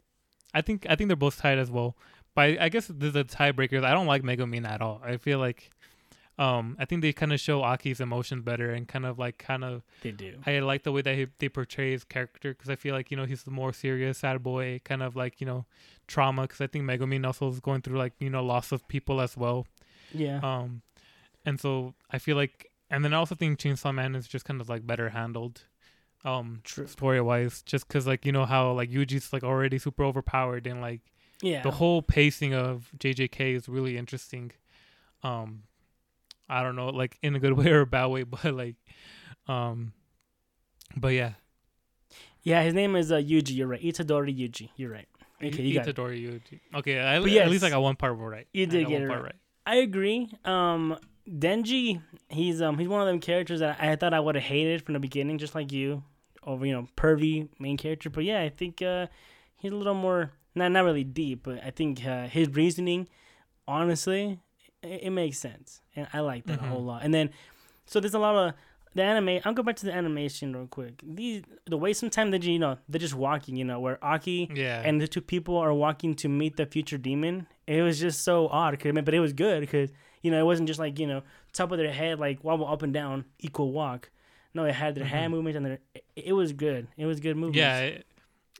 I 0.54 0.60
think, 0.60 0.86
I 0.88 0.96
think 0.96 1.08
they're 1.08 1.16
both 1.16 1.38
tied 1.38 1.58
as 1.58 1.70
well. 1.70 1.96
But 2.34 2.42
I, 2.42 2.56
I 2.62 2.68
guess 2.68 2.86
there's 2.88 3.16
a 3.16 3.24
tiebreaker. 3.24 3.84
I 3.84 3.92
don't 3.92 4.06
like 4.06 4.22
Megumi 4.22 4.66
at 4.66 4.80
all. 4.80 5.00
I 5.04 5.16
feel 5.18 5.38
like, 5.38 5.70
um, 6.38 6.76
I 6.78 6.86
think 6.86 7.02
they 7.02 7.12
kind 7.12 7.32
of 7.32 7.40
show 7.40 7.62
Aki's 7.62 8.00
emotions 8.00 8.42
better 8.42 8.70
and 8.70 8.88
kind 8.88 9.04
of 9.04 9.18
like, 9.18 9.36
kind 9.36 9.62
of, 9.62 9.82
They 10.02 10.12
do. 10.12 10.34
I 10.46 10.60
like 10.60 10.82
the 10.82 10.90
way 10.92 11.02
that 11.02 11.14
he, 11.14 11.26
they 11.38 11.50
portray 11.50 11.92
his 11.92 12.04
character 12.04 12.54
because 12.54 12.70
I 12.70 12.76
feel 12.76 12.94
like 12.94 13.10
you 13.10 13.18
know 13.18 13.26
he's 13.26 13.42
the 13.42 13.50
more 13.50 13.72
serious 13.72 14.18
sad 14.18 14.42
boy, 14.42 14.80
kind 14.82 15.02
of 15.02 15.14
like 15.14 15.40
you 15.40 15.46
know 15.46 15.66
trauma. 16.06 16.42
Because 16.42 16.62
I 16.62 16.68
think 16.68 16.84
Megumi 16.86 17.24
also 17.24 17.50
is 17.50 17.60
going 17.60 17.82
through 17.82 17.98
like 17.98 18.14
you 18.18 18.30
know 18.30 18.42
loss 18.42 18.72
of 18.72 18.88
people 18.88 19.20
as 19.20 19.36
well. 19.36 19.66
Yeah. 20.14 20.40
Um, 20.42 20.80
and 21.44 21.60
so 21.60 21.94
I 22.10 22.18
feel 22.18 22.36
like, 22.36 22.70
and 22.90 23.04
then 23.04 23.12
I 23.12 23.18
also 23.18 23.34
think 23.34 23.58
Chainsaw 23.58 23.94
Man 23.94 24.14
is 24.14 24.26
just 24.26 24.46
kind 24.46 24.60
of 24.60 24.68
like 24.70 24.86
better 24.86 25.10
handled, 25.10 25.64
um, 26.24 26.60
True. 26.64 26.86
story 26.86 27.20
wise, 27.20 27.62
just 27.62 27.88
because 27.88 28.06
like 28.06 28.24
you 28.24 28.32
know 28.32 28.44
how 28.44 28.72
like 28.72 28.90
Yuji's 28.90 29.32
like 29.32 29.42
already 29.42 29.78
super 29.78 30.04
overpowered 30.04 30.66
and 30.66 30.80
like 30.80 31.00
Yeah. 31.42 31.62
the 31.62 31.70
whole 31.72 32.02
pacing 32.02 32.54
of 32.54 32.90
JJK 32.98 33.54
is 33.56 33.68
really 33.68 33.96
interesting. 33.96 34.52
Um, 35.22 35.64
I 36.48 36.62
don't 36.62 36.76
know, 36.76 36.88
like 36.90 37.18
in 37.22 37.34
a 37.34 37.40
good 37.40 37.52
way 37.58 37.68
or 37.70 37.80
a 37.80 37.86
bad 37.86 38.06
way, 38.06 38.22
but 38.34 38.44
like, 38.54 38.76
um, 39.48 39.92
but 40.96 41.08
yeah, 41.08 41.32
yeah. 42.42 42.62
His 42.62 42.74
name 42.74 42.94
is 42.96 43.10
uh, 43.10 43.16
Yuji. 43.16 43.56
You're 43.56 43.66
right. 43.68 43.82
Itadori 43.82 44.36
Yuji. 44.36 44.68
You're 44.76 44.90
right. 44.90 45.08
Okay, 45.42 45.62
you 45.62 45.74
got 45.74 45.88
it. 45.88 45.96
Itadori 45.96 46.20
Yuji. 46.22 46.60
Okay, 46.76 47.00
I, 47.00 47.18
But 47.18 47.30
at 47.32 47.50
least 47.50 47.64
I 47.64 47.66
yes, 47.66 47.72
got 47.74 47.82
one 47.82 47.96
part 47.96 48.16
right. 48.16 48.46
you 48.52 48.66
did 48.66 48.86
get 48.86 48.92
one 48.92 49.02
it 49.02 49.08
part 49.08 49.22
right. 49.24 49.34
I 49.66 49.76
agree. 49.76 50.30
Um, 50.44 50.96
Denji, 51.28 52.00
he's 52.28 52.60
um 52.62 52.78
he's 52.78 52.88
one 52.88 53.00
of 53.00 53.06
them 53.06 53.20
characters 53.20 53.60
that 53.60 53.78
I 53.80 53.96
thought 53.96 54.12
I 54.14 54.20
would 54.20 54.34
have 54.34 54.44
hated 54.44 54.82
from 54.84 54.94
the 54.94 55.00
beginning, 55.00 55.38
just 55.38 55.54
like 55.54 55.72
you, 55.72 56.02
over 56.44 56.64
you 56.66 56.72
know 56.72 56.88
pervy 56.96 57.48
main 57.58 57.76
character. 57.76 58.10
But 58.10 58.24
yeah, 58.24 58.40
I 58.42 58.48
think 58.48 58.82
uh 58.82 59.06
he's 59.56 59.72
a 59.72 59.76
little 59.76 59.94
more 59.94 60.32
not 60.54 60.70
not 60.72 60.84
really 60.84 61.04
deep, 61.04 61.44
but 61.44 61.62
I 61.64 61.70
think 61.70 62.04
uh, 62.04 62.26
his 62.26 62.48
reasoning, 62.50 63.08
honestly, 63.66 64.38
it, 64.82 65.04
it 65.04 65.10
makes 65.10 65.38
sense, 65.38 65.80
and 65.96 66.06
I 66.12 66.20
like 66.20 66.44
that 66.46 66.60
Mhm. 66.60 66.64
a 66.64 66.68
whole 66.68 66.84
lot. 66.84 67.02
And 67.02 67.12
then, 67.14 67.30
so 67.86 68.00
there's 68.00 68.14
a 68.14 68.18
lot 68.18 68.34
of 68.36 68.54
the 68.94 69.02
anime. 69.02 69.40
I'll 69.44 69.54
go 69.54 69.62
back 69.62 69.76
to 69.76 69.86
the 69.86 69.92
animation 69.92 70.54
real 70.54 70.66
quick. 70.66 71.00
These 71.02 71.42
the 71.66 71.78
way 71.78 71.92
sometimes 71.92 72.32
they 72.32 72.46
you 72.50 72.58
know 72.58 72.78
they're 72.88 72.98
just 72.98 73.14
walking, 73.14 73.56
you 73.56 73.64
know, 73.64 73.80
where 73.80 73.98
Aki 74.04 74.50
Yeah, 74.54 74.82
and 74.84 75.00
the 75.00 75.08
two 75.08 75.20
people 75.22 75.56
are 75.56 75.72
walking 75.72 76.14
to 76.16 76.28
meet 76.28 76.56
the 76.56 76.66
future 76.66 76.98
demon. 76.98 77.46
It 77.66 77.82
was 77.82 78.00
just 78.00 78.22
so 78.22 78.48
odd, 78.48 78.78
'cause- 78.78 78.92
but 78.92 79.14
it 79.14 79.20
was 79.20 79.32
good 79.32 79.60
because 79.60 79.90
you 80.22 80.30
know 80.30 80.38
it 80.38 80.44
wasn't 80.44 80.68
just 80.68 80.80
like 80.80 80.98
you 80.98 81.06
know 81.06 81.22
top 81.52 81.72
of 81.72 81.78
their 81.78 81.92
head 81.92 82.18
like 82.18 82.42
wobble 82.44 82.66
up 82.66 82.82
and 82.82 82.92
down 82.92 83.24
equal 83.38 83.72
walk. 83.72 84.10
No, 84.54 84.64
it 84.64 84.74
had 84.74 84.94
their 84.94 85.04
hand 85.04 85.32
Mhm. 85.32 85.36
movements 85.36 85.56
and 85.56 85.66
their. 85.66 85.78
It, 86.14 86.32
was 86.34 86.52
good. 86.52 86.88
It 86.96 87.06
was 87.06 87.20
good 87.20 87.36
movements. 87.36 87.56
yeah, 87.58 87.78
it, 87.80 88.06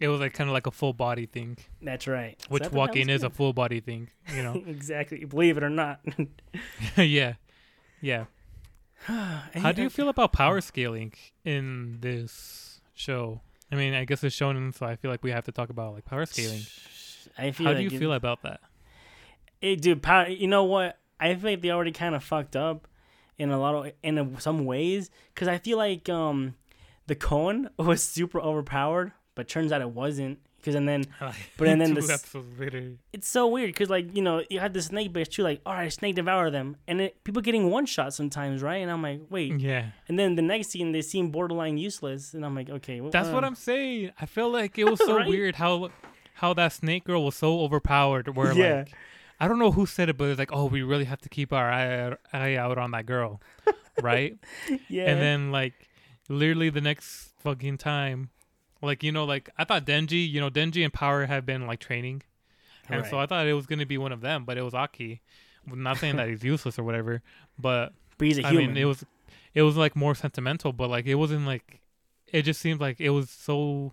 it 0.00 0.08
was 0.08 0.20
like 0.20 0.32
kind 0.32 0.48
of 0.48 0.54
like 0.54 0.66
a 0.66 0.70
full 0.70 0.92
body 0.94 1.26
thing, 1.26 1.58
that's 1.82 2.06
right. 2.06 2.42
Which 2.48 2.62
that 2.62 2.72
walking 2.72 3.08
is 3.10 3.22
a 3.22 3.30
full 3.30 3.52
body 3.52 3.80
thing, 3.80 4.08
you 4.34 4.42
know. 4.42 4.54
exactly. 4.66 5.24
Believe 5.24 5.56
it 5.58 5.62
or 5.62 5.70
not. 5.70 6.00
yeah, 6.96 7.34
yeah. 8.00 8.24
How 9.06 9.72
do 9.72 9.82
you 9.82 9.90
feel 9.90 10.08
about 10.08 10.32
power 10.32 10.60
scaling 10.60 11.12
in 11.44 11.98
this 12.00 12.80
show? 12.94 13.40
I 13.70 13.74
mean, 13.74 13.94
I 13.94 14.04
guess 14.04 14.22
it's 14.24 14.36
shonen, 14.36 14.74
so 14.74 14.86
I 14.86 14.96
feel 14.96 15.10
like 15.10 15.22
we 15.22 15.30
have 15.30 15.44
to 15.44 15.52
talk 15.52 15.70
about 15.70 15.94
like 15.94 16.04
power 16.04 16.24
scaling. 16.26 16.62
I 17.38 17.50
feel. 17.52 17.66
How 17.66 17.72
like 17.72 17.78
do 17.78 17.82
you 17.84 17.96
it- 17.96 17.98
feel 17.98 18.12
about 18.12 18.42
that? 18.42 18.60
It, 19.60 19.80
dude, 19.80 20.02
power, 20.02 20.26
you 20.28 20.48
know 20.48 20.64
what? 20.64 20.98
I 21.20 21.28
think 21.34 21.44
like 21.44 21.60
they 21.62 21.70
already 21.70 21.92
kind 21.92 22.14
of 22.16 22.24
fucked 22.24 22.56
up 22.56 22.88
in 23.38 23.50
a 23.50 23.58
lot 23.58 23.74
of 23.74 23.92
in 24.02 24.18
a, 24.18 24.40
some 24.40 24.64
ways 24.64 25.10
because 25.34 25.48
I 25.48 25.58
feel 25.58 25.78
like 25.78 26.08
um 26.08 26.54
the 27.06 27.14
cone 27.14 27.68
was 27.78 28.02
super 28.02 28.40
overpowered, 28.40 29.12
but 29.34 29.48
turns 29.48 29.72
out 29.72 29.80
it 29.80 29.90
wasn't. 29.90 30.38
Because 30.58 30.76
and 30.76 30.86
then 30.88 31.04
But 31.56 31.66
and 31.68 31.80
then 31.80 31.94
the 31.94 32.00
s- 32.02 32.10
episodes 32.10 32.56
later, 32.56 32.92
it's 33.12 33.26
so 33.26 33.48
weird 33.48 33.70
because 33.70 33.90
like 33.90 34.14
you 34.14 34.22
know 34.22 34.44
you 34.48 34.60
had 34.60 34.72
the 34.74 34.80
snake 34.80 35.12
bitch 35.12 35.30
too 35.30 35.42
like 35.42 35.60
all 35.66 35.72
right 35.74 35.92
snake 35.92 36.14
devour 36.14 36.50
them 36.52 36.76
and 36.86 37.00
it, 37.00 37.24
people 37.24 37.42
getting 37.42 37.68
one 37.68 37.84
shot 37.84 38.14
sometimes 38.14 38.62
right 38.62 38.76
and 38.76 38.88
I'm 38.88 39.02
like 39.02 39.22
wait 39.28 39.58
yeah, 39.58 39.86
and 40.06 40.16
then 40.16 40.36
the 40.36 40.42
next 40.42 40.68
scene 40.68 40.92
they 40.92 41.02
seem 41.02 41.30
borderline 41.32 41.78
useless 41.78 42.32
and 42.32 42.44
I'm 42.46 42.54
like 42.54 42.70
okay 42.70 43.00
well, 43.00 43.10
that's 43.10 43.30
what 43.30 43.42
uh, 43.42 43.48
I'm 43.48 43.56
saying. 43.56 44.12
I 44.20 44.26
feel 44.26 44.50
like 44.52 44.78
it 44.78 44.84
was 44.88 45.00
so 45.04 45.16
Right? 45.16 45.26
weird 45.26 45.56
how 45.56 45.90
how 46.34 46.54
that 46.54 46.72
snake 46.72 47.04
girl 47.06 47.24
was 47.24 47.34
so 47.34 47.60
overpowered. 47.62 48.28
Where 48.36 48.52
Yeah. 48.52 48.76
like 48.84 48.92
I 49.42 49.48
don't 49.48 49.58
know 49.58 49.72
who 49.72 49.86
said 49.86 50.08
it, 50.08 50.16
but 50.16 50.28
it's 50.28 50.38
like, 50.38 50.52
oh, 50.52 50.66
we 50.66 50.82
really 50.82 51.04
have 51.04 51.20
to 51.22 51.28
keep 51.28 51.52
our 51.52 51.68
eye, 51.70 52.14
eye 52.32 52.54
out 52.54 52.78
on 52.78 52.92
that 52.92 53.06
girl, 53.06 53.40
right? 54.00 54.38
yeah 54.88 55.06
And 55.10 55.20
then 55.20 55.50
like 55.50 55.74
literally 56.28 56.70
the 56.70 56.80
next 56.80 57.32
fucking 57.40 57.78
time, 57.78 58.30
like 58.80 59.02
you 59.02 59.10
know, 59.12 59.24
like 59.24 59.50
I 59.58 59.64
thought 59.64 59.84
Denji, 59.84 60.30
you 60.30 60.40
know, 60.40 60.48
Denji 60.48 60.84
and 60.84 60.92
Power 60.92 61.26
have 61.26 61.44
been 61.44 61.66
like 61.66 61.80
training, 61.80 62.22
and 62.88 63.04
so 63.10 63.18
I 63.18 63.26
thought 63.26 63.46
it 63.46 63.52
was 63.54 63.66
gonna 63.66 63.86
be 63.86 63.98
one 63.98 64.12
of 64.12 64.20
them, 64.20 64.44
but 64.44 64.56
it 64.56 64.62
was 64.62 64.74
Aki. 64.74 65.20
I'm 65.70 65.82
not 65.82 65.98
saying 65.98 66.16
that 66.16 66.28
he's 66.28 66.42
useless 66.44 66.78
or 66.78 66.84
whatever, 66.84 67.22
but 67.58 67.92
But 68.18 68.26
he's 68.28 68.38
a 68.38 68.46
I 68.46 68.50
human. 68.50 68.74
mean, 68.74 68.76
it 68.76 68.84
was 68.86 69.04
it 69.54 69.62
was 69.62 69.76
like 69.76 69.96
more 69.96 70.14
sentimental, 70.14 70.72
but 70.72 70.88
like 70.88 71.06
it 71.06 71.16
wasn't 71.16 71.46
like 71.46 71.80
it 72.32 72.42
just 72.42 72.60
seemed 72.60 72.80
like 72.80 73.00
it 73.00 73.10
was 73.10 73.28
so 73.30 73.92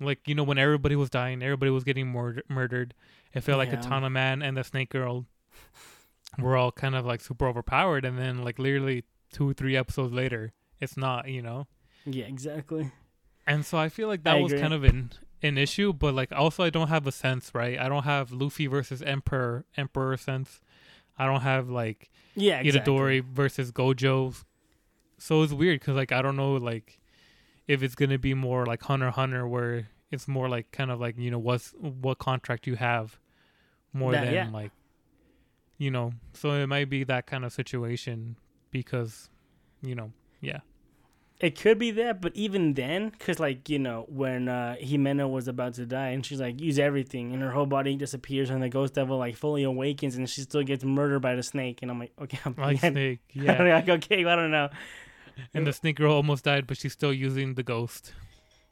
like 0.00 0.26
you 0.26 0.34
know 0.34 0.44
when 0.44 0.58
everybody 0.58 0.96
was 0.96 1.10
dying, 1.10 1.42
everybody 1.42 1.70
was 1.70 1.84
getting 1.84 2.08
mur- 2.08 2.42
murdered. 2.48 2.94
It 3.34 3.40
felt 3.42 3.58
like 3.58 3.70
Yeah. 3.70 3.76
Katana 3.76 4.10
Man 4.10 4.42
and 4.42 4.56
the 4.56 4.64
Snake 4.64 4.90
Girl 4.90 5.26
were 6.38 6.56
all 6.56 6.72
kind 6.72 6.94
of 6.94 7.04
like 7.06 7.20
super 7.20 7.46
overpowered, 7.46 8.04
and 8.04 8.18
then 8.18 8.42
like 8.42 8.58
literally 8.58 9.04
two 9.32 9.52
three 9.54 9.76
episodes 9.76 10.12
later, 10.12 10.52
it's 10.80 10.96
not, 10.96 11.28
you 11.28 11.42
know. 11.42 11.66
yeah, 12.06 12.24
exactly. 12.24 12.90
And 13.46 13.64
so 13.64 13.78
I 13.78 13.88
feel 13.88 14.08
like 14.08 14.24
that 14.24 14.36
I 14.36 14.40
was 14.40 14.52
agree. 14.52 14.60
kind 14.62 14.74
of 14.74 14.84
an 14.84 15.12
an 15.42 15.56
issue, 15.58 15.92
but 15.92 16.14
like 16.14 16.32
also 16.32 16.62
I 16.64 16.70
don't 16.70 16.88
have 16.88 17.06
a 17.06 17.12
sense, 17.12 17.50
right? 17.54 17.78
I 17.78 17.88
don't 17.88 18.04
have 18.04 18.32
Luffy 18.32 18.66
versus 18.66 19.02
Emperor 19.02 19.64
Emperor 19.76 20.16
sense. 20.16 20.60
I 21.18 21.26
don't 21.26 21.40
have 21.42 21.68
like 21.68 22.10
Yeah, 22.34 22.60
exactly. 22.60 22.92
Itadori 22.94 23.24
versus 23.24 23.72
Gojo. 23.72 24.42
So 25.18 25.42
it's 25.42 25.52
weird 25.52 25.80
because 25.80 25.96
like 25.96 26.12
I 26.12 26.22
don't 26.22 26.36
know 26.36 26.52
like 26.54 26.98
if 27.66 27.82
it's 27.82 27.94
gonna 27.94 28.18
be 28.18 28.34
more 28.34 28.66
like 28.66 28.82
Hunter 28.82 29.10
Hunter 29.10 29.46
where 29.48 29.88
it's 30.10 30.26
more 30.28 30.48
like 30.48 30.70
kind 30.72 30.90
of 30.90 31.00
like 31.00 31.18
you 31.18 31.30
know 31.30 31.38
what's 31.38 31.72
what 31.80 32.18
contract 32.18 32.66
you 32.66 32.76
have 32.76 33.18
more 33.92 34.12
That- 34.12 34.24
than 34.26 34.34
yeah. 34.34 34.48
like 34.50 34.72
you 35.78 35.90
know 35.90 36.12
so 36.32 36.52
it 36.52 36.66
might 36.66 36.88
be 36.90 37.04
that 37.04 37.26
kind 37.26 37.44
of 37.44 37.52
situation 37.52 38.36
because 38.70 39.30
you 39.82 39.94
know 39.94 40.12
yeah 40.40 40.60
It 41.40 41.54
could 41.60 41.78
be 41.78 41.92
that, 41.92 42.20
but 42.20 42.32
even 42.34 42.74
then, 42.74 43.10
because 43.10 43.38
like 43.38 43.68
you 43.70 43.78
know, 43.78 44.06
when 44.10 44.48
uh, 44.48 44.74
Himeno 44.82 45.30
was 45.30 45.46
about 45.46 45.74
to 45.74 45.86
die, 45.86 46.08
and 46.14 46.26
she's 46.26 46.40
like, 46.40 46.58
use 46.60 46.80
everything, 46.80 47.32
and 47.32 47.40
her 47.46 47.52
whole 47.52 47.64
body 47.66 47.94
disappears, 47.94 48.50
and 48.50 48.60
the 48.60 48.68
ghost 48.68 48.94
devil 48.94 49.18
like 49.18 49.36
fully 49.36 49.62
awakens, 49.62 50.16
and 50.16 50.28
she 50.28 50.40
still 50.42 50.64
gets 50.64 50.82
murdered 50.82 51.22
by 51.22 51.36
the 51.36 51.44
snake, 51.44 51.78
and 51.82 51.92
I'm 51.92 52.00
like, 52.00 52.10
okay, 52.20 52.40
I'm 52.44 52.56
like. 52.58 52.80
Snake 52.80 53.20
yeah 53.46 53.62
like, 53.62 53.88
okay, 53.88 54.24
I 54.24 54.34
don't 54.34 54.50
know. 54.50 54.68
and 55.54 55.64
the 55.64 55.72
Snake 55.72 55.94
Girl 55.94 56.12
almost 56.14 56.42
died 56.44 56.66
but 56.66 56.76
she's 56.76 56.92
still 56.92 57.12
using 57.14 57.54
the 57.54 57.62
ghost 57.62 58.12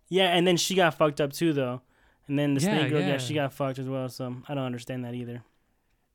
Yeah, 0.09 0.29
and 0.37 0.47
then 0.47 0.57
she 0.57 0.75
got 0.75 0.95
fucked 0.95 1.21
up 1.21 1.33
too, 1.33 1.53
though, 1.53 1.81
and 2.29 2.39
then 2.39 2.55
the 2.55 2.61
Yeah, 2.61 2.79
snake 2.79 2.91
girl, 2.91 3.01
yeah. 3.01 3.07
yeah. 3.09 3.19
she 3.19 3.35
got 3.35 3.53
fucked 3.53 3.79
as 3.79 3.89
well. 3.89 4.09
So 4.09 4.37
I 4.49 4.55
don't 4.55 4.65
understand 4.65 5.05
that 5.05 5.15
either. 5.15 5.43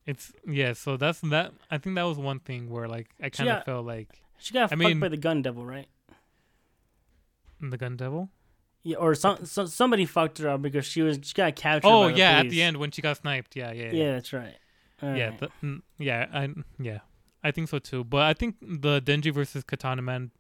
it's 0.06 0.32
yeah 0.48 0.74
so 0.74 0.98
that's 0.98 1.20
that 1.22 1.52
I 1.70 1.78
think 1.78 1.96
that 1.96 2.04
was 2.04 2.18
one 2.18 2.40
thing 2.40 2.70
where 2.70 2.88
like 2.88 3.10
I 3.22 3.30
kind 3.30 3.50
of 3.50 3.64
felt 3.66 3.86
like 3.86 4.10
She 4.40 4.54
got 4.54 4.64
I 4.64 4.68
fucked 4.70 4.80
mean- 4.80 5.00
by 5.00 5.10
the 5.10 5.18
gun 5.18 5.42
devil, 5.42 5.66
right? 5.66 5.88
the 7.60 7.78
Gun 7.78 7.96
Devil 7.96 8.30
Yeah, 8.84 8.98
or 8.98 9.14
some, 9.14 9.46
so, 9.46 9.66
somebody 9.68 10.06
fucked 10.08 10.40
her 10.40 10.50
up 10.50 10.62
because 10.64 10.84
she 10.86 11.02
was 11.04 11.20
she 11.22 11.34
got 11.34 11.56
captured. 11.56 11.88
oh 11.88 12.08
by 12.08 12.12
the 12.14 12.18
yeah 12.18 12.40
at 12.40 12.50
the 12.50 12.62
end 12.64 12.78
when 12.78 12.90
she 12.92 13.02
got 13.04 13.18
sniped 13.18 13.56
yeah 13.56 13.72
yeah 13.72 13.92
Yeah, 13.92 14.12
that's 14.14 14.34
right. 14.34 14.56
yeah 15.02 15.08
Alright. 15.08 15.40
th- 15.40 15.52
mm, 15.64 15.82
yeah 16.00 16.26
I 16.34 16.50
yeah 16.80 17.00
I 17.44 17.52
think 17.52 17.70
so 17.70 17.78
too 17.80 18.04
but 18.04 18.24
I 18.24 18.34
think 18.34 18.56
the 18.62 19.00
Denji 19.02 19.32
versus 19.34 19.64
Katana 19.64 20.02
Man 20.02 20.32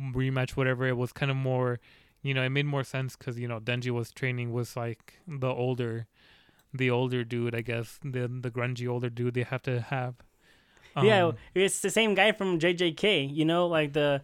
rematch 0.00 0.50
whatever 0.50 0.86
it 0.86 0.96
was 0.96 1.12
kind 1.12 1.30
of 1.30 1.36
more 1.36 1.80
you 2.22 2.34
know 2.34 2.42
it 2.42 2.50
made 2.50 2.66
more 2.66 2.84
sense 2.84 3.16
because 3.16 3.38
you 3.38 3.48
know 3.48 3.60
Denji 3.60 3.90
was 3.90 4.10
training 4.12 4.52
with 4.52 4.76
like 4.76 5.14
the 5.26 5.48
older 5.48 6.06
the 6.72 6.90
older 6.90 7.24
dude 7.24 7.54
I 7.54 7.60
guess 7.60 7.98
the 8.02 8.28
the 8.28 8.50
grungy 8.50 8.88
older 8.88 9.10
dude 9.10 9.34
they 9.34 9.42
have 9.42 9.62
to 9.62 9.80
have 9.80 10.14
yeah, 11.02 11.24
Um, 11.24 11.36
it's 11.54 11.80
the 11.80 11.88
same 11.88 12.14
guy 12.14 12.32
from 12.32 12.58
JJK. 12.58 13.34
You 13.34 13.46
know, 13.46 13.66
like 13.66 13.94
the 13.94 14.20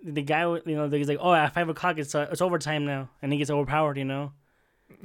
the 0.00 0.22
guy. 0.22 0.42
You 0.42 0.62
know, 0.76 0.88
he's 0.88 1.08
like, 1.08 1.18
oh, 1.20 1.32
at 1.34 1.52
five 1.52 1.68
o'clock, 1.68 1.98
it's 1.98 2.14
uh, 2.14 2.28
it's 2.30 2.40
overtime 2.40 2.84
now, 2.86 3.08
and 3.20 3.32
he 3.32 3.38
gets 3.38 3.50
overpowered. 3.50 3.98
You 3.98 4.04
know, 4.04 4.32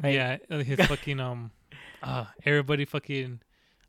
like- 0.04 0.14
yeah 0.14 0.38
uh, 0.52 0.60
his 0.60 0.80
fucking 0.88 1.20
um 1.20 1.50
uh 2.04 2.26
everybody 2.46 2.86
fucking 2.86 3.40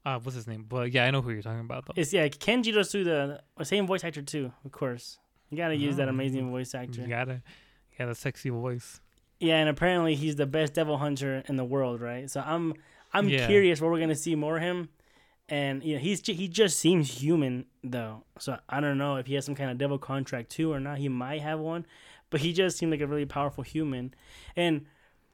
uh 0.06 0.18
what's 0.20 0.34
his 0.34 0.46
name 0.46 0.64
but 0.66 0.92
yeah 0.92 1.04
I 1.04 1.10
know 1.10 1.20
who 1.20 1.30
you're 1.30 1.42
talking 1.42 1.60
about 1.60 1.84
though 1.84 1.92
it's 1.94 2.10
yeah, 2.12 2.26
Kenjiro 2.28 2.80
Tsuda, 2.80 3.40
the 3.58 3.64
same 3.66 3.86
voice 3.86 4.02
actor 4.02 4.22
too. 4.22 4.50
Of 4.64 4.72
course, 4.72 5.18
you 5.50 5.58
gotta 5.58 5.76
use 5.76 5.96
that 5.96 6.08
Oh. 6.08 6.16
amazing 6.16 6.50
voice 6.50 6.74
actor. 6.74 7.02
you 7.02 7.08
gotta 7.08 7.42
yeah 8.00 8.06
the 8.06 8.14
sexy 8.14 8.48
voice 8.50 9.00
Yeah, 9.38 9.56
and 9.56 9.68
apparently 9.68 10.14
he's 10.16 10.36
the 10.36 10.46
best 10.46 10.74
devil 10.74 10.98
hunter 10.98 11.42
in 11.48 11.56
the 11.56 11.64
world, 11.64 12.00
right? 12.00 12.28
So 12.30 12.42
I'm 12.44 12.74
I'm 13.12 13.28
Yeah. 13.28 13.46
curious 13.46 13.80
where 13.80 13.90
we're 13.90 14.00
gonna 14.00 14.14
see 14.14 14.34
more 14.34 14.56
of 14.56 14.62
him, 14.62 14.88
and 15.48 15.82
you 15.84 15.94
know 15.94 16.00
he's 16.00 16.26
he 16.26 16.48
just 16.48 16.78
seems 16.78 17.22
human 17.22 17.66
though. 17.84 18.24
So 18.38 18.58
I 18.68 18.80
don't 18.80 18.98
know 18.98 19.16
if 19.16 19.26
he 19.26 19.34
has 19.34 19.44
some 19.44 19.54
kind 19.54 19.70
of 19.70 19.78
devil 19.78 19.98
contract 19.98 20.50
too 20.50 20.72
or 20.72 20.80
not. 20.80 20.98
He 20.98 21.08
might 21.08 21.40
have 21.42 21.60
one, 21.60 21.86
but 22.30 22.40
he 22.40 22.52
just 22.52 22.76
seemed 22.78 22.92
like 22.92 23.00
a 23.00 23.06
really 23.06 23.26
powerful 23.26 23.64
human. 23.64 24.14
And 24.56 24.86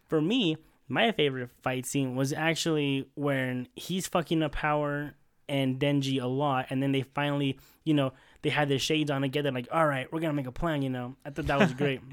for 0.08 0.20
me, 0.20 0.56
my 0.88 1.10
favorite 1.12 1.50
fight 1.62 1.84
scene 1.86 2.14
was 2.14 2.32
actually 2.32 3.06
when 3.14 3.68
he's 3.74 4.06
fucking 4.06 4.42
up 4.42 4.52
Power 4.52 5.14
and 5.48 5.78
Denji 5.80 6.22
a 6.22 6.26
lot, 6.26 6.66
and 6.70 6.82
then 6.82 6.92
they 6.92 7.02
finally, 7.02 7.58
you 7.84 7.94
know, 7.94 8.12
they 8.46 8.52
had 8.52 8.68
their 8.68 8.78
shades 8.78 9.10
on 9.10 9.22
together, 9.22 9.50
like, 9.50 9.66
all 9.72 9.86
right, 9.86 10.06
we're 10.12 10.20
gonna 10.20 10.32
make 10.32 10.46
a 10.46 10.52
plan. 10.52 10.82
You 10.82 10.90
know, 10.90 11.16
I 11.24 11.30
thought 11.30 11.48
that 11.48 11.58
was 11.58 11.74
great. 11.74 12.00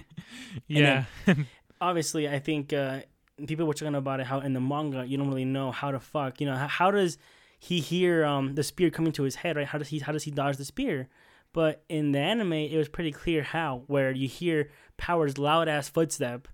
Yeah. 0.67 1.05
obviously 1.83 2.27
I 2.29 2.39
think 2.39 2.73
uh, 2.73 3.01
people 3.45 3.67
were 3.67 3.73
talking 3.73 3.95
about 3.95 4.19
it 4.19 4.25
how 4.25 4.39
in 4.39 4.53
the 4.53 4.61
manga 4.61 5.05
you 5.05 5.17
don't 5.17 5.27
really 5.27 5.45
know 5.45 5.71
how 5.71 5.91
to 5.91 5.99
fuck 5.99 6.39
you 6.39 6.47
know? 6.47 6.55
How, 6.55 6.67
how 6.67 6.91
does 6.91 7.17
he 7.59 7.79
hear 7.79 8.25
um, 8.25 8.55
the 8.55 8.63
spear 8.63 8.89
coming 8.89 9.11
to 9.13 9.23
his 9.23 9.35
head 9.35 9.55
right? 9.57 9.67
How 9.67 9.77
does 9.77 9.89
he 9.89 9.99
how 9.99 10.11
does 10.11 10.23
he 10.23 10.31
dodge 10.31 10.57
the 10.57 10.65
spear? 10.65 11.09
But 11.51 11.83
in 11.89 12.13
the 12.13 12.19
anime 12.19 12.53
it 12.53 12.77
was 12.77 12.89
pretty 12.89 13.11
clear 13.11 13.43
how 13.43 13.83
where 13.87 14.11
you 14.11 14.27
hear 14.27 14.71
Power's 14.97 15.37
loud 15.37 15.67
ass 15.67 15.89
footstep 15.89 16.47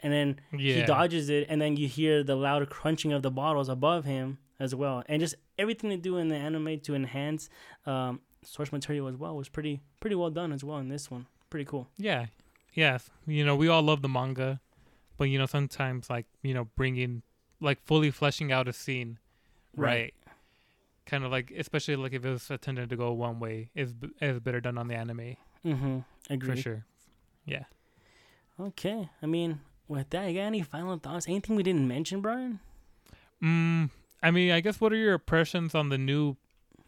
and 0.00 0.12
then 0.12 0.40
he 0.76 0.82
dodges 0.86 1.30
it 1.30 1.46
and 1.48 1.60
then 1.60 1.76
you 1.76 1.88
hear 1.88 2.22
the 2.22 2.36
loud 2.36 2.68
crunching 2.68 3.12
of 3.12 3.22
the 3.22 3.30
bottles 3.30 3.68
above 3.68 4.04
him 4.04 4.38
as 4.60 4.74
well. 4.74 5.02
And 5.08 5.20
just 5.20 5.34
everything 5.58 5.90
they 5.90 5.96
do 5.96 6.18
in 6.18 6.28
the 6.28 6.36
anime 6.36 6.78
to 6.80 6.94
enhance 6.94 7.48
um, 7.86 8.20
source 8.44 8.72
material 8.72 9.08
as 9.08 9.16
well 9.16 9.36
was 9.36 9.48
pretty 9.48 9.80
pretty 10.00 10.16
well 10.16 10.30
done 10.30 10.52
as 10.52 10.62
well 10.62 10.78
in 10.78 10.88
this 10.88 11.10
one 11.10 11.26
pretty 11.50 11.64
cool 11.64 11.88
Yeah, 11.96 12.26
yes. 12.72 13.10
You 13.26 13.44
know, 13.44 13.54
we 13.54 13.68
all 13.68 13.82
love 13.82 14.02
the 14.02 14.08
manga, 14.08 14.60
but 15.16 15.24
you 15.24 15.38
know, 15.38 15.46
sometimes 15.46 16.10
like 16.10 16.26
you 16.42 16.54
know, 16.54 16.64
bringing 16.76 17.22
like 17.60 17.82
fully 17.84 18.10
fleshing 18.10 18.50
out 18.52 18.68
a 18.68 18.72
scene, 18.72 19.18
right? 19.76 19.88
Right. 19.88 20.14
Kind 21.06 21.24
of 21.24 21.30
like, 21.30 21.52
especially 21.56 21.96
like 21.96 22.12
if 22.12 22.24
it 22.24 22.30
was 22.30 22.50
intended 22.50 22.88
to 22.90 22.96
go 22.96 23.12
one 23.12 23.38
way, 23.38 23.70
is 23.74 23.94
is 24.20 24.40
better 24.40 24.60
done 24.60 24.78
on 24.78 24.88
the 24.88 24.94
anime 24.94 25.36
mm-hmm 25.64 25.98
agree 26.30 26.56
for 26.56 26.56
sure. 26.56 26.84
Yeah. 27.44 27.64
Okay. 28.58 29.10
I 29.22 29.26
mean, 29.26 29.60
with 29.88 30.10
that, 30.10 30.28
you 30.28 30.34
got 30.34 30.46
any 30.46 30.62
final 30.62 30.96
thoughts? 30.98 31.28
Anything 31.28 31.56
we 31.56 31.62
didn't 31.62 31.86
mention, 31.86 32.20
Brian? 32.20 32.60
Mm, 33.42 33.90
I 34.22 34.30
mean, 34.30 34.50
I 34.50 34.60
guess 34.60 34.80
what 34.80 34.92
are 34.92 34.96
your 34.96 35.14
impressions 35.14 35.74
on 35.74 35.88
the 35.88 35.98
new 35.98 36.36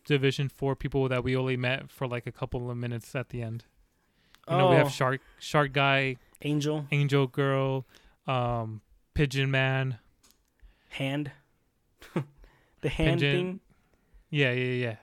Division 0.07 0.49
Four 0.49 0.74
people 0.74 1.09
that 1.09 1.23
we 1.23 1.37
only 1.37 1.57
met 1.59 1.91
for 1.91 2.07
like 2.07 2.27
a 2.27 2.33
couple 2.33 2.70
of 2.70 2.77
minutes 2.78 3.15
at 3.15 3.28
the 3.28 3.43
end? 3.43 3.65
You 4.49 4.57
know, 4.57 4.69
we 4.70 4.77
Oh. 4.77 4.78
have 4.78 4.91
Shark 4.93 5.20
Shark 5.39 5.73
Guy, 5.73 6.16
Angel, 6.43 6.87
Angel 6.91 7.27
Girl, 7.27 7.85
um, 8.27 8.81
Pigeon 9.15 9.51
Man. 9.51 9.99
hand. 10.91 11.33
the 12.81 12.89
hand 12.89 13.20
Pigeon. 13.20 13.37
thing. 13.47 13.61
Yeah, 14.31 14.53
yeah, 14.53 14.73
yeah. 14.87 14.97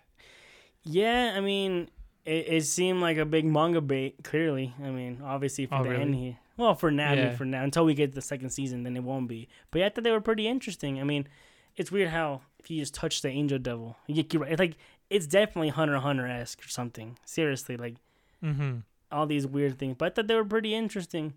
Yeah, 0.84 1.34
I 1.35 1.39
mean, 1.41 1.89
it, 2.25 2.45
it 2.47 2.65
seemed 2.65 3.01
like 3.01 3.17
a 3.17 3.25
big 3.25 3.45
manga 3.45 3.81
bait, 3.81 4.15
clearly. 4.23 4.73
I 4.84 4.89
mean, 4.89 5.21
obviously 5.23 5.65
for 5.65 5.75
Oh, 5.75 5.84
the 5.84 5.89
really? 5.89 6.01
end 6.01 6.15
here. 6.15 6.38
Well, 6.57 6.75
for 6.75 6.91
now, 6.91 7.11
I 7.11 7.15
mean, 7.15 7.25
Yeah. 7.25 7.35
for 7.35 7.45
now. 7.45 7.63
Until 7.63 7.85
we 7.85 7.93
get 7.93 8.13
the 8.13 8.21
second 8.21 8.49
season, 8.51 8.84
then 8.84 8.95
it 8.95 9.03
won't 9.03 9.27
be. 9.27 9.47
But 9.71 9.80
yeah, 9.80 9.85
I 9.88 9.89
thought 9.89 10.03
they 10.03 10.11
were 10.11 10.21
pretty 10.21 10.47
interesting. 10.47 10.99
I 10.99 11.03
mean, 11.03 11.27
it's 11.75 11.91
weird 11.91 12.09
how 12.09 12.41
if 12.59 12.69
you 12.69 12.80
just 12.80 12.93
touch 12.93 13.21
the 13.21 13.30
angel 13.30 13.59
devil, 13.59 13.97
you 14.07 14.23
get, 14.23 14.39
right. 14.39 14.51
It's 14.51 14.59
like, 14.59 14.77
it's 15.15 15.27
definitely 15.27 15.69
Hunter 15.69 15.98
Hunter 15.98 16.27
esque 16.27 16.64
or 16.65 16.69
something. 16.69 17.18
Seriously, 17.26 17.77
like, 17.77 17.95
Mm-hmm. 18.44 18.80
all 19.11 19.26
these 19.26 19.48
weird 19.48 19.80
things. 19.80 19.95
But 19.98 20.06
I 20.06 20.10
thought 20.14 20.27
they 20.27 20.35
were 20.35 20.44
pretty 20.44 20.73
interesting. 20.76 21.34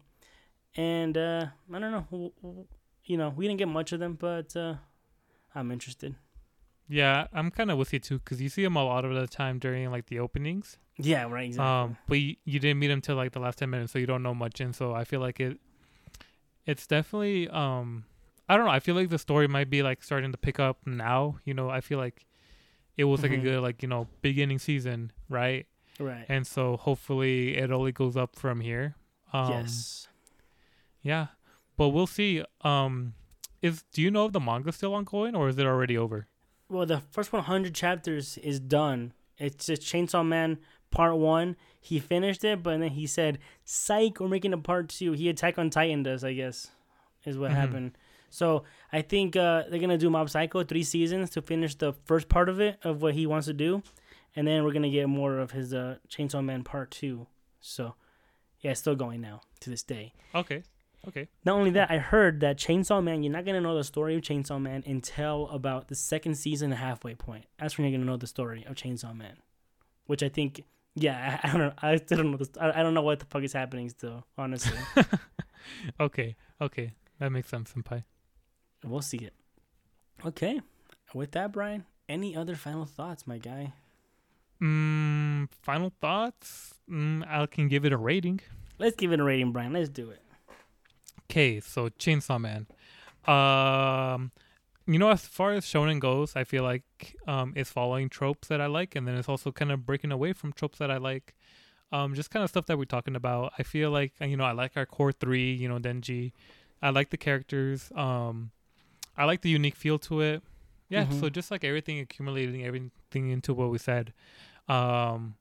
And 0.74 1.16
uh, 1.16 1.46
I 1.72 1.78
don't 1.78 1.92
know, 1.92 2.66
you 3.04 3.16
know, 3.16 3.28
we 3.36 3.46
didn't 3.46 3.58
get 3.58 3.68
much 3.68 3.92
of 3.92 4.00
them, 4.00 4.14
but 4.18 4.56
uh, 4.56 4.74
I'm 5.54 5.70
interested. 5.70 6.16
Yeah, 6.88 7.26
I'm 7.32 7.50
kind 7.50 7.70
of 7.70 7.78
with 7.78 7.92
you 7.92 7.98
too, 8.00 8.18
because 8.18 8.40
you 8.42 8.48
see 8.48 8.62
them 8.64 8.76
a 8.76 8.84
lot 8.84 9.04
of 9.04 9.14
the 9.14 9.26
time 9.26 9.58
during 9.58 9.90
like 9.90 10.06
the 10.06 10.18
openings. 10.18 10.78
Yeah, 10.98 11.24
right. 11.30 11.46
Exactly. 11.46 11.64
Um, 11.66 11.96
but 12.08 12.18
you, 12.18 12.36
you 12.44 12.58
didn't 12.58 12.78
meet 12.78 12.88
them 12.88 13.00
till 13.00 13.16
like 13.16 13.32
the 13.32 13.40
last 13.40 13.58
ten 13.58 13.70
minutes, 13.70 13.92
so 13.92 13.98
you 13.98 14.06
don't 14.06 14.22
know 14.22 14.34
much. 14.34 14.60
And 14.60 14.74
so 14.74 14.92
I 14.94 15.04
feel 15.04 15.20
like 15.20 15.38
it, 15.40 15.58
it's 16.66 16.86
definitely 16.86 17.48
um, 17.48 18.04
I 18.48 18.56
don't 18.56 18.66
know. 18.66 18.72
I 18.72 18.80
feel 18.80 18.94
like 18.94 19.08
the 19.10 19.18
story 19.18 19.48
might 19.48 19.70
be 19.70 19.82
like 19.82 20.02
starting 20.02 20.32
to 20.32 20.38
pick 20.38 20.58
up 20.60 20.78
now. 20.86 21.38
You 21.44 21.54
know, 21.54 21.70
I 21.70 21.80
feel 21.80 21.98
like 21.98 22.26
it 22.96 23.04
was 23.04 23.22
like 23.22 23.32
Mhm. 23.32 23.38
a 23.38 23.42
good 23.42 23.60
like 23.62 23.82
you 23.82 23.88
know 23.88 24.08
beginning 24.22 24.58
season, 24.58 25.12
right? 25.28 25.66
right. 25.98 26.26
And 26.28 26.46
so 26.46 26.76
hopefully 26.76 27.56
it 27.56 27.70
only 27.70 27.92
goes 27.92 28.16
up 28.16 28.36
from 28.36 28.60
here. 28.60 28.96
Um, 29.32 29.50
yes. 29.52 30.08
Yeah, 31.02 31.28
but 31.76 31.88
we'll 31.90 32.06
see. 32.06 32.42
Um, 32.62 33.14
is 33.62 33.84
do 33.92 34.02
you 34.02 34.10
know 34.10 34.26
if 34.26 34.32
the 34.32 34.40
manga's 34.40 34.76
still 34.76 34.94
ongoing 34.94 35.34
or 35.34 35.48
is 35.48 35.58
it 35.58 35.66
already 35.66 35.96
over? 35.96 36.26
Well, 36.68 36.84
the 36.86 37.00
first 37.00 37.32
100 37.32 37.74
chapters 37.74 38.38
is 38.38 38.58
done. 38.60 39.12
It's 39.38 39.66
just 39.66 39.82
Chainsaw 39.82 40.26
Man 40.26 40.58
Part 40.90 41.16
One. 41.16 41.56
He 41.80 42.00
finished 42.00 42.42
it, 42.44 42.62
but 42.62 42.78
then 42.80 42.90
he 42.90 43.06
said, 43.06 43.38
"Psych, 43.64 44.18
we're 44.18 44.28
making 44.28 44.52
a 44.52 44.58
part 44.58 44.88
two. 44.88 45.12
He 45.12 45.28
Attack 45.28 45.58
on 45.58 45.70
Titan 45.70 46.02
does, 46.02 46.24
I 46.24 46.32
guess, 46.32 46.70
is 47.24 47.38
what 47.38 47.50
Mhm. 47.52 47.54
happened. 47.54 47.98
So 48.30 48.64
I 48.92 49.02
think 49.02 49.36
uh, 49.36 49.64
they're 49.70 49.80
gonna 49.80 49.98
do 49.98 50.10
Mob 50.10 50.30
Psycho 50.30 50.64
three 50.64 50.82
seasons 50.82 51.30
to 51.30 51.42
finish 51.42 51.74
the 51.74 51.92
first 52.04 52.28
part 52.28 52.48
of 52.48 52.60
it 52.60 52.78
of 52.82 53.02
what 53.02 53.14
he 53.14 53.26
wants 53.26 53.46
to 53.46 53.52
do, 53.52 53.82
and 54.34 54.46
then 54.46 54.64
we're 54.64 54.72
gonna 54.72 54.90
get 54.90 55.08
more 55.08 55.38
of 55.38 55.52
his 55.52 55.72
uh, 55.72 55.96
Chainsaw 56.08 56.44
Man 56.44 56.64
Part 56.64 56.90
Two. 56.90 57.26
So 57.60 57.94
yeah, 58.60 58.72
it's 58.72 58.80
still 58.80 58.96
going 58.96 59.20
now 59.20 59.40
to 59.60 59.70
this 59.70 59.82
day. 59.82 60.12
Okay. 60.34 60.62
Okay. 61.08 61.28
Not 61.44 61.54
only 61.56 61.70
that, 61.70 61.88
I 61.88 61.98
heard 61.98 62.40
that 62.40 62.56
Chainsaw 62.58 63.02
Man, 63.02 63.22
you're 63.22 63.32
not 63.32 63.44
gonna 63.44 63.60
know 63.60 63.76
the 63.76 63.84
story 63.84 64.16
of 64.16 64.22
Chainsaw 64.22 64.60
Man 64.60 64.82
until 64.86 65.48
about 65.50 65.88
the 65.88 65.94
second 65.94 66.34
season, 66.34 66.72
halfway 66.72 67.14
point. 67.14 67.44
That's 67.58 67.78
when 67.78 67.86
you're 67.86 67.96
gonna 67.96 68.10
know 68.10 68.16
the 68.16 68.26
story 68.26 68.64
of 68.68 68.74
Chainsaw 68.74 69.16
Man, 69.16 69.36
which 70.06 70.22
I 70.24 70.28
think, 70.28 70.64
yeah, 70.96 71.38
I, 71.42 71.48
I 71.48 71.52
don't 71.52 71.60
know, 71.60 71.72
I 71.80 71.96
still 71.96 72.18
don't 72.18 72.30
know. 72.32 72.38
The, 72.38 72.60
I, 72.60 72.80
I 72.80 72.82
don't 72.82 72.94
know 72.94 73.02
what 73.02 73.20
the 73.20 73.26
fuck 73.26 73.44
is 73.44 73.52
happening 73.52 73.88
still, 73.88 74.24
honestly. 74.36 74.78
Okay. 76.00 76.36
Okay. 76.60 76.92
That 77.18 77.30
makes 77.30 77.48
sense, 77.48 77.72
senpai. 77.72 78.04
We'll 78.86 79.02
see 79.02 79.18
it. 79.18 79.34
Okay, 80.24 80.60
with 81.14 81.32
that, 81.32 81.52
Brian, 81.52 81.84
any 82.08 82.36
other 82.36 82.56
final 82.56 82.84
thoughts, 82.84 83.26
my 83.26 83.38
guy? 83.38 83.72
Mm, 84.62 85.48
final 85.62 85.92
thoughts. 86.00 86.74
Mm, 86.90 87.26
I 87.28 87.46
can 87.46 87.68
give 87.68 87.84
it 87.84 87.92
a 87.92 87.96
rating. 87.96 88.40
Let's 88.78 88.96
give 88.96 89.12
it 89.12 89.20
a 89.20 89.24
rating, 89.24 89.52
Brian. 89.52 89.72
Let's 89.72 89.88
do 89.88 90.10
it. 90.10 90.22
Okay, 91.24 91.60
so 91.60 91.88
Chainsaw 91.88 92.40
Man. 92.40 92.66
Um, 93.26 94.30
you 94.86 94.98
know, 94.98 95.10
as 95.10 95.26
far 95.26 95.52
as 95.52 95.64
shonen 95.64 95.98
goes, 95.98 96.36
I 96.36 96.44
feel 96.44 96.62
like 96.62 97.16
um, 97.26 97.52
it's 97.56 97.70
following 97.70 98.08
tropes 98.08 98.48
that 98.48 98.60
I 98.60 98.66
like, 98.66 98.94
and 98.94 99.06
then 99.06 99.16
it's 99.16 99.28
also 99.28 99.50
kind 99.50 99.72
of 99.72 99.84
breaking 99.84 100.12
away 100.12 100.32
from 100.32 100.52
tropes 100.52 100.78
that 100.78 100.90
I 100.90 100.98
like. 100.98 101.34
Um, 101.92 102.14
just 102.14 102.30
kind 102.30 102.42
of 102.42 102.50
stuff 102.50 102.66
that 102.66 102.78
we're 102.78 102.84
talking 102.84 103.16
about. 103.16 103.52
I 103.58 103.62
feel 103.62 103.90
like 103.90 104.12
you 104.20 104.36
know, 104.36 104.44
I 104.44 104.52
like 104.52 104.76
our 104.76 104.86
core 104.86 105.12
three. 105.12 105.52
You 105.52 105.68
know, 105.68 105.78
Denji. 105.78 106.32
I 106.82 106.90
like 106.90 107.10
the 107.10 107.16
characters. 107.16 107.90
Um, 107.94 108.50
I 109.16 109.24
like 109.24 109.40
the 109.42 109.50
unique 109.50 109.76
feel 109.76 109.98
to 110.00 110.20
it. 110.20 110.42
Yeah, 110.88 111.08
so 111.08 111.26
Mhm. 111.28 111.32
just 111.32 111.50
like 111.50 111.64
everything 111.64 111.98
accumulating 111.98 112.64
everything 112.64 113.30
into 113.30 113.52
what 113.54 113.70
we 113.70 113.78
said. 113.78 114.12
Um, 114.68 115.34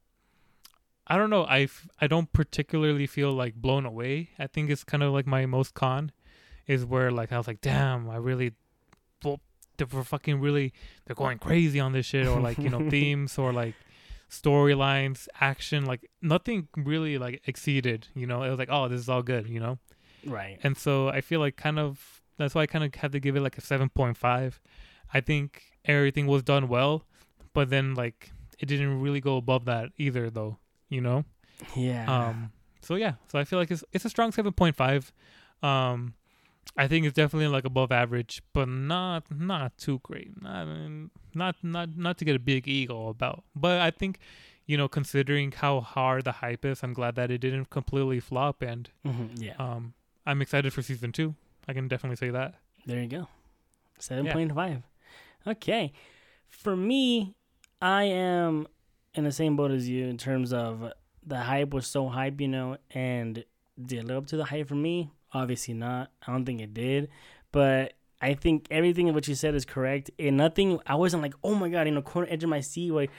I 1.08 1.18
don't 1.18 1.30
know. 1.30 1.46
I 1.46 1.68
I 2.02 2.08
don't 2.08 2.32
particularly 2.34 3.06
feel 3.06 3.32
like 3.32 3.54
blown 3.56 3.86
away. 3.86 4.30
I 4.40 4.48
think 4.48 4.70
it's 4.72 4.84
kind 4.84 5.04
of 5.04 5.14
like 5.14 5.28
my 5.28 5.46
most 5.46 5.74
con 5.76 6.12
is 6.68 6.84
where 6.86 7.12
like 7.12 7.32
I 7.32 7.38
was 7.38 7.46
like, 7.48 7.62
damn, 7.62 8.10
I 8.10 8.16
really, 8.16 8.54
well, 9.24 9.40
they 9.78 9.86
were 9.86 10.04
fucking 10.04 10.40
really, 10.40 10.74
they're 11.06 11.16
going 11.16 11.38
crazy 11.38 11.80
on 11.80 11.92
this 11.94 12.08
shit, 12.08 12.26
or 12.28 12.40
like 12.42 12.58
you 12.58 12.70
know 12.70 12.90
themes 12.90 13.38
or 13.38 13.54
like 13.54 13.76
storylines, 14.32 15.28
action, 15.40 15.86
like 15.86 16.10
nothing 16.22 16.68
really 16.76 17.18
like 17.20 17.42
exceeded. 17.46 18.08
You 18.16 18.26
know, 18.28 18.42
it 18.44 18.50
was 18.50 18.58
like, 18.60 18.70
oh, 18.72 18.88
this 18.88 19.00
is 19.02 19.10
all 19.10 19.22
good. 19.22 19.48
You 19.48 19.60
know, 19.60 19.80
Right. 20.26 20.58
and 20.64 20.76
so 20.76 21.10
I 21.10 21.22
feel 21.22 21.40
like 21.40 21.56
kind 21.56 21.78
of 21.78 22.15
that's 22.38 22.54
why 22.56 22.62
I 22.64 22.68
kind 22.68 22.84
of 22.84 22.94
had 22.96 23.12
to 23.14 23.20
give 23.20 23.36
it 23.36 23.42
like 23.42 23.58
a 23.58 23.62
seven 23.62 23.90
point 23.90 24.18
five. 24.18 24.60
I 25.14 25.22
think 25.22 25.64
everything 25.86 26.28
was 26.28 26.44
done 26.44 26.68
well, 26.68 27.04
but 27.54 27.70
then 27.70 27.94
like 27.96 28.32
it 28.60 28.66
didn't 28.68 29.02
really 29.02 29.22
go 29.22 29.38
above 29.38 29.66
that 29.66 29.90
either, 29.98 30.30
though. 30.30 30.58
You 30.90 31.02
know. 31.02 31.26
Yeah. 31.76 32.06
Um. 32.30 32.52
So 32.82 32.96
yeah. 32.96 33.14
So 33.32 33.40
I 33.40 33.44
feel 33.44 33.60
like 33.60 33.72
it's 33.72 33.84
it's 33.92 34.06
a 34.06 34.10
strong 34.10 34.32
seven 34.32 34.54
point 34.54 34.76
five. 34.76 35.12
Um, 35.64 36.14
I 36.78 36.88
think 36.88 37.06
it's 37.06 37.16
definitely 37.16 37.48
like 37.48 37.66
above 37.66 37.92
average, 37.92 38.42
but 38.54 38.68
not 38.68 39.24
not 39.32 39.78
too 39.78 40.00
great. 40.04 40.42
Not 40.42 40.68
not 41.34 41.56
not 41.64 41.98
not 41.98 42.18
to 42.18 42.26
get 42.26 42.36
a 42.36 42.40
big 42.40 42.68
ego 42.68 43.08
about. 43.08 43.44
But 43.56 43.82
I 43.82 43.92
think, 43.92 44.20
you 44.66 44.76
know, 44.78 44.88
considering 44.88 45.52
how 45.54 45.80
hard 45.80 46.26
the 46.26 46.34
hype 46.34 46.66
is, 46.66 46.84
I'm 46.84 46.94
glad 46.94 47.16
that 47.16 47.32
it 47.32 47.38
didn't 47.40 47.70
completely 47.70 48.20
flop, 48.20 48.62
and 48.62 48.90
Mhm, 49.06 49.30
yeah. 49.42 49.54
um, 49.58 49.94
I'm 50.26 50.42
excited 50.42 50.74
for 50.74 50.82
season 50.82 51.12
two. 51.12 51.36
I 51.68 51.74
can 51.74 51.88
definitely 51.88 52.18
say 52.18 52.32
that. 52.32 52.56
There 52.86 53.00
you 53.00 53.08
go. 53.08 53.28
7.5. 54.00 54.84
Okay. 55.48 55.94
For 56.50 56.76
me, 56.76 57.36
I 57.82 58.04
am 58.04 58.68
in 59.14 59.24
the 59.24 59.32
same 59.32 59.56
boat 59.56 59.72
as 59.72 59.88
you 59.88 60.06
in 60.06 60.18
terms 60.18 60.54
of 60.54 60.92
the 61.26 61.38
hype 61.38 61.74
was 61.74 61.88
so 61.88 62.08
hype, 62.08 62.40
you 62.40 62.48
know, 62.48 62.78
and 62.92 63.44
did 63.84 64.00
it 64.00 64.06
live 64.06 64.18
up 64.18 64.28
to 64.28 64.38
the 64.38 64.46
hype 64.46 64.68
for 64.68 64.76
me? 64.76 65.12
Obviously 65.34 65.74
not. 65.74 66.12
I 66.26 66.32
don't 66.32 66.46
think 66.46 66.62
it 66.62 66.74
did. 66.74 67.10
But 67.52 67.94
I 68.22 68.34
think 68.34 68.68
everything 68.72 69.10
of 69.10 69.16
what 69.16 69.28
you 69.28 69.36
said 69.36 69.56
is 69.56 69.66
correct. 69.66 70.12
And 70.20 70.38
nothing, 70.38 70.80
I 70.86 70.96
wasn't 70.96 71.24
like, 71.24 71.34
oh 71.44 71.56
my 71.56 71.70
God, 71.70 71.88
you 71.88 71.94
know, 71.94 72.02
corner 72.02 72.28
edge 72.30 72.44
of 72.44 72.50
my 72.50 72.62
seat, 72.62 72.92
like, 72.92 73.12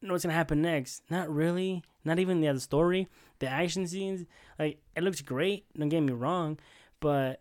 know 0.00 0.12
what's 0.12 0.24
going 0.24 0.32
to 0.32 0.36
happen 0.36 0.62
next. 0.62 1.02
Not 1.10 1.28
really. 1.28 1.82
Not 2.04 2.18
even 2.18 2.40
the 2.40 2.48
other 2.48 2.60
story. 2.60 3.08
The 3.40 3.48
action 3.48 3.86
scenes, 3.86 4.26
like, 4.58 4.78
it 4.96 5.02
looks 5.02 5.20
great. 5.20 5.64
Don't 5.76 5.88
get 5.88 6.00
me 6.00 6.12
wrong. 6.12 6.58
But 7.00 7.40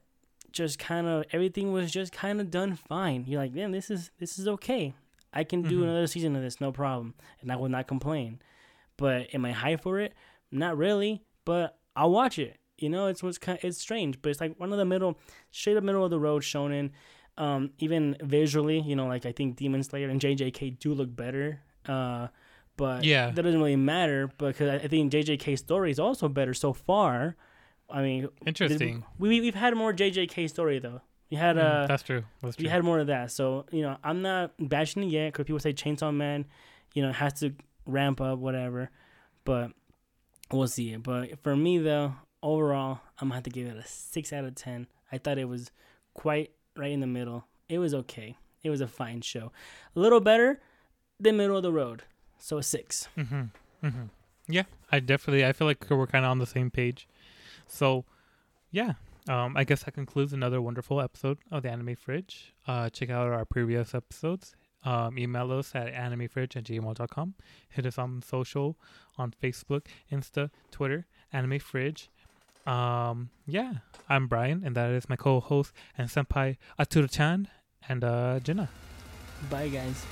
just 0.57 0.79
kind 0.79 1.07
of 1.07 1.23
everything 1.31 1.71
was 1.71 1.91
just 1.91 2.11
kind 2.11 2.41
of 2.41 2.51
done 2.51 2.75
fine. 2.75 3.23
You're 3.27 3.41
like, 3.41 3.53
man, 3.53 3.71
this 3.71 3.89
is 3.89 4.11
this 4.19 4.37
is 4.39 4.47
okay. 4.47 4.93
I 5.33 5.43
can 5.43 5.61
do 5.61 5.79
Mhm. 5.81 5.83
another 5.83 6.07
season 6.07 6.35
of 6.35 6.41
this, 6.41 6.59
no 6.59 6.71
problem, 6.71 7.13
and 7.41 7.51
I 7.51 7.55
will 7.55 7.69
not 7.69 7.87
complain. 7.87 8.39
But 8.97 9.33
am 9.33 9.45
I 9.45 9.51
high 9.51 9.77
for 9.77 9.99
it? 9.99 10.13
Not 10.51 10.77
really, 10.77 11.21
but 11.45 11.77
I'll 11.95 12.11
watch 12.11 12.39
it. 12.39 12.57
You 12.77 12.89
know, 12.89 13.07
it's 13.07 13.21
what's 13.23 13.37
kind. 13.37 13.59
It's 13.61 13.77
strange, 13.77 14.21
but 14.21 14.29
it's 14.29 14.41
like 14.41 14.59
one 14.59 14.71
of 14.71 14.77
the 14.77 14.85
middle, 14.85 15.17
straight 15.51 15.77
up 15.77 15.83
middle 15.83 16.03
of 16.03 16.09
the 16.11 16.19
road 16.19 16.41
shonen. 16.43 16.91
Um, 17.37 17.71
even 17.77 18.17
visually, 18.23 18.79
you 18.81 18.95
know, 18.95 19.05
like 19.07 19.25
I 19.27 19.31
think 19.31 19.57
Demon 19.57 19.83
Slayer 19.83 20.09
and 20.09 20.19
JJK 20.19 20.71
do 20.79 20.93
look 20.93 21.15
better. 21.15 21.61
Uh, 21.87 22.27
but 22.77 23.03
Yeah. 23.03 23.29
that 23.31 23.41
doesn't 23.43 23.59
really 23.59 23.75
matter 23.75 24.27
because 24.39 24.69
I 24.69 24.75
I 24.85 24.87
think 24.87 25.11
JJK 25.11 25.55
story 25.55 25.91
is 25.91 25.99
also 25.99 26.27
better 26.29 26.53
so 26.55 26.73
far. 26.73 27.35
I 27.89 28.01
mean, 28.01 28.27
Interesting. 28.45 29.03
we 29.17 29.41
we've 29.41 29.55
had 29.55 29.75
more 29.75 29.93
JJK 29.93 30.49
story 30.49 30.79
though. 30.79 31.01
We 31.29 31.37
had 31.37 31.55
Mm, 31.57 31.83
uh, 31.83 31.87
that's 31.87 32.03
true. 32.03 32.23
That's 32.41 32.55
true. 32.55 32.63
we 32.63 32.69
had 32.69 32.83
more 32.83 32.99
of 32.99 33.07
that. 33.07 33.31
So 33.31 33.65
you 33.71 33.81
know, 33.81 33.97
I'm 34.03 34.21
not 34.21 34.51
bashing 34.59 35.03
it 35.03 35.07
yet 35.07 35.33
because 35.33 35.45
people 35.45 35.59
say 35.59 35.73
Chainsaw 35.73 36.13
Man, 36.13 36.45
you 36.93 37.01
know, 37.01 37.11
has 37.11 37.33
to 37.39 37.53
ramp 37.85 38.19
up 38.21 38.39
whatever, 38.39 38.89
but 39.45 39.71
we'll 40.51 40.67
see. 40.67 40.95
But 40.97 41.41
for 41.43 41.55
me 41.55 41.77
though, 41.77 42.15
overall, 42.43 42.99
I'm 43.19 43.27
gonna 43.29 43.35
have 43.35 43.43
to 43.43 43.49
give 43.49 43.67
it 43.67 43.77
a 43.77 43.87
six 43.87 44.31
out 44.33 44.43
of 44.45 44.55
ten. 44.55 44.87
I 45.11 45.17
thought 45.17 45.37
it 45.37 45.47
was 45.47 45.71
quite 46.13 46.51
right 46.75 46.91
in 46.91 46.99
the 46.99 47.07
middle. 47.07 47.45
It 47.69 47.79
was 47.79 47.93
okay. 47.93 48.37
It 48.63 48.69
was 48.69 48.81
a 48.81 48.87
fine 48.87 49.21
show, 49.21 49.51
a 49.95 49.99
little 49.99 50.19
better 50.19 50.59
than 51.19 51.37
middle 51.37 51.55
of 51.57 51.63
the 51.63 51.71
road. 51.71 52.03
So 52.37 52.57
a 52.57 52.63
six. 52.63 53.07
Mm-hmm. 53.17 53.41
Mm-hmm. 53.85 54.03
Yeah, 54.47 54.63
I 54.91 54.99
definitely. 54.99 55.45
I 55.45 55.51
feel 55.53 55.67
like 55.67 55.85
we're 55.89 56.07
kind 56.07 56.23
of 56.25 56.31
on 56.31 56.39
the 56.39 56.45
same 56.45 56.69
page. 56.71 57.07
So, 57.67 58.05
yeah. 58.71 58.93
Um, 59.29 59.57
I 59.57 59.65
guess 59.65 59.83
that 59.83 59.93
concludes 59.93 60.31
another 60.31 60.61
wonderful 60.61 61.01
episode 61.01 61.39
of 61.51 61.63
the 61.63 61.69
Anime 61.69 61.95
Fridge. 61.95 62.53
Uh, 62.65 62.89
check 62.89 63.09
out 63.09 63.27
our 63.27 63.43
previous 63.43 63.93
episodes. 63.93 64.55
Um, 64.85 65.17
email 65.17 65.51
us 65.51 65.75
at 65.75 65.93
animefridge 65.93 66.55
at 66.55 66.63
gmail.com. 66.63 67.33
Hit 67.67 67.85
us 67.85 67.97
on 67.97 68.21
social 68.21 68.77
on 69.17 69.33
Facebook, 69.43 69.87
Insta, 70.09 70.49
Twitter, 70.71 71.07
Anime 71.33 71.59
Fridge. 71.59 72.09
Um, 72.65 73.29
yeah, 73.45 73.73
I'm 74.07 74.27
Brian, 74.27 74.61
and 74.65 74.75
that 74.75 74.91
is 74.91 75.09
my 75.09 75.15
co-host 75.15 75.73
and 75.97 76.09
senpai 76.09 76.57
Aturo-chan 76.79 77.47
and 77.87 78.03
uh, 78.03 78.39
Jenna. 78.39 78.69
Bye 79.49 79.69
guys. 79.69 80.05